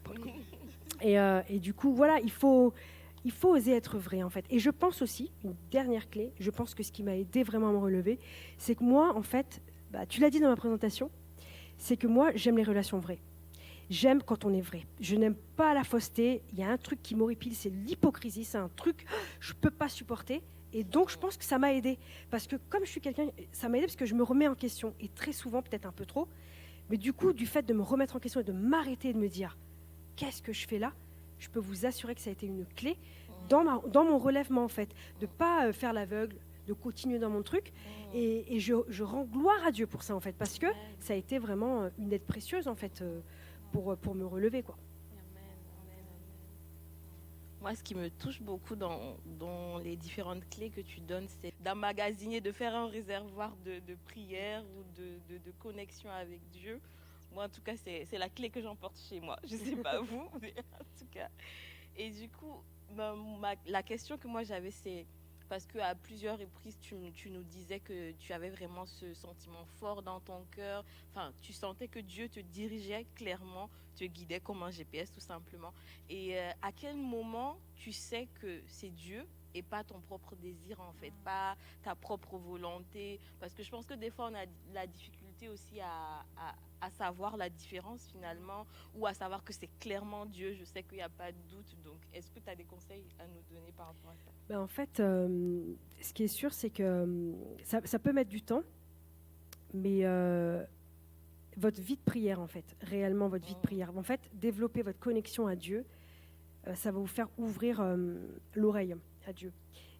Et, 1.02 1.18
euh, 1.18 1.42
et, 1.50 1.58
du 1.58 1.74
coup, 1.74 1.92
voilà, 1.92 2.20
il 2.20 2.30
faut, 2.30 2.72
il 3.24 3.32
faut 3.32 3.50
oser 3.50 3.72
être 3.72 3.98
vrai 3.98 4.22
en 4.22 4.30
fait. 4.30 4.46
Et 4.48 4.58
je 4.58 4.70
pense 4.70 5.02
aussi, 5.02 5.30
une 5.44 5.54
dernière 5.70 6.08
clé, 6.08 6.32
je 6.40 6.50
pense 6.50 6.74
que 6.74 6.82
ce 6.82 6.90
qui 6.90 7.02
m'a 7.02 7.16
aidé 7.16 7.42
vraiment 7.42 7.68
à 7.68 7.72
me 7.72 7.78
relever, 7.78 8.18
c'est 8.56 8.74
que 8.74 8.84
moi, 8.84 9.14
en 9.14 9.22
fait, 9.22 9.60
bah, 9.94 10.06
tu 10.06 10.20
l'as 10.20 10.28
dit 10.28 10.40
dans 10.40 10.48
ma 10.48 10.56
présentation, 10.56 11.08
c'est 11.78 11.96
que 11.96 12.08
moi, 12.08 12.32
j'aime 12.34 12.56
les 12.56 12.64
relations 12.64 12.98
vraies. 12.98 13.20
J'aime 13.90 14.22
quand 14.24 14.44
on 14.44 14.52
est 14.52 14.60
vrai. 14.60 14.86
Je 15.00 15.14
n'aime 15.14 15.36
pas 15.56 15.72
la 15.72 15.84
fausseté. 15.84 16.42
Il 16.52 16.58
y 16.58 16.64
a 16.64 16.68
un 16.68 16.76
truc 16.76 17.00
qui 17.00 17.14
m'horripile, 17.14 17.54
c'est 17.54 17.70
l'hypocrisie. 17.70 18.44
C'est 18.44 18.58
un 18.58 18.70
truc 18.74 19.06
je 19.38 19.52
ne 19.52 19.58
peux 19.58 19.70
pas 19.70 19.88
supporter. 19.88 20.42
Et 20.72 20.82
donc, 20.82 21.10
je 21.10 21.16
pense 21.16 21.36
que 21.36 21.44
ça 21.44 21.58
m'a 21.58 21.72
aidé. 21.72 21.98
Parce 22.28 22.48
que 22.48 22.56
comme 22.70 22.84
je 22.84 22.90
suis 22.90 23.00
quelqu'un, 23.00 23.28
ça 23.52 23.68
m'a 23.68 23.76
aidé 23.76 23.86
parce 23.86 23.94
que 23.94 24.06
je 24.06 24.16
me 24.16 24.24
remets 24.24 24.48
en 24.48 24.56
question. 24.56 24.94
Et 24.98 25.08
très 25.08 25.32
souvent, 25.32 25.62
peut-être 25.62 25.86
un 25.86 25.92
peu 25.92 26.06
trop. 26.06 26.26
Mais 26.90 26.96
du 26.96 27.12
coup, 27.12 27.32
du 27.32 27.46
fait 27.46 27.62
de 27.62 27.72
me 27.72 27.82
remettre 27.82 28.16
en 28.16 28.18
question 28.18 28.40
et 28.40 28.44
de 28.44 28.52
m'arrêter 28.52 29.10
et 29.10 29.12
de 29.12 29.18
me 29.18 29.28
dire, 29.28 29.56
qu'est-ce 30.16 30.42
que 30.42 30.52
je 30.52 30.66
fais 30.66 30.78
là? 30.78 30.92
Je 31.38 31.48
peux 31.48 31.60
vous 31.60 31.86
assurer 31.86 32.16
que 32.16 32.20
ça 32.20 32.30
a 32.30 32.32
été 32.32 32.46
une 32.46 32.66
clé 32.66 32.96
dans, 33.48 33.62
dans 33.86 34.04
mon 34.04 34.18
relèvement, 34.18 34.64
en 34.64 34.68
fait, 34.68 34.88
de 35.20 35.26
pas 35.26 35.66
euh, 35.66 35.72
faire 35.72 35.92
l'aveugle, 35.92 36.36
de 36.66 36.72
continuer 36.72 37.18
dans 37.18 37.30
mon 37.30 37.42
truc. 37.42 37.72
Et, 38.12 38.54
et 38.56 38.60
je, 38.60 38.74
je 38.88 39.02
rends 39.02 39.24
gloire 39.24 39.64
à 39.66 39.70
Dieu 39.70 39.86
pour 39.86 40.02
ça, 40.02 40.14
en 40.14 40.20
fait, 40.20 40.32
parce 40.36 40.58
que 40.58 40.66
ça 41.00 41.12
a 41.14 41.16
été 41.16 41.38
vraiment 41.38 41.82
euh, 41.82 41.90
une 41.98 42.12
aide 42.12 42.24
précieuse, 42.24 42.68
en 42.68 42.74
fait, 42.74 43.02
euh, 43.02 43.20
pour, 43.72 43.90
euh, 43.92 43.96
pour 43.96 44.14
me 44.14 44.24
relever, 44.26 44.62
quoi. 44.62 44.76
Moi, 47.60 47.74
ce 47.74 47.82
qui 47.82 47.94
me 47.94 48.10
touche 48.10 48.42
beaucoup 48.42 48.76
dans, 48.76 49.16
dans 49.38 49.78
les 49.78 49.96
différentes 49.96 50.46
clés 50.50 50.68
que 50.68 50.82
tu 50.82 51.00
donnes, 51.00 51.26
c'est 51.40 51.52
d'emmagasiner, 51.60 52.40
de 52.42 52.52
faire 52.52 52.74
un 52.74 52.88
réservoir 52.88 53.56
de, 53.64 53.78
de 53.80 53.96
prière 54.04 54.62
ou 54.76 54.82
de, 55.00 55.18
de, 55.30 55.38
de 55.38 55.50
connexion 55.58 56.10
avec 56.10 56.40
Dieu. 56.50 56.78
Moi, 57.32 57.44
en 57.44 57.48
tout 57.48 57.62
cas, 57.62 57.74
c'est 57.76 58.04
c'est 58.04 58.18
la 58.18 58.28
clé 58.28 58.50
que 58.50 58.60
j'emporte 58.60 58.98
chez 59.08 59.18
moi. 59.18 59.38
Je 59.48 59.54
ne 59.54 59.58
sais 59.60 59.76
pas 59.76 59.98
vous, 60.02 60.28
mais 60.42 60.52
en 60.74 60.84
tout 60.98 61.06
cas. 61.10 61.28
Et 61.96 62.10
du 62.10 62.28
coup, 62.28 62.62
ma- 62.94 63.14
ma- 63.40 63.54
la 63.66 63.82
question 63.82 64.18
que 64.18 64.28
moi 64.28 64.42
j'avais, 64.44 64.70
c'est 64.70 65.06
parce 65.48 65.66
qu'à 65.66 65.94
plusieurs 65.94 66.38
reprises, 66.38 66.78
tu, 66.80 66.94
nous 67.30 67.42
disais 67.42 67.80
que 67.80 68.12
tu 68.12 68.32
avais 68.32 68.50
vraiment 68.50 68.86
ce 68.86 69.12
sentiment 69.14 69.64
fort 69.78 70.02
dans 70.02 70.20
ton 70.20 70.44
cœur. 70.50 70.84
Enfin, 71.10 71.32
tu 71.40 71.52
sentais 71.52 71.88
que 71.88 71.98
Dieu 71.98 72.28
te 72.28 72.40
dirigeait 72.40 73.06
clairement, 73.14 73.68
te 73.96 74.04
guidait 74.04 74.40
comme 74.40 74.62
un 74.62 74.70
GPS 74.70 75.12
tout 75.12 75.20
simplement. 75.20 75.72
Et 76.08 76.38
euh, 76.38 76.50
à 76.62 76.72
quel 76.72 76.96
moment 76.96 77.58
tu 77.76 77.92
sais 77.92 78.28
que 78.40 78.62
c'est 78.66 78.90
Dieu 78.90 79.26
et 79.54 79.62
pas 79.62 79.84
ton 79.84 80.00
propre 80.00 80.34
désir 80.36 80.80
en 80.80 80.92
fait, 80.94 81.12
pas 81.24 81.56
ta 81.82 81.94
propre 81.94 82.38
volonté? 82.38 83.20
Parce 83.40 83.54
que 83.54 83.62
je 83.62 83.70
pense 83.70 83.86
que 83.86 83.94
des 83.94 84.10
fois 84.10 84.30
on 84.30 84.34
a 84.34 84.46
la 84.72 84.86
difficulté 84.86 85.23
aussi 85.42 85.80
à, 85.80 86.20
à- 86.36 86.54
à 86.80 86.90
savoir 86.90 87.36
la 87.36 87.48
différence 87.48 88.06
finalement 88.12 88.66
ou 88.94 89.06
à 89.06 89.14
savoir 89.14 89.42
que 89.42 89.52
c'est 89.52 89.70
clairement 89.80 90.26
Dieu. 90.26 90.52
Je 90.54 90.64
sais 90.64 90.82
qu'il 90.82 90.96
n'y 90.98 91.02
a 91.02 91.08
pas 91.08 91.32
de 91.32 91.38
doute. 91.50 91.76
Donc 91.84 91.96
est-ce 92.12 92.30
que 92.30 92.40
tu 92.40 92.48
as 92.50 92.54
des 92.56 92.64
conseils 92.64 93.04
à 93.18 93.26
nous 93.26 93.42
donner 93.50 93.72
par 93.72 93.86
rapport 93.86 94.10
à 94.10 94.16
ça? 94.16 94.30
Ben, 94.48 94.60
en 94.60 94.66
fait, 94.66 95.00
euh, 95.00 95.62
ce 96.00 96.12
qui 96.12 96.24
est 96.24 96.28
sûr, 96.28 96.52
c'est 96.52 96.70
que 96.70 96.82
euh, 96.82 97.32
ça, 97.64 97.80
ça 97.84 97.98
peut 97.98 98.12
mettre 98.12 98.30
du 98.30 98.42
temps, 98.42 98.62
mais 99.72 100.00
euh, 100.04 100.64
votre 101.56 101.80
vie 101.80 101.96
de 101.96 102.02
prière, 102.02 102.40
en 102.40 102.46
fait, 102.48 102.64
réellement 102.82 103.28
votre 103.28 103.46
vie 103.46 103.54
de 103.54 103.60
prière, 103.60 103.96
en 103.96 104.02
fait, 104.02 104.20
développer 104.34 104.82
votre 104.82 104.98
connexion 104.98 105.46
à 105.46 105.56
Dieu, 105.56 105.84
euh, 106.66 106.74
ça 106.74 106.90
va 106.92 106.98
vous 106.98 107.06
faire 107.06 107.28
ouvrir 107.38 107.82
l'oreille 108.54 108.94
à 109.26 109.32
Dieu. 109.32 109.52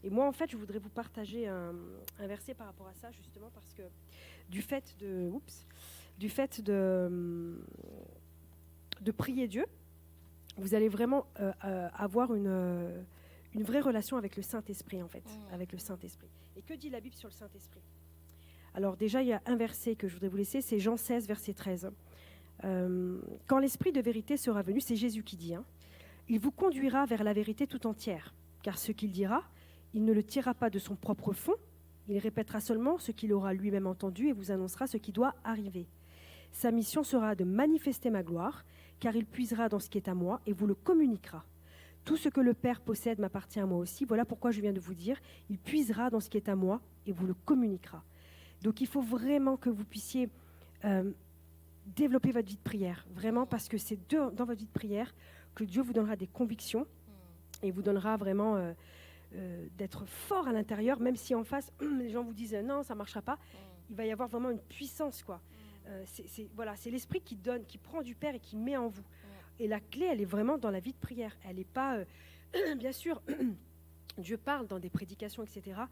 Et 0.02 0.10
moi, 0.10 0.28
en 0.28 0.32
fait, 0.32 0.50
je 0.50 0.56
voudrais 0.58 0.78
vous 0.78 0.90
partager 0.90 1.48
un, 1.48 1.74
un 2.18 2.26
verset 2.26 2.52
par 2.52 2.66
rapport 2.66 2.86
à 2.88 2.92
ça, 2.94 3.10
justement, 3.12 3.50
parce 3.54 3.72
que 3.72 3.82
du 4.48 4.62
fait 4.62 4.96
de, 4.98 5.28
oups, 5.30 5.66
du 6.18 6.28
fait 6.28 6.60
de, 6.60 7.60
de 9.00 9.10
prier 9.10 9.48
Dieu, 9.48 9.66
vous 10.56 10.74
allez 10.74 10.88
vraiment 10.88 11.26
euh, 11.40 11.52
euh, 11.64 11.88
avoir 11.94 12.34
une, 12.34 12.46
euh, 12.46 13.02
une 13.54 13.62
vraie 13.64 13.80
relation 13.80 14.16
avec 14.16 14.36
le 14.36 14.42
Saint-Esprit, 14.42 15.02
en 15.02 15.08
fait, 15.08 15.24
Mm. 15.24 15.54
avec 15.54 15.72
le 15.72 15.78
Saint-Esprit. 15.78 16.28
Et 16.56 16.62
que 16.62 16.74
dit 16.74 16.90
la 16.90 17.00
Bible 17.00 17.16
sur 17.16 17.28
le 17.28 17.34
Saint-Esprit? 17.34 17.80
Alors 18.74 18.96
déjà, 18.96 19.22
il 19.22 19.28
y 19.28 19.32
a 19.32 19.42
un 19.46 19.56
verset 19.56 19.94
que 19.96 20.08
je 20.08 20.14
voudrais 20.14 20.28
vous 20.28 20.36
laisser, 20.36 20.60
c'est 20.60 20.78
Jean 20.80 20.96
16, 20.96 21.26
verset 21.26 21.54
13. 21.54 21.90
Euh, 22.64 23.20
Quand 23.46 23.58
l'Esprit 23.58 23.92
de 23.92 24.00
vérité 24.00 24.36
sera 24.36 24.62
venu, 24.62 24.80
c'est 24.80 24.96
Jésus 24.96 25.22
qui 25.22 25.36
dit, 25.36 25.54
hein, 25.54 25.64
il 26.28 26.38
vous 26.40 26.50
conduira 26.52 27.04
vers 27.06 27.22
la 27.24 27.32
vérité 27.32 27.66
tout 27.66 27.86
entière, 27.86 28.34
car 28.62 28.78
ce 28.78 28.92
qu'il 28.92 29.10
dira, 29.12 29.42
il 29.92 30.04
ne 30.04 30.12
le 30.12 30.22
tirera 30.22 30.54
pas 30.54 30.70
de 30.70 30.78
son 30.78 30.96
propre 30.96 31.32
fond, 31.32 31.54
il 32.08 32.18
répétera 32.18 32.60
seulement 32.60 32.98
ce 32.98 33.12
qu'il 33.12 33.32
aura 33.32 33.54
lui-même 33.54 33.86
entendu 33.86 34.28
et 34.28 34.32
vous 34.32 34.50
annoncera 34.50 34.86
ce 34.86 34.96
qui 34.96 35.12
doit 35.12 35.34
arriver. 35.44 35.86
Sa 36.52 36.70
mission 36.70 37.02
sera 37.02 37.34
de 37.34 37.44
manifester 37.44 38.10
ma 38.10 38.22
gloire, 38.22 38.64
car 39.00 39.16
il 39.16 39.26
puisera 39.26 39.68
dans 39.68 39.80
ce 39.80 39.88
qui 39.88 39.98
est 39.98 40.08
à 40.08 40.14
moi 40.14 40.40
et 40.46 40.52
vous 40.52 40.66
le 40.66 40.74
communiquera. 40.74 41.44
Tout 42.04 42.16
ce 42.16 42.28
que 42.28 42.40
le 42.40 42.54
Père 42.54 42.80
possède 42.80 43.18
m'appartient 43.18 43.58
à 43.58 43.66
moi 43.66 43.78
aussi. 43.78 44.04
Voilà 44.04 44.24
pourquoi 44.24 44.50
je 44.50 44.60
viens 44.60 44.72
de 44.72 44.80
vous 44.80 44.94
dire, 44.94 45.18
il 45.48 45.58
puisera 45.58 46.10
dans 46.10 46.20
ce 46.20 46.28
qui 46.28 46.36
est 46.36 46.48
à 46.48 46.54
moi 46.54 46.80
et 47.06 47.12
vous 47.12 47.26
le 47.26 47.34
communiquera. 47.34 48.04
Donc 48.62 48.80
il 48.80 48.86
faut 48.86 49.02
vraiment 49.02 49.56
que 49.56 49.70
vous 49.70 49.84
puissiez 49.84 50.28
euh, 50.84 51.10
développer 51.86 52.30
votre 52.30 52.48
vie 52.48 52.56
de 52.56 52.60
prière, 52.60 53.06
vraiment, 53.14 53.46
parce 53.46 53.68
que 53.68 53.78
c'est 53.78 53.98
dans 54.08 54.30
votre 54.44 54.58
vie 54.58 54.66
de 54.66 54.70
prière 54.70 55.14
que 55.54 55.64
Dieu 55.64 55.82
vous 55.82 55.92
donnera 55.92 56.16
des 56.16 56.26
convictions 56.26 56.86
et 57.62 57.70
vous 57.70 57.82
donnera 57.82 58.16
vraiment 58.16 58.56
euh, 58.56 58.72
euh, 59.34 59.66
d'être 59.76 60.06
fort 60.06 60.48
à 60.48 60.52
l'intérieur, 60.52 61.00
même 61.00 61.16
si 61.16 61.34
en 61.34 61.44
face, 61.44 61.72
les 61.80 62.10
gens 62.10 62.22
vous 62.22 62.34
disent 62.34 62.54
non, 62.54 62.82
ça 62.82 62.94
ne 62.94 62.98
marchera 62.98 63.22
pas, 63.22 63.38
il 63.90 63.96
va 63.96 64.06
y 64.06 64.12
avoir 64.12 64.28
vraiment 64.28 64.50
une 64.50 64.60
puissance. 64.60 65.22
quoi. 65.22 65.40
Euh, 65.86 66.02
c'est 66.06 66.48
voilà, 66.54 66.76
c'est 66.76 66.90
l'esprit 66.90 67.20
qui 67.20 67.36
donne, 67.36 67.64
qui 67.64 67.78
prend 67.78 68.02
du 68.02 68.14
Père 68.14 68.34
et 68.34 68.40
qui 68.40 68.56
met 68.56 68.76
en 68.76 68.88
vous. 68.88 69.04
Et 69.58 69.68
la 69.68 69.80
clé, 69.80 70.06
elle 70.06 70.20
est 70.20 70.26
vraiment 70.26 70.58
dans 70.58 70.70
la 70.70 70.80
vie 70.80 70.92
de 70.92 70.98
prière. 70.98 71.36
Elle 71.44 71.56
n'est 71.56 71.64
pas, 71.64 71.96
euh, 71.96 72.74
bien 72.76 72.92
sûr, 72.92 73.22
Dieu 74.18 74.36
parle 74.36 74.66
dans 74.66 74.78
des 74.78 74.90
prédications, 74.90 75.42
etc. 75.42 75.82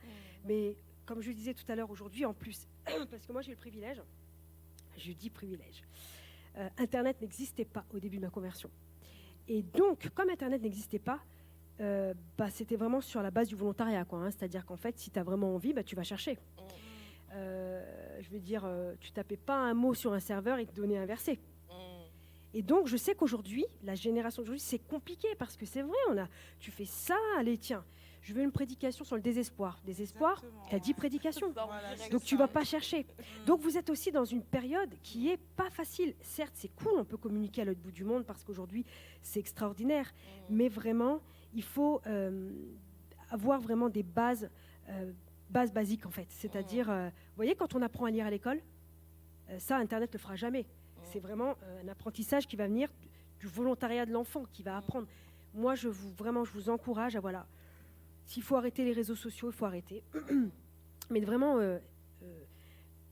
Mais 0.44 0.76
comme 1.07 1.20
je 1.20 1.28
le 1.28 1.35
disais 1.35 1.55
tout 1.55 1.70
à 1.70 1.74
l'heure 1.74 1.90
aujourd'hui, 1.90 2.24
en 2.24 2.35
plus, 2.35 2.68
parce 3.11 3.26
que 3.26 3.33
moi 3.33 3.42
j'ai 3.42 3.50
le 3.50 3.57
privilège, 3.57 4.02
je 4.96 5.12
dis 5.12 5.31
privilège, 5.31 5.83
euh, 6.57 6.68
Internet 6.78 7.20
n'existait 7.20 7.64
pas 7.64 7.85
au 7.92 7.98
début 7.98 8.16
de 8.16 8.22
ma 8.22 8.31
conversion. 8.31 8.70
Et 9.48 9.62
donc, 9.62 10.09
comme 10.14 10.31
Internet 10.31 10.62
n'existait 10.62 10.98
pas, 10.98 11.20
euh, 11.83 12.14
bah, 12.38 12.49
c'était 12.51 12.77
vraiment 12.77 13.01
sur 13.01 13.23
la 13.23 13.31
base 13.31 13.49
du 13.49 13.55
volontariat. 13.57 14.05
quoi, 14.05 14.21
hein. 14.21 14.31
C'est-à-dire 14.31 14.64
qu'en 14.64 14.77
fait, 14.77 14.99
si 14.99 15.11
tu 15.11 15.18
as 15.18 15.23
vraiment 15.23 15.55
envie, 15.55 15.73
bah, 15.73 15.83
tu 15.83 15.97
vas 15.97 16.05
chercher. 16.05 16.38
Euh, 17.35 18.18
je 18.21 18.29
veux 18.31 18.40
dire, 18.40 18.62
euh, 18.64 18.95
tu 19.01 19.11
tapais 19.12 19.37
pas 19.37 19.57
un 19.57 19.75
mot 19.75 19.95
sur 19.95 20.12
un 20.12 20.21
serveur 20.21 20.59
et 20.59 20.66
te 20.66 20.75
donnait 20.75 20.99
un 20.99 21.07
verset. 21.07 21.38
Et 22.55 22.61
donc, 22.62 22.87
je 22.87 22.99
sais 22.99 23.14
qu'aujourd'hui, 23.14 23.64
la 23.83 23.95
génération 23.95 24.42
d'aujourd'hui, 24.42 24.61
c'est 24.61 24.79
compliqué 24.79 25.27
parce 25.38 25.57
que 25.57 25.64
c'est 25.64 25.81
vrai, 25.81 25.97
on 26.11 26.18
a, 26.18 26.29
tu 26.59 26.71
fais 26.71 26.85
ça, 26.85 27.16
allez, 27.38 27.57
tiens, 27.57 27.83
je 28.21 28.35
veux 28.35 28.42
une 28.42 28.53
prédication 28.53 29.07
sur 29.07 29.16
le 29.16 29.23
désespoir. 29.23 29.81
Désespoir, 29.87 30.45
tu 30.68 30.75
as 30.75 30.79
10 30.79 30.92
prédications. 30.92 31.51
Voilà, 31.55 31.97
c'est 31.97 32.12
Donc 32.12 32.23
tu 32.23 32.37
ça. 32.37 32.42
vas 32.42 32.49
pas 32.49 32.62
chercher. 32.62 33.07
Donc 33.47 33.61
vous 33.61 33.79
êtes 33.79 33.88
aussi 33.88 34.12
dans 34.12 34.27
une 34.27 34.42
période 34.45 34.95
qui 35.03 35.31
est 35.31 35.38
pas 35.57 35.71
facile. 35.71 36.14
Certes, 36.21 36.53
c'est 36.55 36.68
cool, 36.77 36.92
on 36.99 37.05
peut 37.07 37.16
communiquer 37.16 37.62
à 37.62 37.64
l'autre 37.64 37.81
bout 37.81 37.90
du 37.90 38.05
monde 38.05 38.27
parce 38.27 38.45
qu'aujourd'hui 38.45 38.85
c'est 39.23 39.40
extraordinaire. 39.40 40.12
Mais 40.51 40.68
vraiment, 40.68 41.21
il 41.55 41.62
faut 41.62 42.01
euh, 42.07 42.51
avoir 43.31 43.61
vraiment 43.61 43.88
des 43.88 44.03
bases, 44.03 44.49
euh, 44.88 45.12
bases 45.51 45.73
basiques 45.73 46.07
en 46.07 46.11
fait. 46.11 46.27
C'est-à-dire, 46.31 46.91
euh, 46.91 47.09
vous 47.09 47.37
voyez, 47.37 47.55
quand 47.55 47.75
on 47.75 47.83
apprend 47.83 48.07
à 48.07 48.11
lire 48.11 48.27
à 48.27 48.31
l'école, 48.31 48.61
ça, 49.59 49.77
Internet 49.77 50.11
le 50.15 50.19
fera 50.19 50.35
jamais. 50.35 50.65
C'est 51.03 51.21
vraiment 51.21 51.57
un 51.85 51.88
apprentissage 51.88 52.47
qui 52.47 52.57
va 52.57 52.67
venir 52.69 52.88
du- 53.38 53.47
volontariat 53.49 54.07
de 54.07 54.12
l'enfant, 54.12 54.45
qui 54.53 54.62
va 54.62 54.77
apprendre. 54.79 55.07
Moi, 55.53 55.75
je 55.75 55.88
vous 55.88 56.11
vraiment, 56.15 56.45
je 56.45 56.53
vous 56.53 56.71
encourage 56.71 57.17
à 57.17 57.21
voilà. 57.21 57.47
S'il 58.25 58.43
faut 58.43 58.57
arrêter 58.57 58.85
les 58.85 58.93
réseaux 58.93 59.17
sociaux, 59.17 59.51
il 59.51 59.53
faut 59.53 59.67
arrêter. 59.67 60.03
Mais 61.11 61.21
de 61.21 61.27
vraiment 61.27 61.59
euh, 61.59 61.79
euh, 62.23 62.45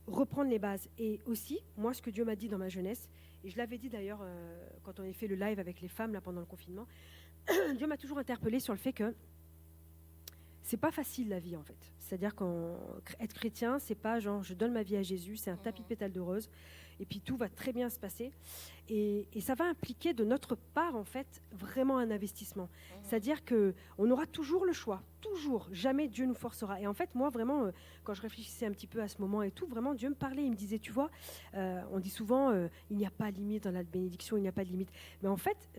reprendre 0.06 0.48
les 0.48 0.58
bases. 0.58 0.88
Et 0.98 1.20
aussi, 1.26 1.58
moi, 1.76 1.92
ce 1.92 2.00
que 2.00 2.10
Dieu 2.10 2.24
m'a 2.24 2.36
dit 2.36 2.48
dans 2.48 2.58
ma 2.58 2.68
jeunesse, 2.68 3.08
et 3.44 3.50
je 3.50 3.58
l'avais 3.58 3.76
dit 3.76 3.88
d'ailleurs 3.90 4.20
euh, 4.22 4.68
quand 4.82 4.98
on 5.00 5.08
a 5.08 5.12
fait 5.12 5.26
le 5.26 5.34
live 5.34 5.58
avec 5.58 5.80
les 5.80 5.88
femmes 5.88 6.12
là 6.12 6.20
pendant 6.20 6.40
le 6.40 6.46
confinement, 6.46 6.86
Dieu 7.76 7.86
m'a 7.86 7.96
toujours 7.96 8.18
interpellé 8.18 8.60
sur 8.60 8.72
le 8.72 8.78
fait 8.78 8.92
que 8.92 9.14
c'est 10.62 10.76
pas 10.76 10.90
facile 10.90 11.28
la 11.28 11.40
vie 11.40 11.56
en 11.56 11.62
fait. 11.62 11.92
C'est-à-dire 11.98 12.34
qu'être 12.34 13.34
chrétien, 13.34 13.78
c'est 13.78 13.94
pas 13.94 14.20
genre 14.20 14.42
je 14.42 14.54
donne 14.54 14.72
ma 14.72 14.82
vie 14.82 14.96
à 14.96 15.02
Jésus, 15.02 15.36
c'est 15.36 15.50
un 15.50 15.56
tapis 15.56 15.82
de 15.82 15.86
pétales 15.88 16.12
de 16.12 16.20
rose, 16.20 16.48
et 17.00 17.06
puis 17.06 17.20
tout 17.20 17.36
va 17.36 17.48
très 17.48 17.72
bien 17.72 17.88
se 17.88 17.98
passer. 17.98 18.30
Et, 18.92 19.28
et 19.32 19.40
ça 19.40 19.54
va 19.54 19.66
impliquer 19.66 20.14
de 20.14 20.24
notre 20.24 20.56
part 20.56 20.96
en 20.96 21.04
fait 21.04 21.40
vraiment 21.52 21.98
un 21.98 22.10
investissement. 22.10 22.68
C'est-à-dire 23.02 23.44
que 23.44 23.72
on 23.98 24.10
aura 24.10 24.26
toujours 24.26 24.66
le 24.66 24.72
choix, 24.72 25.00
toujours. 25.20 25.68
Jamais 25.70 26.08
Dieu 26.08 26.26
nous 26.26 26.34
forcera. 26.34 26.80
Et 26.80 26.86
en 26.88 26.92
fait, 26.92 27.14
moi 27.14 27.30
vraiment, 27.30 27.66
euh, 27.66 27.70
quand 28.02 28.14
je 28.14 28.22
réfléchissais 28.22 28.66
un 28.66 28.72
petit 28.72 28.88
peu 28.88 29.00
à 29.00 29.06
ce 29.06 29.20
moment 29.20 29.42
et 29.42 29.52
tout, 29.52 29.66
vraiment 29.66 29.94
Dieu 29.94 30.08
me 30.08 30.14
parlait. 30.14 30.44
Il 30.44 30.50
me 30.50 30.56
disait, 30.56 30.80
tu 30.80 30.90
vois, 30.90 31.08
euh, 31.54 31.80
on 31.92 32.00
dit 32.00 32.10
souvent, 32.10 32.50
euh, 32.50 32.68
il 32.90 32.96
n'y 32.96 33.06
a 33.06 33.10
pas 33.10 33.30
de 33.30 33.36
limite 33.36 33.64
dans 33.64 33.70
la 33.70 33.84
bénédiction, 33.84 34.36
il 34.36 34.42
n'y 34.42 34.48
a 34.48 34.52
pas 34.52 34.64
de 34.64 34.70
limite. 34.70 34.90
Mais 35.22 35.28
en 35.28 35.36
fait, 35.36 35.70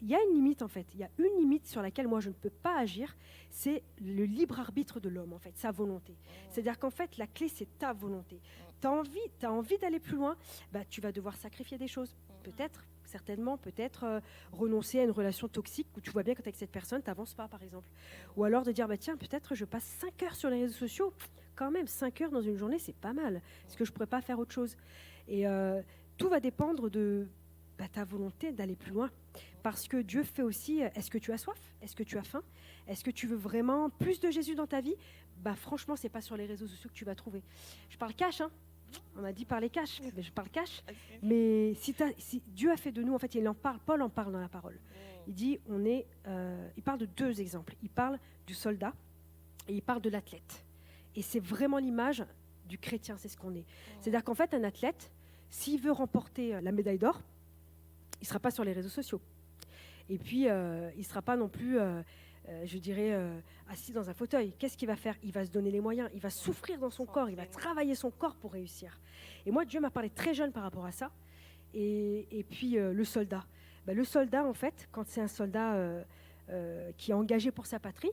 il 0.00 0.08
y 0.08 0.14
a 0.14 0.18
une 0.28 0.34
limite 0.34 0.62
en 0.62 0.68
fait. 0.68 0.86
Il 0.94 1.00
y 1.00 1.04
a 1.04 1.10
une 1.18 1.38
limite 1.38 1.66
sur 1.66 1.80
laquelle 1.80 2.08
moi 2.08 2.20
je 2.20 2.28
ne 2.28 2.34
peux 2.34 2.50
pas 2.50 2.76
agir. 2.76 3.16
C'est 3.50 3.82
le 4.00 4.24
libre 4.24 4.58
arbitre 4.58 5.00
de 5.00 5.08
l'homme 5.08 5.32
en 5.32 5.38
fait, 5.38 5.56
sa 5.56 5.70
volonté. 5.70 6.16
C'est-à-dire 6.50 6.78
qu'en 6.78 6.90
fait, 6.90 7.18
la 7.18 7.26
clé 7.26 7.48
c'est 7.48 7.78
ta 7.78 7.92
volonté. 7.92 8.40
Tu 8.80 8.86
as 8.86 8.92
envie, 8.92 9.18
as 9.42 9.52
envie 9.52 9.78
d'aller 9.78 9.98
plus 9.98 10.16
loin, 10.16 10.36
bah, 10.72 10.84
tu 10.88 11.00
vas 11.00 11.12
devoir 11.12 11.36
sacrifier 11.36 11.78
des 11.78 11.88
choses. 11.88 12.14
Peut-être, 12.42 12.84
certainement, 13.04 13.56
peut-être 13.56 14.04
euh, 14.04 14.20
renoncer 14.52 15.00
à 15.00 15.04
une 15.04 15.10
relation 15.10 15.48
toxique 15.48 15.86
où 15.96 16.00
tu 16.00 16.10
vois 16.10 16.22
bien 16.22 16.34
que 16.34 16.40
avec 16.40 16.56
cette 16.56 16.70
personne, 16.70 17.02
tu 17.02 17.08
n'avances 17.08 17.34
pas, 17.34 17.48
par 17.48 17.62
exemple. 17.62 17.90
Ou 18.36 18.44
alors 18.44 18.62
de 18.62 18.72
dire, 18.72 18.86
bah, 18.86 18.96
tiens, 18.96 19.16
peut-être 19.16 19.54
je 19.54 19.64
passe 19.64 19.84
5 19.84 20.22
heures 20.22 20.34
sur 20.34 20.50
les 20.50 20.62
réseaux 20.62 20.76
sociaux. 20.76 21.12
Quand 21.56 21.70
même, 21.70 21.86
5 21.86 22.20
heures 22.20 22.30
dans 22.30 22.40
une 22.40 22.56
journée, 22.56 22.78
c'est 22.78 22.94
pas 22.94 23.12
mal. 23.12 23.36
Est-ce 23.66 23.76
que 23.76 23.84
je 23.84 23.92
pourrais 23.92 24.06
pas 24.06 24.20
faire 24.20 24.38
autre 24.38 24.52
chose? 24.52 24.76
Et 25.26 25.46
euh, 25.46 25.82
tout 26.16 26.28
va 26.28 26.40
dépendre 26.40 26.90
de 26.90 27.26
bah, 27.78 27.88
ta 27.90 28.04
volonté 28.04 28.52
d'aller 28.52 28.76
plus 28.76 28.92
loin. 28.92 29.10
Parce 29.62 29.88
que 29.88 29.96
Dieu 29.98 30.22
fait 30.22 30.42
aussi, 30.42 30.82
euh, 30.82 30.88
est-ce 30.94 31.10
que 31.10 31.18
tu 31.18 31.32
as 31.32 31.38
soif? 31.38 31.58
Est-ce 31.82 31.96
que 31.96 32.02
tu 32.02 32.18
as 32.18 32.22
faim? 32.22 32.42
Est-ce 32.86 33.04
que 33.04 33.10
tu 33.10 33.26
veux 33.26 33.36
vraiment 33.36 33.90
plus 33.90 34.20
de 34.20 34.30
Jésus 34.30 34.54
dans 34.54 34.66
ta 34.66 34.80
vie? 34.80 34.94
Bah, 35.38 35.54
Franchement, 35.54 35.96
c'est 35.96 36.08
pas 36.08 36.20
sur 36.20 36.36
les 36.36 36.46
réseaux 36.46 36.66
sociaux 36.66 36.90
que 36.90 36.94
tu 36.94 37.04
vas 37.04 37.14
trouver. 37.14 37.42
Je 37.88 37.96
parle 37.96 38.14
cash, 38.14 38.40
hein 38.40 38.50
on 39.16 39.24
a 39.24 39.32
dit 39.32 39.44
parler 39.44 39.68
cash, 39.70 40.00
mais 40.14 40.22
je 40.22 40.32
parle 40.32 40.48
cash. 40.48 40.82
Mais 41.22 41.74
si, 41.74 41.94
si, 42.18 42.42
Dieu 42.48 42.70
a 42.70 42.76
fait 42.76 42.92
de 42.92 43.02
nous, 43.02 43.14
en 43.14 43.18
fait, 43.18 43.34
il 43.34 43.48
en 43.48 43.54
parle, 43.54 43.78
Paul 43.84 44.02
en 44.02 44.08
parle 44.08 44.32
dans 44.32 44.40
la 44.40 44.48
parole. 44.48 44.78
Il 45.26 45.34
dit, 45.34 45.58
on 45.68 45.84
est, 45.84 46.06
euh, 46.26 46.68
il 46.76 46.82
parle 46.82 46.98
de 46.98 47.06
deux 47.06 47.40
exemples. 47.40 47.74
Il 47.82 47.90
parle 47.90 48.18
du 48.46 48.54
soldat 48.54 48.92
et 49.66 49.74
il 49.74 49.82
parle 49.82 50.00
de 50.00 50.10
l'athlète. 50.10 50.64
Et 51.14 51.22
c'est 51.22 51.40
vraiment 51.40 51.78
l'image 51.78 52.24
du 52.68 52.78
chrétien, 52.78 53.16
c'est 53.18 53.28
ce 53.28 53.36
qu'on 53.36 53.54
est. 53.54 53.64
C'est-à-dire 54.00 54.24
qu'en 54.24 54.34
fait, 54.34 54.54
un 54.54 54.62
athlète, 54.62 55.10
s'il 55.50 55.80
veut 55.80 55.92
remporter 55.92 56.54
euh, 56.54 56.60
la 56.60 56.72
médaille 56.72 56.98
d'or, 56.98 57.20
il 58.20 58.24
ne 58.24 58.26
sera 58.26 58.38
pas 58.38 58.50
sur 58.50 58.64
les 58.64 58.72
réseaux 58.72 58.88
sociaux. 58.88 59.20
Et 60.08 60.18
puis, 60.18 60.48
euh, 60.48 60.90
il 60.94 61.00
ne 61.00 61.04
sera 61.04 61.22
pas 61.22 61.36
non 61.36 61.48
plus, 61.48 61.78
euh, 61.78 62.02
je 62.64 62.78
dirais, 62.78 63.14
assis 63.68 63.92
dans 63.92 64.08
un 64.08 64.14
fauteuil. 64.14 64.52
Qu'est-ce 64.58 64.76
qu'il 64.76 64.88
va 64.88 64.96
faire? 64.96 65.16
Il 65.22 65.32
va 65.32 65.44
se 65.44 65.50
donner 65.50 65.70
les 65.70 65.80
moyens, 65.80 66.08
il 66.14 66.20
va 66.20 66.30
souffrir 66.30 66.78
dans 66.78 66.90
son 66.90 67.06
corps, 67.06 67.28
il 67.28 67.36
va 67.36 67.46
travailler 67.46 67.94
son 67.94 68.10
corps 68.10 68.36
pour 68.36 68.52
réussir. 68.52 68.98
Et 69.46 69.50
moi, 69.50 69.64
Dieu 69.64 69.80
m'a 69.80 69.90
parlé 69.90 70.10
très 70.10 70.34
jeune 70.34 70.52
par 70.52 70.62
rapport 70.62 70.86
à 70.86 70.92
ça. 70.92 71.10
Et, 71.74 72.46
puis, 72.50 72.76
le 72.76 73.04
soldat. 73.04 73.44
Ben, 73.86 73.96
le 73.96 74.04
soldat, 74.04 74.44
en 74.44 74.54
fait, 74.54 74.88
quand 74.92 75.06
c'est 75.06 75.20
un 75.20 75.28
soldat 75.28 76.04
qui 76.96 77.10
est 77.10 77.14
engagé 77.14 77.50
pour 77.50 77.66
sa 77.66 77.78
patrie, 77.78 78.12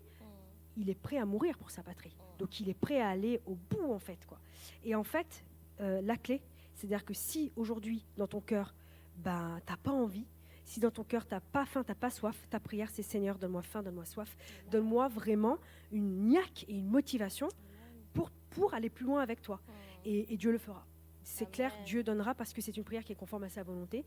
il 0.77 0.89
est 0.89 0.99
prêt 0.99 1.17
à 1.17 1.25
mourir 1.25 1.57
pour 1.57 1.71
sa 1.71 1.83
patrie. 1.83 2.15
Donc 2.37 2.59
il 2.59 2.69
est 2.69 2.73
prêt 2.73 2.99
à 2.99 3.09
aller 3.09 3.41
au 3.45 3.55
bout, 3.55 3.91
en 3.91 3.99
fait. 3.99 4.25
Quoi. 4.25 4.39
Et 4.83 4.95
en 4.95 5.03
fait, 5.03 5.45
euh, 5.79 6.01
la 6.01 6.17
clé, 6.17 6.41
c'est-à-dire 6.73 7.05
que 7.05 7.13
si 7.13 7.51
aujourd'hui, 7.55 8.05
dans 8.17 8.27
ton 8.27 8.41
cœur, 8.41 8.73
ben, 9.17 9.59
tu 9.65 9.71
n'as 9.71 9.77
pas 9.77 9.91
envie, 9.91 10.25
si 10.65 10.79
dans 10.79 10.91
ton 10.91 11.03
cœur, 11.03 11.25
tu 11.25 11.33
n'as 11.33 11.39
pas 11.39 11.65
faim, 11.65 11.83
tu 11.83 11.91
n'as 11.91 11.95
pas 11.95 12.09
soif, 12.09 12.35
ta 12.49 12.59
prière, 12.59 12.89
c'est 12.91 13.03
Seigneur, 13.03 13.37
donne-moi 13.37 13.61
faim, 13.61 13.83
donne-moi 13.83 14.05
soif, 14.05 14.35
donne-moi 14.71 15.07
vraiment 15.07 15.59
une 15.91 16.27
niaque 16.27 16.65
et 16.67 16.73
une 16.73 16.87
motivation 16.87 17.47
pour, 18.13 18.31
pour 18.49 18.73
aller 18.73 18.89
plus 18.89 19.05
loin 19.05 19.21
avec 19.21 19.41
toi. 19.41 19.61
Et, 20.03 20.35
Dieu 20.37 20.51
le 20.51 20.57
fera. 20.57 20.85
C'est 21.23 21.49
clair, 21.49 21.71
Dieu 21.85 22.03
donnera 22.03 22.35
parce 22.35 22.53
que 22.53 22.61
c'est 22.61 22.75
une 22.77 22.83
prière 22.83 23.03
qui 23.03 23.11
est 23.11 23.15
conforme 23.15 23.43
à 23.43 23.49
sa 23.49 23.63
volonté. 23.63 24.05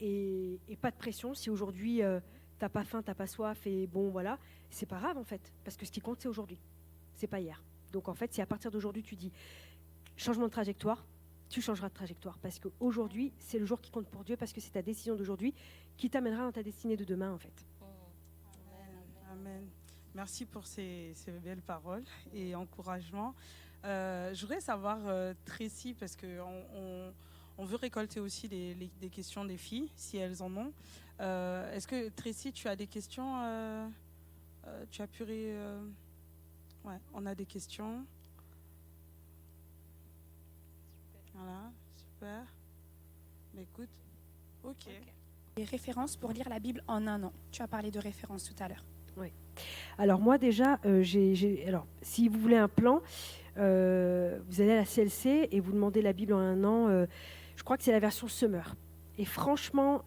Et, 0.00 0.58
pas 0.80 0.90
de 0.90 0.96
pression. 0.96 1.34
Si 1.34 1.48
aujourd'hui, 1.48 2.02
euh, 2.02 2.20
tu 2.58 2.64
n'as 2.64 2.68
pas 2.68 2.84
faim, 2.84 3.02
tu 3.02 3.10
n'as 3.10 3.14
pas 3.14 3.26
soif, 3.26 3.66
et 3.66 3.86
bon, 3.86 4.10
voilà, 4.10 4.38
c'est 4.68 4.86
pas 4.86 4.98
grave 4.98 5.16
en 5.16 5.24
fait. 5.24 5.52
Parce 5.64 5.76
que 5.76 5.86
ce 5.86 5.92
qui 5.92 6.00
compte, 6.00 6.20
c'est 6.20 6.28
aujourd'hui. 6.28 6.60
C'est 7.14 7.28
pas 7.28 7.40
hier. 7.40 7.62
Donc 7.92 8.08
en 8.08 8.14
fait, 8.14 8.32
si 8.32 8.40
à 8.40 8.46
partir 8.46 8.70
d'aujourd'hui 8.70 9.02
tu 9.02 9.16
dis 9.16 9.32
changement 10.16 10.46
de 10.46 10.52
trajectoire, 10.52 11.04
tu 11.50 11.60
changeras 11.60 11.88
de 11.88 11.94
trajectoire. 11.94 12.38
Parce 12.38 12.58
qu'aujourd'hui, 12.58 13.32
c'est 13.38 13.58
le 13.58 13.66
jour 13.66 13.80
qui 13.80 13.90
compte 13.90 14.06
pour 14.06 14.24
Dieu, 14.24 14.36
parce 14.36 14.52
que 14.52 14.60
c'est 14.60 14.70
ta 14.70 14.82
décision 14.82 15.16
d'aujourd'hui 15.16 15.52
qui 16.00 16.08
t'amènera 16.08 16.44
dans 16.44 16.52
ta 16.52 16.62
destinée 16.62 16.96
de 16.96 17.04
demain, 17.04 17.30
en 17.30 17.38
fait. 17.38 17.66
Amen. 19.30 19.68
Merci 20.14 20.46
pour 20.46 20.66
ces, 20.66 21.14
belles 21.44 21.60
paroles 21.60 22.04
et 22.32 22.54
encouragements. 22.54 23.34
Euh, 23.84 24.32
je 24.32 24.40
voudrais 24.40 24.62
savoir, 24.62 24.98
euh, 25.06 25.34
Tracy, 25.44 25.92
parce 25.92 26.16
qu'on 26.16 27.12
on, 27.58 27.64
veut 27.66 27.76
récolter 27.76 28.18
aussi 28.18 28.48
des, 28.48 28.90
questions 29.12 29.44
des 29.44 29.58
filles, 29.58 29.90
si 29.94 30.16
elles 30.16 30.42
en 30.42 30.56
ont. 30.56 30.72
Euh, 31.20 31.70
est-ce 31.74 31.86
que, 31.86 32.08
Tracy, 32.08 32.50
tu 32.50 32.66
as 32.66 32.76
des 32.76 32.86
questions 32.86 33.92
Tu 34.90 35.02
as 35.02 35.06
puré 35.06 35.54
Ouais, 36.82 36.98
on 37.12 37.26
a 37.26 37.34
des 37.34 37.44
questions. 37.44 38.06
Voilà, 41.34 41.70
super. 41.94 42.46
Mais 43.52 43.62
écoute, 43.64 43.90
ok. 44.64 44.88
Références 45.64 46.16
pour 46.16 46.32
lire 46.32 46.48
la 46.48 46.58
Bible 46.58 46.82
en 46.88 47.06
un 47.06 47.22
an. 47.22 47.32
Tu 47.50 47.62
as 47.62 47.68
parlé 47.68 47.90
de 47.90 47.98
références 47.98 48.44
tout 48.44 48.62
à 48.62 48.68
l'heure. 48.68 48.84
Oui. 49.16 49.32
Alors 49.98 50.20
moi 50.20 50.38
déjà, 50.38 50.78
euh, 50.86 51.02
j'ai, 51.02 51.64
alors 51.66 51.86
si 52.02 52.28
vous 52.28 52.38
voulez 52.38 52.56
un 52.56 52.68
plan, 52.68 53.02
euh, 53.58 54.38
vous 54.48 54.60
allez 54.60 54.72
à 54.72 54.76
la 54.76 54.84
CLC 54.84 55.48
et 55.50 55.60
vous 55.60 55.72
demandez 55.72 56.02
la 56.02 56.12
Bible 56.12 56.32
en 56.32 56.38
un 56.38 56.64
an. 56.64 56.88
Euh, 56.88 57.06
je 57.56 57.62
crois 57.62 57.76
que 57.76 57.82
c'est 57.82 57.92
la 57.92 58.00
version 58.00 58.28
Summer. 58.28 58.74
Et 59.18 59.24
franchement, 59.26 60.02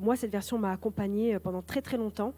moi 0.00 0.16
cette 0.16 0.32
version 0.32 0.58
m'a 0.58 0.72
accompagnée 0.72 1.38
pendant 1.38 1.60
très 1.60 1.82
très 1.82 1.98
longtemps. 1.98 2.32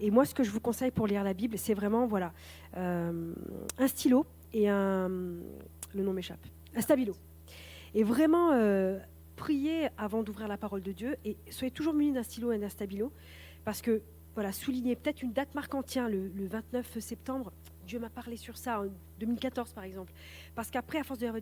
Et 0.00 0.10
moi, 0.10 0.24
ce 0.24 0.32
que 0.32 0.44
je 0.44 0.50
vous 0.50 0.60
conseille 0.60 0.92
pour 0.92 1.06
lire 1.06 1.24
la 1.24 1.34
Bible, 1.34 1.58
c'est 1.58 1.74
vraiment 1.74 2.06
voilà, 2.06 2.32
un 2.74 3.86
stylo 3.86 4.24
et 4.54 4.70
un. 4.70 5.08
Le 5.08 6.02
nom 6.02 6.14
m'échappe. 6.14 6.40
Un 6.74 6.80
stabilo. 6.80 7.14
Et 7.94 8.02
vraiment, 8.02 8.52
priez 9.38 9.88
avant 9.96 10.22
d'ouvrir 10.22 10.48
la 10.48 10.58
parole 10.58 10.82
de 10.82 10.92
Dieu 10.92 11.16
et 11.24 11.36
soyez 11.50 11.70
toujours 11.70 11.94
munis 11.94 12.12
d'un 12.12 12.22
stylo 12.22 12.52
et 12.52 12.58
d'un 12.58 12.68
stabilo 12.68 13.12
parce 13.64 13.80
que, 13.80 14.02
voilà, 14.34 14.52
soulignez 14.52 14.96
peut-être 14.96 15.22
une 15.22 15.32
date 15.32 15.54
marquante, 15.54 15.94
le, 15.94 16.28
le 16.28 16.46
29 16.46 16.98
septembre. 16.98 17.52
Dieu 17.86 17.98
m'a 17.98 18.10
parlé 18.10 18.36
sur 18.36 18.56
ça, 18.58 18.82
en 18.82 18.86
2014 19.20 19.72
par 19.72 19.84
exemple. 19.84 20.12
Parce 20.54 20.70
qu'après, 20.70 20.98
à 20.98 21.04
force 21.04 21.20
de 21.20 21.26
lire 21.26 21.34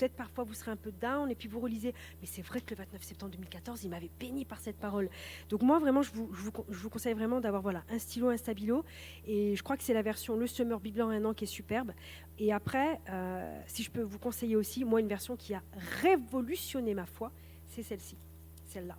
peut-être 0.00 0.14
parfois 0.14 0.44
vous 0.44 0.54
serez 0.54 0.70
un 0.70 0.76
peu 0.76 0.92
down 0.92 1.30
et 1.30 1.34
puis 1.34 1.46
vous 1.46 1.60
relisez, 1.60 1.92
mais 2.20 2.26
c'est 2.26 2.40
vrai 2.40 2.62
que 2.62 2.70
le 2.70 2.76
29 2.76 3.02
septembre 3.02 3.32
2014, 3.32 3.84
il 3.84 3.90
m'avait 3.90 4.10
béni 4.18 4.46
par 4.46 4.58
cette 4.58 4.76
parole. 4.76 5.10
Donc 5.50 5.62
moi 5.62 5.78
vraiment, 5.78 6.00
je 6.00 6.10
vous, 6.12 6.30
je 6.32 6.78
vous, 6.78 6.88
conseille 6.88 7.12
vraiment 7.12 7.40
d'avoir 7.40 7.60
voilà, 7.60 7.84
un 7.90 7.98
stylo, 7.98 8.30
un 8.30 8.38
stabilo, 8.38 8.84
et 9.26 9.54
je 9.54 9.62
crois 9.62 9.76
que 9.76 9.82
c'est 9.82 9.92
la 9.92 10.00
version 10.00 10.36
Le 10.36 10.46
Summer 10.46 10.80
Bible 10.80 11.02
en 11.02 11.10
un 11.10 11.24
an 11.26 11.34
qui 11.34 11.44
est 11.44 11.46
superbe. 11.46 11.92
Et 12.38 12.50
après, 12.50 12.98
euh, 13.10 13.60
si 13.66 13.82
je 13.82 13.90
peux 13.90 14.00
vous 14.00 14.18
conseiller 14.18 14.56
aussi, 14.56 14.86
moi 14.86 15.00
une 15.00 15.08
version 15.08 15.36
qui 15.36 15.52
a 15.52 15.62
révolutionné 16.00 16.94
ma 16.94 17.04
foi, 17.04 17.30
c'est 17.68 17.82
celle-ci, 17.82 18.16
celle-là. 18.64 18.96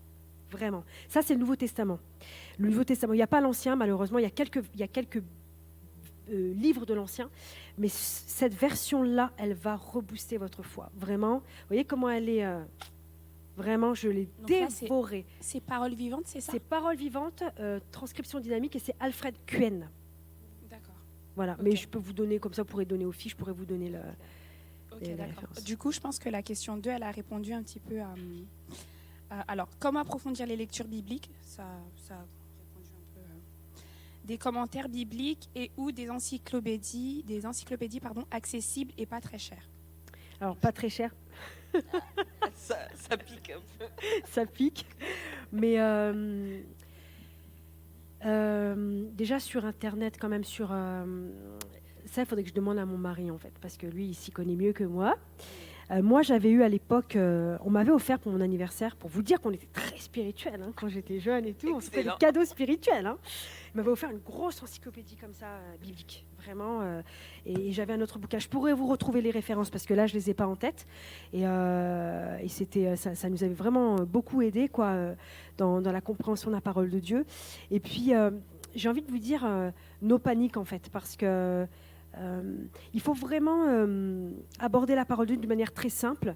Vraiment. 0.52 0.84
Ça, 1.08 1.22
c'est 1.22 1.34
le 1.34 1.40
Nouveau 1.40 1.56
Testament. 1.56 1.98
Le 2.60 2.70
Nouveau 2.70 2.84
Testament. 2.84 3.14
Il 3.14 3.18
n'y 3.18 3.24
a 3.24 3.28
pas 3.28 3.40
l'Ancien, 3.40 3.78
malheureusement. 3.78 4.20
Il 4.20 4.24
y 4.24 4.26
a 4.26 4.32
quelques, 4.32 4.62
il 4.74 4.82
y 4.82 4.84
a 4.84 4.88
quelques 4.88 5.24
euh, 6.32 6.54
livre 6.54 6.86
de 6.86 6.94
l'Ancien, 6.94 7.30
mais 7.78 7.88
cette 7.90 8.54
version-là, 8.54 9.32
elle 9.38 9.54
va 9.54 9.76
rebooster 9.76 10.38
votre 10.38 10.64
foi. 10.64 10.92
Vraiment, 10.96 11.38
vous 11.38 11.68
voyez 11.68 11.86
comment 11.86 12.10
elle 12.10 12.30
est... 12.30 12.46
Euh, 12.46 12.64
vraiment, 13.58 13.94
je 13.94 14.10
l'ai 14.10 14.30
dévorée. 14.46 15.26
C'est 15.40 15.62
paroles 15.62 15.94
vivantes, 15.94 16.24
c'est 16.26 16.42
ça? 16.42 16.52
C'est 16.52 16.60
paroles 16.60 16.96
vivantes, 16.96 17.44
euh, 17.60 17.80
transcription 17.92 18.40
dynamique, 18.40 18.76
et 18.76 18.80
c'est 18.80 18.96
Alfred 19.00 19.36
Kuen. 19.46 19.90
D'accord. 20.70 20.96
Voilà, 21.36 21.58
mais 21.62 21.76
je 21.76 21.88
peux 21.88 22.00
vous 22.00 22.14
donner, 22.14 22.40
comme 22.40 22.54
ça, 22.54 22.64
vous 22.64 22.70
pourrez 22.70 22.86
donner 22.86 23.06
aux 23.06 23.12
filles, 23.12 23.32
je 23.32 23.36
pourrais 23.36 23.54
vous 23.54 23.66
donner 23.66 23.90
le, 23.90 24.02
Du 25.66 25.78
coup, 25.78 25.92
je 25.92 26.00
pense 26.00 26.20
que 26.20 26.30
la 26.30 26.42
question 26.42 26.78
2, 26.78 26.90
elle 26.90 27.04
a 27.04 27.12
répondu 27.12 27.54
un 27.54 27.64
petit 27.64 27.80
peu 27.80 28.02
à... 28.02 28.14
alors, 29.48 29.70
comment 29.80 30.00
approfondir 30.00 30.46
les 30.46 30.56
lectures 30.56 30.88
bibliques? 30.88 31.30
Ça, 31.42 31.66
ça 31.96 32.26
des 34.26 34.38
commentaires 34.38 34.90
bibliques 34.90 35.50
et 35.56 35.72
ou 35.78 35.92
des 35.92 36.10
encyclopédies, 36.10 37.24
des 37.24 37.46
encyclopédies 37.46 38.00
pardon, 38.00 38.26
accessibles 38.32 38.94
et 38.98 39.06
pas 39.06 39.22
très 39.22 39.38
chères. 39.38 39.70
Alors 40.40 40.58
pas 40.58 40.72
très 40.72 40.90
cher. 40.90 41.14
ça, 42.56 43.18
pique 43.18 43.52
un 43.52 43.62
peu. 43.78 43.86
ça 44.26 44.46
pique. 44.46 44.86
Mais 45.52 45.80
euh, 45.80 46.62
euh, 48.26 49.06
déjà 49.14 49.40
sur 49.40 49.66
Internet, 49.66 50.18
quand 50.20 50.30
même, 50.30 50.44
sur... 50.44 50.70
Euh, 50.72 51.30
ça, 52.06 52.22
il 52.22 52.26
faudrait 52.26 52.44
que 52.44 52.50
je 52.50 52.54
demande 52.54 52.78
à 52.78 52.86
mon 52.86 52.98
mari, 52.98 53.32
en 53.32 53.38
fait, 53.38 53.54
parce 53.62 53.78
que 53.78 53.88
lui, 53.88 54.08
il 54.08 54.16
s'y 54.16 54.32
connaît 54.32 54.56
mieux 54.56 54.74
que 54.74 54.84
moi. 54.84 55.16
Euh, 55.92 56.02
moi, 56.02 56.22
j'avais 56.22 56.50
eu 56.50 56.64
à 56.64 56.70
l'époque, 56.70 57.16
euh, 57.16 57.58
on 57.66 57.70
m'avait 57.70 57.92
offert 57.92 58.18
pour 58.20 58.32
mon 58.32 58.40
anniversaire, 58.40 58.96
pour 58.96 59.10
vous 59.10 59.22
dire 59.22 59.42
qu'on 59.42 59.52
était 59.52 59.68
très 59.74 59.98
spirituel 59.98 60.62
hein, 60.64 60.72
quand 60.76 60.88
j'étais 60.88 61.20
jeune 61.20 61.46
et 61.46 61.54
tout. 61.54 61.74
On 61.74 61.82
se 61.82 61.90
fait 61.90 62.04
des 62.04 62.12
cadeaux 62.18 62.46
spirituels. 62.46 63.06
Hein. 63.06 63.18
Il 63.74 63.78
m'avait 63.78 63.92
offert 63.92 64.10
une 64.10 64.20
grosse 64.20 64.64
encyclopédie 64.64 65.18
comme 65.18 65.34
ça, 65.34 65.48
euh, 65.48 65.78
biblique, 65.82 66.26
vraiment. 66.42 66.82
et, 67.46 67.72
j'avais 67.72 67.94
un 67.94 68.02
autre 68.02 68.20
bouquin. 68.20 68.40
Je 68.40 68.48
pourrais 68.48 68.74
vous 68.74 68.88
retrouver 68.88 69.22
les 69.22 69.32
références 69.32 69.70
parce 69.70 69.86
que 69.86 69.94
là, 69.94 70.08
je 70.08 70.14
les 70.14 70.30
ai 70.30 70.34
pas 70.34 70.48
en 70.48 70.56
tête. 70.56 70.88
Et, 71.34 71.46
c'était, 72.48 72.96
ça, 72.96 73.30
nous 73.30 73.44
avait 73.44 73.54
vraiment 73.54 73.96
beaucoup 73.96 74.42
aidé, 74.42 74.70
quoi, 74.70 74.96
dans, 75.58 75.82
dans, 75.82 75.92
la 75.92 76.02
compréhension 76.02 76.50
de 76.50 76.56
la 76.56 76.62
parole 76.62 76.90
de 76.90 77.00
Dieu. 77.00 77.26
Et 77.70 77.80
puis, 77.80 78.12
j'ai 78.76 78.90
envie 78.90 79.02
de 79.02 79.10
vous 79.10 79.20
dire, 79.20 79.48
nos 80.02 80.20
paniques 80.20 80.58
en 80.58 80.66
fait, 80.66 80.90
parce 80.92 81.16
que 81.16 81.68
il 82.94 83.02
faut 83.02 83.14
vraiment 83.14 83.68
euh, 83.68 84.30
aborder 84.60 84.96
la 84.96 85.06
parole 85.06 85.28
de 85.28 85.34
Dieu 85.34 85.42
de 85.42 85.48
manière 85.48 85.74
très 85.74 85.90
simple. 85.90 86.36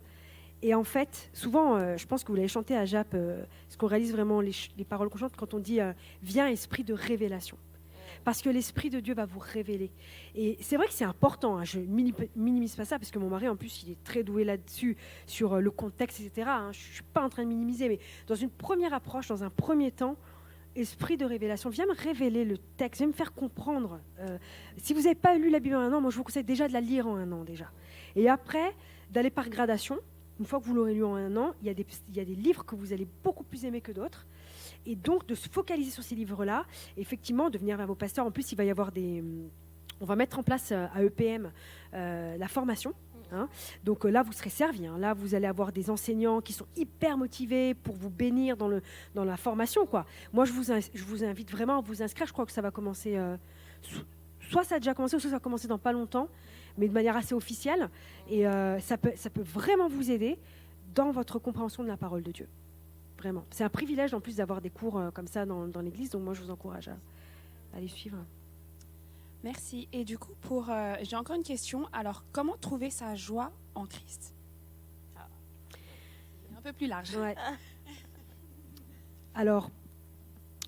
Et 0.62 0.74
en 0.74 0.84
fait, 0.84 1.30
souvent, 1.34 1.76
euh, 1.76 1.98
je 1.98 2.08
pense 2.08 2.24
que 2.24 2.30
vous 2.30 2.36
l'avez 2.36 2.48
chanté 2.48 2.76
à 2.76 2.86
Jap, 2.86 3.16
ce 3.70 3.78
qu'on 3.78 3.88
réalise 3.88 4.12
vraiment 4.12 4.42
les, 4.42 4.54
paroles 4.88 5.10
qu'on 5.10 5.18
chante 5.18 5.36
quand 5.36 5.54
on 5.54 5.60
dit 5.60 5.80
Viens, 6.24 6.48
esprit 6.48 6.84
de 6.84 6.94
révélation. 6.94 7.58
Parce 8.24 8.42
que 8.42 8.50
l'esprit 8.50 8.90
de 8.90 9.00
Dieu 9.00 9.14
va 9.14 9.26
vous 9.26 9.40
révéler. 9.40 9.92
Et 10.34 10.58
c'est 10.62 10.78
vrai 10.78 10.88
que 10.88 10.94
c'est 10.94 11.06
important, 11.06 11.58
hein, 11.58 11.64
je 11.64 11.80
minimise 11.80 12.76
pas 12.76 12.86
ça, 12.86 12.98
parce 12.98 13.12
que 13.12 13.20
mon 13.20 13.30
mari, 13.30 13.48
en 13.48 13.56
plus, 13.56 13.84
il 13.84 13.92
est 13.92 14.04
très 14.04 14.24
doué 14.24 14.44
là-dessus, 14.44 14.98
sur 15.28 15.60
le 15.60 15.70
contexte, 15.70 16.22
etc. 16.22 16.48
Hein. 16.50 16.72
je 16.72 16.80
ne 16.80 16.94
suis 16.94 17.04
pas 17.04 17.22
en 17.22 17.30
train 17.30 17.44
de 17.44 17.50
minimiser, 17.50 17.88
mais 17.88 18.00
dans 18.26 18.36
une 18.36 18.50
première 18.50 18.94
approche, 18.94 19.28
dans 19.28 19.44
un 19.44 19.52
premier 19.52 19.92
temps, 19.92 20.18
esprit 20.76 21.18
de 21.18 21.26
révélation, 21.26 21.70
viens 21.70 21.86
me 21.86 21.96
révéler 21.96 22.46
le 22.46 22.58
texte, 22.58 23.00
viens 23.00 23.08
me 23.08 23.14
faire 23.14 23.34
comprendre. 23.34 24.00
Euh, 24.20 24.38
si 24.78 24.94
vous 24.94 25.02
n'avez 25.02 25.16
pas 25.16 25.36
lu 25.36 25.50
la 25.50 25.60
Bible 25.60 25.76
en 25.76 25.82
un 25.82 25.94
an, 25.94 26.02
moi 26.02 26.12
je 26.12 26.18
vous 26.18 26.24
conseille 26.24 26.44
déjà 26.44 26.68
de 26.68 26.74
la 26.74 26.82
lire 26.82 27.08
en 27.08 27.16
un 27.16 27.32
an 27.32 27.44
déjà. 27.44 27.72
Et 28.16 28.30
après, 28.30 28.74
d'aller 29.12 29.30
par 29.30 29.50
gradation. 29.50 29.98
Une 30.40 30.46
fois 30.46 30.60
que 30.60 30.66
vous 30.66 30.74
l'aurez 30.74 30.94
lu 30.94 31.04
en 31.04 31.16
un 31.16 31.38
an, 31.38 31.54
il 31.62 31.68
y, 31.68 31.70
a 31.70 32.26
des, 32.26 32.36
livres 32.36 32.66
que 32.66 32.76
vous 32.76 32.92
allez 32.92 33.08
beaucoup 33.24 33.46
plus 33.46 33.64
aimer 33.64 33.80
que 33.80 33.94
d'autres. 33.94 34.28
Et 34.86 34.96
donc 34.96 35.26
de 35.26 35.34
se 35.34 35.48
focaliser 35.48 35.92
sur 35.92 36.04
ces 36.04 36.16
livres-là, 36.16 36.66
effectivement, 36.98 37.50
de 37.50 37.58
venir 37.58 37.78
vers 37.78 37.88
vos 37.88 37.96
pasteurs. 37.96 38.26
En 38.26 38.32
plus, 38.32 38.52
il 38.52 38.56
va 38.56 38.66
y 38.66 38.70
avoir 38.70 38.92
des... 38.92 39.24
On 40.02 40.06
va 40.06 40.18
mettre 40.18 40.38
en 40.38 40.44
place 40.44 40.74
euh, 40.74 40.88
à 40.94 41.04
EPM 41.04 41.54
euh, 41.94 42.38
la 42.38 42.48
formation 42.50 42.94
Hein. 43.36 43.50
Donc 43.84 44.06
euh, 44.06 44.10
là, 44.10 44.24
vous 44.24 44.32
serez 44.32 44.50
servi. 44.50 44.88
Hein. 44.88 44.98
Là, 44.98 45.14
vous 45.14 45.36
allez 45.36 45.48
avoir 45.48 45.72
des 45.72 45.90
enseignants 45.90 46.42
qui 46.42 46.54
sont 46.54 46.66
hyper 46.76 47.18
motivés 47.18 47.74
pour 47.74 47.96
vous 47.96 48.10
bénir 48.10 48.58
dans, 48.58 48.68
le, 48.68 48.82
dans 49.14 49.24
la 49.24 49.38
formation. 49.38 49.86
Quoi. 49.86 50.06
Moi, 50.34 50.46
je 50.46 50.54
vous, 50.54 50.64
je 50.64 51.04
vous 51.04 51.24
invite 51.24 51.52
vraiment 51.52 51.78
à 51.78 51.82
vous 51.82 52.02
inscrire. 52.02 52.28
Je 52.28 52.34
crois 52.34 52.46
que 52.46 52.52
ça 52.52 52.62
va 52.62 52.72
commencer. 52.72 53.16
Euh, 53.16 53.38
soit 54.40 54.64
ça 54.64 54.76
a 54.76 54.80
déjà 54.80 54.94
commencé, 54.94 55.20
soit 55.20 55.30
ça 55.30 55.36
va 55.36 55.40
commencer 55.40 55.68
dans 55.68 55.78
pas 55.78 55.92
longtemps, 55.92 56.30
mais 56.78 56.88
de 56.88 56.94
manière 56.94 57.16
assez 57.16 57.36
officielle. 57.36 57.90
Et 58.30 58.48
euh, 58.48 58.80
ça, 58.80 58.98
peut, 58.98 59.14
ça 59.16 59.30
peut 59.30 59.44
vraiment 59.44 59.88
vous 59.88 60.12
aider 60.12 60.38
dans 60.94 61.12
votre 61.12 61.40
compréhension 61.40 61.84
de 61.84 61.88
la 61.88 61.98
parole 61.98 62.24
de 62.24 62.32
Dieu. 62.32 62.48
Vraiment. 63.18 63.46
C'est 63.50 63.64
un 63.64 63.70
privilège 63.70 64.14
en 64.14 64.20
plus 64.20 64.38
d'avoir 64.38 64.62
des 64.62 64.70
cours 64.70 65.02
comme 65.14 65.28
ça 65.28 65.46
dans, 65.46 65.68
dans 65.68 65.82
l'Église. 65.82 66.10
Donc 66.10 66.24
moi, 66.24 66.34
je 66.34 66.42
vous 66.42 66.52
encourage 66.52 66.90
à, 66.90 66.98
à 67.76 67.80
les 67.80 67.88
suivre. 67.88 68.18
Merci. 69.46 69.88
Et 69.94 70.06
du 70.06 70.18
coup, 70.18 70.34
pour, 70.42 70.72
euh, 70.72 70.96
j'ai 71.04 71.16
encore 71.16 71.36
une 71.36 71.44
question. 71.44 71.88
Alors, 71.94 72.24
comment 72.32 72.58
trouver 72.58 72.90
sa 72.90 73.14
joie 73.14 73.52
en 73.76 73.86
Christ? 73.86 74.34
Un 76.58 76.62
peu 76.64 76.74
plus 76.74 76.88
large. 76.88 77.16
Alors, 79.36 79.70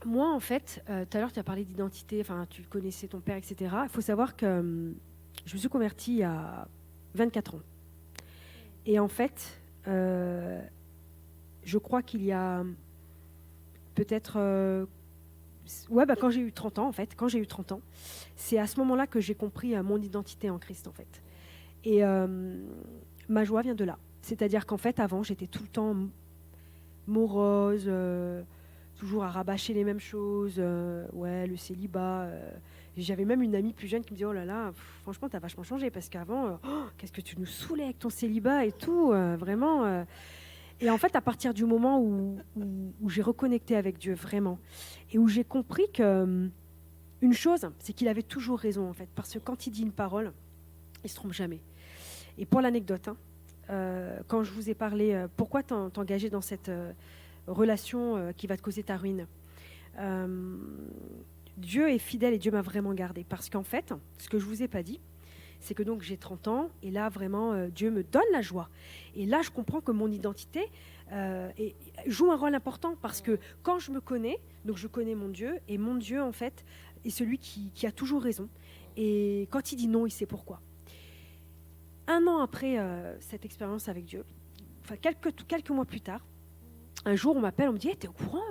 moi, 0.06 0.32
en 0.32 0.40
fait, 0.40 0.84
euh, 0.92 1.06
tout 1.06 1.18
à 1.18 1.22
l'heure, 1.22 1.32
tu 1.32 1.40
as 1.40 1.44
parlé 1.44 1.66
d'identité, 1.66 2.22
enfin, 2.22 2.46
tu 2.52 2.62
connaissais 2.66 3.08
ton 3.08 3.20
père, 3.20 3.38
etc. 3.38 3.76
Il 3.86 3.90
faut 3.90 4.02
savoir 4.02 4.36
que 4.36 4.60
hum, 4.60 4.96
je 5.48 5.56
me 5.56 5.60
suis 5.60 5.70
convertie 5.70 6.22
à 6.22 6.68
24 7.16 7.56
ans. 7.56 7.62
Et 8.86 9.00
en 9.00 9.08
fait, 9.08 9.60
euh, 9.88 10.62
je 11.64 11.80
crois 11.80 12.04
qu'il 12.04 12.24
y 12.24 12.32
a 12.32 12.64
peut-être 13.96 14.38
ouais, 15.90 16.06
bah, 16.06 16.16
quand 16.16 16.30
j'ai 16.30 16.42
eu 16.42 16.52
30 16.52 16.80
ans, 16.80 16.88
en 16.88 16.92
fait, 16.92 17.16
quand 17.16 17.28
j'ai 17.28 17.40
eu 17.40 17.48
30 17.48 17.74
ans, 17.74 17.82
c'est 18.36 18.58
à 18.58 18.68
ce 18.68 18.80
moment-là 18.80 19.08
que 19.08 19.20
j'ai 19.20 19.36
compris 19.36 19.76
euh, 19.76 19.84
mon 19.84 19.98
identité 20.02 20.50
en 20.50 20.58
Christ, 20.58 20.88
en 20.88 20.92
fait. 20.92 21.22
Et 21.84 22.04
euh, 22.04 22.28
ma 23.30 23.44
joie 23.44 23.62
vient 23.62 23.76
de 23.76 23.84
là. 23.84 23.98
C'est-à-dire 24.22 24.66
qu'en 24.66 24.78
fait, 24.78 25.00
avant, 25.00 25.24
j'étais 25.24 25.48
tout 25.48 25.64
le 25.64 25.70
temps 25.70 25.96
morose, 27.08 27.86
euh, 27.88 28.42
toujours 28.96 29.24
à 29.24 29.30
rabâcher 29.30 29.74
les 29.74 29.84
mêmes 29.84 30.00
choses. 30.00 30.62
ouais, 31.14 31.48
le 31.48 31.56
célibat. 31.56 32.30
J'avais 32.98 33.26
même 33.26 33.44
une 33.44 33.56
amie 33.56 33.74
plus 33.74 33.88
jeune 33.88 34.04
qui 34.04 34.14
me 34.14 34.18
disait 34.18 34.26
Oh 34.26 34.34
là 34.34 34.44
là, 34.44 34.74
franchement, 35.04 35.30
t'as 35.30 35.40
vachement 35.40 35.64
changé 35.64 35.92
parce 35.92 36.10
qu'avant, 36.10 36.60
oh, 36.68 36.86
qu'est-ce 36.98 37.14
que 37.14 37.22
tu 37.22 37.40
nous 37.40 37.46
saoulais 37.46 37.84
avec 37.84 38.00
ton 38.00 38.10
célibat 38.10 38.66
et 38.66 38.72
tout. 38.72 39.10
vraiment. 39.12 40.04
Et 40.80 40.90
en 40.90 40.98
fait, 40.98 41.16
à 41.16 41.22
partir 41.22 41.54
du 41.54 41.66
moment 41.66 42.00
où, 42.00 42.38
j'ai 43.08 43.22
reconnecté 43.22 43.76
avec 43.76 43.98
Dieu 43.98 44.14
vraiment, 44.14 44.60
et 45.12 45.18
où 45.18 45.28
j'ai 45.28 45.44
compris 45.44 45.90
que 45.92 46.24
hum, 46.24 46.52
une 47.22 47.34
chose, 47.34 47.68
c'est 47.80 47.94
qu'il 47.94 48.08
avait 48.08 48.24
toujours 48.24 48.60
raison 48.60 48.88
en 48.88 48.94
fait, 48.94 49.10
parce 49.16 49.34
que 49.34 49.40
quand 49.40 49.66
il 49.66 49.72
dit 49.72 49.82
une 49.82 49.92
parole, 49.92 50.34
il 51.04 51.10
se 51.10 51.16
trompe 51.16 51.34
jamais. 51.34 51.62
Et 52.38 52.46
pour 52.46 52.62
l'anecdote, 52.62 53.08
hein, 53.08 53.18
euh, 53.70 54.20
quand 54.28 54.44
je 54.44 54.52
vous 54.52 54.70
ai 54.70 54.76
parlé, 54.76 55.14
euh, 55.14 55.28
pourquoi 55.36 55.64
t'engager 55.64 56.30
dans 56.30 56.42
cette 56.42 56.70
euh, 56.70 56.94
relation 57.48 58.34
qui 58.36 58.46
va 58.46 58.58
te 58.58 58.62
causer 58.62 58.84
ta 58.84 58.98
ruine 58.98 59.26
hum, 59.98 60.92
Dieu 61.58 61.90
est 61.90 61.98
fidèle 61.98 62.34
et 62.34 62.38
Dieu 62.38 62.52
m'a 62.52 62.62
vraiment 62.62 62.94
gardé. 62.94 63.26
Parce 63.28 63.50
qu'en 63.50 63.64
fait, 63.64 63.94
ce 64.20 64.30
que 64.30 64.38
je 64.38 64.46
vous 64.46 64.62
ai 64.62 64.68
pas 64.68 64.84
dit, 64.84 65.00
c'est 65.60 65.74
que 65.74 65.84
donc 65.84 66.02
j'ai 66.02 66.18
30 66.18 66.48
ans 66.48 66.70
et 66.84 66.92
là 66.92 67.10
vraiment 67.10 67.54
euh, 67.54 67.68
Dieu 67.68 67.92
me 67.92 68.04
donne 68.04 68.24
la 68.32 68.42
joie. 68.42 68.70
Et 69.16 69.26
là 69.26 69.42
je 69.42 69.50
comprends 69.50 69.82
que 69.82 69.92
mon 69.92 70.12
identité 70.12 70.72
euh, 71.12 71.50
joue 72.06 72.32
un 72.32 72.36
rôle 72.36 72.56
important 72.56 72.96
parce 73.02 73.22
que 73.22 73.40
quand 73.64 73.80
je 73.80 73.92
me 73.92 74.02
connais, 74.02 74.40
donc 74.66 74.78
je 74.78 74.88
connais 74.88 75.16
mon 75.16 75.30
Dieu 75.30 75.60
et 75.68 75.78
mon 75.78 75.96
Dieu 75.96 76.22
en 76.22 76.32
fait 76.32 76.66
est 77.06 77.10
celui 77.10 77.38
qui, 77.38 77.86
a 77.86 77.92
toujours 77.92 78.22
raison. 78.22 78.50
Et 78.96 79.48
quand 79.52 79.72
il 79.72 79.76
dit 79.76 79.88
non, 79.88 80.06
il 80.06 80.12
sait 80.12 80.26
pourquoi. 80.26 80.62
Un 82.08 82.26
an 82.28 82.40
après 82.40 82.80
euh, 82.80 83.16
cette 83.20 83.46
expérience 83.46 83.90
avec 83.90 84.06
Dieu, 84.06 84.24
enfin 84.84 84.96
quelques, 84.96 85.70
mois 85.70 85.86
plus 85.86 86.02
tard, 86.02 86.26
un 87.06 87.16
jour 87.16 87.36
on 87.36 87.42
m'appelle, 87.42 87.70
on 87.70 87.74
me 87.74 87.78
dit 87.78 87.90
hey, 87.90 87.98
T'es 87.98 88.08
au 88.08 88.14
courant 88.14 88.42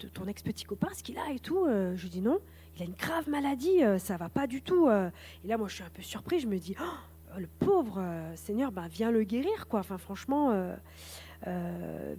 de 0.00 0.08
ton 0.08 0.26
ex-petit 0.26 0.64
copain, 0.64 0.88
ce 0.94 1.02
qu'il 1.02 1.18
a 1.18 1.30
et 1.32 1.38
tout 1.38 1.66
Je 1.66 2.08
dis 2.08 2.20
non 2.20 2.40
il 2.76 2.82
a 2.82 2.84
une 2.86 2.94
grave 2.94 3.28
maladie, 3.28 3.82
euh, 3.82 3.98
ça 3.98 4.16
va 4.16 4.28
pas 4.28 4.46
du 4.46 4.62
tout. 4.62 4.88
Euh. 4.88 5.10
Et 5.44 5.48
là, 5.48 5.58
moi, 5.58 5.68
je 5.68 5.74
suis 5.74 5.84
un 5.84 5.90
peu 5.90 6.02
surpris. 6.02 6.40
Je 6.40 6.46
me 6.46 6.58
dis, 6.58 6.74
oh, 6.80 7.38
le 7.38 7.46
pauvre 7.46 7.98
euh, 7.98 8.34
Seigneur, 8.36 8.72
ben, 8.72 8.88
viens 8.88 9.10
le 9.10 9.24
guérir, 9.24 9.68
quoi. 9.68 9.80
Enfin, 9.80 9.98
franchement, 9.98 10.74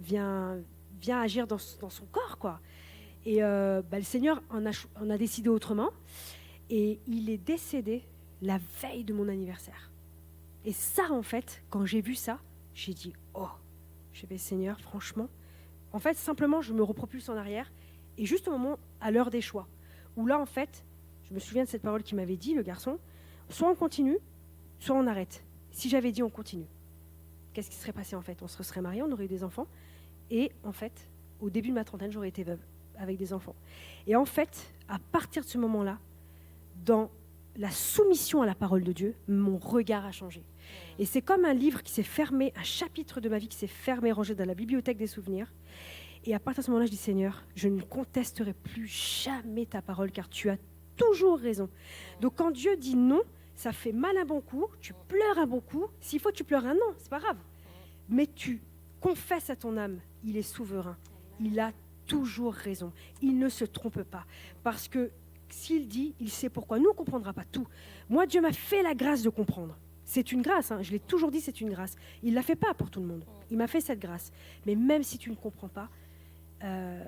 viens, 0.00 0.58
viens 1.00 1.20
agir 1.20 1.46
dans, 1.46 1.58
son 1.58 2.06
corps, 2.12 2.38
quoi. 2.38 2.60
Et 3.26 3.40
ben, 3.40 3.84
le 3.92 4.02
Seigneur 4.02 4.42
en 4.50 4.66
a, 4.66 4.70
a 4.70 5.18
décidé 5.18 5.48
autrement. 5.48 5.90
Et 6.70 7.00
il 7.06 7.30
est 7.30 7.38
décédé 7.38 8.04
la 8.42 8.58
veille 8.82 9.04
de 9.04 9.12
mon 9.12 9.28
anniversaire. 9.28 9.90
Et 10.64 10.72
ça, 10.72 11.10
en 11.10 11.22
fait, 11.22 11.62
quand 11.68 11.84
j'ai 11.84 12.00
vu 12.00 12.14
ça, 12.14 12.38
j'ai 12.74 12.94
dit, 12.94 13.12
oh, 13.34 13.48
je 14.12 14.26
vais 14.26 14.38
Seigneur, 14.38 14.80
franchement. 14.80 15.28
En 15.92 15.98
fait, 15.98 16.16
simplement, 16.16 16.62
je 16.62 16.72
me 16.72 16.82
repropulse 16.82 17.28
en 17.28 17.36
arrière. 17.36 17.70
Et 18.16 18.26
juste 18.26 18.48
au 18.48 18.52
moment, 18.52 18.78
à 19.00 19.10
l'heure 19.10 19.30
des 19.30 19.40
choix, 19.40 19.68
où 20.16 20.26
là, 20.26 20.38
en 20.38 20.46
fait, 20.46 20.84
je 21.28 21.34
me 21.34 21.38
souviens 21.38 21.64
de 21.64 21.68
cette 21.68 21.82
parole 21.82 22.02
qu'il 22.02 22.16
m'avait 22.16 22.36
dit, 22.36 22.54
le 22.54 22.62
garçon, 22.62 22.98
soit 23.48 23.68
on 23.68 23.74
continue, 23.74 24.18
soit 24.78 24.96
on 24.96 25.06
arrête. 25.06 25.44
Si 25.70 25.88
j'avais 25.88 26.12
dit 26.12 26.22
on 26.22 26.30
continue, 26.30 26.66
qu'est-ce 27.52 27.70
qui 27.70 27.76
serait 27.76 27.92
passé 27.92 28.14
en 28.16 28.22
fait? 28.22 28.42
On 28.42 28.48
se 28.48 28.62
serait 28.62 28.80
mariés, 28.80 29.02
on 29.02 29.10
aurait 29.10 29.24
eu 29.24 29.28
des 29.28 29.44
enfants. 29.44 29.66
Et 30.30 30.52
en 30.62 30.72
fait, 30.72 31.08
au 31.40 31.50
début 31.50 31.68
de 31.68 31.74
ma 31.74 31.84
trentaine, 31.84 32.12
j'aurais 32.12 32.28
été 32.28 32.44
veuve 32.44 32.60
avec 32.96 33.16
des 33.16 33.32
enfants. 33.32 33.54
Et 34.06 34.16
en 34.16 34.24
fait, 34.24 34.72
à 34.88 34.98
partir 34.98 35.42
de 35.42 35.48
ce 35.48 35.58
moment-là, 35.58 35.98
dans 36.84 37.10
la 37.56 37.70
soumission 37.70 38.42
à 38.42 38.46
la 38.46 38.54
parole 38.54 38.82
de 38.82 38.92
Dieu, 38.92 39.14
mon 39.28 39.58
regard 39.58 40.04
a 40.04 40.12
changé. 40.12 40.42
Et 40.98 41.04
c'est 41.04 41.22
comme 41.22 41.44
un 41.44 41.54
livre 41.54 41.82
qui 41.82 41.92
s'est 41.92 42.02
fermé, 42.02 42.52
un 42.56 42.62
chapitre 42.62 43.20
de 43.20 43.28
ma 43.28 43.38
vie 43.38 43.48
qui 43.48 43.56
s'est 43.56 43.66
fermé, 43.66 44.12
rangé 44.12 44.34
dans 44.34 44.46
la 44.46 44.54
bibliothèque 44.54 44.96
des 44.96 45.06
souvenirs. 45.06 45.52
Et 46.26 46.34
à 46.34 46.38
partir 46.38 46.62
de 46.62 46.66
ce 46.66 46.70
moment-là, 46.70 46.86
je 46.86 46.90
dis 46.90 46.96
Seigneur, 46.96 47.44
je 47.54 47.68
ne 47.68 47.82
contesterai 47.82 48.54
plus 48.54 48.86
jamais 48.86 49.66
ta 49.66 49.82
parole 49.82 50.10
car 50.10 50.28
tu 50.28 50.48
as 50.48 50.56
toujours 50.96 51.38
raison. 51.38 51.68
Donc 52.20 52.34
quand 52.36 52.50
Dieu 52.50 52.76
dit 52.76 52.96
non, 52.96 53.22
ça 53.54 53.72
fait 53.72 53.92
mal 53.92 54.16
un 54.16 54.24
bon 54.24 54.40
coup, 54.40 54.66
tu 54.80 54.94
pleures 55.08 55.38
un 55.38 55.46
bon 55.46 55.60
coup. 55.60 55.86
S'il 56.00 56.20
faut, 56.20 56.32
tu 56.32 56.42
pleures 56.42 56.64
un 56.64 56.74
non, 56.74 56.94
c'est 56.98 57.10
pas 57.10 57.20
grave. 57.20 57.36
Mais 58.08 58.26
tu 58.26 58.62
confesses 59.00 59.50
à 59.50 59.56
ton 59.56 59.76
âme, 59.76 60.00
il 60.24 60.36
est 60.38 60.42
souverain. 60.42 60.96
Il 61.40 61.60
a 61.60 61.72
toujours 62.06 62.54
raison. 62.54 62.92
Il 63.20 63.38
ne 63.38 63.50
se 63.50 63.64
trompe 63.64 64.02
pas. 64.02 64.24
Parce 64.62 64.88
que 64.88 65.10
s'il 65.50 65.88
dit, 65.88 66.14
il 66.20 66.30
sait 66.30 66.48
pourquoi. 66.48 66.78
Nous, 66.78 66.86
on 66.86 66.92
ne 66.92 66.96
comprendra 66.96 67.32
pas 67.32 67.44
tout. 67.44 67.66
Moi, 68.08 68.26
Dieu 68.26 68.40
m'a 68.40 68.52
fait 68.52 68.82
la 68.82 68.94
grâce 68.94 69.22
de 69.22 69.30
comprendre. 69.30 69.76
C'est 70.06 70.32
une 70.32 70.42
grâce, 70.42 70.70
hein. 70.70 70.82
je 70.82 70.90
l'ai 70.90 71.00
toujours 71.00 71.30
dit, 71.30 71.40
c'est 71.40 71.62
une 71.62 71.70
grâce. 71.70 71.96
Il 72.22 72.30
ne 72.30 72.34
l'a 72.34 72.42
fait 72.42 72.56
pas 72.56 72.74
pour 72.74 72.90
tout 72.90 73.00
le 73.00 73.06
monde. 73.06 73.24
Il 73.50 73.56
m'a 73.56 73.66
fait 73.66 73.80
cette 73.80 74.00
grâce. 74.00 74.32
Mais 74.66 74.74
même 74.74 75.02
si 75.02 75.16
tu 75.16 75.30
ne 75.30 75.34
comprends 75.34 75.68
pas, 75.68 75.88
euh, 76.64 77.04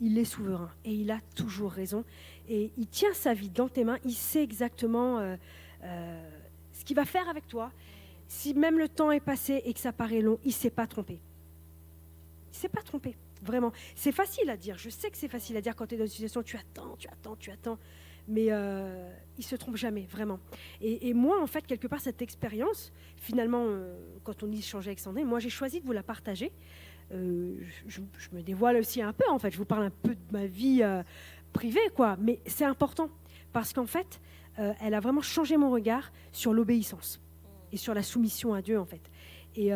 il 0.00 0.18
est 0.18 0.24
souverain 0.24 0.70
et 0.84 0.92
il 0.92 1.10
a 1.10 1.20
toujours 1.36 1.70
raison. 1.70 2.04
Et 2.48 2.72
il 2.76 2.88
tient 2.88 3.12
sa 3.14 3.34
vie 3.34 3.50
dans 3.50 3.68
tes 3.68 3.84
mains, 3.84 3.98
il 4.04 4.14
sait 4.14 4.42
exactement 4.42 5.20
euh, 5.20 5.36
euh, 5.84 6.30
ce 6.72 6.84
qu'il 6.84 6.96
va 6.96 7.04
faire 7.04 7.28
avec 7.28 7.46
toi. 7.46 7.70
Si 8.26 8.54
même 8.54 8.78
le 8.78 8.88
temps 8.88 9.12
est 9.12 9.20
passé 9.20 9.62
et 9.64 9.72
que 9.72 9.80
ça 9.80 9.92
paraît 9.92 10.20
long, 10.20 10.38
il 10.44 10.48
ne 10.48 10.52
s'est 10.52 10.70
pas 10.70 10.86
trompé. 10.86 11.20
Il 12.50 12.56
ne 12.56 12.56
s'est 12.56 12.68
pas 12.68 12.82
trompé, 12.82 13.16
vraiment. 13.42 13.72
C'est 13.94 14.12
facile 14.12 14.50
à 14.50 14.56
dire, 14.56 14.76
je 14.76 14.90
sais 14.90 15.10
que 15.10 15.16
c'est 15.16 15.28
facile 15.28 15.56
à 15.56 15.60
dire 15.60 15.76
quand 15.76 15.86
tu 15.86 15.94
es 15.94 15.98
dans 15.98 16.04
une 16.04 16.10
situation, 16.10 16.42
tu 16.42 16.56
attends, 16.56 16.96
tu 16.98 17.08
attends, 17.08 17.36
tu 17.36 17.50
attends. 17.50 17.78
Mais 18.28 18.50
il 19.36 19.44
se 19.44 19.56
trompe 19.56 19.76
jamais, 19.76 20.06
vraiment. 20.08 20.38
Et, 20.80 21.12
moi, 21.12 21.42
en 21.42 21.46
fait, 21.48 21.66
quelque 21.66 21.88
part, 21.88 22.00
cette 22.00 22.22
expérience, 22.22 22.92
finalement, 23.16 23.66
quand 24.22 24.44
on 24.44 24.52
y 24.52 24.60
échangeait 24.60 24.90
avec 24.90 25.00
Sandrine, 25.00 25.26
moi, 25.26 25.40
j'ai 25.40 25.50
choisi 25.50 25.80
de 25.80 25.86
vous 25.86 25.92
la 25.92 26.04
partager 26.04 26.52
euh, 27.14 27.56
je, 27.86 28.00
me 28.32 28.42
dévoile 28.42 28.76
aussi 28.76 29.02
un 29.02 29.12
peu, 29.12 29.28
en 29.28 29.38
fait, 29.38 29.50
je 29.50 29.58
vous 29.58 29.64
parle 29.64 29.84
un 29.84 29.90
peu 29.90 30.14
de 30.14 30.32
ma 30.32 30.46
vie 30.46 30.80
euh, 30.82 31.02
privée, 31.52 31.80
quoi, 31.94 32.16
mais 32.18 32.40
c'est 32.46 32.64
important, 32.64 33.10
parce 33.52 33.72
qu'en 33.72 33.86
fait, 33.86 34.20
euh, 34.58 34.72
elle 34.80 34.94
a 34.94 35.00
vraiment 35.00 35.20
changé 35.20 35.56
mon 35.56 35.70
regard 35.70 36.12
sur 36.32 36.54
l'obéissance 36.54 37.20
et 37.70 37.76
sur 37.76 37.94
la 37.94 38.02
soumission 38.02 38.54
à 38.54 38.62
Dieu, 38.62 38.78
en 38.78 38.86
fait. 38.86 39.10
Et, 39.54 39.70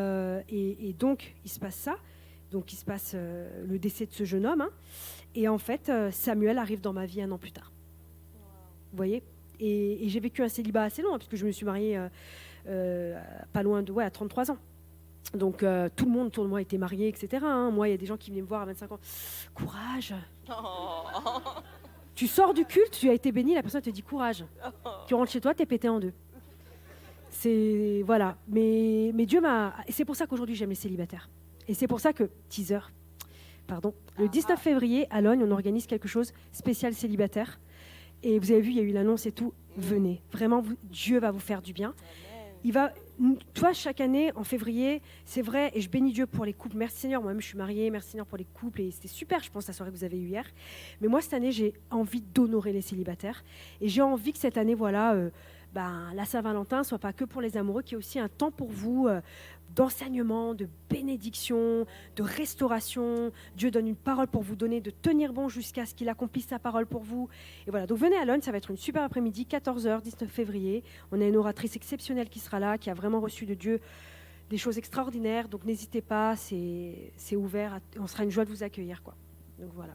donc, 0.98 1.34
il 1.44 1.50
se 1.50 1.58
passe 1.58 1.74
ça, 1.74 1.96
donc 2.50 2.72
il 2.72 2.76
se 2.76 2.84
passe 2.84 3.14
le 3.14 3.78
décès 3.78 4.06
de 4.06 4.12
ce 4.12 4.24
jeune 4.24 4.46
homme, 4.46 4.62
hein. 4.62 4.70
et 5.34 5.48
en 5.48 5.58
fait, 5.58 5.92
Samuel 6.10 6.56
arrive 6.56 6.80
dans 6.80 6.94
ma 6.94 7.04
vie 7.04 7.20
un 7.20 7.30
an 7.30 7.38
plus 7.38 7.52
tard. 7.52 7.72
Vous 8.92 8.96
voyez? 8.96 9.22
Et, 9.60 10.08
j'ai 10.08 10.20
vécu 10.20 10.42
un 10.42 10.48
célibat 10.48 10.84
assez 10.84 11.02
long, 11.02 11.14
hein, 11.14 11.18
puisque 11.18 11.36
je 11.36 11.44
me 11.44 11.52
suis 11.52 11.66
mariée 11.66 12.00
pas 12.64 13.62
loin 13.62 13.82
de, 13.82 13.92
à 13.98 14.10
33 14.10 14.50
ans. 14.50 14.58
Donc 15.34 15.62
euh, 15.62 15.88
tout 15.94 16.06
le 16.06 16.12
monde 16.12 16.28
autour 16.28 16.44
de 16.44 16.48
moi 16.48 16.60
était 16.60 16.78
marié, 16.78 17.08
etc. 17.08 17.44
Hein. 17.44 17.70
Moi, 17.70 17.88
il 17.88 17.90
y 17.92 17.94
a 17.94 17.98
des 17.98 18.06
gens 18.06 18.16
qui 18.16 18.30
venaient 18.30 18.42
me 18.42 18.46
voir 18.46 18.62
à 18.62 18.66
25 18.66 18.92
ans. 18.92 18.98
Courage. 19.54 20.14
Tu 22.14 22.26
sors 22.26 22.54
du 22.54 22.64
culte, 22.64 22.92
tu 22.92 23.10
as 23.10 23.12
été 23.12 23.30
béni, 23.30 23.54
la 23.54 23.62
personne 23.62 23.82
te 23.82 23.90
dit 23.90 24.02
courage. 24.02 24.42
Tu 25.06 25.14
rentres 25.14 25.30
chez 25.30 25.40
toi, 25.40 25.54
tu 25.54 25.62
es 25.62 25.66
pété 25.66 25.88
en 25.88 26.00
deux. 26.00 26.14
C'est 27.28 28.02
voilà. 28.06 28.38
Mais, 28.48 29.10
mais 29.14 29.26
Dieu 29.26 29.40
m'a. 29.40 29.74
C'est 29.90 30.06
pour 30.06 30.16
ça 30.16 30.26
qu'aujourd'hui 30.26 30.54
j'aime 30.54 30.70
les 30.70 30.76
célibataires. 30.76 31.28
Et 31.68 31.74
c'est 31.74 31.86
pour 31.86 32.00
ça 32.00 32.14
que 32.14 32.30
teaser. 32.48 32.78
Pardon. 33.66 33.92
Le 34.18 34.28
19 34.28 34.58
février 34.58 35.06
à 35.10 35.20
Logne, 35.20 35.42
on 35.44 35.50
organise 35.50 35.86
quelque 35.86 36.08
chose 36.08 36.32
spécial 36.52 36.94
célibataire. 36.94 37.58
Et 38.22 38.38
vous 38.38 38.50
avez 38.50 38.60
vu, 38.60 38.70
il 38.70 38.76
y 38.76 38.80
a 38.80 38.82
eu 38.82 38.92
l'annonce 38.92 39.26
et 39.26 39.32
tout. 39.32 39.52
Venez. 39.76 40.22
Vraiment, 40.32 40.62
Dieu 40.84 41.18
va 41.18 41.32
vous 41.32 41.40
faire 41.40 41.60
du 41.60 41.72
bien. 41.72 41.94
Il 42.64 42.72
va 42.72 42.92
toi, 43.54 43.72
chaque 43.72 44.00
année, 44.00 44.30
en 44.36 44.44
février, 44.44 45.00
c'est 45.24 45.42
vrai, 45.42 45.70
et 45.74 45.80
je 45.80 45.88
bénis 45.88 46.12
Dieu 46.12 46.26
pour 46.26 46.44
les 46.44 46.52
couples. 46.52 46.76
Merci 46.76 46.98
Seigneur, 47.00 47.22
moi-même 47.22 47.40
je 47.40 47.46
suis 47.46 47.58
mariée, 47.58 47.90
merci 47.90 48.10
Seigneur 48.10 48.26
pour 48.26 48.38
les 48.38 48.44
couples, 48.44 48.82
et 48.82 48.90
c'était 48.90 49.08
super, 49.08 49.42
je 49.42 49.50
pense, 49.50 49.66
la 49.66 49.72
soirée 49.72 49.90
que 49.90 49.96
vous 49.96 50.04
avez 50.04 50.18
eue 50.18 50.28
hier. 50.28 50.44
Mais 51.00 51.08
moi, 51.08 51.20
cette 51.20 51.34
année, 51.34 51.52
j'ai 51.52 51.74
envie 51.90 52.20
d'honorer 52.20 52.72
les 52.72 52.82
célibataires, 52.82 53.42
et 53.80 53.88
j'ai 53.88 54.02
envie 54.02 54.32
que 54.32 54.38
cette 54.38 54.58
année, 54.58 54.74
voilà, 54.74 55.14
euh, 55.14 55.30
ben, 55.72 56.12
la 56.14 56.24
Saint-Valentin 56.24 56.84
soit 56.84 56.98
pas 56.98 57.12
que 57.12 57.24
pour 57.24 57.40
les 57.40 57.56
amoureux, 57.56 57.82
qu'il 57.82 57.92
y 57.92 57.94
ait 57.94 57.98
aussi 57.98 58.18
un 58.18 58.28
temps 58.28 58.50
pour 58.50 58.70
vous, 58.70 59.08
euh, 59.08 59.20
d'enseignement, 59.74 60.54
de 60.54 60.68
bénédiction, 60.88 61.86
de 62.16 62.22
restauration. 62.22 63.32
Dieu 63.56 63.70
donne 63.70 63.88
une 63.88 63.96
parole 63.96 64.26
pour 64.26 64.42
vous 64.42 64.56
donner, 64.56 64.80
de 64.80 64.90
tenir 64.90 65.32
bon 65.32 65.48
jusqu'à 65.48 65.86
ce 65.86 65.94
qu'il 65.94 66.08
accomplisse 66.08 66.46
sa 66.46 66.58
parole 66.58 66.86
pour 66.86 67.02
vous. 67.02 67.28
Et 67.66 67.70
voilà, 67.70 67.86
donc 67.86 67.98
venez 67.98 68.16
à 68.16 68.24
Londres, 68.24 68.44
ça 68.44 68.52
va 68.52 68.58
être 68.58 68.70
une 68.70 68.76
super 68.76 69.02
après-midi, 69.02 69.46
14h, 69.50 70.02
19 70.02 70.30
février. 70.30 70.82
On 71.12 71.20
a 71.20 71.24
une 71.24 71.36
oratrice 71.36 71.76
exceptionnelle 71.76 72.28
qui 72.28 72.38
sera 72.38 72.58
là, 72.60 72.78
qui 72.78 72.90
a 72.90 72.94
vraiment 72.94 73.20
reçu 73.20 73.46
de 73.46 73.54
Dieu 73.54 73.80
des 74.48 74.58
choses 74.58 74.78
extraordinaires. 74.78 75.48
Donc 75.48 75.64
n'hésitez 75.64 76.00
pas, 76.00 76.36
c'est 76.36 77.36
ouvert, 77.36 77.80
on 77.98 78.06
sera 78.06 78.24
une 78.24 78.30
joie 78.30 78.44
de 78.44 78.50
vous 78.50 78.62
accueillir. 78.62 79.02
Donc 79.58 79.72
voilà. 79.74 79.94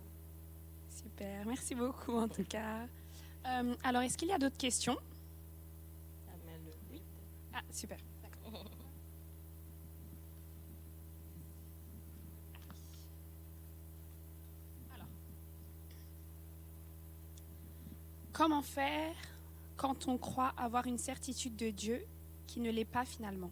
Super, 0.89 1.45
merci 1.47 1.73
beaucoup 1.73 2.13
en 2.13 2.27
tout 2.27 2.43
cas. 2.43 2.87
Euh, 3.47 3.73
alors, 3.83 4.01
est-ce 4.03 4.17
qu'il 4.17 4.27
y 4.27 4.33
a 4.33 4.37
d'autres 4.37 4.57
questions? 4.57 4.97
Ah, 7.53 7.61
super. 7.69 7.97
Comment 18.41 18.63
faire 18.63 19.13
quand 19.77 20.07
on 20.07 20.17
croit 20.17 20.51
avoir 20.57 20.87
une 20.87 20.97
certitude 20.97 21.55
de 21.55 21.69
Dieu 21.69 22.01
qui 22.47 22.59
ne 22.59 22.71
l'est 22.71 22.85
pas 22.85 23.05
finalement? 23.05 23.51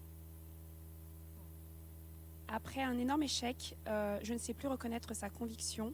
Après 2.47 2.81
un 2.81 2.97
énorme 2.97 3.21
échec, 3.21 3.77
euh, 3.87 4.17
je 4.23 4.33
ne 4.33 4.39
sais 4.39 4.55
plus 4.55 4.67
reconnaître 4.67 5.15
sa 5.15 5.29
conviction, 5.29 5.93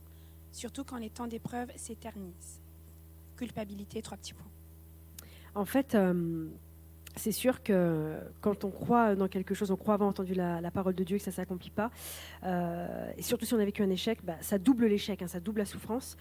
surtout 0.54 0.86
quand 0.86 0.96
les 0.96 1.10
temps 1.10 1.28
d'épreuve 1.28 1.68
s'éternisent. 1.76 2.62
Culpabilité, 3.36 4.02
trois 4.02 4.18
petits 4.18 4.34
points. 4.34 4.48
En 5.56 5.66
fait, 5.66 5.93
euh, 5.93 6.48
c'est 7.18 7.34
sûr 7.34 7.64
que 7.64 8.18
quand 8.39 8.64
on 8.64 8.72
croit 8.72 9.16
dans 9.16 9.28
quelque 9.28 9.54
chose, 9.54 9.72
on 9.72 9.76
croit 9.76 9.96
avoir 9.96 10.10
entendu 10.10 10.36
la, 10.36 10.72
parole 10.72 10.96
de 10.96 11.04
Dieu, 11.04 11.18
que 11.18 11.24
ça 11.24 11.32
ne 11.32 11.36
s'accomplit 11.36 11.70
pas, 11.70 11.91
euh, 12.43 13.12
et 13.18 13.22
surtout 13.22 13.46
si 13.46 13.54
on 13.56 13.60
a 13.60 13.66
vécu 13.66 13.84
un 13.84 13.89
échec, 13.89 14.20
bah, 14.24 14.38
ça 14.39 14.58
double 14.58 14.86
l'échec, 14.86 15.22
hein, 15.22 15.28
ça 15.28 15.41
double 15.41 15.60
la 15.60 15.66
souffrance. 15.66 16.16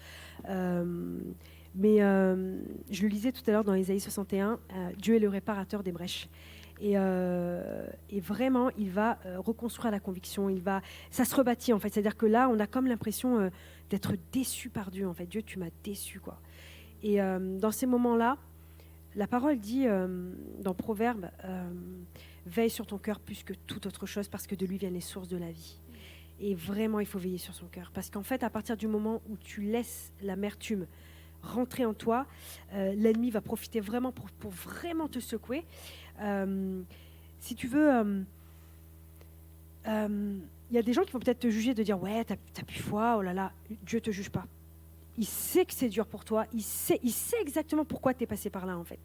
Mais 1.75 2.01
euh, 2.01 2.57
je 2.89 3.03
le 3.03 3.09
lisais 3.09 3.33
tout 3.33 3.41
à 3.47 3.51
l'heure 3.51 3.65
dans 3.65 3.73
Ésaïe 3.73 3.99
61, 3.99 4.59
euh, 4.73 4.89
Dieu 4.97 5.15
est 5.15 5.19
le 5.19 5.27
réparateur 5.27 5.83
des 5.83 5.91
brèches. 5.91 6.29
Euh, 6.81 7.87
et, 8.09 8.19
vraiment, 8.19 8.69
il 8.77 8.89
va 8.89 9.17
reconstruire 9.37 9.91
la 9.91 9.99
conviction. 9.99 10.49
Il 10.49 10.61
va, 10.61 10.81
ça 11.09 11.25
se 11.25 11.35
rebâtit 11.35 11.73
en 11.73 11.79
fait. 11.79 11.89
C'est-à-dire 11.89 12.17
que 12.17 12.25
là, 12.25 12.49
on 12.49 12.59
a 12.59 12.67
comme 12.67 12.87
l'impression 12.87 13.49
d'être 13.89 14.13
déçu 14.31 14.69
par 14.69 14.91
Dieu. 14.91 15.07
En 15.07 15.13
fait, 15.13 15.25
Dieu, 15.25 15.41
tu 15.41 15.59
m'as 15.59 15.69
déçu 15.83 16.19
quoi. 16.19 16.39
Et 17.01 17.17
dans 17.17 17.71
ces 17.71 17.85
moments-là, 17.85 18.37
la 19.15 19.27
parole 19.27 19.57
dit 19.57 19.85
dans 20.59 20.73
Proverbe, 20.73 21.29
veille 22.45 22.69
sur 22.69 22.85
ton 22.85 22.97
cœur 22.97 23.21
plus 23.21 23.43
que 23.43 23.53
toute 23.53 23.85
autre 23.85 24.05
chose, 24.05 24.27
parce 24.27 24.45
que 24.45 24.55
de 24.55 24.65
lui 24.65 24.77
viennent 24.77 24.95
les 24.95 25.01
sources 25.01 25.29
de 25.29 25.37
la 25.37 25.51
vie. 25.51 25.79
Et 26.41 26.55
vraiment, 26.55 26.99
il 26.99 27.05
faut 27.05 27.19
veiller 27.19 27.37
sur 27.37 27.53
son 27.53 27.67
cœur, 27.67 27.91
parce 27.93 28.09
qu'en 28.09 28.23
fait, 28.23 28.43
à 28.43 28.49
partir 28.49 28.75
du 28.75 28.87
moment 28.87 29.21
où 29.29 29.37
tu 29.37 29.61
laisses 29.61 30.11
l'amertume 30.21 30.87
rentrer 31.45 31.85
en 31.85 31.93
toi. 31.93 32.25
Euh, 32.73 32.93
l'ennemi 32.93 33.31
va 33.31 33.41
profiter 33.41 33.79
vraiment 33.79 34.11
pour, 34.11 34.49
vraiment 34.49 35.07
te 35.07 35.19
secouer. 35.19 35.65
Euh, 36.21 36.81
si 37.39 37.55
tu 37.55 37.67
veux, 37.67 38.25
il 39.85 39.89
euh, 39.89 40.37
y 40.71 40.77
a 40.77 40.81
des 40.81 40.93
gens 40.93 41.03
qui 41.03 41.11
vont 41.11 41.19
peut-être 41.19 41.39
te 41.39 41.49
juger 41.49 41.73
de 41.73 41.83
dire 41.83 42.01
ouais, 42.01 42.23
t'as 42.25 42.63
plus 42.63 42.79
foi, 42.79 43.15
oh 43.17 43.21
là 43.21 43.33
là, 43.33 43.51
Dieu 43.83 44.01
te 44.01 44.11
juge 44.11 44.29
pas. 44.29 44.45
Il 45.17 45.25
sait 45.25 45.65
que 45.65 45.73
c'est 45.73 45.89
dur 45.89 46.07
pour 46.07 46.25
toi, 46.25 46.45
il 46.51 46.63
sait, 46.63 46.99
il 47.03 47.11
sait 47.11 47.39
exactement 47.41 47.85
pourquoi 47.85 48.13
tu 48.13 48.23
es 48.23 48.27
passé 48.27 48.49
par 48.49 48.65
là 48.65 48.77
en 48.77 48.83
fait. 48.83 48.99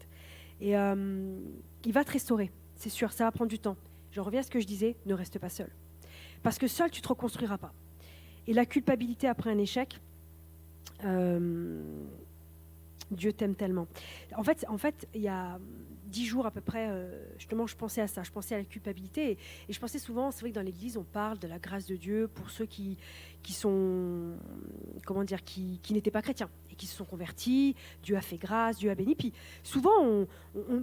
Et 0.59 0.71
il 0.71 1.93
va 1.93 2.03
te 2.03 2.11
restaurer, 2.11 2.51
c'est 2.75 2.89
sûr, 2.89 3.11
ça 3.13 3.25
va 3.25 3.31
prendre 3.31 3.49
du 3.49 3.59
temps. 3.59 3.77
Je 4.11 4.19
reviens 4.19 4.41
à 4.41 4.43
ce 4.43 4.49
que 4.49 4.59
je 4.59 4.67
disais, 4.67 4.97
ne 5.05 5.13
reste 5.13 5.39
pas 5.39 5.49
seul. 5.49 5.69
Parce 6.43 6.57
que 6.57 6.67
seul, 6.67 6.91
tu 6.91 7.01
te 7.01 7.07
reconstruiras 7.07 7.57
pas. 7.57 7.73
Et 8.47 8.53
la 8.53 8.65
culpabilité 8.65 9.27
après 9.27 9.51
un 9.51 9.57
échec, 9.57 10.01
Dieu 13.11 13.33
t'aime 13.33 13.55
tellement. 13.55 13.87
En 14.35 14.43
fait, 14.43 14.65
en 14.67 14.77
fait, 14.77 15.07
il 15.13 15.21
y 15.21 15.27
a 15.27 15.59
dix 16.11 16.25
jours 16.25 16.45
à 16.45 16.51
peu 16.51 16.61
près, 16.61 16.89
euh, 16.89 17.23
justement, 17.37 17.65
je 17.67 17.75
pensais 17.75 18.01
à 18.01 18.07
ça, 18.07 18.21
je 18.23 18.31
pensais 18.31 18.55
à 18.55 18.57
la 18.59 18.65
culpabilité. 18.65 19.37
Et, 19.69 19.73
je 19.73 19.79
pensais 19.79 19.99
souvent, 19.99 20.29
c'est 20.31 20.41
vrai 20.41 20.49
que 20.49 20.55
dans 20.55 20.61
l'Église, 20.61 20.97
on 20.97 21.03
parle 21.03 21.39
de 21.39 21.47
la 21.47 21.57
grâce 21.57 21.85
de 21.85 21.95
Dieu 21.95 22.29
pour 22.33 22.49
ceux 22.49 22.65
qui, 22.65 22.97
qui 23.41 23.53
sont, 23.53 24.35
comment 25.05 25.23
dire, 25.23 25.43
qui, 25.43 25.79
qui 25.81 25.93
n'étaient 25.93 26.11
pas 26.11 26.21
chrétiens 26.21 26.49
et 26.69 26.75
qui 26.75 26.85
se 26.85 26.95
sont 26.95 27.05
convertis. 27.05 27.75
Dieu 28.03 28.17
a 28.17 28.21
fait 28.21 28.37
grâce, 28.37 28.77
Dieu 28.77 28.91
a 28.91 28.95
béni. 28.95 29.15
Puis 29.15 29.33
souvent, 29.63 30.03
on, 30.03 30.27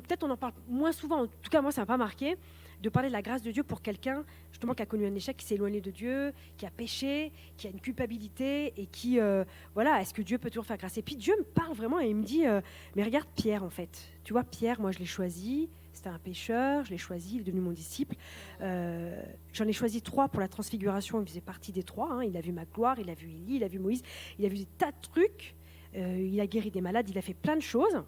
peut-être 0.01 0.25
on 0.25 0.31
en 0.31 0.37
parle 0.37 0.55
moins 0.69 0.93
souvent, 0.93 1.23
en 1.23 1.27
tout 1.27 1.51
cas 1.51 1.61
moi, 1.61 1.73
ça 1.73 1.83
m'a 1.83 1.87
pas 1.87 1.97
marqué 1.99 2.37
de 2.83 2.89
parler 2.89 3.09
de 3.09 3.13
la 3.13 3.23
grâce 3.23 3.43
de 3.43 3.51
Dieu 3.51 3.63
pour 3.63 3.83
quelqu'un 3.83 4.25
justement 4.59 4.75
qui 4.75 4.83
a 4.83 4.87
connu 4.87 5.07
un 5.07 5.15
échec, 5.15 5.37
qui 5.37 5.47
s'est 5.47 5.55
éloigné 5.55 5.81
de 5.81 5.91
Dieu, 5.91 6.33
qui 6.57 6.67
a 6.67 6.71
péché, 6.71 7.33
qui 7.57 7.69
a 7.69 7.71
une 7.71 7.81
culpabilité 7.81 8.73
et 8.77 8.87
qui, 8.87 9.21
euh, 9.21 9.45
voilà, 9.75 10.01
est-ce 10.01 10.13
que 10.13 10.23
Dieu 10.23 10.39
peut 10.39 10.51
toujours 10.51 10.67
faire 10.67 10.77
grâce? 10.77 10.99
Et 10.99 11.03
puis 11.03 11.17
Dieu 11.17 11.35
me 11.39 11.45
parle 11.45 11.75
vraiment 11.75 12.01
et 12.01 12.09
il 12.09 12.17
me 12.17 12.25
dit, 12.25 12.47
euh, 12.47 12.61
mais 12.97 13.05
regarde 13.05 13.29
Pierre 13.37 13.63
en 13.63 13.71
fait. 13.71 14.09
Tu 14.25 14.33
vois, 14.33 14.45
Pierre, 14.45 14.81
moi 14.81 14.91
je 14.91 14.99
l'ai 14.99 15.07
choisi, 15.07 15.69
c'était 15.93 16.09
un 16.09 16.19
pécheur, 16.19 16.85
je 16.85 16.91
l'ai 16.91 16.99
choisi, 16.99 17.37
il 17.37 17.41
est 17.43 17.45
devenu 17.45 17.61
mon 17.61 17.71
disciple. 17.71 18.17
Euh, 18.61 19.23
j'en 19.53 19.67
ai 19.67 19.73
choisi 19.73 20.03
trois 20.03 20.29
pour 20.29 20.41
la 20.41 20.49
transfiguration, 20.49 21.21
il 21.21 21.29
faisait 21.29 21.41
partie 21.41 21.73
des 21.73 21.85
trois. 21.85 22.11
Hein. 22.13 22.25
Il 22.25 22.37
a 22.37 22.41
vu 22.41 22.51
ma 22.53 22.65
gloire, 22.65 22.99
il 22.99 23.11
a 23.11 23.15
vu 23.15 23.29
Élie, 23.29 23.57
il 23.57 23.65
a 23.65 23.69
vu 23.69 23.79
Moïse, 23.79 24.03
il 24.39 24.45
a 24.45 24.49
vu 24.49 24.57
des 24.59 24.69
tas 24.77 24.91
de 24.91 25.01
trucs. 25.01 25.55
il 25.95 26.41
a 26.41 26.47
guéri 26.47 26.71
des 26.71 26.81
malades, 26.81 27.09
il 27.09 27.19
a 27.19 27.23
fait 27.23 27.35
plein 27.35 27.57
de 27.57 27.63
choses. 27.63 28.03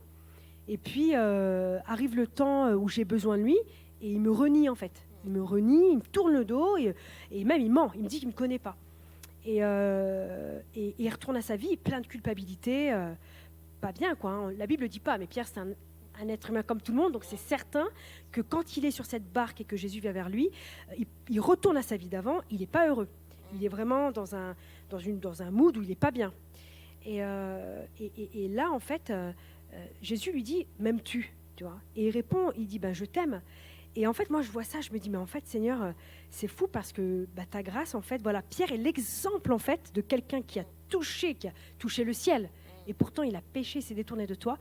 Et 0.67 0.79
puis 0.79 1.15
arrive 1.15 2.17
le 2.17 2.27
temps 2.27 2.73
où 2.75 2.89
j'ai 2.89 3.05
besoin 3.05 3.39
de 3.39 3.43
lui 3.43 3.59
et 4.01 4.11
il 4.11 4.21
me 4.21 4.31
renie 4.31 4.69
en 4.69 4.75
fait. 4.75 5.07
Il 5.25 5.31
me 5.31 5.43
renie, 5.43 5.93
il 5.93 5.97
me 5.99 6.03
tourne 6.03 6.33
le 6.33 6.45
dos 6.45 6.77
et, 6.77 6.95
même 7.45 7.61
il 7.61 7.71
ment. 7.71 7.91
Il 7.95 8.03
me 8.03 8.09
dit 8.09 8.19
qu'il 8.19 8.29
ne 8.29 8.33
me 8.33 8.37
connaît 8.37 8.59
pas. 8.59 8.77
Euh, 9.47 10.61
et, 10.75 10.95
il 10.99 11.09
retourne 11.11 11.37
à 11.37 11.43
sa 11.43 11.57
vie 11.57 11.77
plein 11.77 12.01
de 12.01 12.07
culpabilité. 12.07 12.93
Euh, 12.93 13.13
pas 13.81 13.93
bien 13.93 14.15
quoi. 14.15 14.31
Hein. 14.31 14.53
La 14.53 14.67
Bible 14.67 14.85
ne 14.85 14.89
dit 14.89 15.01
pas, 15.01 15.19
mais 15.19 15.27
Pierre 15.27 15.47
c'est 15.47 15.61
un, 15.61 15.69
être 16.29 16.51
humain 16.51 16.63
comme 16.63 16.83
tout 16.83 16.93
le 16.93 16.99
monde, 16.99 17.13
donc 17.13 17.25
c'est 17.25 17.39
certain 17.39 17.89
que 18.31 18.43
quand 18.43 18.77
il 18.77 18.85
est 18.85 18.91
sur 18.91 19.07
cette 19.07 19.33
barque 19.33 19.63
et 19.63 19.65
que 19.65 19.77
Jésus 19.77 20.01
vient 20.01 20.13
vers 20.13 20.29
lui, 20.29 20.51
euh, 20.91 21.05
il, 21.31 21.41
retourne 21.41 21.79
à 21.79 21.83
sa 21.83 21.97
vie 21.97 22.11
d'avant, 22.11 22.41
il 22.51 22.61
n'est 22.61 22.67
pas 22.67 22.89
heureux. 22.89 23.09
Il 23.55 23.65
est 23.65 23.69
vraiment 23.69 24.13
dans 24.13 24.37
un, 24.37 24.55
dans 24.91 24.99
une, 24.99 25.19
dans 25.19 25.43
un 25.43 25.51
mood 25.51 25.77
où 25.77 25.83
il 25.83 25.89
n'est 25.89 25.95
pas 25.95 26.11
bien. 26.11 26.33
Et, 27.07 27.23
et, 27.99 28.49
là, 28.49 28.71
en 28.71 28.79
fait, 28.79 29.11
Jésus 30.03 30.31
lui 30.31 30.43
dit, 30.43 30.67
m'aimes-tu? 30.79 31.35
Tu 31.57 31.65
Et 31.97 32.07
il 32.07 32.11
répond, 32.11 32.53
il 32.57 32.67
dit, 32.67 32.79
ben, 32.79 32.93
je 32.93 33.05
t'aime. 33.05 33.41
Et 33.97 34.07
en 34.07 34.13
fait, 34.13 34.31
moi, 34.31 34.43
je 34.43 34.51
vois 34.51 34.63
ça, 34.63 34.81
je 34.81 34.93
me 34.93 34.99
dis, 34.99 35.11
mais 35.11 35.19
en 35.19 35.27
fait, 35.27 35.47
Seigneur, 35.47 35.83
euh, 35.83 35.93
c'est 36.31 36.47
fou 36.47 36.69
parce 36.69 36.93
que 36.93 37.27
bah, 37.35 37.43
ta 37.51 37.63
grâce, 37.63 37.95
en 37.95 38.01
fait, 38.01 38.23
voilà, 38.23 38.43
Pierre 38.43 38.73
est 38.73 38.77
l'exemple, 38.77 39.53
en 39.53 39.59
fait, 39.59 39.93
de 39.95 40.01
quelqu'un 40.01 40.43
qui 40.43 40.61
a 40.61 40.65
touché, 40.89 41.35
qui 41.35 41.49
a 41.49 41.53
touché 41.79 42.05
le 42.05 42.13
ciel. 42.13 42.51
Et 42.87 42.95
pourtant, 42.95 43.23
il 43.23 43.35
a 43.35 43.41
péché, 43.41 43.81
s'est 43.81 43.95
détourné 43.95 44.27
de 44.27 44.35
toi. 44.35 44.59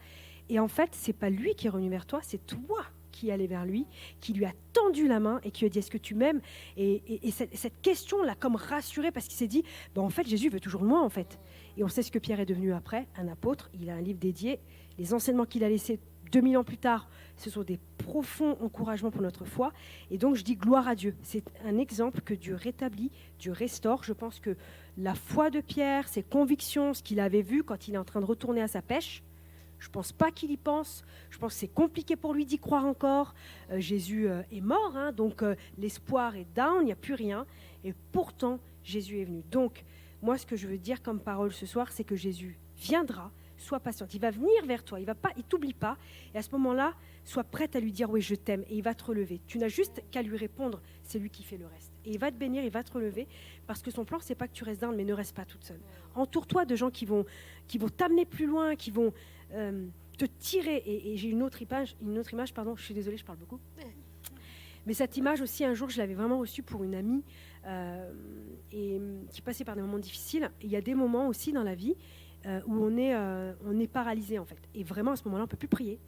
Et 0.49 0.59
en 0.59 0.67
fait, 0.67 0.89
c'est 0.93 1.13
pas 1.13 1.29
lui 1.29 1.53
qui 1.53 1.67
est 1.67 1.69
revenu 1.69 1.89
vers 1.89 2.05
toi, 2.05 2.19
c'est 2.23 2.45
toi 2.45 2.85
qui 3.11 3.29
est 3.29 3.31
allé 3.31 3.47
vers 3.47 3.65
lui, 3.65 3.85
qui 4.19 4.33
lui 4.33 4.45
a 4.45 4.53
tendu 4.73 5.07
la 5.07 5.19
main 5.19 5.41
et 5.43 5.51
qui 5.51 5.61
lui 5.61 5.67
a 5.67 5.69
dit 5.69 5.79
Est-ce 5.79 5.91
que 5.91 5.97
tu 5.97 6.15
m'aimes? 6.15 6.41
Et, 6.77 7.31
cette, 7.31 7.81
question 7.81 8.23
l'a 8.23 8.35
comme 8.35 8.55
rassuré 8.55 9.11
parce 9.11 9.27
qu'il 9.27 9.37
s'est 9.37 9.47
dit 9.47 9.63
bah, 9.95 10.01
En 10.01 10.09
fait, 10.09 10.27
Jésus 10.27 10.49
veut 10.49 10.59
toujours 10.59 10.83
moi, 10.83 11.01
en 11.01 11.09
fait. 11.09 11.39
Et 11.77 11.83
on 11.83 11.87
sait 11.87 12.01
ce 12.01 12.11
que 12.11 12.19
Pierre 12.19 12.39
est 12.39 12.45
devenu 12.45 12.73
après, 12.73 13.07
un 13.17 13.27
apôtre. 13.27 13.69
Il 13.79 13.89
a 13.89 13.95
un 13.95 14.01
livre 14.01 14.19
dédié. 14.19 14.59
Les 14.97 15.13
enseignements 15.13 15.45
qu'il 15.45 15.63
a 15.63 15.69
laissés 15.69 15.99
2000 16.31 16.57
ans 16.57 16.63
plus 16.63 16.77
tard, 16.77 17.09
ce 17.37 17.49
sont 17.49 17.63
des 17.63 17.79
profonds 17.97 18.57
encouragements 18.61 19.11
pour 19.11 19.21
notre 19.21 19.45
foi. 19.45 19.71
Et 20.11 20.17
donc 20.17 20.35
je 20.35 20.43
dis 20.43 20.55
gloire 20.55 20.87
à 20.87 20.95
Dieu. 20.95 21.15
C'est 21.23 21.43
un 21.65 21.77
exemple 21.77 22.21
que 22.21 22.33
Dieu 22.33 22.55
rétablit, 22.55 23.11
Dieu 23.39 23.51
restaure. 23.51 24.03
Je 24.03 24.13
pense 24.13 24.39
que 24.39 24.55
la 24.97 25.15
foi 25.15 25.49
de 25.49 25.61
Pierre, 25.61 26.07
ses 26.07 26.23
convictions, 26.23 26.93
ce 26.93 27.03
qu'il 27.03 27.19
avait 27.19 27.41
vu 27.41 27.63
quand 27.63 27.87
il 27.87 27.95
est 27.95 27.97
en 27.97 28.03
train 28.03 28.19
de 28.19 28.25
retourner 28.25 28.61
à 28.61 28.67
sa 28.67 28.81
pêche, 28.81 29.23
je 29.79 29.87
ne 29.87 29.91
pense 29.91 30.11
pas 30.11 30.29
qu'il 30.29 30.51
y 30.51 30.57
pense. 30.57 31.03
Je 31.29 31.37
pense 31.37 31.53
que 31.53 31.59
c'est 31.59 31.67
compliqué 31.67 32.15
pour 32.15 32.33
lui 32.33 32.45
d'y 32.45 32.59
croire 32.59 32.85
encore. 32.85 33.33
Euh, 33.71 33.79
Jésus 33.79 34.27
euh, 34.27 34.41
est 34.51 34.61
mort, 34.61 34.95
hein, 34.95 35.11
donc 35.13 35.41
euh, 35.41 35.55
l'espoir 35.77 36.35
est 36.35 36.47
down, 36.53 36.81
il 36.81 36.85
n'y 36.85 36.91
a 36.91 36.97
plus 36.97 37.13
rien. 37.13 37.45
Et 37.83 37.93
pourtant, 38.11 38.59
Jésus 38.83 39.21
est 39.21 39.25
venu. 39.25 39.43
Donc, 39.49 39.85
moi, 40.21 40.37
ce 40.37 40.45
que 40.45 40.57
je 40.57 40.67
veux 40.67 40.77
dire 40.77 41.01
comme 41.01 41.19
parole 41.21 41.53
ce 41.53 41.65
soir, 41.65 41.91
c'est 41.91 42.03
que 42.03 42.17
Jésus 42.17 42.59
viendra 42.77 43.31
sois 43.59 43.79
patiente. 43.79 44.13
Il 44.13 44.21
va 44.21 44.31
venir 44.31 44.65
vers 44.65 44.83
toi, 44.83 44.99
il 44.99 45.05
va 45.05 45.15
pas, 45.15 45.31
il 45.37 45.43
t'oublie 45.43 45.73
pas. 45.73 45.97
Et 46.33 46.37
à 46.37 46.41
ce 46.41 46.51
moment-là, 46.51 46.93
sois 47.25 47.43
prête 47.43 47.75
à 47.75 47.79
lui 47.79 47.91
dire 47.91 48.09
oui, 48.09 48.21
je 48.21 48.35
t'aime, 48.35 48.63
et 48.69 48.75
il 48.75 48.81
va 48.81 48.93
te 48.93 49.03
relever. 49.03 49.41
Tu 49.47 49.57
n'as 49.57 49.67
juste 49.67 50.01
qu'à 50.11 50.21
lui 50.21 50.37
répondre, 50.37 50.81
c'est 51.03 51.19
lui 51.19 51.29
qui 51.29 51.43
fait 51.43 51.57
le 51.57 51.67
reste. 51.67 51.91
Et 52.05 52.11
il 52.11 52.19
va 52.19 52.31
te 52.31 52.37
bénir, 52.37 52.63
il 52.63 52.71
va 52.71 52.83
te 52.83 52.91
relever, 52.91 53.27
parce 53.67 53.81
que 53.81 53.91
son 53.91 54.05
plan, 54.05 54.19
c'est 54.21 54.35
pas 54.35 54.47
que 54.47 54.53
tu 54.53 54.63
restes 54.63 54.81
down, 54.81 54.95
mais 54.95 55.05
ne 55.05 55.13
reste 55.13 55.35
pas 55.35 55.45
toute 55.45 55.63
seule. 55.63 55.81
Entoure-toi 56.15 56.65
de 56.65 56.75
gens 56.75 56.89
qui 56.89 57.05
vont, 57.05 57.25
qui 57.67 57.77
vont 57.77 57.89
t'amener 57.89 58.25
plus 58.25 58.45
loin, 58.45 58.75
qui 58.75 58.91
vont 58.91 59.13
euh, 59.53 59.87
te 60.17 60.25
tirer. 60.25 60.81
Et, 60.85 61.17
j'ai 61.17 61.29
une 61.29 61.43
autre 61.43 61.61
image, 61.61 61.95
une 62.01 62.17
autre 62.17 62.33
image, 62.33 62.53
pardon, 62.53 62.75
je 62.75 62.83
suis 62.83 62.93
désolée, 62.93 63.17
je 63.17 63.25
parle 63.25 63.37
beaucoup. 63.37 63.59
Mais 64.85 64.93
cette 64.93 65.17
image 65.17 65.41
aussi, 65.41 65.65
un 65.65 65.73
jour, 65.73 65.89
je 65.89 65.97
l'avais 65.97 66.15
vraiment 66.15 66.39
reçue 66.39 66.63
pour 66.63 66.83
une 66.83 66.95
amie 66.95 67.23
euh, 67.67 68.11
qui 68.69 69.41
passait 69.43 69.65
par 69.65 69.75
des 69.75 69.81
moments 69.81 69.99
difficiles. 69.99 70.49
il 70.61 70.69
y 70.69 70.75
a 70.75 70.81
des 70.81 70.95
moments 70.95 71.27
aussi 71.27 71.51
dans 71.51 71.63
la 71.63 71.75
vie 71.75 71.95
euh, 72.45 72.61
où 72.65 72.73
on 72.73 72.97
est, 72.97 73.13
euh, 73.13 73.53
on 73.65 73.79
est 73.79 73.87
paralysé, 73.87 74.39
en 74.39 74.45
fait. 74.45 74.59
Et 74.73 74.83
vraiment, 74.83 75.11
à 75.11 75.15
ce 75.15 75.23
moment-là, 75.25 75.43
on 75.43 75.47
peut 75.47 75.57
plus 75.57 75.67
prier. 75.67 75.99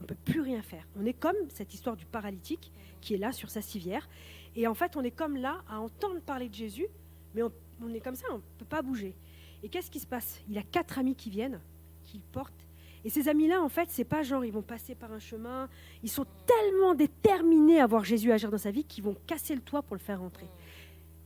On 0.00 0.04
peut 0.04 0.16
plus 0.24 0.40
rien 0.40 0.62
faire. 0.62 0.86
On 0.98 1.04
est 1.06 1.14
comme 1.14 1.36
cette 1.48 1.72
histoire 1.74 1.96
du 1.96 2.04
paralytique 2.04 2.72
qui 3.00 3.14
est 3.14 3.18
là 3.18 3.32
sur 3.32 3.50
sa 3.50 3.62
civière. 3.62 4.08
Et 4.54 4.66
en 4.66 4.74
fait, 4.74 4.96
on 4.96 5.02
est 5.02 5.10
comme 5.10 5.36
là 5.36 5.62
à 5.68 5.80
entendre 5.80 6.20
parler 6.20 6.48
de 6.48 6.54
Jésus, 6.54 6.86
mais 7.34 7.42
on, 7.42 7.94
est 7.94 8.00
comme 8.00 8.14
ça, 8.14 8.26
on 8.30 8.36
ne 8.36 8.42
peut 8.58 8.66
pas 8.66 8.82
bouger. 8.82 9.14
Et 9.62 9.68
qu'est-ce 9.68 9.90
qui 9.90 10.00
se 10.00 10.06
passe? 10.06 10.40
Il 10.48 10.58
a 10.58 10.62
quatre 10.62 10.98
amis 10.98 11.14
qui 11.14 11.30
viennent, 11.30 11.60
qui 12.04 12.18
le 12.18 12.24
portent 12.32 12.66
et 13.06 13.08
ces 13.08 13.28
amis-là, 13.28 13.62
en 13.62 13.68
fait, 13.68 13.88
c'est 13.88 14.04
pas 14.04 14.24
genre 14.24 14.44
ils 14.44 14.52
vont 14.52 14.62
passer 14.62 14.96
par 14.96 15.12
un 15.12 15.20
chemin. 15.20 15.68
Ils 16.02 16.10
sont 16.10 16.26
tellement 16.44 16.92
déterminés 16.96 17.78
à 17.78 17.86
voir 17.86 18.02
Jésus 18.02 18.32
agir 18.32 18.50
dans 18.50 18.58
sa 18.58 18.72
vie 18.72 18.82
qu'ils 18.82 19.04
vont 19.04 19.14
casser 19.28 19.54
le 19.54 19.60
toit 19.60 19.80
pour 19.82 19.94
le 19.94 20.00
faire 20.00 20.18
rentrer. 20.18 20.48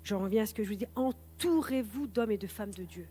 J'en 0.05 0.19
reviens 0.19 0.43
à 0.43 0.47
ce 0.47 0.53
que 0.53 0.63
je 0.63 0.69
vous 0.69 0.75
dis. 0.75 0.87
Entourez-vous 0.95 2.07
d'hommes 2.07 2.33
et 2.33 2.37
de 2.37 2.47
femmes 2.47 2.75
de 2.75 2.85
Dieu. 2.85 3.09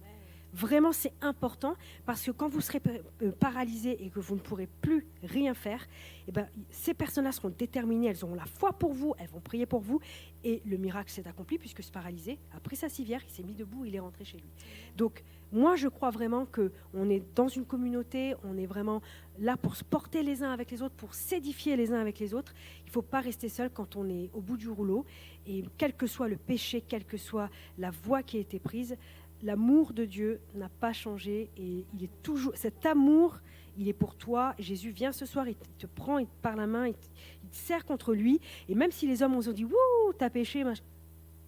Vraiment, 0.54 0.92
c'est 0.92 1.14
important 1.22 1.76
parce 2.06 2.24
que 2.24 2.32
quand 2.32 2.50
vous 2.50 2.62
serez 2.62 2.82
euh, 3.22 3.32
paralysé 3.32 4.04
et 4.04 4.10
que 4.10 4.20
vous 4.20 4.36
ne 4.36 4.40
pourrez 4.40 4.68
plus 4.82 5.06
rien 5.24 5.54
faire, 5.54 5.86
eh 6.28 6.32
ben, 6.32 6.48
ces 6.72 6.94
personnes-là 6.94 7.32
seront 7.32 7.50
déterminées, 7.50 8.08
elles 8.08 8.24
auront 8.24 8.36
la 8.36 8.46
foi 8.46 8.74
pour 8.74 8.94
vous, 8.94 9.14
elles 9.20 9.30
vont 9.30 9.42
prier 9.42 9.66
pour 9.66 9.82
vous 9.82 10.00
et 10.44 10.62
le 10.66 10.78
miracle 10.78 11.12
s'est 11.12 11.28
accompli 11.28 11.58
puisque 11.58 11.84
ce 11.84 11.92
paralysé 11.92 12.40
a 12.56 12.60
pris 12.60 12.76
sa 12.76 12.90
civière, 12.90 13.22
il 13.28 13.32
s'est 13.32 13.44
mis 13.44 13.54
debout, 13.54 13.86
il 13.86 13.96
est 13.96 14.00
rentré 14.00 14.26
chez 14.26 14.38
lui. 14.38 14.50
Donc, 14.98 15.24
moi, 15.52 15.76
je 15.76 15.88
crois 15.88 16.12
vraiment 16.12 16.46
qu'on 16.46 17.10
est 17.10 17.24
dans 17.36 17.48
une 17.48 17.66
communauté, 17.66 18.36
on 18.44 18.56
est 18.58 18.68
vraiment 18.68 19.02
là 19.40 19.58
pour 19.58 19.76
se 19.76 19.84
porter 19.84 20.22
les 20.22 20.44
uns 20.44 20.52
avec 20.52 20.70
les 20.70 20.84
autres, 20.84 20.94
pour 20.96 21.16
s'édifier 21.16 21.76
les 21.76 21.92
uns 21.92 22.00
avec 22.00 22.20
les 22.20 22.36
autres. 22.36 22.54
Il 22.84 22.88
ne 22.88 22.92
faut 22.92 23.02
pas 23.02 23.20
rester 23.20 23.50
seul 23.50 23.72
quand 23.72 23.96
on 23.96 24.08
est 24.10 24.30
au 24.34 24.42
bout 24.42 24.58
du 24.58 24.70
rouleau. 24.70 25.06
Et 25.48 25.64
quel 25.78 25.94
que 25.96 26.06
soit 26.06 26.28
le 26.28 26.38
péché, 26.38 26.82
quelle 26.82 27.06
que 27.06 27.18
soit 27.18 27.50
la 27.80 27.90
voie 27.90 28.22
qui 28.22 28.38
a 28.38 28.40
été 28.42 28.60
prise, 28.60 28.96
l'amour 29.44 29.94
de 29.94 30.06
Dieu 30.06 30.42
n'a 30.56 30.70
pas 30.70 30.94
changé 30.94 31.50
et 31.58 31.86
il 31.94 32.04
est 32.04 32.22
toujours 32.22 32.52
cet 32.56 32.86
amour, 32.86 33.40
il 33.78 33.88
est 33.88 33.94
pour 33.94 34.16
toi. 34.16 34.54
Jésus 34.60 34.92
vient 34.92 35.12
ce 35.12 35.26
soir, 35.26 35.48
il 35.48 35.56
te 35.78 35.88
prend, 35.88 36.18
il 36.18 36.28
te 36.28 36.42
par 36.42 36.56
la 36.56 36.68
main, 36.68 36.88
il 36.88 36.94
te, 36.94 37.06
serre 37.52 37.86
contre 37.86 38.14
lui. 38.14 38.40
Et 38.68 38.76
même 38.76 38.92
si 38.92 39.08
les 39.08 39.24
hommes 39.24 39.36
ont 39.36 39.40
dit 39.40 39.66
wouh, 39.66 40.14
t'as 40.18 40.30
péché, 40.30 40.64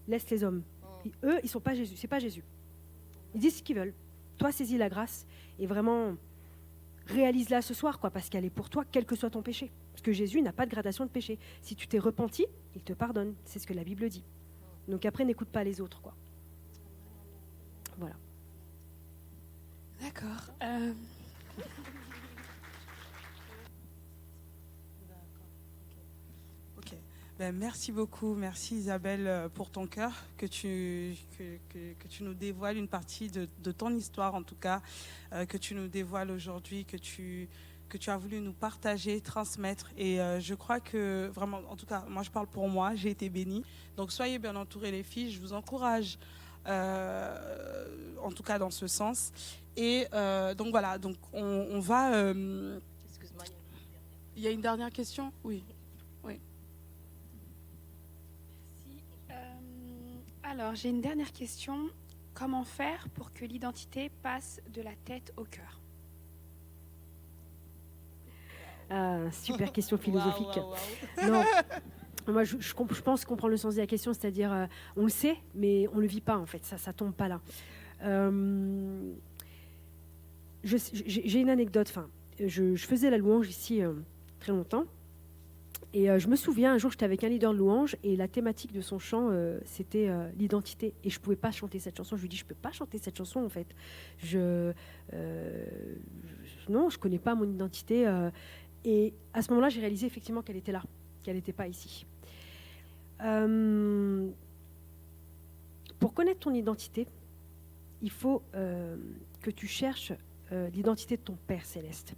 laisse 0.08 0.30
les 0.30 0.44
hommes. 0.44 0.64
eux, 1.24 1.40
ils 1.44 1.50
sont 1.50 1.60
pas 1.60 1.76
Jésus, 1.76 1.96
c'est 1.96 2.08
pas 2.08 2.20
Jésus. 2.20 2.44
Ils 3.34 3.42
disent 3.42 3.58
ce 3.58 3.64
qu'ils 3.64 3.76
veulent. 3.76 3.94
Toi, 4.38 4.52
saisis 4.52 4.78
la 4.78 4.90
grâce 4.90 5.26
et 5.60 5.68
vraiment 5.68 6.16
réalise-la 7.08 7.62
ce 7.62 7.74
soir, 7.74 8.00
quoi, 8.00 8.10
parce 8.10 8.30
qu'elle 8.30 8.46
est 8.46 8.50
pour 8.50 8.70
toi, 8.70 8.86
quel 8.90 9.06
que 9.06 9.16
soit 9.16 9.30
ton 9.30 9.42
péché. 9.42 9.72
Parce 9.92 10.02
que 10.02 10.12
Jésus 10.12 10.42
n'a 10.42 10.54
pas 10.54 10.66
de 10.66 10.72
gradation 10.72 11.06
de 11.06 11.10
péché. 11.10 11.38
Si 11.62 11.76
tu 11.76 11.88
t'es 11.88 12.00
repenti, 12.00 12.46
il 12.76 12.82
te 12.82 12.94
pardonne. 12.94 13.36
C'est 13.44 13.60
ce 13.60 13.68
que 13.68 13.74
la 13.74 13.84
Bible 13.84 14.08
dit. 14.10 14.24
Donc 14.88 15.06
après, 15.06 15.26
n'écoute 15.26 15.50
pas 15.50 15.64
les 15.64 15.82
autres, 15.82 16.02
quoi. 16.02 16.16
Voilà. 17.98 18.16
D'accord. 20.02 20.54
Euh. 20.64 20.94
Ben, 27.40 27.56
merci 27.56 27.92
beaucoup. 27.92 28.36
Merci 28.36 28.76
Isabelle 28.76 29.26
euh, 29.26 29.50
pour 29.50 29.72
ton 29.72 29.88
cœur, 29.88 30.12
que 30.38 30.46
tu, 30.46 31.16
que, 31.40 32.08
tu 32.08 32.24
nous 32.24 32.36
dévoiles 32.36 32.78
une 32.78 32.88
partie 32.88 33.30
de, 33.30 33.72
ton 33.72 33.90
histoire 33.96 34.36
en 34.36 34.44
tout 34.44 34.54
cas, 34.56 34.84
euh, 35.34 35.48
que 35.48 35.58
tu 35.58 35.74
nous 35.74 35.88
dévoiles 35.88 36.30
aujourd'hui, 36.30 36.86
que 36.86 36.98
tu, 36.98 37.50
que 37.90 37.98
tu 37.98 38.12
as 38.12 38.18
voulu 38.18 38.42
nous 38.42 38.54
partager, 38.54 39.22
transmettre. 39.22 39.90
Et 39.98 40.18
je 40.40 40.54
crois 40.54 40.80
que 40.80 41.32
vraiment, 41.34 41.62
en 41.68 41.76
tout 41.76 41.88
cas, 41.88 42.06
moi 42.08 42.22
je 42.22 42.30
parle 42.30 42.46
pour 42.46 42.70
moi, 42.70 42.94
j'ai 42.94 43.10
été 43.10 43.28
bénie. 43.28 43.64
Donc 43.98 44.12
soyez 44.12 44.38
bien 44.38 44.56
entourés 44.56 44.92
les 44.92 45.02
filles, 45.02 45.32
je 45.32 45.40
vous 45.40 45.54
encourage 45.54 46.20
euh, 46.20 46.41
en 46.68 48.32
tout 48.32 48.44
cas 48.44 48.60
dans 48.60 48.72
ce 48.72 48.88
sens. 48.88 49.32
Et 49.78 50.08
euh, 50.14 50.54
donc 50.54 50.72
voilà, 50.72 50.98
donc 50.98 51.18
on, 51.34 51.80
va. 51.80 52.14
Euh, 52.14 52.80
Excuse-moi, 53.10 53.46
il 54.36 54.44
y 54.44 54.48
a 54.48 54.52
une 54.52 54.62
dernière 54.62 54.92
question 54.92 55.32
Oui. 55.44 55.64
oui. 56.24 56.40
alors, 60.44 60.76
j'ai 60.76 60.90
une 60.90 61.02
dernière 61.02 61.32
question. 61.32 61.90
Comment 62.34 62.64
faire 62.64 63.08
pour 63.10 63.34
que 63.34 63.46
l'identité 63.46 64.10
passe 64.24 64.62
de 64.74 64.82
la 64.82 64.96
tête 65.06 65.34
au 65.38 65.44
cœur? 65.44 65.82
Ah, 68.90 69.32
Super 69.32 69.72
question 69.72 69.98
philosophique. 69.98 70.60
Non, 71.24 71.44
moi, 72.28 72.44
je, 72.44 73.02
pense 73.02 73.26
qu'on 73.26 73.36
prend 73.36 73.48
le 73.48 73.58
sens 73.58 73.76
de 73.76 73.80
la 73.80 73.88
question, 73.88 74.14
c'est-à-dire, 74.14 74.52
euh, 74.52 74.66
on 74.96 75.04
le 75.04 75.10
sait, 75.10 75.38
mais 75.56 75.88
on 75.94 75.98
ne 75.98 76.02
le 76.02 76.08
vit 76.08 76.22
pas, 76.22 76.38
en 76.38 76.46
fait, 76.46 76.64
ça 76.66 76.76
ne 76.76 76.94
tombe 76.94 77.14
pas 77.14 77.28
là. 77.28 77.42
Euh, 78.04 79.14
j'ai 80.64 81.40
une 81.40 81.50
anecdote, 81.50 81.88
enfin, 81.90 82.08
je, 82.40 82.76
faisais 82.76 83.10
la 83.10 83.18
louange 83.18 83.50
ici 83.50 83.82
euh, 83.82 83.94
très 84.40 84.52
longtemps, 84.52 84.86
et 85.94 86.08
je 86.20 86.30
me 86.30 86.38
souviens, 86.38 86.74
un 86.74 86.78
jour, 86.78 86.90
j'étais 86.92 87.04
avec 87.04 87.22
un 87.26 87.28
leader 87.28 87.52
de 87.52 87.58
louange, 87.58 87.98
et 88.04 88.16
la 88.16 88.30
thématique 88.30 88.72
de 88.72 88.80
son 88.80 88.98
chant, 88.98 89.30
c'était 89.66 90.10
l'identité, 90.38 90.94
et 91.04 91.10
je 91.10 91.20
ne 91.20 91.22
pouvais 91.22 91.36
pas 91.36 91.52
chanter 91.52 91.80
cette 91.80 91.98
chanson. 91.98 92.16
Je 92.16 92.22
lui 92.22 92.30
dis, 92.30 92.38
je 92.38 92.46
ne 92.46 92.48
peux 92.48 92.56
pas 92.56 92.72
chanter 92.72 92.98
cette 92.98 93.18
chanson, 93.18 93.44
en 93.44 93.50
fait. 93.50 93.68
Je, 94.20 94.72
non, 96.70 96.90
je 96.90 96.96
ne 96.96 97.02
connais 97.02 97.20
pas 97.20 97.36
mon 97.36 97.44
identité. 97.44 98.10
et 98.86 99.14
à 99.34 99.42
ce 99.42 99.50
moment-là, 99.50 99.68
j'ai 99.68 99.82
réalisé 99.82 100.08
effectivement 100.08 100.42
qu'elle 100.42 100.56
était 100.56 100.72
là 100.72 100.82
qu'elle 101.22 101.36
n'était 101.36 101.54
pas 101.54 101.68
ici. 101.68 102.06
Euh, 103.24 104.30
pour 106.00 106.14
connaître 106.14 106.40
ton 106.40 106.54
identité, 106.54 107.08
il 108.02 108.10
faut 108.10 108.42
euh, 108.56 108.98
que 109.42 109.52
tu 109.52 109.68
cherches 109.68 110.14
euh, 110.52 110.70
l'identité 110.70 111.18
de 111.18 111.22
ton 111.22 111.38
Père 111.48 111.66
céleste. 111.66 112.16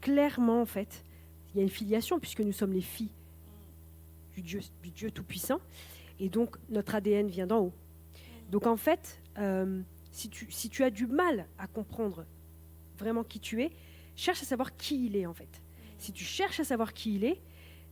Clairement, 0.00 0.62
en 0.62 0.66
fait, 0.66 1.04
il 1.48 1.58
y 1.58 1.60
a 1.60 1.62
une 1.62 1.70
filiation 1.70 2.18
puisque 2.18 2.40
nous 2.40 2.52
sommes 2.52 2.72
les 2.72 2.80
filles 2.80 3.12
du 4.34 4.42
Dieu, 4.42 4.60
du 4.82 4.90
Dieu 4.90 5.10
Tout-Puissant. 5.10 5.60
Et 6.18 6.28
donc, 6.28 6.56
notre 6.70 6.94
ADN 6.94 7.28
vient 7.28 7.46
d'en 7.46 7.60
haut. 7.64 7.72
Donc, 8.50 8.66
en 8.66 8.76
fait, 8.76 9.20
si 10.12 10.28
tu, 10.28 10.50
si, 10.50 10.68
tu, 10.68 10.82
as 10.84 10.90
du 10.90 11.06
mal 11.06 11.46
à 11.58 11.66
comprendre 11.66 12.26
vraiment 12.98 13.24
qui 13.24 13.40
tu 13.40 13.62
es, 13.62 13.70
cherche 14.16 14.42
à 14.42 14.44
savoir 14.44 14.76
qui 14.76 15.06
il 15.06 15.16
est, 15.16 15.26
en 15.26 15.32
fait. 15.34 15.62
Si 15.98 16.12
tu 16.12 16.24
cherches 16.24 16.60
à 16.60 16.64
savoir 16.64 16.92
qui 16.92 17.14
il 17.14 17.24
est, 17.24 17.40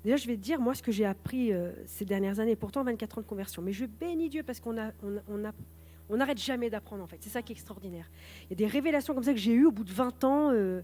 Déjà, 0.08 0.16
je 0.16 0.26
vais 0.26 0.36
te 0.36 0.40
dire, 0.40 0.58
moi, 0.58 0.74
ce 0.74 0.82
que 0.82 0.90
j'ai 0.90 1.04
appris 1.04 1.52
euh, 1.52 1.70
ces 1.84 2.06
dernières 2.06 2.40
années, 2.40 2.56
pourtant 2.56 2.82
24 2.82 3.18
ans 3.18 3.20
de 3.20 3.26
conversion, 3.26 3.60
mais 3.60 3.74
je 3.74 3.84
bénis 3.84 4.30
Dieu 4.30 4.42
parce 4.42 4.58
qu'on 4.58 4.72
n'arrête 4.72 6.38
jamais 6.38 6.70
d'apprendre, 6.70 7.04
en 7.04 7.06
fait. 7.06 7.18
C'est 7.20 7.28
ça 7.28 7.42
qui 7.42 7.52
est 7.52 7.56
extraordinaire. 7.56 8.10
Il 8.44 8.52
y 8.52 8.52
a 8.54 8.56
des 8.56 8.66
révélations 8.66 9.12
comme 9.12 9.24
ça 9.24 9.34
que 9.34 9.38
j'ai 9.38 9.52
eues 9.52 9.66
au 9.66 9.70
bout 9.70 9.84
de 9.84 9.92
20 9.92 10.24
ans. 10.24 10.50
Euh. 10.50 10.80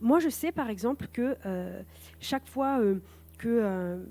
moi, 0.00 0.18
je 0.18 0.30
sais, 0.30 0.50
par 0.50 0.70
exemple, 0.70 1.08
que 1.12 1.36
euh, 1.44 1.82
chaque 2.20 2.48
fois 2.48 2.80
que 3.36 4.02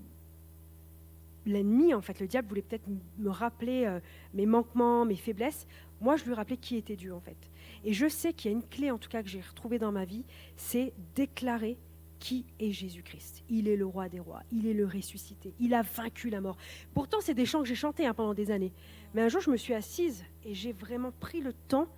l'ennemi, 1.48 1.96
en 1.96 2.02
fait, 2.02 2.20
le 2.20 2.28
diable 2.28 2.48
voulait 2.48 2.62
peut-être 2.62 2.88
me 3.18 3.32
rappeler 3.32 3.92
mes 4.36 4.46
manquements, 4.46 5.04
mes 5.04 5.16
faiblesses, 5.16 5.66
moi, 6.00 6.16
je 6.16 6.26
lui 6.26 6.36
rappelais 6.36 6.58
qui 6.58 6.78
était 6.78 6.96
Dieu, 6.96 7.16
en 7.16 7.22
fait. 7.22 7.38
Et 7.84 7.94
je 7.94 8.08
sais 8.08 8.34
qu'il 8.34 8.52
y 8.52 8.54
a 8.54 8.58
une 8.58 8.68
clé, 8.68 8.92
en 8.92 9.00
tout 9.00 9.10
cas, 9.10 9.24
que 9.24 9.30
j'ai 9.30 9.42
retrouvée 9.42 9.80
dans 9.80 9.92
ma 9.92 10.06
vie, 10.06 10.26
c'est 10.58 10.94
déclarer 11.16 11.80
qui 12.24 12.46
est 12.58 12.72
Jésus-Christ? 12.72 13.44
Il 13.50 13.68
est 13.68 13.76
le 13.76 13.86
roi 13.86 14.08
des 14.08 14.22
rois, 14.22 14.44
il 14.50 14.66
est 14.66 14.74
le 14.74 14.86
ressuscité, 14.86 15.54
il 15.60 15.74
a 15.74 15.82
vaincu 15.82 16.30
la 16.30 16.40
mort. 16.40 16.56
Pourtant, 16.94 17.18
c'est 17.20 17.34
des 17.34 17.46
chants 17.46 17.62
que 17.62 17.68
j'ai 17.68 17.76
chantés 17.76 18.06
hein, 18.06 18.14
pendant 18.14 18.34
des 18.34 18.50
années. 18.50 18.72
Mais 19.14 19.22
un 19.22 19.28
jour, 19.28 19.42
je 19.42 19.52
me 19.52 19.58
suis 19.58 19.74
assise 19.74 20.24
et 20.46 20.54
j'ai 20.54 20.72
vraiment 20.72 21.12
pris 21.12 21.42
le 21.42 21.52
temps 21.52 21.90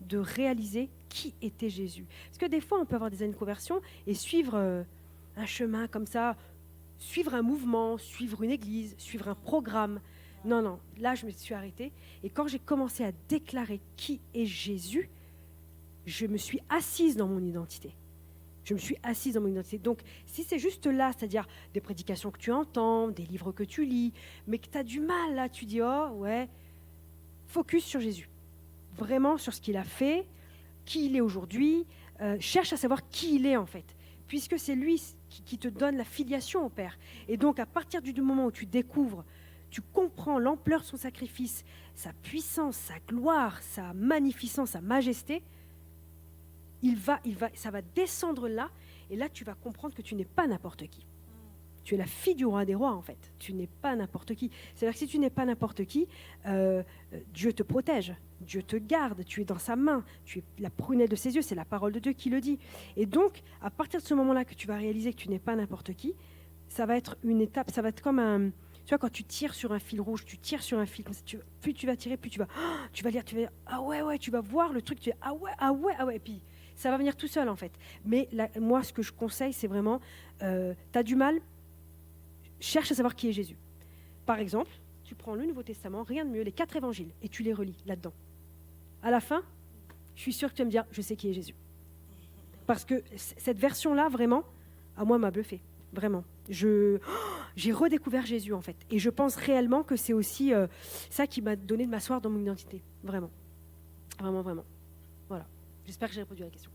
de 0.00 0.16
réaliser 0.16 0.88
qui 1.10 1.34
était 1.42 1.68
Jésus. 1.68 2.06
Parce 2.28 2.38
que 2.38 2.46
des 2.46 2.62
fois, 2.62 2.80
on 2.80 2.86
peut 2.86 2.94
avoir 2.94 3.10
des 3.10 3.22
années 3.22 3.34
de 3.34 3.38
conversion 3.38 3.82
et 4.06 4.14
suivre 4.14 4.54
euh, 4.54 4.82
un 5.36 5.44
chemin 5.44 5.86
comme 5.86 6.06
ça, 6.06 6.34
suivre 6.96 7.34
un 7.34 7.42
mouvement, 7.42 7.98
suivre 7.98 8.42
une 8.42 8.52
église, 8.52 8.94
suivre 8.96 9.28
un 9.28 9.34
programme. 9.34 10.00
Non, 10.46 10.62
non, 10.62 10.80
là, 10.98 11.14
je 11.14 11.26
me 11.26 11.30
suis 11.30 11.52
arrêtée. 11.52 11.92
Et 12.22 12.30
quand 12.30 12.48
j'ai 12.48 12.58
commencé 12.58 13.04
à 13.04 13.12
déclarer 13.28 13.82
qui 13.96 14.22
est 14.32 14.46
Jésus, 14.46 15.10
je 16.06 16.26
me 16.26 16.38
suis 16.38 16.60
assise 16.70 17.16
dans 17.16 17.28
mon 17.28 17.44
identité. 17.44 17.94
Je 18.64 18.74
me 18.74 18.78
suis 18.78 18.96
assise 19.02 19.34
dans 19.34 19.40
mon 19.40 19.48
identité. 19.48 19.78
Donc, 19.78 20.00
si 20.26 20.42
c'est 20.42 20.58
juste 20.58 20.86
là, 20.86 21.12
c'est-à-dire 21.16 21.46
des 21.74 21.80
prédications 21.80 22.30
que 22.30 22.38
tu 22.38 22.50
entends, 22.50 23.08
des 23.08 23.24
livres 23.24 23.52
que 23.52 23.62
tu 23.62 23.84
lis, 23.84 24.12
mais 24.46 24.58
que 24.58 24.68
tu 24.68 24.78
as 24.78 24.82
du 24.82 25.00
mal, 25.00 25.34
là, 25.34 25.48
tu 25.48 25.66
dis, 25.66 25.82
oh, 25.82 26.08
ouais, 26.14 26.48
focus 27.46 27.84
sur 27.84 28.00
Jésus. 28.00 28.28
Vraiment 28.96 29.36
sur 29.36 29.52
ce 29.52 29.60
qu'il 29.60 29.76
a 29.76 29.84
fait, 29.84 30.26
qui 30.84 31.06
il 31.06 31.16
est 31.16 31.20
aujourd'hui. 31.20 31.86
Euh, 32.20 32.36
cherche 32.40 32.72
à 32.72 32.76
savoir 32.76 33.08
qui 33.08 33.36
il 33.36 33.46
est, 33.46 33.56
en 33.56 33.66
fait. 33.66 33.84
Puisque 34.28 34.58
c'est 34.58 34.74
lui 34.74 35.02
qui, 35.28 35.42
qui 35.42 35.58
te 35.58 35.68
donne 35.68 35.96
la 35.96 36.04
filiation 36.04 36.64
au 36.64 36.68
Père. 36.70 36.98
Et 37.28 37.36
donc, 37.36 37.58
à 37.58 37.66
partir 37.66 38.00
du 38.00 38.18
moment 38.22 38.46
où 38.46 38.52
tu 38.52 38.66
découvres, 38.66 39.24
tu 39.74 39.82
comprends 39.82 40.38
l'ampleur 40.38 40.80
de 40.80 40.86
son 40.86 40.96
sacrifice, 40.96 41.64
sa 41.96 42.12
puissance, 42.12 42.76
sa 42.76 42.94
gloire, 43.08 43.60
sa 43.60 43.92
magnificence, 43.92 44.70
sa 44.70 44.80
majesté, 44.80 45.42
il 46.84 46.96
va, 46.96 47.18
il 47.24 47.34
va, 47.34 47.48
ça 47.54 47.70
va 47.70 47.82
descendre 47.82 48.46
là, 48.46 48.70
et 49.10 49.16
là 49.16 49.28
tu 49.28 49.42
vas 49.42 49.54
comprendre 49.54 49.94
que 49.94 50.02
tu 50.02 50.14
n'es 50.14 50.26
pas 50.26 50.46
n'importe 50.46 50.86
qui. 50.86 51.06
Tu 51.82 51.94
es 51.94 51.98
la 51.98 52.06
fille 52.06 52.34
du 52.34 52.46
roi 52.46 52.64
des 52.64 52.74
rois, 52.74 52.92
en 52.92 53.02
fait. 53.02 53.32
Tu 53.38 53.52
n'es 53.52 53.66
pas 53.66 53.94
n'importe 53.94 54.34
qui. 54.34 54.50
C'est-à-dire 54.74 54.94
que 54.94 54.98
si 54.98 55.06
tu 55.06 55.18
n'es 55.18 55.28
pas 55.28 55.44
n'importe 55.44 55.84
qui, 55.84 56.08
euh, 56.46 56.82
Dieu 57.34 57.52
te 57.52 57.62
protège, 57.62 58.14
Dieu 58.40 58.62
te 58.62 58.76
garde, 58.76 59.22
tu 59.24 59.42
es 59.42 59.44
dans 59.44 59.58
sa 59.58 59.76
main, 59.76 60.02
tu 60.24 60.38
es 60.38 60.44
la 60.58 60.70
prunelle 60.70 61.10
de 61.10 61.16
ses 61.16 61.34
yeux, 61.34 61.42
c'est 61.42 61.54
la 61.54 61.66
parole 61.66 61.92
de 61.92 61.98
Dieu 61.98 62.12
qui 62.12 62.30
le 62.30 62.40
dit. 62.40 62.58
Et 62.96 63.04
donc, 63.04 63.42
à 63.60 63.70
partir 63.70 64.00
de 64.00 64.04
ce 64.04 64.14
moment-là 64.14 64.46
que 64.46 64.54
tu 64.54 64.66
vas 64.66 64.76
réaliser 64.76 65.12
que 65.12 65.18
tu 65.18 65.28
n'es 65.28 65.38
pas 65.38 65.54
n'importe 65.56 65.92
qui, 65.92 66.14
ça 66.68 66.86
va 66.86 66.96
être 66.96 67.16
une 67.22 67.42
étape, 67.42 67.70
ça 67.70 67.82
va 67.82 67.90
être 67.90 68.00
comme 68.00 68.18
un... 68.18 68.50
Tu 68.86 68.90
vois, 68.90 68.98
quand 68.98 69.12
tu 69.12 69.24
tires 69.24 69.54
sur 69.54 69.72
un 69.72 69.78
fil 69.78 70.00
rouge, 70.00 70.24
tu 70.24 70.38
tires 70.38 70.62
sur 70.62 70.78
un 70.78 70.86
fil, 70.86 71.04
plus 71.60 71.74
tu 71.74 71.86
vas 71.86 71.96
tirer, 71.96 72.16
plus 72.16 72.30
tu 72.30 72.38
vas... 72.38 72.48
tu 72.92 73.04
vas 73.04 73.10
lire, 73.10 73.24
tu 73.24 73.34
vas 73.34 73.42
dire, 73.42 73.50
ah 73.66 73.82
ouais, 73.82 74.00
ouais, 74.00 74.18
tu 74.18 74.30
vas 74.30 74.40
voir 74.40 74.72
le 74.72 74.80
truc, 74.80 75.00
tu 75.00 75.10
dis, 75.10 75.16
ah 75.20 75.34
ouais, 75.34 75.50
ah 75.58 75.72
ouais, 75.72 75.92
ah 75.98 76.06
ouais, 76.06 76.16
et 76.16 76.18
puis 76.18 76.42
ça 76.76 76.90
va 76.90 76.96
venir 76.98 77.16
tout 77.16 77.28
seul 77.28 77.48
en 77.48 77.56
fait. 77.56 77.72
Mais 78.04 78.28
moi, 78.60 78.82
ce 78.82 78.92
que 78.92 79.02
je 79.02 79.12
conseille, 79.12 79.52
c'est 79.52 79.66
vraiment, 79.66 80.00
euh, 80.42 80.74
tu 80.92 80.98
as 80.98 81.02
du 81.02 81.16
mal, 81.16 81.40
cherche 82.60 82.90
à 82.92 82.94
savoir 82.94 83.14
qui 83.14 83.28
est 83.28 83.32
Jésus. 83.32 83.56
Par 84.26 84.38
exemple, 84.38 84.70
tu 85.04 85.14
prends 85.14 85.34
le 85.34 85.44
Nouveau 85.44 85.62
Testament, 85.62 86.02
rien 86.02 86.24
de 86.24 86.30
mieux, 86.30 86.42
les 86.42 86.52
quatre 86.52 86.76
évangiles, 86.76 87.10
et 87.22 87.28
tu 87.28 87.42
les 87.42 87.52
relis 87.52 87.76
là-dedans. 87.86 88.12
À 89.02 89.10
la 89.10 89.20
fin, 89.20 89.42
je 90.14 90.22
suis 90.22 90.32
sûre 90.32 90.50
que 90.50 90.56
tu 90.56 90.62
vas 90.62 90.66
me 90.66 90.70
dire, 90.70 90.84
je 90.90 91.02
sais 91.02 91.16
qui 91.16 91.28
est 91.28 91.34
Jésus. 91.34 91.54
Parce 92.66 92.84
que 92.84 93.02
cette 93.16 93.58
version-là, 93.58 94.08
vraiment, 94.08 94.44
à 94.96 95.04
moi, 95.04 95.18
m'a 95.18 95.30
bluffé. 95.30 95.60
Vraiment. 95.92 96.24
Je, 96.48 96.98
j'ai 97.56 97.72
redécouvert 97.72 98.24
Jésus, 98.24 98.54
en 98.54 98.62
fait. 98.62 98.76
Et 98.90 98.98
je 98.98 99.10
pense 99.10 99.36
réellement 99.36 99.82
que 99.82 99.96
c'est 99.96 100.14
aussi 100.14 100.54
euh, 100.54 100.66
ça 101.10 101.26
qui 101.26 101.42
m'a 101.42 101.56
donné 101.56 101.84
de 101.84 101.90
m'asseoir 101.90 102.20
dans 102.20 102.30
mon 102.30 102.40
identité. 102.40 102.82
Vraiment. 103.02 103.30
Vraiment, 104.18 104.42
vraiment. 104.42 104.64
J'espère 105.86 106.08
que 106.08 106.14
j'ai 106.14 106.22
répondu 106.22 106.42
à 106.42 106.46
la 106.46 106.50
question. 106.50 106.70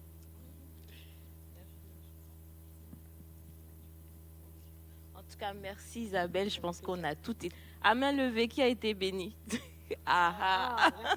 En 5.15 5.21
tout 5.21 5.37
cas, 5.37 5.53
merci 5.53 6.01
Isabelle. 6.01 6.49
Je 6.49 6.59
pense 6.59 6.81
qu'on 6.81 7.03
a 7.03 7.15
tout 7.15 7.31
été. 7.45 7.55
À 7.81 7.95
main 7.95 8.11
levée, 8.11 8.47
qui 8.47 8.61
a 8.61 8.67
été 8.67 8.93
béni 8.93 9.35
ah, 10.05 10.35
ah. 10.39 10.91
ah 10.97 11.15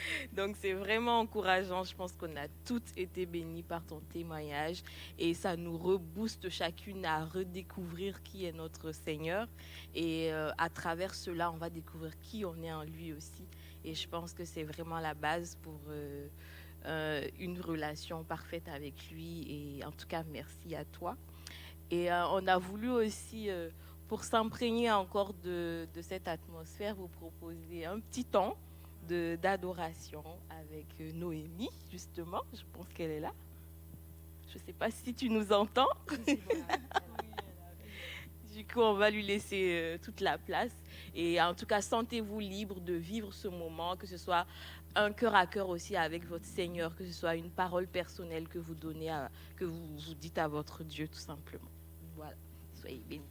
Donc 0.32 0.56
c'est 0.60 0.72
vraiment 0.72 1.20
encourageant. 1.20 1.84
Je 1.84 1.94
pense 1.94 2.12
qu'on 2.12 2.34
a 2.36 2.48
toutes 2.64 2.96
été 2.96 3.26
bénis 3.26 3.62
par 3.62 3.84
ton 3.84 4.00
témoignage 4.00 4.82
et 5.18 5.34
ça 5.34 5.56
nous 5.56 5.76
rebooste 5.76 6.48
chacune 6.48 7.04
à 7.04 7.24
redécouvrir 7.24 8.22
qui 8.22 8.46
est 8.46 8.52
notre 8.52 8.92
Seigneur. 8.92 9.48
Et 9.94 10.32
euh, 10.32 10.50
à 10.58 10.68
travers 10.68 11.14
cela, 11.14 11.50
on 11.50 11.56
va 11.56 11.70
découvrir 11.70 12.18
qui 12.20 12.44
on 12.44 12.60
est 12.62 12.72
en 12.72 12.84
lui 12.84 13.12
aussi. 13.12 13.46
Et 13.84 13.94
je 13.94 14.08
pense 14.08 14.32
que 14.32 14.44
c'est 14.44 14.64
vraiment 14.64 15.00
la 15.00 15.14
base 15.14 15.56
pour 15.62 15.80
euh, 15.88 16.28
euh, 16.86 17.28
une 17.38 17.60
relation 17.60 18.24
parfaite 18.24 18.66
avec 18.68 19.10
lui. 19.10 19.78
Et 19.78 19.84
en 19.84 19.92
tout 19.92 20.06
cas, 20.06 20.24
merci 20.32 20.74
à 20.74 20.84
toi. 20.84 21.16
Et 21.90 22.10
euh, 22.10 22.26
on 22.30 22.46
a 22.48 22.58
voulu 22.58 22.90
aussi, 22.90 23.50
euh, 23.50 23.70
pour 24.08 24.24
s'imprégner 24.24 24.90
encore 24.90 25.34
de, 25.34 25.86
de, 25.94 26.02
cette 26.02 26.26
atmosphère, 26.26 26.96
vous 26.96 27.08
proposer 27.08 27.86
un 27.86 28.00
petit 28.00 28.24
temps 28.24 28.56
d'adoration 29.08 30.24
avec 30.50 31.14
Noémie, 31.14 31.70
justement. 31.90 32.42
Je 32.52 32.62
pense 32.72 32.86
qu'elle 32.94 33.10
est 33.10 33.20
là. 33.20 33.32
Je 34.48 34.58
ne 34.58 34.64
sais 34.64 34.72
pas 34.72 34.90
si 34.90 35.14
tu 35.14 35.28
nous 35.28 35.52
entends. 35.52 35.90
du 38.54 38.64
coup, 38.64 38.80
on 38.80 38.94
va 38.94 39.10
lui 39.10 39.22
laisser 39.22 39.98
toute 40.02 40.20
la 40.20 40.38
place. 40.38 40.72
Et 41.14 41.40
en 41.40 41.54
tout 41.54 41.66
cas, 41.66 41.82
sentez-vous 41.82 42.40
libre 42.40 42.80
de 42.80 42.94
vivre 42.94 43.32
ce 43.32 43.48
moment, 43.48 43.96
que 43.96 44.06
ce 44.06 44.16
soit 44.16 44.46
un 44.94 45.12
cœur 45.12 45.34
à 45.34 45.46
cœur 45.46 45.68
aussi 45.68 45.96
avec 45.96 46.26
votre 46.26 46.44
Seigneur, 46.44 46.94
que 46.94 47.04
ce 47.04 47.12
soit 47.12 47.34
une 47.34 47.50
parole 47.50 47.86
personnelle 47.86 48.48
que 48.48 48.58
vous 48.58 48.74
donnez, 48.74 49.10
à, 49.10 49.30
que 49.56 49.64
vous, 49.64 49.96
vous 49.96 50.14
dites 50.14 50.38
à 50.38 50.48
votre 50.48 50.84
Dieu 50.84 51.08
tout 51.08 51.18
simplement. 51.18 51.70
Voilà, 52.16 52.36
soyez 52.74 53.02
bénis. 53.08 53.22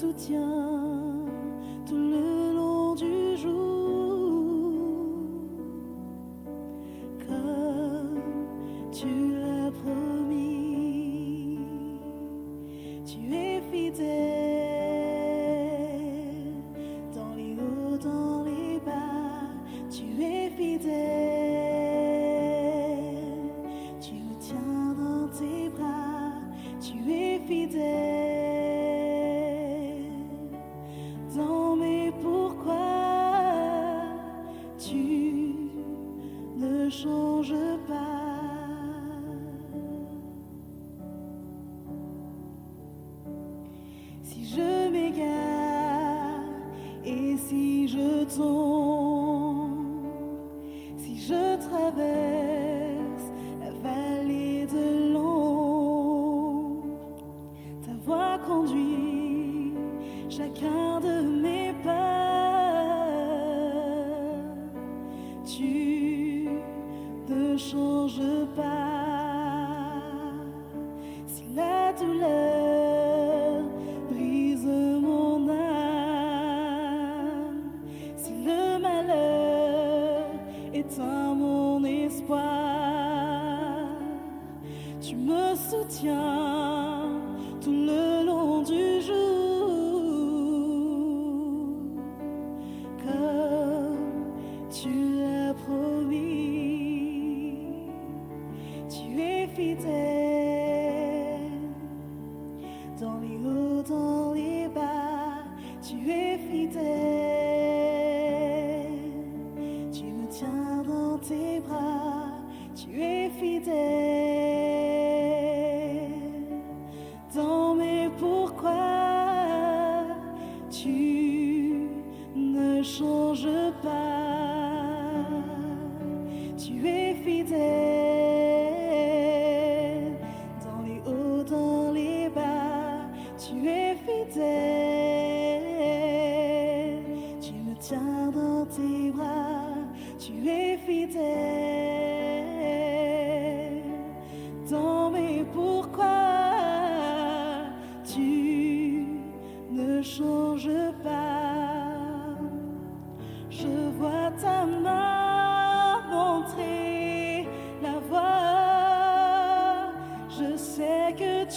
Tout 0.00 0.79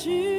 去。 0.04 0.33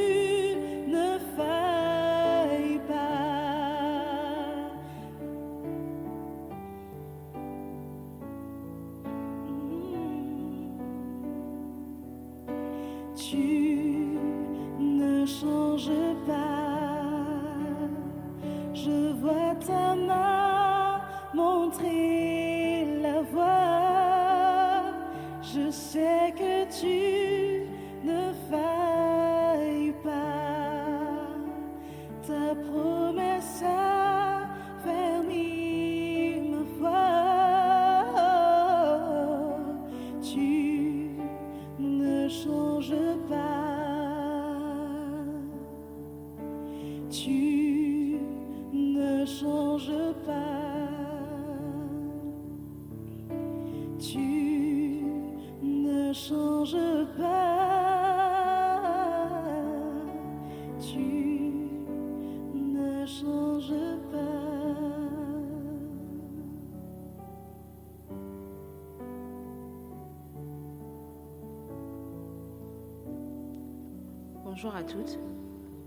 Bonjour 74.65 74.79
à 74.79 74.83
toutes. 74.83 75.19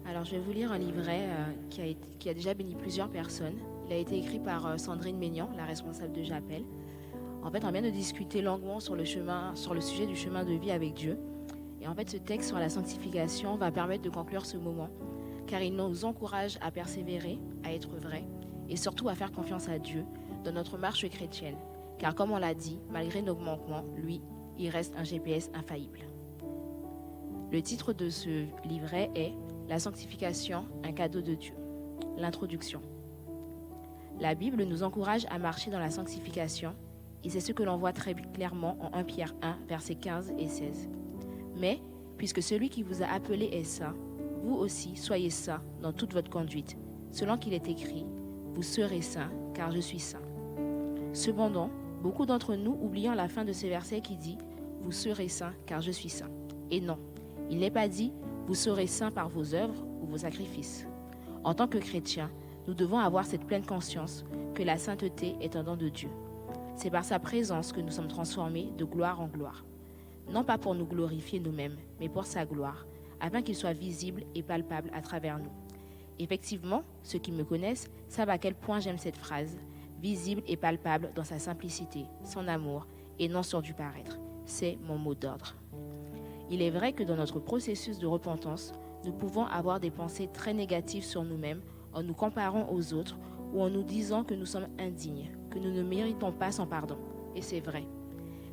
Alors 0.08 0.24
je 0.24 0.34
vais 0.34 0.40
vous 0.40 0.52
lire 0.52 0.72
un 0.72 0.78
livret 0.78 1.24
euh, 1.24 1.94
qui, 2.20 2.30
a 2.30 2.34
déjà 2.36 2.54
béni 2.54 2.76
plusieurs 2.76 3.10
personnes. 3.10 3.58
Il 3.88 3.94
a 3.94 3.96
été 3.96 4.20
écrit 4.20 4.38
par 4.38 4.68
euh, 4.68 4.78
Sandrine 4.78 5.18
Maignan, 5.18 5.50
la 5.58 5.66
responsable 5.66 6.14
de 6.14 6.22
J'appelle. 6.22 6.64
En 7.42 7.50
fait, 7.50 7.66
on 7.66 7.72
vient 7.72 7.82
de 7.82 7.90
discuter 7.90 8.44
longuement 8.44 8.80
sur 8.80 8.96
le, 8.96 9.04
chemin, 9.04 9.56
sur 9.56 9.74
le 9.74 9.82
sujet 9.82 10.06
du 10.06 10.16
chemin 10.16 10.44
de 10.44 10.54
vie 10.54 10.70
avec 10.70 10.94
Dieu. 10.94 11.18
Et 11.82 11.88
en 11.88 11.96
fait, 11.96 12.08
ce 12.08 12.18
texte 12.18 12.50
sur 12.50 12.60
la 12.60 12.70
sanctification 12.70 13.56
va 13.56 13.72
permettre 13.72 14.04
de 14.04 14.12
conclure 14.12 14.46
ce 14.46 14.58
moment, 14.58 14.90
car 15.48 15.64
il 15.64 15.76
nous 15.76 16.06
encourage 16.06 16.60
à 16.62 16.70
persévérer, 16.70 17.40
à 17.64 17.74
être 17.74 17.96
vrai, 17.98 18.26
et 18.70 18.76
surtout 18.76 19.10
à 19.10 19.16
faire 19.16 19.32
confiance 19.32 19.70
à 19.70 19.80
Dieu 19.80 20.06
dans 20.44 20.52
notre 20.52 20.78
marche 20.78 21.10
chrétienne. 21.10 21.58
Car 21.98 22.14
comme 22.14 22.30
on 22.30 22.38
l'a 22.38 22.54
dit, 22.54 22.80
malgré 22.92 23.24
nos 23.24 23.38
manquements, 23.38 23.86
lui, 23.96 24.22
il 24.60 24.70
reste 24.70 24.94
un 24.96 25.04
GPS 25.04 25.50
infaillible. 25.56 26.02
Le 27.50 27.62
titre 27.62 27.94
de 27.94 28.10
ce 28.10 28.46
livret 28.66 29.10
est 29.16 29.32
La 29.70 29.80
sanctification, 29.80 30.66
un 30.84 30.92
cadeau 30.92 31.22
de 31.22 31.34
Dieu. 31.34 31.54
L'introduction. 32.18 32.82
La 34.20 34.36
Bible 34.36 34.64
nous 34.64 34.84
encourage 34.84 35.26
à 35.30 35.40
marcher 35.40 35.72
dans 35.72 35.80
la 35.80 35.90
sanctification 35.90 36.76
et 37.24 37.30
c'est 37.30 37.40
ce 37.40 37.54
que 37.54 37.64
l'on 37.64 37.78
voit 37.78 37.94
très 37.94 38.16
clairement 38.16 38.78
en 38.82 38.94
1 38.94 39.04
Pierre 39.06 39.34
1, 39.42 39.60
versets 39.70 39.96
15 39.96 40.34
et 40.38 40.50
16. 40.50 40.90
Mais, 41.56 41.80
puisque 42.18 42.44
celui 42.44 42.68
qui 42.68 42.84
vous 42.84 43.02
a 43.02 43.08
appelé 43.08 43.46
est 43.46 43.64
saint, 43.64 43.96
vous 44.44 44.56
aussi 44.56 44.98
soyez 44.98 45.30
saints 45.30 45.64
dans 45.82 45.94
toute 45.94 46.14
votre 46.14 46.30
conduite, 46.30 46.78
selon 47.12 47.38
qu'il 47.38 47.54
est 47.54 47.70
écrit, 47.70 48.06
vous 48.56 48.64
serez 48.64 49.02
saints, 49.02 49.32
car 49.54 49.72
je 49.72 49.80
suis 49.80 50.00
saint. 50.00 50.22
Cependant, 51.14 51.70
beaucoup 52.02 52.26
d'entre 52.26 52.56
nous 52.56 52.78
oublions 52.82 53.14
la 53.14 53.30
fin 53.30 53.46
de 53.46 53.54
ce 53.54 53.68
verset 53.68 54.02
qui 54.02 54.18
dit, 54.18 54.38
vous 54.82 54.92
serez 54.92 55.30
saints, 55.30 55.54
car 55.66 55.82
je 55.82 55.92
suis 55.92 56.10
saint. 56.10 56.30
Et 56.72 56.82
non, 56.82 56.98
il 57.50 57.60
n'est 57.60 57.72
pas 57.72 57.88
dit 57.88 58.12
vous 58.48 58.56
serez 58.56 58.88
saints 58.88 59.12
par 59.12 59.28
vos 59.28 59.54
œuvres 59.54 59.86
ou 60.02 60.06
vos 60.06 60.20
sacrifices. 60.20 60.88
En 61.44 61.54
tant 61.54 61.68
que 61.68 61.78
chrétiens, 61.78 62.32
nous 62.68 62.74
devons 62.74 63.00
avoir 63.00 63.26
cette 63.26 63.46
pleine 63.46 63.66
conscience 63.66 64.26
que 64.56 64.64
la 64.64 64.78
sainteté 64.78 65.36
est 65.42 65.56
un 65.56 65.64
don 65.64 65.76
de 65.76 65.90
Dieu. 65.90 66.10
C'est 66.76 66.90
par 66.90 67.04
sa 67.04 67.20
présence 67.20 67.74
que 67.74 67.82
nous 67.82 67.92
sommes 67.92 68.08
transformés 68.08 68.72
de 68.78 68.86
gloire 68.86 69.20
en 69.20 69.28
gloire. 69.28 69.66
Non 70.30 70.44
pas 70.44 70.58
pour 70.58 70.76
nous 70.76 70.86
glorifier 70.86 71.40
nous-mêmes, 71.40 71.78
mais 72.00 72.10
pour 72.10 72.26
sa 72.26 72.46
gloire, 72.46 72.86
afin 73.20 73.42
qu'il 73.42 73.56
soit 73.56 73.74
visible 73.74 74.24
et 74.36 74.44
palpable 74.44 74.92
à 74.94 75.02
travers 75.02 75.40
nous. 75.40 75.52
Effectivement, 76.20 76.84
ceux 77.04 77.20
qui 77.20 77.32
me 77.32 77.44
connaissent 77.44 77.90
savent 78.08 78.30
à 78.30 78.38
quel 78.38 78.56
point 78.56 78.80
j'aime 78.80 78.98
cette 78.98 79.18
phrase, 79.18 79.58
visible 80.02 80.44
et 80.48 80.58
palpable 80.58 81.12
dans 81.16 81.24
sa 81.24 81.40
simplicité, 81.40 82.06
son 82.24 82.48
amour, 82.48 82.88
et 83.20 83.28
non 83.28 83.44
sur 83.44 83.62
du 83.62 83.74
paraître. 83.74 84.20
C'est 84.46 84.78
mon 84.88 84.98
mot 84.98 85.16
d'ordre. 85.16 85.56
Il 86.50 86.62
est 86.62 86.70
vrai 86.70 86.94
que 86.94 87.04
dans 87.04 87.16
notre 87.16 87.40
processus 87.40 88.00
de 88.00 88.08
repentance, 88.08 88.72
nous 89.04 89.12
pouvons 89.12 89.46
avoir 89.46 89.80
des 89.80 89.92
pensées 89.92 90.30
très 90.32 90.54
négatives 90.54 91.04
sur 91.04 91.24
nous-mêmes 91.24 91.62
en 91.94 92.04
nous 92.04 92.14
comparant 92.14 92.70
aux 92.72 92.94
autres 92.94 93.18
ou 93.54 93.62
en 93.62 93.70
nous 93.70 93.84
disant 93.84 94.24
que 94.24 94.34
nous 94.34 94.46
sommes 94.46 94.68
indignes, 94.80 95.30
que 95.50 95.60
nous 95.60 95.72
ne 95.72 95.84
méritons 95.84 96.32
pas 96.32 96.52
son 96.52 96.66
pardon. 96.66 96.98
Et 97.36 97.42
c'est 97.42 97.60
vrai. 97.60 97.86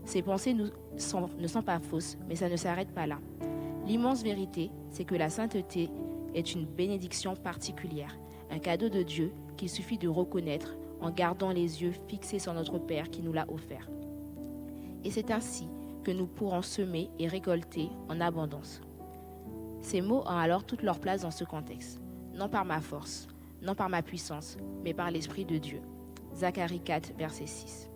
Ces 0.05 0.23
pensées 0.23 0.55
ne 0.55 1.47
sont 1.47 1.63
pas 1.63 1.81
fausses, 1.81 2.19
mais 2.29 2.37
ça 2.37 2.49
ne 2.49 2.57
s'arrête 2.57 2.93
pas 2.93 3.07
là. 3.07 3.19
L'immense 3.87 4.23
vérité, 4.23 4.71
c'est 4.91 5.05
que 5.05 5.15
la 5.15 5.31
sainteté 5.31 5.91
est 6.35 6.55
une 6.55 6.67
bénédiction 6.67 7.37
particulière, 7.37 8.19
un 8.51 8.59
cadeau 8.59 8.89
de 8.89 9.03
Dieu 9.03 9.33
qu'il 9.57 9.69
suffit 9.69 9.99
de 9.99 10.09
reconnaître 10.09 10.75
en 11.01 11.11
gardant 11.11 11.51
les 11.51 11.83
yeux 11.83 11.93
fixés 12.09 12.39
sur 12.39 12.55
notre 12.55 12.79
Père 12.79 13.11
qui 13.11 13.23
nous 13.23 13.33
l'a 13.33 13.47
offert. 13.51 13.89
Et 15.05 15.11
c'est 15.11 15.31
ainsi 15.31 15.69
que 16.05 16.13
nous 16.13 16.27
pourrons 16.27 16.63
semer 16.63 17.11
et 17.19 17.27
récolter 17.27 17.91
en 18.09 18.21
abondance. 18.21 18.81
Ces 19.81 20.01
mots 20.01 20.23
ont 20.23 20.39
alors 20.39 20.65
toute 20.65 20.83
leur 20.83 21.01
place 21.01 21.23
dans 21.23 21.31
ce 21.31 21.45
contexte, 21.45 22.01
non 22.35 22.49
par 22.49 22.65
ma 22.65 22.81
force, 22.81 23.27
non 23.61 23.75
par 23.75 23.89
ma 23.89 24.03
puissance, 24.03 24.57
mais 24.85 24.95
par 24.95 25.11
l'Esprit 25.11 25.45
de 25.45 25.59
Dieu. 25.59 25.81
Zacharie 26.35 26.81
4, 26.81 27.15
verset 27.19 27.47
6. 27.47 27.91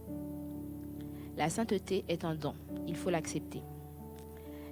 La 1.36 1.48
sainteté 1.48 2.04
est 2.09 2.24
un 2.24 2.34
don, 2.34 2.54
il 2.86 2.96
faut 2.96 3.11
l'accepter. 3.11 3.62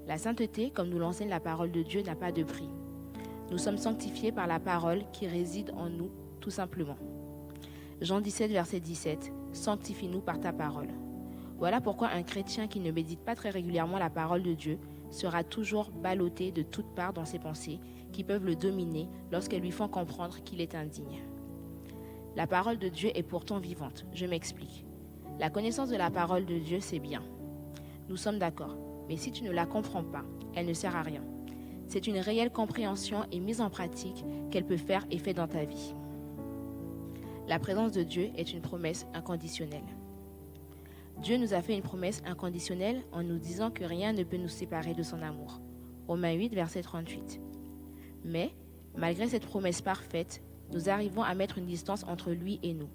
La 0.07 0.19
sainteté, 0.19 0.71
comme 0.71 0.89
nous 0.89 0.99
l'enseigne 0.99 1.29
la 1.29 1.41
parole 1.41 1.71
de 1.71 1.83
Dieu, 1.83 2.03
n'a 2.03 2.17
pas 2.17 2.33
de 2.33 2.43
prix. 2.43 2.69
Nous 3.51 3.59
sommes 3.59 3.79
sanctifiés 3.79 4.33
par 4.33 4.47
la 4.47 4.59
parole 4.59 5.03
qui 5.13 5.27
réside 5.27 5.73
en 5.77 5.89
nous, 5.89 6.11
tout 6.41 6.51
simplement. 6.51 6.97
Jean 8.01 8.21
17, 8.21 8.51
verset 8.51 8.81
17, 8.81 9.33
Sanctifie-nous 9.53 10.21
par 10.21 10.41
ta 10.41 10.53
parole. 10.53 10.89
Voilà 11.59 11.81
pourquoi 11.81 12.09
un 12.09 12.23
chrétien 12.23 12.69
qui 12.69 12.81
ne 12.81 12.91
médite 12.91 13.21
pas 13.21 13.35
très 13.35 13.51
régulièrement 13.51 13.99
la 13.99 14.11
parole 14.11 14.43
de 14.43 14.53
Dieu 14.53 14.79
sera 15.11 15.43
toujours 15.43 15.91
ballotté 15.91 16.53
de 16.53 16.63
toutes 16.63 16.95
parts 16.95 17.15
dans 17.15 17.25
ses 17.25 17.39
pensées 17.39 17.81
qui 18.13 18.25
peuvent 18.25 18.45
le 18.45 18.57
dominer 18.57 19.09
lorsqu'elles 19.33 19.63
lui 19.63 19.71
font 19.71 19.89
comprendre 19.89 20.43
qu'il 20.45 20.61
est 20.61 20.75
indigne. 20.75 21.23
La 22.35 22.47
parole 22.47 22.79
de 22.79 22.89
Dieu 22.89 23.11
est 23.15 23.23
pourtant 23.23 23.59
vivante, 23.59 24.05
je 24.13 24.27
m'explique. 24.27 24.85
La 25.39 25.49
connaissance 25.49 25.89
de 25.89 25.97
la 25.97 26.11
parole 26.11 26.45
de 26.45 26.59
Dieu, 26.59 26.81
c'est 26.81 26.99
bien. 26.99 27.23
Nous 28.09 28.17
sommes 28.17 28.39
d'accord, 28.39 28.77
mais 29.09 29.17
si 29.17 29.33
tu 29.33 29.43
ne 29.43 29.51
la 29.51 29.65
comprends 29.65 30.05
pas, 30.05 30.25
elle 30.55 30.67
ne 30.67 30.75
sert 30.75 30.95
à 30.95 31.03
rien. 31.03 31.23
C'est 31.89 32.07
une 32.07 32.19
réelle 32.19 32.53
compréhension 32.53 33.25
et 33.33 33.41
mise 33.41 33.61
en 33.63 33.71
pratique 33.71 34.25
qu'elle 34.51 34.67
peut 34.67 34.77
faire 34.77 35.07
effet 35.11 35.33
dans 35.33 35.49
ta 35.49 35.65
vie. 35.65 35.95
La 37.49 37.59
présence 37.59 37.93
de 37.93 38.03
Dieu 38.03 38.31
est 38.37 38.53
une 38.53 38.61
promesse 38.61 39.07
inconditionnelle. 39.15 39.96
Dieu 41.23 41.39
nous 41.39 41.55
a 41.55 41.63
fait 41.63 41.75
une 41.75 41.83
promesse 41.83 42.23
inconditionnelle 42.27 43.03
en 43.11 43.23
nous 43.23 43.39
disant 43.39 43.71
que 43.71 43.85
rien 43.85 44.13
ne 44.13 44.23
peut 44.23 44.37
nous 44.37 44.49
séparer 44.49 44.95
de 44.95 45.03
son 45.03 45.23
amour. 45.23 45.61
Romains 46.07 46.35
8, 46.35 46.55
verset 46.55 46.83
38. 46.83 47.41
Mais, 48.25 48.53
malgré 48.97 49.27
cette 49.27 49.47
promesse 49.47 49.81
parfaite, 49.81 50.43
nous 50.73 50.89
arrivons 50.89 51.23
à 51.23 51.35
mettre 51.35 51.59
une 51.59 51.67
distance 51.67 52.05
entre 52.05 52.33
lui 52.33 52.61
et 52.63 52.75
nous. 52.75 52.89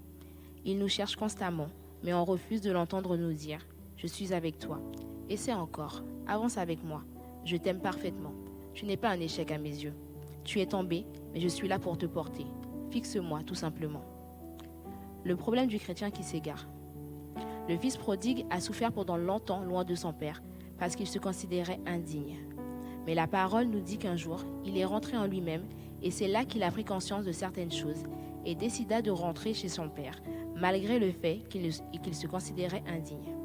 Il 0.65 0.77
nous 0.77 0.87
cherche 0.87 1.15
constamment, 1.15 1.67
mais 2.03 2.13
on 2.13 2.23
refuse 2.23 2.61
de 2.61 2.71
l'entendre 2.71 3.17
nous 3.17 3.33
dire⁇ 3.33 3.59
Je 3.97 4.07
suis 4.07 4.33
avec 4.33 4.59
toi⁇ 4.59 4.79
Essaie 5.31 5.53
encore, 5.53 6.03
avance 6.27 6.57
avec 6.57 6.83
moi, 6.83 7.03
je 7.43 7.57
t'aime 7.57 7.79
parfaitement. 7.79 8.33
Tu 8.73 8.85
n'es 8.85 8.97
pas 8.97 9.09
un 9.09 9.19
échec 9.19 9.51
à 9.51 9.57
mes 9.57 9.69
yeux. 9.69 9.93
Tu 10.43 10.59
es 10.59 10.65
tombé, 10.67 11.05
mais 11.33 11.39
je 11.39 11.47
suis 11.47 11.67
là 11.67 11.79
pour 11.79 11.97
te 11.97 12.05
porter. 12.05 12.45
Fixe-moi, 12.91 13.41
tout 13.43 13.55
simplement. 13.55 14.03
Le 15.23 15.35
problème 15.35 15.67
du 15.67 15.79
chrétien 15.79 16.11
qui 16.11 16.23
s'égare. 16.23 16.67
Le 17.69 17.77
fils 17.77 17.97
prodigue 17.97 18.45
a 18.49 18.59
souffert 18.59 18.91
pendant 18.91 19.17
longtemps 19.17 19.63
loin 19.63 19.83
de 19.83 19.95
son 19.95 20.13
père, 20.13 20.41
parce 20.77 20.95
qu'il 20.95 21.07
se 21.07 21.19
considérait 21.19 21.79
indigne. 21.85 22.37
Mais 23.05 23.15
la 23.15 23.27
parole 23.27 23.67
nous 23.67 23.79
dit 23.79 23.97
qu'un 23.97 24.15
jour, 24.15 24.43
il 24.65 24.77
est 24.77 24.85
rentré 24.85 25.17
en 25.17 25.25
lui-même, 25.25 25.65
et 26.01 26.11
c'est 26.11 26.27
là 26.27 26.45
qu'il 26.45 26.63
a 26.63 26.71
pris 26.71 26.83
conscience 26.83 27.25
de 27.25 27.31
certaines 27.31 27.71
choses, 27.71 28.03
et 28.45 28.55
décida 28.55 29.01
de 29.01 29.11
rentrer 29.11 29.53
chez 29.53 29.69
son 29.69 29.89
père, 29.89 30.21
malgré 30.55 30.99
le 30.99 31.11
fait 31.11 31.41
qu'il 31.49 32.15
se 32.15 32.27
considérait 32.27 32.83
indigne. 32.87 33.35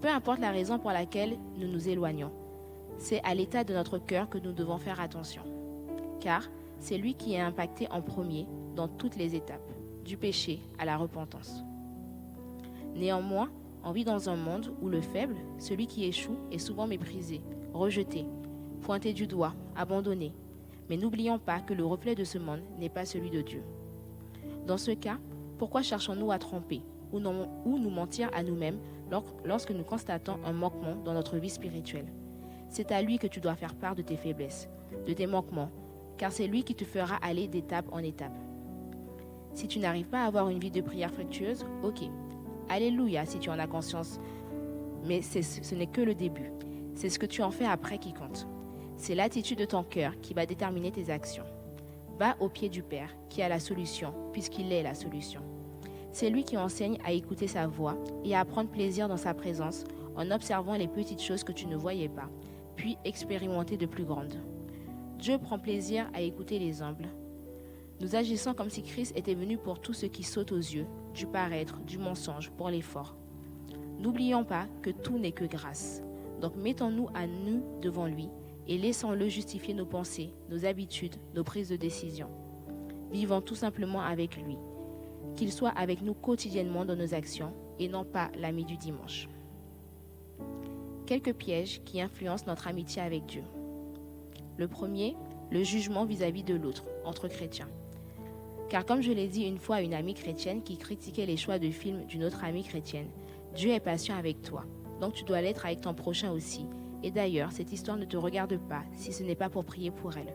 Peu 0.00 0.08
importe 0.08 0.40
la 0.40 0.50
raison 0.50 0.78
pour 0.78 0.92
laquelle 0.92 1.38
nous 1.56 1.68
nous 1.68 1.88
éloignons, 1.88 2.32
c'est 2.98 3.22
à 3.24 3.34
l'état 3.34 3.64
de 3.64 3.74
notre 3.74 3.98
cœur 3.98 4.28
que 4.28 4.38
nous 4.38 4.52
devons 4.52 4.78
faire 4.78 5.00
attention. 5.00 5.42
Car 6.20 6.48
c'est 6.78 6.98
lui 6.98 7.14
qui 7.14 7.34
est 7.34 7.40
impacté 7.40 7.88
en 7.90 8.02
premier 8.02 8.46
dans 8.74 8.88
toutes 8.88 9.16
les 9.16 9.34
étapes, 9.34 9.72
du 10.04 10.16
péché 10.16 10.60
à 10.78 10.84
la 10.84 10.96
repentance. 10.96 11.64
Néanmoins, 12.94 13.50
on 13.84 13.92
vit 13.92 14.04
dans 14.04 14.28
un 14.30 14.36
monde 14.36 14.72
où 14.80 14.88
le 14.88 15.00
faible, 15.00 15.36
celui 15.58 15.86
qui 15.86 16.04
échoue, 16.04 16.38
est 16.50 16.58
souvent 16.58 16.86
méprisé, 16.86 17.42
rejeté, 17.72 18.24
pointé 18.82 19.12
du 19.12 19.26
doigt, 19.26 19.54
abandonné. 19.76 20.32
Mais 20.88 20.96
n'oublions 20.96 21.38
pas 21.38 21.60
que 21.60 21.74
le 21.74 21.84
reflet 21.84 22.14
de 22.14 22.24
ce 22.24 22.38
monde 22.38 22.62
n'est 22.78 22.88
pas 22.88 23.04
celui 23.04 23.30
de 23.30 23.42
Dieu. 23.42 23.62
Dans 24.66 24.78
ce 24.78 24.92
cas, 24.92 25.18
pourquoi 25.58 25.82
cherchons-nous 25.82 26.30
à 26.30 26.38
tromper 26.38 26.82
ou 27.12 27.18
nous 27.20 27.90
mentir 27.90 28.30
à 28.34 28.42
nous-mêmes 28.42 28.78
lorsque 29.44 29.70
nous 29.70 29.84
constatons 29.84 30.38
un 30.44 30.52
manquement 30.52 30.96
dans 31.04 31.14
notre 31.14 31.36
vie 31.36 31.50
spirituelle? 31.50 32.12
C'est 32.68 32.90
à 32.92 33.02
lui 33.02 33.18
que 33.18 33.26
tu 33.26 33.40
dois 33.40 33.54
faire 33.54 33.74
part 33.74 33.94
de 33.94 34.02
tes 34.02 34.16
faiblesses, 34.16 34.68
de 35.06 35.12
tes 35.12 35.26
manquements, 35.26 35.70
car 36.16 36.32
c'est 36.32 36.46
lui 36.46 36.64
qui 36.64 36.74
te 36.74 36.84
fera 36.84 37.16
aller 37.16 37.48
d'étape 37.48 37.86
en 37.92 37.98
étape. 37.98 38.36
Si 39.52 39.68
tu 39.68 39.78
n'arrives 39.78 40.08
pas 40.08 40.24
à 40.24 40.26
avoir 40.26 40.48
une 40.48 40.58
vie 40.58 40.70
de 40.70 40.80
prière 40.80 41.12
fructueuse, 41.12 41.64
ok. 41.82 42.02
Alléluia 42.68 43.26
si 43.26 43.38
tu 43.38 43.50
en 43.50 43.58
as 43.58 43.66
conscience. 43.66 44.20
Mais 45.04 45.22
ce 45.22 45.74
n'est 45.74 45.86
que 45.86 46.00
le 46.00 46.14
début. 46.14 46.50
C'est 46.94 47.08
ce 47.08 47.18
que 47.18 47.26
tu 47.26 47.42
en 47.42 47.50
fais 47.50 47.66
après 47.66 47.98
qui 47.98 48.12
compte. 48.12 48.46
C'est 48.96 49.14
l'attitude 49.14 49.58
de 49.58 49.64
ton 49.64 49.82
cœur 49.82 50.12
qui 50.20 50.34
va 50.34 50.46
déterminer 50.46 50.92
tes 50.92 51.10
actions. 51.10 51.44
Va 52.18 52.36
au 52.40 52.48
pied 52.48 52.68
du 52.68 52.82
Père, 52.82 53.10
qui 53.28 53.42
a 53.42 53.48
la 53.48 53.58
solution, 53.58 54.14
puisqu'il 54.32 54.72
est 54.72 54.84
la 54.84 54.94
solution. 54.94 55.40
C'est 56.12 56.30
lui 56.30 56.44
qui 56.44 56.56
enseigne 56.56 56.98
à 57.04 57.10
écouter 57.10 57.48
sa 57.48 57.66
voix 57.66 57.96
et 58.24 58.36
à 58.36 58.44
prendre 58.44 58.70
plaisir 58.70 59.08
dans 59.08 59.16
sa 59.16 59.34
présence 59.34 59.84
en 60.14 60.30
observant 60.30 60.74
les 60.74 60.86
petites 60.86 61.20
choses 61.20 61.42
que 61.42 61.50
tu 61.50 61.66
ne 61.66 61.74
voyais 61.76 62.08
pas, 62.08 62.30
puis 62.76 62.96
expérimenter 63.04 63.76
de 63.76 63.86
plus 63.86 64.04
grandes. 64.04 64.38
Dieu 65.18 65.38
prend 65.38 65.58
plaisir 65.58 66.08
à 66.14 66.20
écouter 66.20 66.60
les 66.60 66.82
humbles. 66.82 67.08
Nous 68.00 68.14
agissons 68.14 68.54
comme 68.54 68.70
si 68.70 68.82
Christ 68.82 69.12
était 69.16 69.34
venu 69.34 69.58
pour 69.58 69.80
tout 69.80 69.92
ce 69.92 70.06
qui 70.06 70.22
saute 70.22 70.52
aux 70.52 70.56
yeux, 70.56 70.86
du 71.14 71.26
paraître, 71.26 71.78
du 71.80 71.96
mensonge, 71.98 72.50
pour 72.50 72.68
l'effort. 72.68 73.16
N'oublions 73.98 74.44
pas 74.44 74.66
que 74.82 74.90
tout 74.90 75.18
n'est 75.18 75.32
que 75.32 75.44
grâce. 75.44 76.02
Donc 76.40 76.56
mettons-nous 76.56 77.08
à 77.14 77.26
nous 77.26 77.62
devant 77.80 78.06
lui 78.06 78.28
et 78.66 78.76
laissons-le 78.76 79.28
justifier 79.28 79.72
nos 79.74 79.86
pensées, 79.86 80.34
nos 80.50 80.66
habitudes, 80.66 81.16
nos 81.34 81.44
prises 81.44 81.68
de 81.68 81.76
décision. 81.76 82.28
Vivons 83.12 83.40
tout 83.40 83.54
simplement 83.54 84.00
avec 84.00 84.36
lui 84.36 84.56
qu'il 85.36 85.52
soit 85.52 85.70
avec 85.70 86.02
nous 86.02 86.14
quotidiennement 86.14 86.84
dans 86.84 86.96
nos 86.96 87.14
actions 87.14 87.52
et 87.78 87.88
non 87.88 88.04
pas 88.04 88.30
l'ami 88.38 88.64
du 88.64 88.76
dimanche. 88.76 89.28
Quelques 91.06 91.34
pièges 91.34 91.82
qui 91.84 92.00
influencent 92.00 92.46
notre 92.46 92.68
amitié 92.68 93.02
avec 93.02 93.26
Dieu. 93.26 93.42
Le 94.56 94.68
premier, 94.68 95.16
le 95.50 95.62
jugement 95.62 96.04
vis-à-vis 96.04 96.44
de 96.44 96.54
l'autre, 96.54 96.84
entre 97.04 97.28
chrétiens. 97.28 97.68
Car 98.68 98.84
comme 98.84 99.02
je 99.02 99.12
l'ai 99.12 99.28
dit 99.28 99.44
une 99.44 99.58
fois 99.58 99.76
à 99.76 99.80
une 99.82 99.94
amie 99.94 100.14
chrétienne 100.14 100.62
qui 100.62 100.76
critiquait 100.76 101.26
les 101.26 101.36
choix 101.36 101.58
de 101.58 101.70
films 101.70 102.04
d'une 102.06 102.24
autre 102.24 102.44
amie 102.44 102.64
chrétienne, 102.64 103.10
Dieu 103.54 103.70
est 103.70 103.80
patient 103.80 104.16
avec 104.16 104.42
toi, 104.42 104.64
donc 105.00 105.14
tu 105.14 105.24
dois 105.24 105.40
l'être 105.40 105.66
avec 105.66 105.80
ton 105.80 105.94
prochain 105.94 106.32
aussi. 106.32 106.66
Et 107.02 107.10
d'ailleurs, 107.10 107.52
cette 107.52 107.72
histoire 107.72 107.96
ne 107.96 108.06
te 108.06 108.16
regarde 108.16 108.58
pas 108.68 108.82
si 108.92 109.12
ce 109.12 109.22
n'est 109.22 109.34
pas 109.34 109.50
pour 109.50 109.64
prier 109.64 109.90
pour 109.90 110.16
elle. 110.16 110.34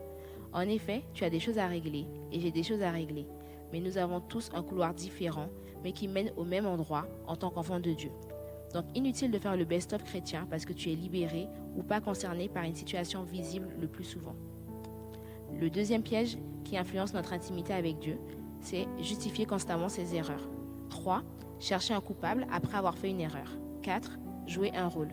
En 0.52 0.62
effet, 0.62 1.02
tu 1.12 1.24
as 1.24 1.30
des 1.30 1.40
choses 1.40 1.58
à 1.58 1.66
régler 1.66 2.06
et 2.32 2.40
j'ai 2.40 2.50
des 2.50 2.62
choses 2.62 2.82
à 2.82 2.90
régler 2.90 3.26
mais 3.72 3.80
nous 3.80 3.98
avons 3.98 4.20
tous 4.20 4.50
un 4.54 4.62
couloir 4.62 4.94
différent, 4.94 5.48
mais 5.82 5.92
qui 5.92 6.08
mène 6.08 6.32
au 6.36 6.44
même 6.44 6.66
endroit 6.66 7.06
en 7.26 7.36
tant 7.36 7.50
qu'enfant 7.50 7.80
de 7.80 7.92
Dieu. 7.92 8.10
Donc 8.74 8.84
inutile 8.94 9.30
de 9.30 9.38
faire 9.38 9.56
le 9.56 9.64
best-of 9.64 10.04
chrétien 10.04 10.46
parce 10.48 10.64
que 10.64 10.72
tu 10.72 10.90
es 10.90 10.94
libéré 10.94 11.48
ou 11.76 11.82
pas 11.82 12.00
concerné 12.00 12.48
par 12.48 12.64
une 12.64 12.74
situation 12.74 13.24
visible 13.24 13.68
le 13.80 13.88
plus 13.88 14.04
souvent. 14.04 14.36
Le 15.60 15.70
deuxième 15.70 16.02
piège 16.02 16.38
qui 16.64 16.78
influence 16.78 17.14
notre 17.14 17.32
intimité 17.32 17.72
avec 17.72 17.98
Dieu, 17.98 18.18
c'est 18.60 18.86
justifier 18.98 19.46
constamment 19.46 19.88
ses 19.88 20.14
erreurs. 20.14 20.48
3. 20.88 21.22
Chercher 21.58 21.94
un 21.94 22.00
coupable 22.00 22.46
après 22.50 22.78
avoir 22.78 22.96
fait 22.96 23.10
une 23.10 23.20
erreur. 23.20 23.58
4. 23.82 24.18
Jouer 24.46 24.72
un 24.74 24.88
rôle. 24.88 25.10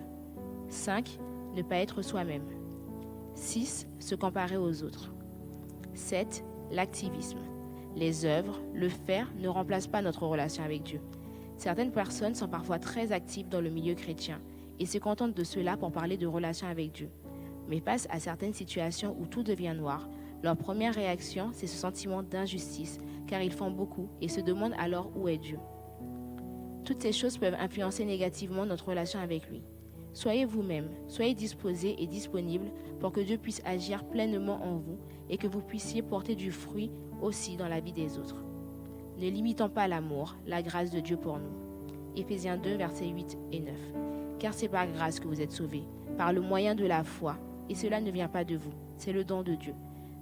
5. 0.70 1.20
Ne 1.56 1.62
pas 1.62 1.78
être 1.78 2.02
soi-même. 2.02 2.46
6. 3.36 3.88
Se 4.00 4.16
comparer 4.16 4.58
aux 4.58 4.84
autres. 4.84 5.12
7. 5.94 6.44
L'activisme 6.72 7.40
les 7.98 8.26
œuvres, 8.26 8.62
le 8.76 8.90
faire 8.90 9.28
ne 9.40 9.48
remplacent 9.48 9.88
pas 9.88 10.04
notre 10.04 10.28
relation 10.28 10.64
avec 10.64 10.84
Dieu. 10.84 11.02
Certaines 11.58 11.92
personnes 11.92 12.36
sont 12.36 12.48
parfois 12.48 12.78
très 12.78 13.12
actives 13.12 13.50
dans 13.50 13.60
le 13.60 13.72
milieu 13.72 13.96
chrétien 13.96 14.40
et 14.80 14.86
se 14.86 15.00
contentent 15.00 15.36
de 15.36 15.44
cela 15.44 15.78
pour 15.78 15.92
parler 15.92 16.16
de 16.16 16.28
relation 16.28 16.68
avec 16.68 16.92
Dieu. 16.92 17.10
Mais 17.68 17.80
face 17.80 18.08
à 18.12 18.20
certaines 18.20 18.54
situations 18.54 19.18
où 19.20 19.26
tout 19.26 19.42
devient 19.42 19.74
noir, 19.76 20.08
leur 20.44 20.56
première 20.56 20.94
réaction, 20.94 21.50
c'est 21.52 21.68
ce 21.68 21.78
sentiment 21.78 22.22
d'injustice, 22.22 23.00
car 23.26 23.42
ils 23.42 23.52
font 23.52 23.72
beaucoup 23.72 24.08
et 24.22 24.28
se 24.28 24.40
demandent 24.40 24.76
alors 24.78 25.12
où 25.16 25.28
est 25.28 25.38
Dieu. 25.38 25.60
Toutes 26.86 27.02
ces 27.02 27.12
choses 27.12 27.38
peuvent 27.38 27.58
influencer 27.60 28.06
négativement 28.06 28.66
notre 28.66 28.88
relation 28.88 29.20
avec 29.20 29.50
lui. 29.50 29.64
Soyez 30.14 30.46
vous-même, 30.46 30.90
soyez 31.08 31.34
disposés 31.34 31.96
et 32.00 32.08
disponibles 32.08 32.72
pour 33.00 33.12
que 33.12 33.20
Dieu 33.20 33.38
puisse 33.38 33.62
agir 33.66 34.04
pleinement 34.06 34.64
en 34.64 34.78
vous 34.78 34.98
et 35.30 35.38
que 35.38 35.48
vous 35.48 35.62
puissiez 35.62 36.02
porter 36.02 36.36
du 36.36 36.52
fruit 36.52 36.92
aussi 37.22 37.58
dans 37.58 37.68
la 37.68 37.80
vie 37.80 37.92
des 37.94 38.18
autres. 38.18 38.44
Ne 39.20 39.30
limitons 39.30 39.70
pas 39.70 39.88
l'amour, 39.88 40.36
la 40.46 40.62
grâce 40.62 40.92
de 40.92 41.00
Dieu 41.00 41.18
pour 41.18 41.40
nous. 41.40 41.52
Éphésiens 42.16 42.58
2, 42.58 42.78
versets 42.78 43.08
8 43.08 43.38
et 43.52 43.60
9. 43.60 43.74
Car 44.40 44.54
c'est 44.54 44.70
par 44.70 44.88
grâce 44.88 45.20
que 45.20 45.28
vous 45.28 45.42
êtes 45.42 45.52
sauvés, 45.52 45.84
par 46.18 46.34
le 46.34 46.42
moyen 46.42 46.74
de 46.76 46.86
la 46.86 47.04
foi, 47.04 47.36
et 47.70 47.76
cela 47.76 48.00
ne 48.00 48.12
vient 48.12 48.28
pas 48.28 48.44
de 48.44 48.56
vous, 48.56 48.74
c'est 48.98 49.14
le 49.14 49.24
don 49.24 49.44
de 49.44 49.56
Dieu. 49.56 49.74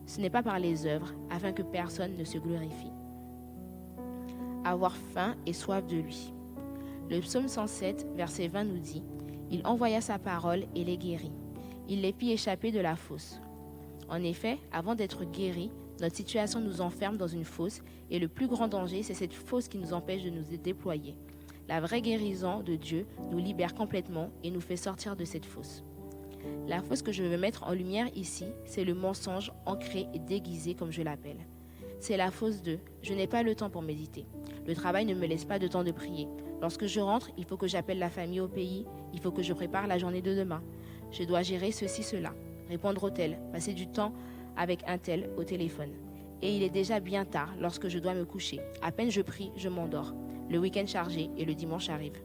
Ce 0.06 0.22
n'est 0.22 0.30
pas 0.30 0.44
par 0.44 0.60
les 0.60 0.86
œuvres, 0.86 1.14
afin 1.30 1.52
que 1.52 1.64
personne 1.64 2.16
ne 2.18 2.24
se 2.24 2.38
glorifie. 2.38 2.92
Avoir 4.64 4.96
faim 4.96 5.36
et 5.46 5.54
soif 5.54 5.86
de 5.88 5.98
lui. 5.98 6.34
Le 7.10 7.20
psaume 7.20 7.48
107, 7.48 8.08
verset 8.16 8.48
20 8.48 8.64
nous 8.66 8.80
dit 8.80 9.04
Il 9.52 9.66
envoya 9.66 10.02
sa 10.02 10.18
parole 10.18 10.66
et 10.76 10.84
les 10.84 10.98
guérit. 10.98 11.32
Il 11.88 12.02
les 12.02 12.14
fit 12.14 12.32
échapper 12.32 12.72
de 12.72 12.80
la 12.80 12.96
fosse. 12.96 13.40
En 14.10 14.22
effet, 14.24 14.60
avant 14.72 14.96
d'être 14.96 15.24
guéris, 15.24 15.72
notre 16.02 16.16
situation 16.16 16.60
nous 16.60 16.82
enferme 16.82 17.18
dans 17.18 17.28
une 17.28 17.46
fosse 17.46 17.82
et 18.10 18.20
le 18.20 18.28
plus 18.28 18.48
grand 18.48 18.68
danger, 18.68 19.02
c'est 19.04 19.14
cette 19.14 19.34
fosse 19.34 19.68
qui 19.68 19.78
nous 19.78 19.94
empêche 19.94 20.24
de 20.24 20.30
nous 20.30 20.44
déployer. 20.58 21.16
La 21.68 21.80
vraie 21.80 22.02
guérison 22.02 22.62
de 22.62 22.76
Dieu 22.76 23.08
nous 23.32 23.40
libère 23.40 23.74
complètement 23.74 24.30
et 24.44 24.52
nous 24.52 24.62
fait 24.62 24.76
sortir 24.76 25.16
de 25.16 25.26
cette 25.26 25.46
fosse. 25.46 25.84
La 26.68 26.82
fosse 26.82 27.02
que 27.02 27.12
je 27.12 27.24
veux 27.24 27.38
mettre 27.38 27.64
en 27.64 27.74
lumière 27.74 28.08
ici, 28.16 28.46
c'est 28.66 28.84
le 28.84 28.94
mensonge 28.94 29.52
ancré 29.66 30.08
et 30.14 30.20
déguisé 30.20 30.76
comme 30.76 30.92
je 30.92 31.02
l'appelle. 31.02 31.46
C'est 32.00 32.18
la 32.18 32.32
fosse 32.32 32.62
de 32.62 32.78
je 33.02 33.14
n'ai 33.14 33.28
pas 33.28 33.44
le 33.44 33.56
temps 33.56 33.70
pour 33.70 33.82
méditer. 33.82 34.26
Le 34.68 34.76
travail 34.76 35.06
ne 35.06 35.14
me 35.14 35.26
laisse 35.26 35.46
pas 35.46 35.60
de 35.60 35.68
temps 35.68 35.84
de 35.84 35.92
prier. 35.92 36.28
Lorsque 36.62 36.86
je 36.86 37.00
rentre, 37.00 37.30
il 37.38 37.46
faut 37.46 37.58
que 37.58 37.68
j'appelle 37.68 38.00
la 38.00 38.10
famille 38.10 38.40
au 38.40 38.48
pays, 38.48 38.86
il 39.14 39.20
faut 39.20 39.32
que 39.32 39.44
je 39.44 39.54
prépare 39.54 39.88
la 39.88 39.98
journée 39.98 40.22
de 40.22 40.34
demain. 40.34 40.64
Je 41.12 41.24
dois 41.24 41.42
gérer 41.42 41.72
ceci, 41.72 42.04
cela, 42.04 42.34
répondre 42.70 43.04
au 43.04 43.10
tel, 43.10 43.40
passer 43.52 43.74
du 43.74 43.88
temps 43.88 44.14
avec 44.58 44.82
un 44.88 44.98
tel 44.98 45.30
au 45.38 45.44
téléphone. 45.44 45.92
Et 46.42 46.56
il 46.56 46.64
est 46.64 46.70
déjà 46.70 47.00
bien 47.00 47.26
tard 47.26 47.54
lorsque 47.60 47.88
je 47.88 48.00
dois 48.00 48.14
me 48.14 48.26
coucher. 48.26 48.60
À 48.82 48.92
peine 48.92 49.12
je 49.12 49.22
prie, 49.22 49.52
je 49.56 49.70
m'endors. 49.70 50.14
Le 50.50 50.60
week-end 50.60 50.86
chargé 50.86 51.30
et 51.38 51.46
le 51.46 51.56
dimanche 51.56 51.90
arrive. 51.90 52.20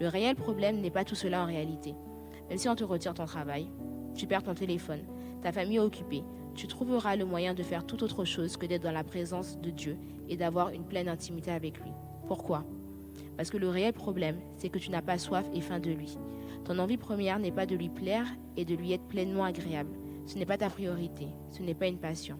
Le 0.00 0.08
réel 0.08 0.34
problème 0.34 0.80
n'est 0.80 0.90
pas 0.90 1.04
tout 1.04 1.14
cela 1.14 1.42
en 1.42 1.46
réalité. 1.46 1.94
Même 2.48 2.58
si 2.58 2.68
on 2.68 2.74
te 2.74 2.84
retire 2.84 3.14
ton 3.14 3.26
travail, 3.26 3.70
tu 4.14 4.26
perds 4.26 4.42
ton 4.42 4.54
téléphone, 4.54 5.02
ta 5.42 5.52
famille 5.52 5.76
est 5.76 5.80
occupée, 5.80 6.24
tu 6.54 6.66
trouveras 6.66 7.16
le 7.16 7.24
moyen 7.24 7.54
de 7.54 7.62
faire 7.62 7.86
tout 7.86 8.02
autre 8.02 8.24
chose 8.24 8.56
que 8.56 8.66
d'être 8.66 8.82
dans 8.82 8.92
la 8.92 9.04
présence 9.04 9.58
de 9.60 9.70
Dieu 9.70 9.96
et 10.28 10.36
d'avoir 10.36 10.70
une 10.70 10.84
pleine 10.84 11.08
intimité 11.08 11.50
avec 11.50 11.78
lui. 11.80 11.90
Pourquoi? 12.26 12.64
Parce 13.36 13.50
que 13.50 13.56
le 13.56 13.68
réel 13.68 13.92
problème, 13.92 14.40
c'est 14.56 14.68
que 14.68 14.78
tu 14.78 14.90
n'as 14.90 15.02
pas 15.02 15.18
soif 15.18 15.46
et 15.54 15.60
faim 15.60 15.80
de 15.80 15.90
lui. 15.90 16.18
Ton 16.64 16.78
envie 16.78 16.96
première 16.96 17.38
n'est 17.38 17.52
pas 17.52 17.66
de 17.66 17.74
lui 17.74 17.88
plaire 17.88 18.26
et 18.56 18.64
de 18.64 18.74
lui 18.74 18.92
être 18.92 19.06
pleinement 19.08 19.44
agréable. 19.44 19.96
Ce 20.26 20.38
n'est 20.38 20.46
pas 20.46 20.58
ta 20.58 20.70
priorité, 20.70 21.28
ce 21.50 21.62
n'est 21.62 21.74
pas 21.74 21.88
une 21.88 21.98
passion. 21.98 22.38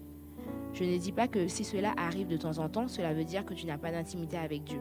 Je 0.72 0.84
ne 0.84 0.96
dis 0.98 1.12
pas 1.12 1.26
que 1.26 1.48
si 1.48 1.64
cela 1.64 1.92
arrive 1.96 2.28
de 2.28 2.36
temps 2.36 2.58
en 2.58 2.68
temps, 2.68 2.86
cela 2.86 3.12
veut 3.12 3.24
dire 3.24 3.44
que 3.44 3.54
tu 3.54 3.66
n'as 3.66 3.78
pas 3.78 3.90
d'intimité 3.90 4.36
avec 4.36 4.64
Dieu, 4.64 4.80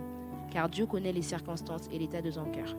car 0.51 0.69
Dieu 0.69 0.85
connaît 0.85 1.13
les 1.13 1.21
circonstances 1.21 1.87
et 1.91 1.97
l'état 1.97 2.21
de 2.21 2.31
ton 2.31 2.45
cœur. 2.45 2.75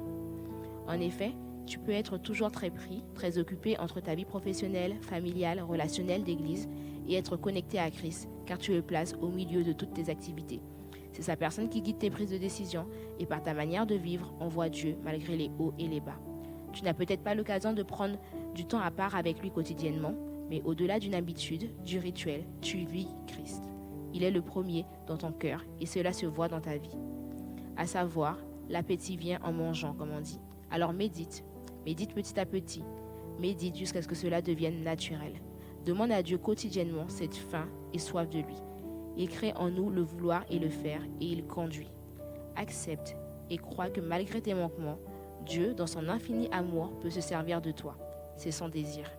En 0.87 1.01
effet, 1.01 1.33
tu 1.71 1.79
peux 1.79 1.93
être 1.93 2.19
toujours 2.19 2.51
très 2.51 2.69
pris, 2.69 3.05
très 3.15 3.39
occupé 3.39 3.79
entre 3.79 4.01
ta 4.01 4.17
vie 4.17 4.25
professionnelle, 4.25 4.97
familiale, 5.03 5.61
relationnelle, 5.61 6.25
d'église 6.25 6.69
et 7.07 7.15
être 7.15 7.37
connecté 7.37 7.79
à 7.79 7.93
Christ, 7.93 8.29
car 8.45 8.59
tu 8.59 8.73
le 8.73 8.83
places 8.83 9.15
au 9.21 9.29
milieu 9.29 9.63
de 9.63 9.73
toutes 9.73 9.93
tes 9.93 10.11
activités. 10.11 10.61
C'est 11.13 11.23
sa 11.23 11.37
personne 11.37 11.69
qui 11.69 11.81
guide 11.81 11.99
tes 11.99 12.11
prises 12.11 12.33
de 12.33 12.39
décision 12.39 12.87
et 13.21 13.27
par 13.27 13.41
ta 13.41 13.55
manière 13.55 13.87
de 13.87 13.95
vivre, 13.95 14.35
on 14.41 14.49
voit 14.49 14.69
Dieu 14.69 14.97
malgré 15.05 15.37
les 15.37 15.53
hauts 15.61 15.73
et 15.79 15.87
les 15.87 16.01
bas. 16.01 16.19
Tu 16.73 16.83
n'as 16.83 16.93
peut-être 16.93 17.23
pas 17.23 17.37
l'occasion 17.37 17.73
de 17.73 17.85
prendre 17.85 18.19
du 18.53 18.65
temps 18.65 18.81
à 18.81 18.91
part 18.91 19.15
avec 19.15 19.41
lui 19.41 19.53
quotidiennement, 19.53 20.15
mais 20.49 20.63
au-delà 20.65 20.99
d'une 20.99 21.15
habitude, 21.15 21.71
du 21.85 22.01
rituel, 22.01 22.43
tu 22.63 22.79
vis 22.79 23.07
Christ. 23.29 23.63
Il 24.13 24.25
est 24.25 24.33
le 24.33 24.43
premier 24.43 24.87
dans 25.07 25.19
ton 25.19 25.31
cœur 25.31 25.65
et 25.81 25.87
cela 25.87 26.13
se 26.13 26.27
voit 26.27 26.49
dans 26.49 26.61
ta 26.61 26.77
vie. 26.77 26.99
À 27.77 27.87
savoir, 27.87 28.39
l'appétit 28.69 29.17
vient 29.17 29.39
en 29.45 29.53
mangeant, 29.53 29.95
comme 29.95 30.11
on 30.11 30.21
dit. 30.21 30.41
Alors 30.73 30.93
médite, 30.93 31.45
médite 31.85 32.15
petit 32.15 32.39
à 32.39 32.47
petit, 32.47 32.83
médite 33.39 33.77
jusqu'à 33.77 34.03
ce 34.03 34.09
que 34.09 34.15
cela 34.15 34.43
devienne 34.43 34.83
naturel. 34.83 35.35
Demande 35.85 36.13
à 36.13 36.23
Dieu 36.23 36.39
quotidiennement 36.39 37.09
cette 37.09 37.35
faim 37.35 37.69
et 37.93 37.99
soif 37.99 38.29
de 38.29 38.39
lui. 38.39 38.57
Il 39.17 39.29
crée 39.29 39.53
en 39.55 39.71
nous 39.71 39.91
le 39.91 40.03
vouloir 40.03 40.45
et 40.51 40.59
le 40.59 40.69
faire 40.69 41.03
et 41.21 41.27
il 41.27 41.45
conduit. 41.45 41.91
Accepte 42.57 43.17
et 43.49 43.57
crois 43.57 43.89
que 43.89 44.01
malgré 44.01 44.41
tes 44.41 44.55
manquements, 44.55 44.99
Dieu, 45.47 45.75
dans 45.75 45.87
son 45.87 46.09
infini 46.09 46.49
amour, 46.53 46.99
peut 47.01 47.11
se 47.11 47.21
servir 47.21 47.61
de 47.61 47.71
toi. 47.71 47.97
C'est 48.37 48.51
son 48.51 48.69
désir. 48.69 49.11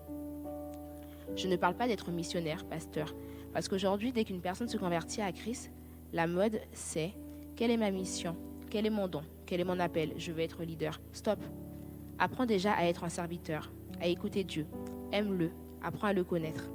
Je 1.36 1.48
ne 1.48 1.56
parle 1.56 1.76
pas 1.76 1.88
d'être 1.88 2.12
missionnaire, 2.12 2.66
pasteur, 2.66 3.16
parce 3.54 3.68
qu'aujourd'hui, 3.68 4.12
dès 4.12 4.24
qu'une 4.24 4.42
personne 4.42 4.68
se 4.68 4.78
convertit 4.78 5.22
à 5.22 5.32
Christ, 5.32 5.72
la 6.14 6.28
mode, 6.28 6.60
c'est 6.74 7.12
quelle 7.56 7.72
est 7.72 7.78
ma 7.78 7.92
mission? 7.92 8.36
Quel 8.70 8.86
est 8.86 8.92
mon 8.92 9.08
don? 9.08 9.22
Quel 9.46 9.60
est 9.60 9.66
mon 9.66 9.80
appel? 9.80 10.14
Je 10.18 10.32
veux 10.32 10.42
être 10.42 10.64
leader. 10.64 11.02
Stop. 11.12 11.40
Apprends 12.24 12.46
déjà 12.46 12.74
à 12.74 12.86
être 12.86 13.04
un 13.04 13.10
serviteur, 13.10 13.72
à 14.00 14.06
écouter 14.06 14.44
Dieu. 14.44 14.68
Aime-le, 15.12 15.50
apprends 15.82 16.10
à 16.10 16.14
le 16.14 16.24
connaître. 16.24 16.70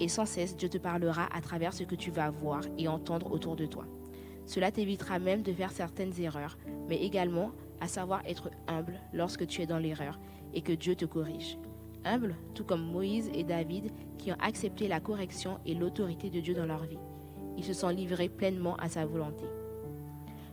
Et 0.00 0.08
sans 0.08 0.26
cesse, 0.26 0.56
Dieu 0.56 0.68
te 0.68 0.76
parlera 0.76 1.28
à 1.32 1.40
travers 1.40 1.72
ce 1.72 1.84
que 1.84 1.94
tu 1.94 2.10
vas 2.10 2.28
voir 2.28 2.62
et 2.78 2.88
entendre 2.88 3.30
autour 3.30 3.54
de 3.54 3.64
toi. 3.64 3.86
Cela 4.44 4.72
t'évitera 4.72 5.20
même 5.20 5.42
de 5.42 5.52
faire 5.52 5.70
certaines 5.70 6.20
erreurs, 6.20 6.58
mais 6.88 6.96
également 6.96 7.52
à 7.80 7.86
savoir 7.86 8.22
être 8.26 8.50
humble 8.66 8.98
lorsque 9.12 9.46
tu 9.46 9.62
es 9.62 9.66
dans 9.66 9.78
l'erreur 9.78 10.18
et 10.52 10.62
que 10.62 10.72
Dieu 10.72 10.96
te 10.96 11.04
corrige 11.04 11.56
humbles, 12.04 12.34
tout 12.56 12.64
comme 12.64 12.84
Moïse 12.84 13.30
et 13.32 13.44
David, 13.44 13.92
qui 14.18 14.32
ont 14.32 14.36
accepté 14.40 14.88
la 14.88 14.98
correction 14.98 15.60
et 15.64 15.74
l'autorité 15.74 16.28
de 16.28 16.40
Dieu 16.40 16.54
dans 16.54 16.66
leur 16.66 16.82
vie. 16.82 16.98
Ils 17.56 17.62
se 17.62 17.72
sont 17.72 17.90
livrés 17.90 18.28
pleinement 18.28 18.74
à 18.78 18.88
sa 18.88 19.06
volonté. 19.06 19.44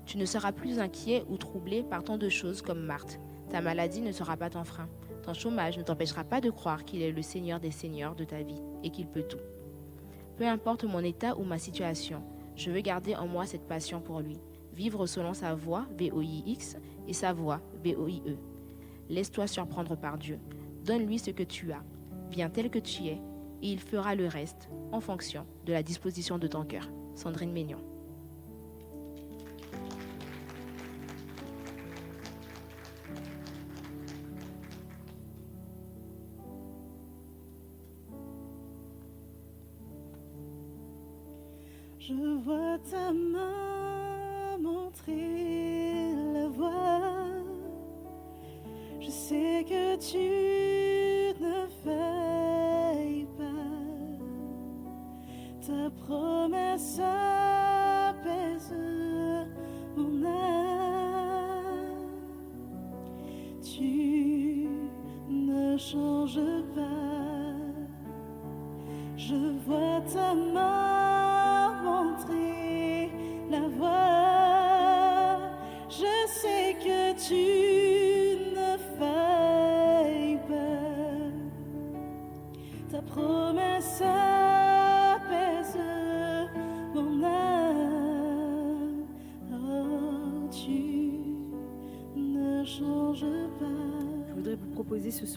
Tu 0.05 0.19
ne 0.19 0.25
seras 0.25 0.51
plus 0.51 0.77
inquiet 0.77 1.23
ou 1.27 1.37
troublé 1.37 1.81
par 1.81 2.03
tant 2.03 2.19
de 2.19 2.29
choses 2.29 2.61
comme 2.61 2.81
Marthe. 2.81 3.19
Ta 3.49 3.61
maladie 3.61 4.01
ne 4.01 4.11
sera 4.11 4.37
pas 4.37 4.49
ton 4.49 4.63
frein. 4.63 4.87
Ton 5.23 5.33
chômage 5.33 5.77
ne 5.77 5.83
t'empêchera 5.83 6.23
pas 6.23 6.41
de 6.41 6.49
croire 6.49 6.85
qu'il 6.85 7.01
est 7.01 7.11
le 7.11 7.21
Seigneur 7.21 7.59
des 7.59 7.71
Seigneurs 7.71 8.15
de 8.15 8.23
ta 8.23 8.41
vie 8.41 8.61
et 8.83 8.89
qu'il 8.89 9.07
peut 9.07 9.23
tout. 9.23 9.39
Peu 10.37 10.47
importe 10.47 10.83
mon 10.85 11.03
état 11.03 11.37
ou 11.37 11.43
ma 11.43 11.57
situation, 11.57 12.23
je 12.55 12.71
veux 12.71 12.81
garder 12.81 13.15
en 13.15 13.27
moi 13.27 13.45
cette 13.45 13.67
passion 13.67 14.01
pour 14.01 14.19
lui. 14.21 14.39
Vivre 14.73 15.07
selon 15.07 15.33
sa 15.33 15.55
voix, 15.55 15.85
V-O-I-X, 15.97 16.77
et 17.07 17.13
sa 17.13 17.33
voix, 17.33 17.59
V-O-I-E. 17.83 18.37
Laisse-toi 19.09 19.47
surprendre 19.47 19.97
par 19.97 20.17
Dieu. 20.17 20.39
Donne-lui 20.85 21.19
ce 21.19 21.31
que 21.31 21.43
tu 21.43 21.71
as. 21.71 21.83
Viens 22.29 22.49
tel 22.49 22.69
que 22.69 22.79
tu 22.79 23.07
es, 23.07 23.19
et 23.61 23.71
il 23.71 23.79
fera 23.79 24.15
le 24.15 24.27
reste 24.27 24.69
en 24.91 25.01
fonction 25.01 25.45
de 25.65 25.73
la 25.73 25.83
disposition 25.83 26.37
de 26.37 26.47
ton 26.47 26.63
cœur. 26.63 26.89
Sandrine 27.15 27.51
Maignan. 27.51 27.88
Vois 42.79 42.91
ta 42.91 43.58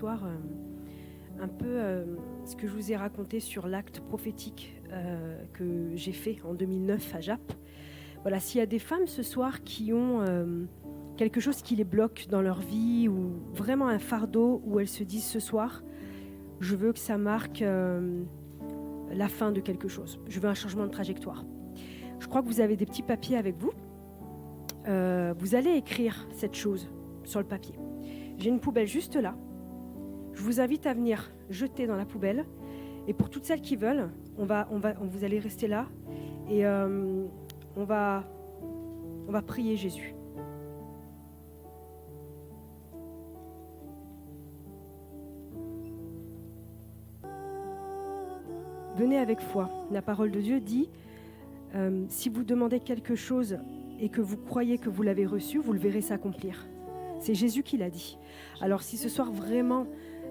soir 0.02 0.24
euh, 0.24 1.44
un 1.44 1.46
peu 1.46 1.66
euh, 1.68 2.04
ce 2.44 2.56
que 2.56 2.66
je 2.66 2.72
vous 2.72 2.90
ai 2.90 2.96
raconté 2.96 3.38
sur 3.38 3.68
l'acte 3.68 4.00
prophétique 4.00 4.82
euh, 4.90 5.40
que 5.52 5.92
j'ai 5.94 6.10
fait 6.10 6.38
en 6.44 6.54
2009 6.54 7.14
à 7.14 7.20
Jap. 7.20 7.52
Voilà, 8.22 8.40
s'il 8.40 8.58
y 8.58 8.62
a 8.62 8.66
des 8.66 8.80
femmes 8.80 9.06
ce 9.06 9.22
soir 9.22 9.62
qui 9.62 9.92
ont 9.92 10.24
quelque 11.16 11.40
chose 11.40 11.62
qui 11.62 11.74
les 11.74 11.84
bloque 11.84 12.26
dans 12.30 12.40
leur 12.40 12.60
vie 12.60 13.08
ou 13.08 13.32
vraiment 13.52 13.88
un 13.88 13.98
fardeau 13.98 14.60
où 14.64 14.78
elles 14.78 14.88
se 14.88 15.02
disent 15.02 15.24
ce 15.24 15.40
soir, 15.40 15.82
je 16.60 16.76
veux 16.76 16.92
que 16.92 17.00
ça 17.00 17.18
marque 17.18 17.64
la 19.10 19.28
fin 19.28 19.50
de 19.50 19.60
quelque 19.60 19.88
chose. 19.88 20.20
Je 20.28 20.38
veux 20.38 20.48
un 20.48 20.54
changement 20.54 20.84
de 20.84 20.92
trajectoire. 20.92 21.44
Je 22.20 22.28
crois 22.28 22.42
que 22.42 22.46
vous 22.46 22.60
avez 22.60 22.76
des 22.76 22.86
petits 22.86 23.02
papiers 23.02 23.36
avec 23.36 23.56
vous. 23.56 23.72
vous 24.86 25.54
allez 25.56 25.72
écrire 25.72 26.28
cette 26.32 26.54
chose 26.54 26.88
sur 27.24 27.40
le 27.40 27.46
papier. 27.46 27.74
J'ai 28.38 28.50
une 28.50 28.60
poubelle 28.60 28.86
juste 28.86 29.16
là. 29.16 29.34
Je 30.42 30.46
vous 30.48 30.60
invite 30.60 30.86
à 30.86 30.92
venir 30.92 31.30
jeter 31.50 31.86
dans 31.86 31.94
la 31.94 32.04
poubelle. 32.04 32.44
Et 33.06 33.14
pour 33.14 33.30
toutes 33.30 33.44
celles 33.44 33.60
qui 33.60 33.76
veulent, 33.76 34.10
on 34.36 34.44
va, 34.44 34.66
on 34.72 34.78
va, 34.78 34.92
vous 34.94 35.22
allez 35.22 35.38
rester 35.38 35.68
là 35.68 35.86
et 36.50 36.66
euh, 36.66 37.24
on 37.76 37.84
va, 37.84 38.24
on 39.28 39.30
va 39.30 39.40
prier 39.40 39.76
Jésus. 39.76 40.16
Venez 48.96 49.18
avec 49.18 49.40
foi. 49.40 49.70
La 49.92 50.02
parole 50.02 50.32
de 50.32 50.40
Dieu 50.40 50.58
dit, 50.58 50.90
euh, 51.76 52.04
si 52.08 52.28
vous 52.28 52.42
demandez 52.42 52.80
quelque 52.80 53.14
chose 53.14 53.58
et 54.00 54.08
que 54.08 54.20
vous 54.20 54.38
croyez 54.38 54.78
que 54.78 54.88
vous 54.88 55.04
l'avez 55.04 55.24
reçu, 55.24 55.58
vous 55.58 55.72
le 55.72 55.78
verrez 55.78 56.00
s'accomplir. 56.00 56.66
C'est 57.20 57.36
Jésus 57.36 57.62
qui 57.62 57.76
l'a 57.76 57.90
dit. 57.90 58.18
Alors 58.60 58.82
si 58.82 58.96
ce 58.96 59.08
soir 59.08 59.30
vraiment, 59.30 59.86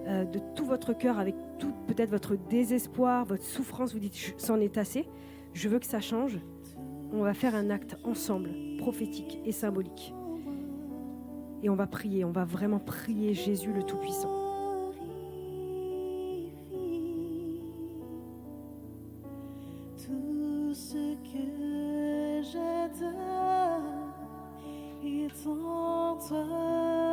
euh, 0.08 0.26
de 0.26 0.40
tout 0.56 0.66
votre 0.66 0.94
cœur, 0.94 1.20
avec 1.20 1.36
tout 1.60 1.74
peut-être 1.88 2.10
votre 2.10 2.36
désespoir, 2.50 3.26
votre 3.26 3.44
souffrance, 3.44 3.94
vous 3.94 4.00
dites, 4.00 4.34
c'en 4.38 4.60
est 4.60 4.78
assez, 4.78 5.08
je 5.54 5.70
veux 5.70 5.80
que 5.80 5.86
ça 5.86 6.00
change, 6.00 6.40
on 7.14 7.22
va 7.24 7.34
faire 7.34 7.56
un 7.56 7.70
acte 7.70 7.98
ensemble, 8.04 8.50
prophétique 8.78 9.40
et 9.46 9.52
symbolique. 9.52 10.14
Et 11.64 11.70
on 11.70 11.76
va 11.76 11.88
prier, 11.88 12.26
on 12.26 12.32
va 12.32 12.46
vraiment 12.46 12.80
prier 12.80 13.34
Jésus 13.34 13.72
le 13.74 13.84
Tout-Puissant. 13.84 14.42
J'adore 22.52 23.22
est 25.04 25.48
en. 25.48 27.11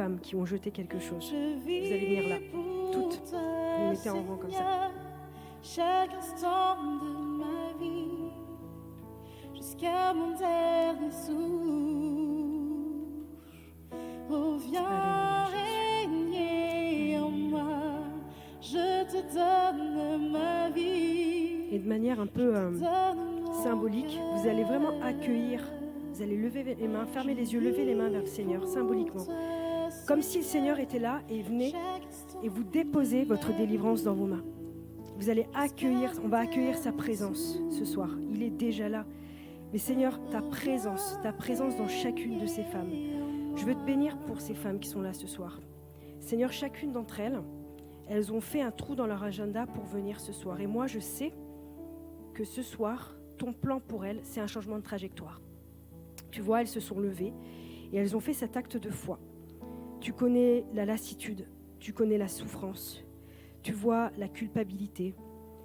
Femmes 0.00 0.18
qui 0.20 0.34
ont 0.34 0.46
jeté 0.46 0.70
quelque 0.70 0.98
chose. 0.98 1.30
Vis 1.66 1.92
allez 1.92 2.06
venir 2.06 2.28
là, 2.30 2.36
toutes. 2.90 3.20
Vous 3.32 3.90
mettez 3.90 4.08
en 4.08 4.22
rang 4.22 4.36
comme 4.40 4.50
ça. 4.50 4.90
Chaque 5.62 6.14
instant 6.14 6.76
de 6.82 7.36
ma 7.36 7.78
vie, 7.78 8.32
jusqu'à 9.54 10.14
mon 10.14 10.30
dernier 10.38 11.10
souffle. 11.10 11.36
Oh, 14.30 14.56
viens 14.70 15.44
régner 15.58 17.18
en 17.18 17.28
moi, 17.28 18.00
je 18.62 19.04
te 19.04 19.20
donne 19.34 20.30
ma 20.32 20.70
vie. 20.70 21.66
Et 21.72 21.78
de 21.78 21.86
manière 21.86 22.20
un 22.20 22.26
peu 22.26 22.56
euh, 22.56 22.70
symbolique, 23.62 24.18
vous 24.34 24.48
allez 24.48 24.64
vraiment 24.64 24.98
accueillir, 25.02 25.60
vous 26.14 26.22
allez 26.22 26.36
lever 26.36 26.62
les 26.74 26.88
mains, 26.88 27.04
fermer 27.04 27.34
les 27.34 27.52
yeux, 27.52 27.60
lever 27.60 27.84
les 27.84 27.94
mains 27.94 28.08
vers 28.08 28.22
le 28.22 28.26
Seigneur, 28.26 28.66
symboliquement. 28.66 29.26
Comme 30.10 30.22
si 30.22 30.38
le 30.38 30.44
Seigneur 30.44 30.80
était 30.80 30.98
là 30.98 31.20
et 31.28 31.40
venait 31.40 31.72
et 32.42 32.48
vous 32.48 32.64
déposez 32.64 33.22
votre 33.22 33.56
délivrance 33.56 34.02
dans 34.02 34.14
vos 34.14 34.26
mains. 34.26 34.42
Vous 35.16 35.30
allez 35.30 35.46
accueillir, 35.54 36.10
on 36.24 36.26
va 36.26 36.38
accueillir 36.38 36.76
sa 36.76 36.90
présence 36.90 37.60
ce 37.70 37.84
soir. 37.84 38.10
Il 38.28 38.42
est 38.42 38.50
déjà 38.50 38.88
là. 38.88 39.06
Mais 39.72 39.78
Seigneur, 39.78 40.18
ta 40.32 40.42
présence, 40.42 41.16
ta 41.22 41.32
présence 41.32 41.76
dans 41.76 41.86
chacune 41.86 42.40
de 42.40 42.46
ces 42.46 42.64
femmes. 42.64 42.90
Je 43.54 43.64
veux 43.64 43.76
te 43.76 43.84
bénir 43.84 44.18
pour 44.26 44.40
ces 44.40 44.54
femmes 44.54 44.80
qui 44.80 44.88
sont 44.88 45.00
là 45.00 45.12
ce 45.12 45.28
soir. 45.28 45.60
Seigneur, 46.18 46.52
chacune 46.52 46.90
d'entre 46.90 47.20
elles, 47.20 47.40
elles 48.08 48.32
ont 48.32 48.40
fait 48.40 48.62
un 48.62 48.72
trou 48.72 48.96
dans 48.96 49.06
leur 49.06 49.22
agenda 49.22 49.68
pour 49.68 49.84
venir 49.84 50.18
ce 50.18 50.32
soir. 50.32 50.60
Et 50.60 50.66
moi, 50.66 50.88
je 50.88 50.98
sais 50.98 51.32
que 52.34 52.42
ce 52.42 52.64
soir, 52.64 53.14
ton 53.38 53.52
plan 53.52 53.78
pour 53.78 54.04
elles, 54.04 54.18
c'est 54.24 54.40
un 54.40 54.48
changement 54.48 54.78
de 54.78 54.82
trajectoire. 54.82 55.40
Tu 56.32 56.40
vois, 56.40 56.62
elles 56.62 56.66
se 56.66 56.80
sont 56.80 56.98
levées 56.98 57.32
et 57.92 57.98
elles 57.98 58.16
ont 58.16 58.20
fait 58.20 58.32
cet 58.32 58.56
acte 58.56 58.76
de 58.76 58.90
foi. 58.90 59.20
Tu 60.00 60.12
connais 60.12 60.64
la 60.72 60.86
lassitude, 60.86 61.46
tu 61.78 61.92
connais 61.92 62.18
la 62.18 62.28
souffrance, 62.28 63.04
tu 63.62 63.72
vois 63.72 64.10
la 64.16 64.28
culpabilité. 64.28 65.14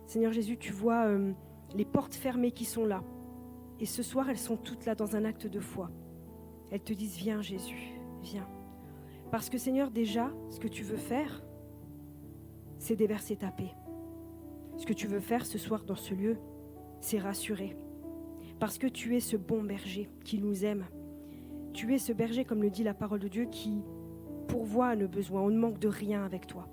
Seigneur 0.08 0.34
Jésus, 0.34 0.58
tu 0.58 0.74
vois 0.74 1.06
euh, 1.06 1.32
les 1.74 1.86
portes 1.86 2.16
fermées 2.16 2.52
qui 2.52 2.66
sont 2.66 2.86
là. 2.86 3.04
Et 3.80 3.86
ce 3.86 4.04
soir, 4.04 4.30
elles 4.30 4.38
sont 4.38 4.58
toutes 4.58 4.86
là 4.86 4.94
dans 4.94 5.16
un 5.16 5.26
acte 5.26 5.48
de 5.48 5.60
foi. 5.60 5.90
Elles 6.72 6.84
te 6.84 6.94
disent, 6.94 7.18
viens 7.18 7.42
Jésus, 7.42 8.00
viens. 8.24 8.48
Parce 9.32 9.50
que 9.50 9.58
Seigneur, 9.58 9.92
déjà, 9.92 10.32
ce 10.50 10.60
que 10.60 10.68
tu 10.68 10.84
veux 10.84 10.98
faire, 10.98 11.44
c'est 12.78 12.96
déverser 12.96 13.36
ta 13.38 13.52
paix. 13.52 13.74
Ce 14.78 14.86
que 14.86 14.94
tu 14.94 15.08
veux 15.08 15.20
faire 15.20 15.46
ce 15.46 15.58
soir 15.58 15.86
dans 15.86 15.96
ce 15.96 16.14
lieu, 16.14 16.38
c'est 17.00 17.20
rassurer. 17.20 17.78
Parce 18.60 18.78
que 18.78 18.88
tu 18.88 19.16
es 19.16 19.20
ce 19.20 19.38
bon 19.38 19.64
berger 19.64 20.10
qui 20.24 20.40
nous 20.40 20.66
aime. 20.66 20.86
Tu 21.74 21.94
es 21.94 21.98
ce 21.98 22.14
berger, 22.14 22.46
comme 22.46 22.62
le 22.62 22.70
dit 22.70 22.84
la 22.84 22.94
parole 22.94 23.20
de 23.20 23.28
Dieu, 23.28 23.46
qui 23.46 23.82
pourvoit 24.46 24.88
à 24.88 24.96
nos 24.96 25.08
besoins. 25.08 25.42
On 25.42 25.50
ne 25.50 25.58
manque 25.58 25.80
de 25.80 25.88
rien 25.88 26.24
avec 26.24 26.48
toi. 26.48 26.68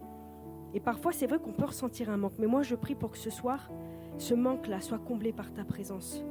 Et 0.75 0.81
parfois, 0.81 1.13
c'est 1.13 1.27
vrai 1.27 1.39
qu'on 1.39 1.53
peut 1.53 1.67
ressentir 1.67 2.11
un 2.11 2.17
manque. 2.17 2.39
Mais 2.39 2.47
moi, 2.47 2.63
je 2.63 2.75
prie 2.75 2.95
pour 2.95 3.11
que 3.11 3.19
ce 3.19 3.31
soir, 3.31 3.71
ce 4.19 4.35
manque-là 4.35 4.81
soit 4.81 4.99
comblé 4.99 5.33
par 5.33 5.53
ta 5.53 5.65
présence. 5.65 6.25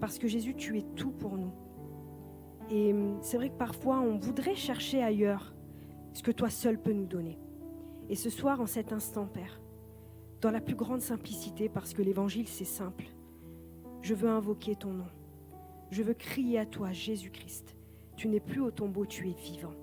Parce 0.00 0.18
que 0.18 0.28
Jésus, 0.28 0.54
tu 0.54 0.78
es 0.78 0.82
tout 0.94 1.10
pour 1.10 1.36
nous. 1.36 1.52
Et 2.70 2.92
hum, 2.92 3.18
c'est 3.20 3.36
vrai 3.36 3.48
que 3.48 3.56
parfois, 3.56 4.00
on 4.00 4.18
voudrait 4.18 4.54
chercher 4.54 5.02
ailleurs 5.02 5.54
ce 6.12 6.22
que 6.22 6.30
toi 6.30 6.50
seul 6.50 6.78
peux 6.80 6.92
nous 6.92 7.06
donner. 7.06 7.38
Et 8.08 8.14
ce 8.14 8.30
soir, 8.30 8.60
en 8.60 8.66
cet 8.66 8.92
instant, 8.92 9.26
Père, 9.26 9.60
dans 10.40 10.50
la 10.50 10.60
plus 10.60 10.74
grande 10.74 11.00
simplicité, 11.00 11.68
parce 11.68 11.92
que 11.94 12.02
l'évangile, 12.02 12.48
c'est 12.48 12.64
simple, 12.64 13.06
je 14.02 14.14
veux 14.14 14.28
invoquer 14.28 14.76
ton 14.76 14.92
nom. 14.92 15.08
Je 15.90 16.02
veux 16.02 16.14
crier 16.14 16.58
à 16.58 16.66
toi, 16.66 16.92
Jésus-Christ. 16.92 17.74
Tu 18.16 18.28
n'es 18.28 18.40
plus 18.40 18.60
au 18.60 18.70
tombeau, 18.70 19.06
tu 19.06 19.28
es 19.28 19.32
vivant. 19.32 19.74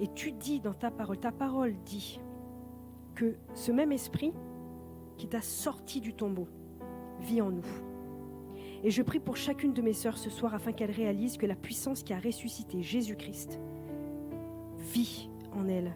Et 0.00 0.08
tu 0.08 0.32
dis 0.32 0.60
dans 0.60 0.72
ta 0.72 0.90
parole, 0.90 1.18
ta 1.18 1.30
parole 1.30 1.74
dit 1.84 2.20
que 3.14 3.36
ce 3.54 3.70
même 3.70 3.92
esprit 3.92 4.32
qui 5.18 5.28
t'a 5.28 5.42
sorti 5.42 6.00
du 6.00 6.14
tombeau 6.14 6.48
vit 7.20 7.42
en 7.42 7.50
nous. 7.50 7.66
Et 8.82 8.90
je 8.90 9.02
prie 9.02 9.20
pour 9.20 9.36
chacune 9.36 9.74
de 9.74 9.82
mes 9.82 9.92
sœurs 9.92 10.16
ce 10.16 10.30
soir 10.30 10.54
afin 10.54 10.72
qu'elles 10.72 10.90
réalisent 10.90 11.36
que 11.36 11.44
la 11.44 11.54
puissance 11.54 12.02
qui 12.02 12.14
a 12.14 12.18
ressuscité 12.18 12.82
Jésus-Christ 12.82 13.60
vit 14.78 15.28
en 15.52 15.68
elles. 15.68 15.94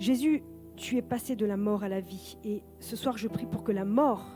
Jésus, 0.00 0.42
tu 0.76 0.96
es 0.96 1.02
passé 1.02 1.36
de 1.36 1.46
la 1.46 1.56
mort 1.56 1.84
à 1.84 1.88
la 1.88 2.00
vie. 2.00 2.36
Et 2.44 2.62
ce 2.80 2.96
soir, 2.96 3.16
je 3.16 3.28
prie 3.28 3.46
pour 3.46 3.62
que 3.62 3.72
la 3.72 3.84
mort 3.84 4.26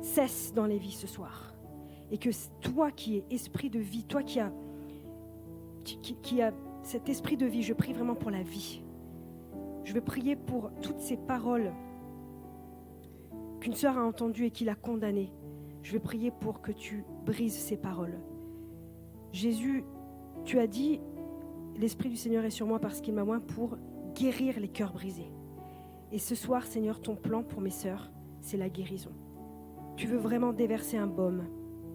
cesse 0.00 0.54
dans 0.54 0.66
les 0.66 0.78
vies 0.78 0.92
ce 0.92 1.06
soir. 1.06 1.54
Et 2.10 2.16
que 2.18 2.30
toi 2.60 2.90
qui 2.90 3.16
es 3.16 3.24
esprit 3.30 3.68
de 3.68 3.80
vie, 3.80 4.04
toi 4.04 4.22
qui 4.22 4.40
as, 4.40 4.52
qui, 5.84 6.40
cet 6.86 7.08
esprit 7.08 7.36
de 7.36 7.46
vie, 7.46 7.64
je 7.64 7.74
prie 7.74 7.92
vraiment 7.92 8.14
pour 8.14 8.30
la 8.30 8.44
vie. 8.44 8.80
Je 9.82 9.92
veux 9.92 10.00
prier 10.00 10.36
pour 10.36 10.70
toutes 10.82 11.00
ces 11.00 11.16
paroles 11.16 11.72
qu'une 13.60 13.74
sœur 13.74 13.98
a 13.98 14.04
entendues 14.04 14.46
et 14.46 14.50
qui 14.52 14.64
l'a 14.64 14.76
condamnée. 14.76 15.32
Je 15.82 15.92
veux 15.92 15.98
prier 15.98 16.30
pour 16.30 16.62
que 16.62 16.70
tu 16.70 17.04
brises 17.24 17.56
ces 17.56 17.76
paroles. 17.76 18.20
Jésus, 19.32 19.82
tu 20.44 20.60
as 20.60 20.68
dit, 20.68 21.00
l'Esprit 21.76 22.08
du 22.08 22.16
Seigneur 22.16 22.44
est 22.44 22.50
sur 22.50 22.68
moi 22.68 22.78
parce 22.78 23.00
qu'il 23.00 23.14
m'a 23.14 23.24
oint 23.24 23.40
pour 23.40 23.78
guérir 24.14 24.60
les 24.60 24.68
cœurs 24.68 24.92
brisés. 24.92 25.32
Et 26.12 26.18
ce 26.18 26.36
soir, 26.36 26.64
Seigneur, 26.66 27.00
ton 27.00 27.16
plan 27.16 27.42
pour 27.42 27.60
mes 27.60 27.70
sœurs, 27.70 28.12
c'est 28.40 28.56
la 28.56 28.68
guérison. 28.68 29.10
Tu 29.96 30.06
veux 30.06 30.18
vraiment 30.18 30.52
déverser 30.52 30.98
un 30.98 31.08
baume. 31.08 31.48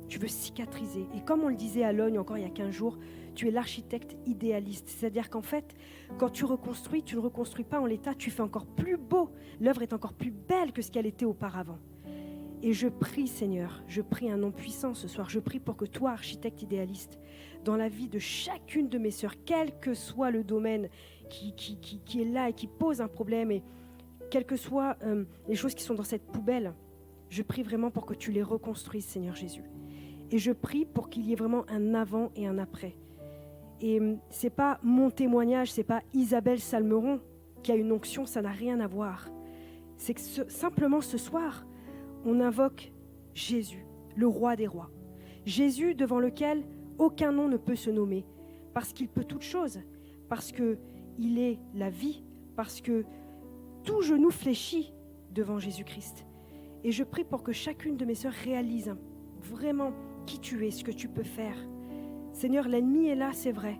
Tu 0.09 0.19
veux 0.19 0.27
cicatriser. 0.27 1.07
Et 1.15 1.21
comme 1.21 1.43
on 1.43 1.47
le 1.47 1.55
disait 1.55 1.83
à 1.83 1.93
Logne 1.93 2.19
encore 2.19 2.37
il 2.37 2.43
y 2.43 2.47
a 2.47 2.49
15 2.49 2.71
jours, 2.71 2.97
tu 3.35 3.47
es 3.47 3.51
l'architecte 3.51 4.15
idéaliste. 4.25 4.89
C'est-à-dire 4.89 5.29
qu'en 5.29 5.41
fait, 5.41 5.75
quand 6.17 6.29
tu 6.29 6.45
reconstruis, 6.45 7.03
tu 7.03 7.15
ne 7.15 7.21
reconstruis 7.21 7.65
pas 7.65 7.79
en 7.79 7.85
l'état, 7.85 8.13
tu 8.13 8.31
fais 8.31 8.41
encore 8.41 8.65
plus 8.65 8.97
beau. 8.97 9.31
L'œuvre 9.59 9.81
est 9.81 9.93
encore 9.93 10.13
plus 10.13 10.31
belle 10.31 10.71
que 10.71 10.81
ce 10.81 10.91
qu'elle 10.91 11.05
était 11.05 11.25
auparavant. 11.25 11.79
Et 12.63 12.73
je 12.73 12.87
prie, 12.87 13.27
Seigneur, 13.27 13.81
je 13.87 14.01
prie 14.01 14.29
un 14.29 14.37
nom 14.37 14.51
puissant 14.51 14.93
ce 14.93 15.07
soir. 15.07 15.29
Je 15.29 15.39
prie 15.39 15.59
pour 15.59 15.77
que 15.77 15.85
toi, 15.85 16.11
architecte 16.11 16.61
idéaliste, 16.61 17.19
dans 17.63 17.75
la 17.75 17.89
vie 17.89 18.07
de 18.07 18.19
chacune 18.19 18.87
de 18.87 18.99
mes 18.99 19.11
sœurs, 19.11 19.33
quel 19.45 19.79
que 19.79 19.93
soit 19.95 20.29
le 20.29 20.43
domaine 20.43 20.89
qui, 21.29 21.55
qui, 21.55 22.21
est 22.21 22.25
là 22.25 22.49
et 22.49 22.53
qui 22.53 22.67
pose 22.67 23.01
un 23.01 23.07
problème. 23.07 23.51
Et 23.51 23.63
quelles 24.29 24.45
que 24.45 24.55
soient 24.55 24.95
euh, 25.03 25.25
les 25.47 25.55
choses 25.55 25.73
qui 25.73 25.83
sont 25.83 25.95
dans 25.95 26.03
cette 26.03 26.25
poubelle, 26.25 26.73
je 27.29 27.41
prie 27.41 27.63
vraiment 27.63 27.89
pour 27.89 28.05
que 28.05 28.13
tu 28.13 28.31
les 28.31 28.43
reconstruises, 28.43 29.05
Seigneur 29.05 29.35
Jésus. 29.35 29.63
Et 30.29 30.37
je 30.37 30.51
prie 30.51 30.85
pour 30.85 31.09
qu'il 31.09 31.25
y 31.25 31.33
ait 31.33 31.35
vraiment 31.35 31.65
un 31.69 31.93
avant 31.93 32.31
et 32.35 32.45
un 32.45 32.57
après. 32.57 32.95
Et 33.81 33.99
hum, 33.99 34.19
c'est 34.29 34.51
pas 34.51 34.79
mon 34.83 35.09
témoignage, 35.09 35.71
c'est 35.71 35.83
pas 35.83 36.03
Isabelle 36.13 36.59
Salmeron 36.59 37.19
qui 37.63 37.71
a 37.71 37.75
une 37.75 37.91
onction, 37.91 38.25
ça 38.25 38.41
n'a 38.41 38.51
rien 38.51 38.79
à 38.79 38.87
voir. 38.87 39.29
C'est 39.97 40.13
que 40.13 40.21
simplement 40.49 41.01
ce 41.01 41.17
soir, 41.17 41.65
on 42.25 42.39
invoque 42.39 42.91
Jésus, 43.33 43.85
le 44.15 44.27
roi 44.27 44.55
des 44.55 44.67
rois. 44.67 44.89
Jésus 45.45 45.95
devant 45.95 46.19
lequel 46.19 46.63
aucun 46.97 47.31
nom 47.31 47.47
ne 47.47 47.57
peut 47.57 47.75
se 47.75 47.89
nommer, 47.89 48.25
parce 48.73 48.93
qu'il 48.93 49.09
peut 49.09 49.23
toutes 49.23 49.43
choses, 49.43 49.79
parce 50.29 50.51
que 50.51 50.77
il 51.17 51.39
est 51.39 51.59
la 51.73 51.89
vie, 51.89 52.23
parce 52.55 52.81
que 52.81 53.05
tout 53.83 54.01
genou 54.01 54.29
fléchit 54.29 54.93
devant 55.31 55.59
Jésus-Christ. 55.59 56.25
Et 56.83 56.91
je 56.91 57.03
prie 57.03 57.23
pour 57.23 57.43
que 57.43 57.51
chacune 57.51 57.97
de 57.97 58.05
mes 58.05 58.15
sœurs 58.15 58.33
réalise 58.33 58.95
vraiment 59.41 59.93
qui 60.25 60.39
tu 60.39 60.65
es, 60.65 60.71
ce 60.71 60.83
que 60.83 60.91
tu 60.91 61.07
peux 61.07 61.23
faire. 61.23 61.55
Seigneur, 62.41 62.67
l'ennemi 62.67 63.05
est 63.05 63.13
là, 63.13 63.29
c'est 63.33 63.51
vrai. 63.51 63.79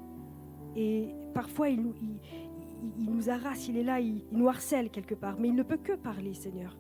Et 0.75 1.15
parfois, 1.33 1.69
il, 1.69 1.81
nous 1.81 3.27
arrache, 3.31 3.67
il 3.67 3.75
est 3.75 3.83
là, 3.83 3.99
il, 3.99 4.21
nous 4.31 4.47
harcèle 4.47 4.91
quelque 4.91 5.15
part. 5.15 5.35
Mais 5.39 5.47
il 5.47 5.55
ne 5.55 5.63
peut 5.63 5.77
que 5.77 5.93
parler, 5.93 6.35
Seigneur. 6.35 6.77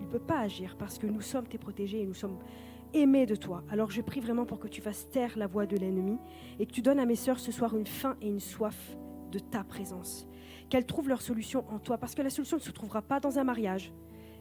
Il 0.00 0.06
ne 0.06 0.10
peut 0.10 0.20
pas 0.20 0.38
agir 0.38 0.76
parce 0.78 0.96
que 0.96 1.06
nous 1.06 1.20
sommes 1.20 1.46
tes 1.46 1.58
protégés 1.58 2.00
et 2.00 2.06
nous 2.06 2.14
sommes 2.14 2.38
aimés 2.94 3.26
de 3.26 3.36
toi. 3.36 3.62
Alors 3.70 3.90
je 3.90 4.00
prie 4.00 4.20
vraiment 4.20 4.46
pour 4.46 4.58
que 4.58 4.68
tu 4.68 4.80
fasses 4.80 5.10
taire 5.10 5.36
la 5.36 5.46
voix 5.46 5.66
de 5.66 5.76
l'ennemi 5.76 6.16
et 6.58 6.64
que 6.64 6.72
tu 6.72 6.80
donnes 6.80 6.98
à 6.98 7.04
mes 7.04 7.14
sœurs 7.14 7.40
ce 7.40 7.52
soir 7.52 7.76
une 7.76 7.86
faim 7.86 8.16
et 8.22 8.28
une 8.28 8.40
soif 8.40 8.96
de 9.30 9.38
ta 9.38 9.64
présence. 9.64 10.26
Qu'elles 10.70 10.86
trouvent 10.86 11.10
leur 11.10 11.20
solution 11.20 11.62
en 11.68 11.78
toi 11.78 11.98
parce 11.98 12.14
que 12.14 12.22
la 12.22 12.30
solution 12.30 12.56
ne 12.56 12.62
se 12.62 12.70
trouvera 12.70 13.02
pas 13.02 13.20
dans 13.20 13.38
un 13.38 13.44
mariage. 13.44 13.92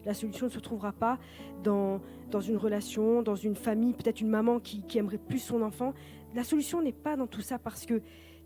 La 0.05 0.13
solution 0.13 0.45
ne 0.45 0.51
se 0.51 0.59
trouvera 0.59 0.93
pas 0.93 1.19
dans, 1.65 1.99
une 2.47 2.55
relation, 2.55 3.23
dans 3.23 3.35
une 3.35 3.57
famille, 3.57 3.91
peut-être 3.91 4.21
une 4.21 4.29
maman 4.29 4.61
qui 4.61 4.85
aimerait 4.97 5.17
plus 5.17 5.39
son 5.39 5.61
enfant. 5.61 5.93
La 6.37 6.43
solution 6.43 6.83
n'est 6.83 6.93
pas 6.93 7.15
dans 7.15 7.25
tout 7.25 7.41
ça 7.41 7.57
parce 7.57 7.87
que 7.87 7.99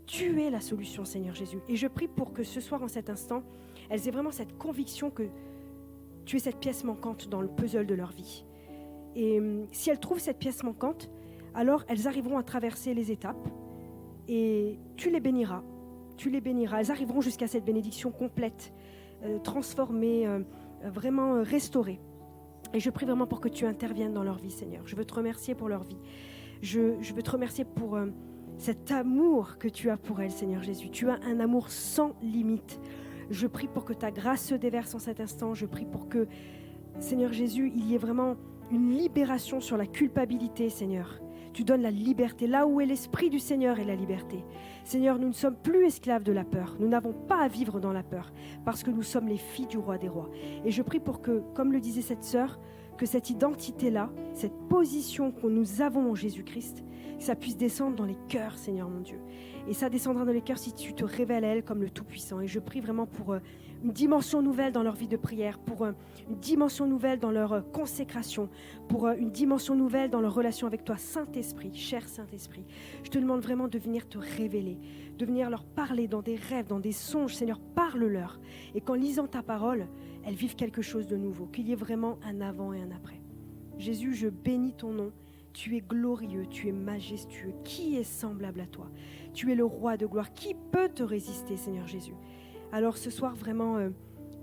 tu 0.06 0.40
es 0.40 0.48
la 0.48 0.62
solution, 0.62 1.04
Seigneur 1.04 1.34
Jésus. 1.34 1.58
Et 1.68 1.76
je 1.76 1.86
prie 1.86 2.08
pour 2.08 2.32
que 2.32 2.42
ce 2.42 2.58
soir, 2.58 2.82
en 2.82 2.88
cet 2.88 3.10
instant, 3.10 3.42
elles 3.90 4.08
aient 4.08 4.10
vraiment 4.10 4.30
cette 4.30 4.56
conviction 4.56 5.10
que 5.10 5.24
tu 6.24 6.36
es 6.36 6.38
cette 6.38 6.56
pièce 6.56 6.84
manquante 6.84 7.28
dans 7.28 7.42
le 7.42 7.48
puzzle 7.48 7.84
de 7.84 7.94
leur 7.94 8.10
vie. 8.12 8.46
Et 9.14 9.38
hum, 9.38 9.66
si 9.72 9.90
elles 9.90 10.00
trouvent 10.00 10.20
cette 10.20 10.38
pièce 10.38 10.62
manquante, 10.62 11.10
alors 11.54 11.84
elles 11.86 12.08
arriveront 12.08 12.38
à 12.38 12.42
traverser 12.42 12.94
les 12.94 13.12
étapes 13.12 13.46
et 14.26 14.78
tu 14.96 15.10
les 15.10 15.20
béniras. 15.20 15.62
Tu 16.16 16.30
les 16.30 16.40
béniras. 16.40 16.80
Elles 16.80 16.90
arriveront 16.92 17.20
jusqu'à 17.20 17.46
cette 17.46 17.66
bénédiction 17.66 18.10
complète, 18.10 18.72
euh, 19.22 19.38
transformée, 19.38 20.26
euh, 20.26 20.40
vraiment 20.82 21.34
euh, 21.34 21.42
restaurée. 21.42 22.00
Et 22.72 22.80
je 22.80 22.88
prie 22.88 23.04
vraiment 23.04 23.26
pour 23.26 23.42
que 23.42 23.50
tu 23.50 23.66
interviennes 23.66 24.14
dans 24.14 24.24
leur 24.24 24.38
vie, 24.38 24.50
Seigneur. 24.50 24.86
Je 24.86 24.96
veux 24.96 25.04
te 25.04 25.12
remercier 25.12 25.54
pour 25.54 25.68
leur 25.68 25.82
vie. 25.82 25.98
Je, 26.62 27.12
veux 27.12 27.22
te 27.22 27.30
remercier 27.30 27.64
pour 27.64 27.98
cet 28.56 28.92
amour 28.92 29.58
que 29.58 29.66
tu 29.66 29.90
as 29.90 29.96
pour 29.96 30.20
elles, 30.20 30.30
Seigneur 30.30 30.62
Jésus. 30.62 30.90
Tu 30.90 31.10
as 31.10 31.18
un 31.26 31.40
amour 31.40 31.70
sans 31.70 32.14
limite. 32.22 32.80
Je 33.30 33.48
prie 33.48 33.66
pour 33.66 33.84
que 33.84 33.92
ta 33.92 34.12
grâce 34.12 34.46
se 34.46 34.54
déverse 34.54 34.94
en 34.94 35.00
cet 35.00 35.20
instant. 35.20 35.54
Je 35.54 35.66
prie 35.66 35.84
pour 35.84 36.08
que, 36.08 36.28
Seigneur 37.00 37.32
Jésus, 37.32 37.72
il 37.74 37.90
y 37.90 37.96
ait 37.96 37.98
vraiment 37.98 38.36
une 38.70 38.90
libération 38.90 39.60
sur 39.60 39.76
la 39.76 39.86
culpabilité, 39.86 40.70
Seigneur. 40.70 41.20
Tu 41.52 41.64
donnes 41.64 41.82
la 41.82 41.90
liberté. 41.90 42.46
Là 42.46 42.66
où 42.66 42.80
est 42.80 42.86
l'Esprit 42.86 43.28
du 43.28 43.40
Seigneur 43.40 43.80
et 43.80 43.84
la 43.84 43.96
liberté. 43.96 44.44
Seigneur, 44.84 45.18
nous 45.18 45.28
ne 45.28 45.34
sommes 45.34 45.56
plus 45.56 45.86
esclaves 45.86 46.22
de 46.22 46.32
la 46.32 46.44
peur. 46.44 46.76
Nous 46.78 46.88
n'avons 46.88 47.12
pas 47.12 47.42
à 47.42 47.48
vivre 47.48 47.80
dans 47.80 47.92
la 47.92 48.04
peur 48.04 48.32
parce 48.64 48.84
que 48.84 48.90
nous 48.90 49.02
sommes 49.02 49.26
les 49.26 49.36
filles 49.36 49.66
du 49.66 49.78
roi 49.78 49.98
des 49.98 50.08
rois. 50.08 50.30
Et 50.64 50.70
je 50.70 50.82
prie 50.82 51.00
pour 51.00 51.20
que, 51.20 51.42
comme 51.54 51.72
le 51.72 51.80
disait 51.80 52.02
cette 52.02 52.24
sœur, 52.24 52.60
que 53.02 53.08
cette 53.08 53.30
identité-là, 53.30 54.12
cette 54.32 54.56
position 54.68 55.32
que 55.32 55.48
nous 55.48 55.82
avons 55.82 56.12
en 56.12 56.14
Jésus-Christ, 56.14 56.84
ça 57.18 57.34
puisse 57.34 57.56
descendre 57.56 57.96
dans 57.96 58.04
les 58.04 58.16
cœurs, 58.28 58.56
Seigneur 58.56 58.88
mon 58.88 59.00
Dieu. 59.00 59.18
Et 59.66 59.74
ça 59.74 59.90
descendra 59.90 60.24
dans 60.24 60.30
les 60.30 60.40
cœurs 60.40 60.58
si 60.58 60.72
tu 60.72 60.94
te 60.94 61.04
révèles 61.04 61.44
à 61.44 61.48
elle 61.48 61.64
comme 61.64 61.82
le 61.82 61.90
Tout-Puissant. 61.90 62.40
Et 62.40 62.46
je 62.46 62.60
prie 62.60 62.80
vraiment 62.80 63.06
pour 63.06 63.32
euh, 63.32 63.40
une 63.82 63.90
dimension 63.90 64.40
nouvelle 64.40 64.72
dans 64.72 64.84
leur 64.84 64.94
vie 64.94 65.08
de 65.08 65.16
prière, 65.16 65.58
pour 65.58 65.84
euh, 65.84 65.90
une 66.30 66.36
dimension 66.36 66.86
nouvelle 66.86 67.18
dans 67.18 67.32
leur 67.32 67.54
euh, 67.54 67.60
consécration, 67.72 68.48
pour 68.88 69.08
une 69.08 69.32
dimension 69.32 69.74
nouvelle 69.74 70.08
dans 70.08 70.20
leur 70.20 70.34
relation 70.34 70.68
avec 70.68 70.84
toi, 70.84 70.96
Saint-Esprit, 70.96 71.74
cher 71.74 72.08
Saint-Esprit. 72.08 72.64
Je 73.02 73.10
te 73.10 73.18
demande 73.18 73.40
vraiment 73.40 73.66
de 73.66 73.80
venir 73.80 74.08
te 74.08 74.18
révéler, 74.18 74.78
de 75.18 75.26
venir 75.26 75.50
leur 75.50 75.64
parler 75.64 76.06
dans 76.06 76.22
des 76.22 76.36
rêves, 76.36 76.68
dans 76.68 76.78
des 76.78 76.92
songes. 76.92 77.34
Seigneur, 77.34 77.58
parle-leur. 77.74 78.38
Et 78.76 78.80
qu'en 78.80 78.94
lisant 78.94 79.26
ta 79.26 79.42
parole, 79.42 79.88
elles 80.24 80.34
vivent 80.34 80.56
quelque 80.56 80.82
chose 80.82 81.06
de 81.06 81.16
nouveau, 81.16 81.46
qu'il 81.46 81.68
y 81.68 81.72
ait 81.72 81.76
vraiment 81.76 82.18
un 82.24 82.40
avant 82.40 82.72
et 82.72 82.80
un 82.80 82.90
après. 82.90 83.20
Jésus, 83.78 84.14
je 84.14 84.28
bénis 84.28 84.74
ton 84.74 84.92
nom. 84.92 85.12
Tu 85.52 85.76
es 85.76 85.80
glorieux, 85.80 86.46
tu 86.48 86.68
es 86.68 86.72
majestueux. 86.72 87.52
Qui 87.64 87.96
est 87.96 88.04
semblable 88.04 88.60
à 88.60 88.66
toi? 88.66 88.88
Tu 89.34 89.52
es 89.52 89.54
le 89.54 89.64
roi 89.64 89.96
de 89.96 90.06
gloire. 90.06 90.32
Qui 90.32 90.54
peut 90.54 90.88
te 90.88 91.02
résister, 91.02 91.56
Seigneur 91.56 91.86
Jésus? 91.86 92.14
Alors 92.70 92.96
ce 92.96 93.10
soir, 93.10 93.34
vraiment, 93.34 93.76
euh, 93.76 93.90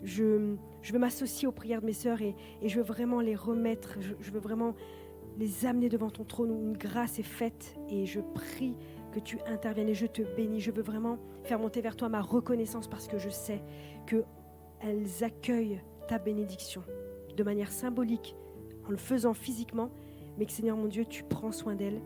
je, 0.03 0.56
je, 0.81 0.93
veux 0.93 0.99
m'associer 0.99 1.47
aux 1.47 1.51
prières 1.51 1.81
de 1.81 1.88
mes 1.88 1.93
sœurs 1.93 2.22
et, 2.22 2.35
je 2.64 2.76
veux 2.76 2.84
vraiment 2.84 3.22
les 3.22 3.35
remettre. 3.35 3.97
Je, 3.99 4.31
veux 4.31 4.39
vraiment 4.39 4.76
les 5.38 5.65
amener 5.65 5.89
devant 5.89 6.10
ton 6.10 6.26
trône 6.26 6.51
où 6.51 6.61
une 6.61 6.77
grâce 6.77 7.18
est 7.18 7.23
faite. 7.23 7.76
Et 7.89 8.06
je 8.06 8.19
prie 8.19 8.76
que 9.11 9.19
tu 9.19 9.39
interviennes 9.47 9.89
et 9.89 9.95
je 9.95 10.06
te 10.06 10.22
bénis. 10.35 10.60
Je 10.60 10.72
veux 10.72 10.84
vraiment 10.84 11.18
faire 11.43 11.57
monter 11.60 11.81
vers 11.81 11.95
toi 11.95 12.10
ma 12.10 12.22
reconnaissance 12.22 12.88
parce 12.88 13.07
que 13.07 13.18
je 13.18 13.30
sais 13.30 13.64
qu'elles 14.80 15.23
accueillent 15.23 15.81
ta 16.07 16.19
bénédiction 16.19 16.84
de 17.35 17.43
manière 17.43 17.72
symbolique 17.72 18.35
en 18.88 18.91
le 18.91 18.97
faisant 18.97 19.34
physiquement 19.34 19.91
mais 20.39 20.45
que 20.45 20.53
Seigneur 20.53 20.77
mon 20.77 20.88
Dieu, 20.88 21.06
tu 21.06 21.23
prends 21.23 21.51
soin 21.51 21.76
d'elles 21.76 22.01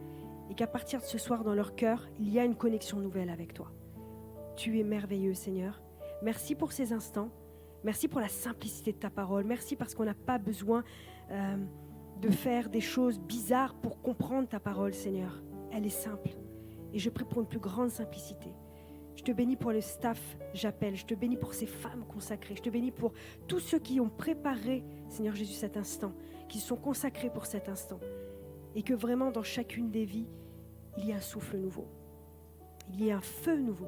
et 0.50 0.56
qu'à 0.56 0.66
partir 0.66 1.00
de 1.00 1.06
ce 1.06 1.20
soir 1.20 1.44
dans 1.44 1.54
leur 1.54 1.76
cœur, 1.76 2.08
il 2.20 2.30
y 2.30 2.40
a 2.40 2.45
une 2.45 2.56
connexion 2.56 2.98
nouvelle 3.00 3.30
avec 3.30 3.54
toi. 3.54 3.72
Tu 4.56 4.80
es 4.80 4.84
merveilleux 4.84 5.36
Seigneur. 5.36 5.82
Merci 6.24 6.56
pour 6.56 6.72
ces 6.72 6.91
instants. 6.91 7.30
Merci 7.84 8.08
pour 8.08 8.20
la 8.20 8.28
simplicité 8.28 8.91
de 8.91 8.98
ta 8.98 9.12
parole. 9.12 9.44
Merci 9.44 9.76
parce 9.76 9.94
qu'on 9.94 10.06
n'a 10.06 10.16
pas 10.16 10.40
besoin 10.40 10.84
euh, 11.32 11.58
de 12.22 12.30
faire 12.30 12.70
des 12.70 12.82
choses 12.82 13.20
bizarres 13.20 13.76
pour 13.76 14.02
comprendre 14.02 14.48
ta 14.48 14.60
parole 14.60 14.94
Seigneur. 14.94 15.44
Elle 15.72 15.86
est 15.86 15.90
simple. 15.90 16.30
Et 16.91 17.00
je 17.00 17.10
prie 17.10 17.26
pour 17.26 17.41
une 17.41 17.48
plus 17.48 17.60
grande 17.60 17.90
simplicité. 17.90 18.50
Je 19.15 19.23
te 19.23 19.31
bénis 19.31 19.56
pour 19.56 19.72
le 19.72 19.81
staff, 19.81 20.38
j'appelle. 20.53 20.95
Je 20.95 21.06
te 21.06 21.14
bénis 21.14 21.38
pour 21.38 21.53
ces 21.53 21.68
femmes 21.68 22.06
consacrées. 22.07 22.56
Je 22.56 22.61
te 22.61 22.69
bénis 22.69 22.91
pour 22.91 23.14
tous 23.48 23.60
ceux 23.60 23.80
qui 23.80 23.99
ont 23.99 24.10
préparé, 24.10 24.84
Seigneur 25.10 25.35
Jésus, 25.35 25.53
cet 25.53 25.77
instant, 25.77 26.14
qui 26.49 26.60
sont 26.60 26.76
consacrés 26.76 27.30
pour 27.30 27.45
cet 27.45 27.69
instant 27.69 27.99
et 28.76 28.84
que 28.84 28.94
vraiment 28.94 29.31
dans 29.31 29.44
chacune 29.44 29.91
des 29.91 30.06
vies, 30.06 30.27
il 30.98 31.06
y 31.06 31.14
a 31.14 31.18
un 31.18 31.22
souffle 31.22 31.57
nouveau, 31.57 31.88
il 32.91 33.03
y 33.03 33.11
a 33.11 33.18
un 33.18 33.22
feu 33.22 33.57
nouveau. 33.57 33.88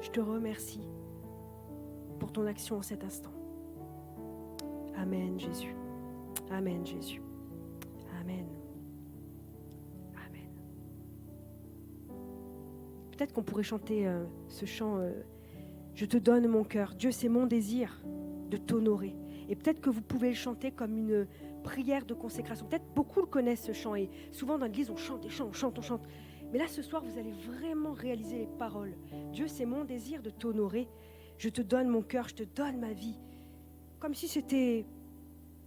Je 0.00 0.10
te 0.10 0.20
remercie 0.20 0.86
pour 2.18 2.32
ton 2.32 2.46
action 2.46 2.76
en 2.76 2.82
cet 2.82 3.04
instant. 3.04 3.32
Amen 4.96 5.38
Jésus. 5.38 5.74
Amen 6.50 6.84
Jésus. 6.86 7.22
Peut-être 13.20 13.34
qu'on 13.34 13.42
pourrait 13.42 13.62
chanter 13.62 14.06
euh, 14.06 14.24
ce 14.48 14.64
chant 14.64 14.96
euh, 14.96 15.12
Je 15.92 16.06
te 16.06 16.16
donne 16.16 16.48
mon 16.48 16.64
cœur. 16.64 16.94
Dieu, 16.94 17.10
c'est 17.10 17.28
mon 17.28 17.44
désir 17.44 18.00
de 18.48 18.56
t'honorer. 18.56 19.14
Et 19.50 19.56
peut-être 19.56 19.82
que 19.82 19.90
vous 19.90 20.00
pouvez 20.00 20.30
le 20.30 20.34
chanter 20.34 20.70
comme 20.70 20.96
une 20.96 21.26
prière 21.62 22.06
de 22.06 22.14
consécration. 22.14 22.64
Peut-être 22.64 22.94
beaucoup 22.94 23.20
le 23.20 23.26
connaissent 23.26 23.64
ce 23.64 23.72
chant 23.74 23.94
et 23.94 24.08
souvent 24.32 24.56
dans 24.56 24.64
l'église 24.64 24.88
on 24.88 24.96
chante 24.96 25.26
on 25.26 25.52
chante, 25.52 25.78
on 25.78 25.82
chante. 25.82 26.00
Mais 26.50 26.58
là 26.58 26.66
ce 26.66 26.80
soir 26.80 27.02
vous 27.04 27.18
allez 27.18 27.32
vraiment 27.32 27.92
réaliser 27.92 28.38
les 28.38 28.48
paroles. 28.58 28.94
Dieu 29.34 29.48
c'est 29.48 29.66
mon 29.66 29.84
désir 29.84 30.22
de 30.22 30.30
t'honorer. 30.30 30.88
Je 31.36 31.50
te 31.50 31.60
donne 31.60 31.88
mon 31.88 32.00
cœur, 32.00 32.26
je 32.26 32.36
te 32.36 32.44
donne 32.44 32.80
ma 32.80 32.94
vie. 32.94 33.20
Comme 33.98 34.14
si 34.14 34.28
c'était 34.28 34.86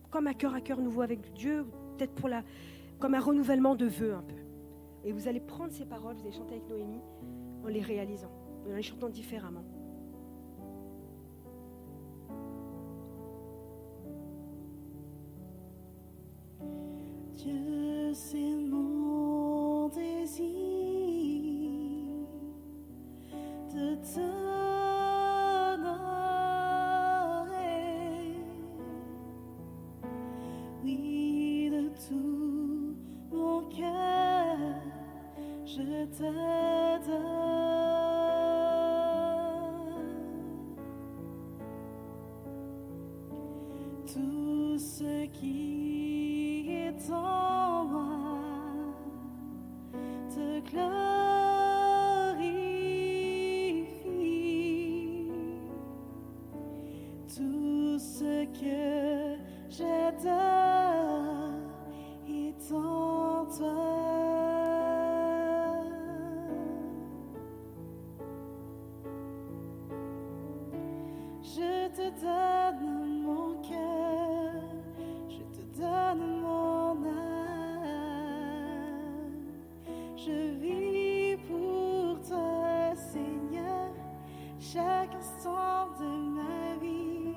comme 0.10 0.26
un 0.26 0.34
cœur 0.34 0.56
à 0.56 0.62
cœur 0.62 0.80
nouveau 0.80 1.04
avec 1.04 1.34
Dieu, 1.34 1.68
peut-être 2.00 2.16
pour 2.16 2.30
la, 2.30 2.42
comme 2.98 3.14
un 3.14 3.22
renouvellement 3.22 3.76
de 3.76 3.86
vœux 3.86 4.16
un 4.16 4.24
peu. 4.24 4.42
Et 5.06 5.12
vous 5.12 5.28
allez 5.28 5.40
prendre 5.40 5.72
ces 5.72 5.86
paroles, 5.86 6.16
vous 6.16 6.22
allez 6.22 6.36
chanter 6.36 6.56
avec 6.56 6.68
Noémie 6.68 7.02
en 7.64 7.68
les 7.68 7.82
réalisant, 7.82 8.32
en 8.66 8.76
les 8.76 8.82
chantant 8.82 9.10
différemment. 9.10 9.64
Je 80.26 80.32
vis 80.32 81.36
pour 81.50 82.18
toi, 82.26 82.96
Seigneur, 82.96 83.92
chaque 84.58 85.14
instant 85.16 85.90
de 86.00 86.06
ma 86.38 86.78
vie, 86.82 87.36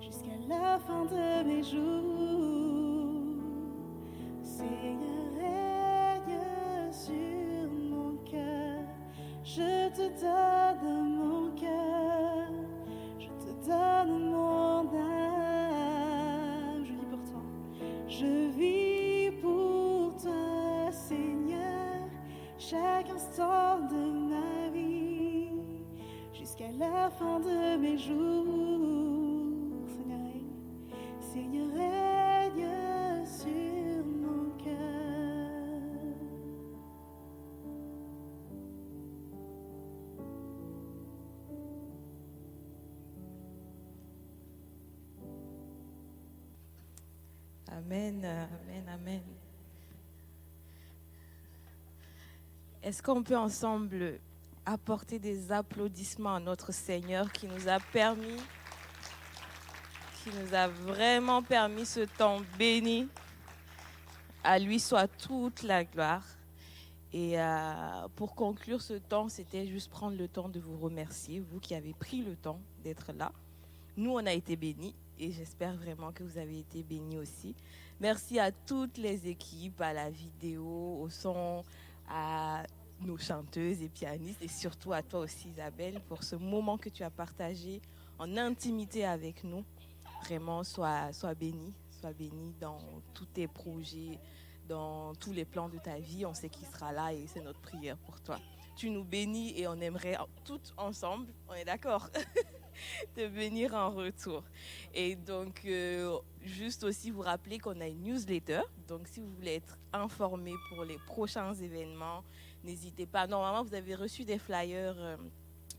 jusqu'à 0.00 0.38
la 0.48 0.78
fin 0.78 1.04
de 1.04 1.44
mes 1.46 1.62
jours. 1.62 3.36
Seigneur, 4.42 5.34
règne 5.38 6.90
sur 6.90 7.70
mon 7.90 8.16
cœur, 8.24 8.80
je 9.44 9.90
te 9.90 10.08
donne 10.22 10.93
fin 27.18 27.40
de 27.40 27.76
mes 27.76 27.98
jours. 27.98 28.44
Seigneur, 29.88 30.30
Seigneur, 31.20 31.68
règne 31.74 33.26
sur 33.26 34.04
mon 34.04 34.50
cœur. 34.62 34.74
Amen, 47.68 48.24
amen, 48.24 48.88
amen. 48.88 49.22
Est-ce 52.82 53.02
qu'on 53.02 53.22
peut 53.22 53.36
ensemble 53.36 54.20
apporter 54.66 55.18
des 55.18 55.52
applaudissements 55.52 56.36
à 56.36 56.40
notre 56.40 56.72
Seigneur 56.72 57.30
qui 57.32 57.46
nous 57.46 57.68
a 57.68 57.78
permis, 57.92 58.40
qui 60.22 60.30
nous 60.30 60.54
a 60.54 60.68
vraiment 60.68 61.42
permis 61.42 61.86
ce 61.86 62.00
temps 62.00 62.40
béni. 62.58 63.08
À 64.42 64.58
lui 64.58 64.78
soit 64.78 65.08
toute 65.08 65.62
la 65.62 65.84
gloire. 65.84 66.24
Et 67.12 67.40
euh, 67.40 68.08
pour 68.16 68.34
conclure 68.34 68.82
ce 68.82 68.94
temps, 68.94 69.28
c'était 69.28 69.66
juste 69.66 69.88
prendre 69.88 70.16
le 70.16 70.26
temps 70.26 70.48
de 70.48 70.58
vous 70.58 70.76
remercier, 70.76 71.40
vous 71.40 71.60
qui 71.60 71.74
avez 71.74 71.94
pris 71.94 72.22
le 72.22 72.34
temps 72.34 72.60
d'être 72.82 73.12
là. 73.12 73.30
Nous, 73.96 74.10
on 74.10 74.26
a 74.26 74.32
été 74.32 74.56
bénis 74.56 74.94
et 75.18 75.30
j'espère 75.30 75.76
vraiment 75.76 76.10
que 76.12 76.24
vous 76.24 76.38
avez 76.38 76.58
été 76.58 76.82
bénis 76.82 77.18
aussi. 77.18 77.54
Merci 78.00 78.40
à 78.40 78.50
toutes 78.50 78.98
les 78.98 79.28
équipes, 79.28 79.80
à 79.80 79.92
la 79.92 80.10
vidéo, 80.10 80.98
au 81.00 81.08
son, 81.08 81.64
à 82.08 82.64
nos 83.04 83.18
chanteuses 83.18 83.82
et 83.82 83.88
pianistes 83.88 84.42
et 84.42 84.48
surtout 84.48 84.92
à 84.92 85.02
toi 85.02 85.20
aussi 85.20 85.48
Isabelle 85.50 86.00
pour 86.08 86.22
ce 86.22 86.36
moment 86.36 86.78
que 86.78 86.88
tu 86.88 87.02
as 87.02 87.10
partagé 87.10 87.80
en 88.18 88.36
intimité 88.36 89.04
avec 89.04 89.44
nous. 89.44 89.64
Vraiment, 90.22 90.64
sois, 90.64 91.12
sois 91.12 91.34
béni, 91.34 91.74
sois 91.90 92.12
béni 92.12 92.54
dans 92.60 92.78
tous 93.12 93.26
tes 93.26 93.46
projets, 93.46 94.18
dans 94.68 95.14
tous 95.16 95.32
les 95.32 95.44
plans 95.44 95.68
de 95.68 95.78
ta 95.78 95.98
vie. 95.98 96.24
On 96.24 96.34
sait 96.34 96.48
qu'il 96.48 96.66
sera 96.66 96.92
là 96.92 97.12
et 97.12 97.26
c'est 97.26 97.42
notre 97.42 97.60
prière 97.60 97.98
pour 97.98 98.20
toi. 98.20 98.38
Tu 98.76 98.90
nous 98.90 99.04
bénis 99.04 99.58
et 99.58 99.68
on 99.68 99.78
aimerait 99.80 100.16
toutes 100.44 100.72
ensemble, 100.76 101.26
on 101.48 101.54
est 101.54 101.64
d'accord 101.64 102.08
te 103.14 103.26
bénir 103.28 103.74
en 103.74 103.90
retour. 103.90 104.42
Et 104.92 105.14
donc, 105.14 105.62
euh, 105.64 106.18
juste 106.42 106.84
aussi 106.84 107.10
vous 107.10 107.22
rappeler 107.22 107.58
qu'on 107.58 107.80
a 107.80 107.86
une 107.86 108.02
newsletter. 108.02 108.62
Donc, 108.88 109.06
si 109.06 109.20
vous 109.20 109.32
voulez 109.34 109.54
être 109.54 109.78
informé 109.92 110.52
pour 110.68 110.84
les 110.84 110.98
prochains 111.06 111.54
événements, 111.54 112.24
n'hésitez 112.64 113.06
pas. 113.06 113.26
Normalement, 113.26 113.62
vous 113.62 113.74
avez 113.74 113.94
reçu 113.94 114.24
des 114.24 114.38
flyers 114.38 114.96
euh, 114.98 115.16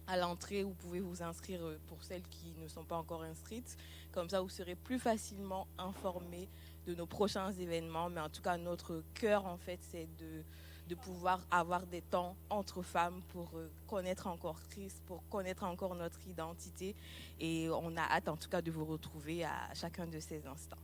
à 0.08 0.18
l'entrée. 0.18 0.64
Vous 0.64 0.74
pouvez 0.74 1.00
vous 1.00 1.22
inscrire 1.22 1.64
euh, 1.64 1.78
pour 1.88 2.04
celles 2.04 2.28
qui 2.30 2.54
ne 2.62 2.68
sont 2.68 2.84
pas 2.84 2.98
encore 2.98 3.24
inscrites. 3.24 3.78
Comme 4.12 4.30
ça, 4.30 4.42
vous 4.42 4.50
serez 4.50 4.76
plus 4.76 5.00
facilement 5.00 5.68
informés 5.78 6.48
de 6.86 6.96
nos 6.96 7.06
prochains 7.06 7.52
événements. 7.52 8.10
Mais 8.10 8.22
en 8.22 8.30
tout 8.30 8.42
cas, 8.42 8.58
notre 8.58 9.04
cœur, 9.14 9.46
en 9.46 9.58
fait, 9.58 9.80
c'est 9.82 10.08
de 10.18 10.44
de 10.88 10.96
pouvoir 10.96 11.42
avoir 11.50 11.86
des 11.88 12.02
temps 12.02 12.36
entre 12.50 12.82
femmes 12.82 13.22
pour 13.30 13.50
euh, 13.56 13.70
connaître 13.88 14.28
encore 14.28 14.60
Christ, 14.70 15.02
pour 15.06 15.28
connaître 15.30 15.64
encore 15.64 15.96
notre 15.96 16.20
identité. 16.28 16.96
Et 17.40 17.70
on 17.70 17.96
a 17.98 18.02
hâte 18.02 18.28
en 18.28 18.38
tout 18.38 18.50
cas 18.50 18.62
de 18.62 18.72
vous 18.72 18.86
retrouver 18.86 19.44
à 19.44 19.74
chacun 19.74 20.06
de 20.06 20.20
ces 20.20 20.46
instants. 20.46 20.78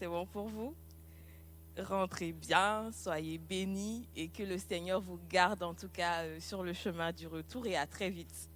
C'est 0.00 0.08
bon 0.08 0.26
pour 0.26 0.48
vous? 0.48 0.74
Rentrez 1.80 2.32
bien, 2.32 2.90
soyez 2.92 3.38
bénis 3.38 4.08
et 4.16 4.28
que 4.28 4.42
le 4.42 4.58
Seigneur 4.58 5.00
vous 5.00 5.20
garde 5.28 5.62
en 5.62 5.74
tout 5.74 5.88
cas 5.88 6.22
euh, 6.24 6.40
sur 6.40 6.62
le 6.62 6.72
chemin 6.72 7.12
du 7.12 7.26
retour 7.26 7.66
et 7.66 7.76
à 7.76 7.86
très 7.86 8.10
vite. 8.10 8.50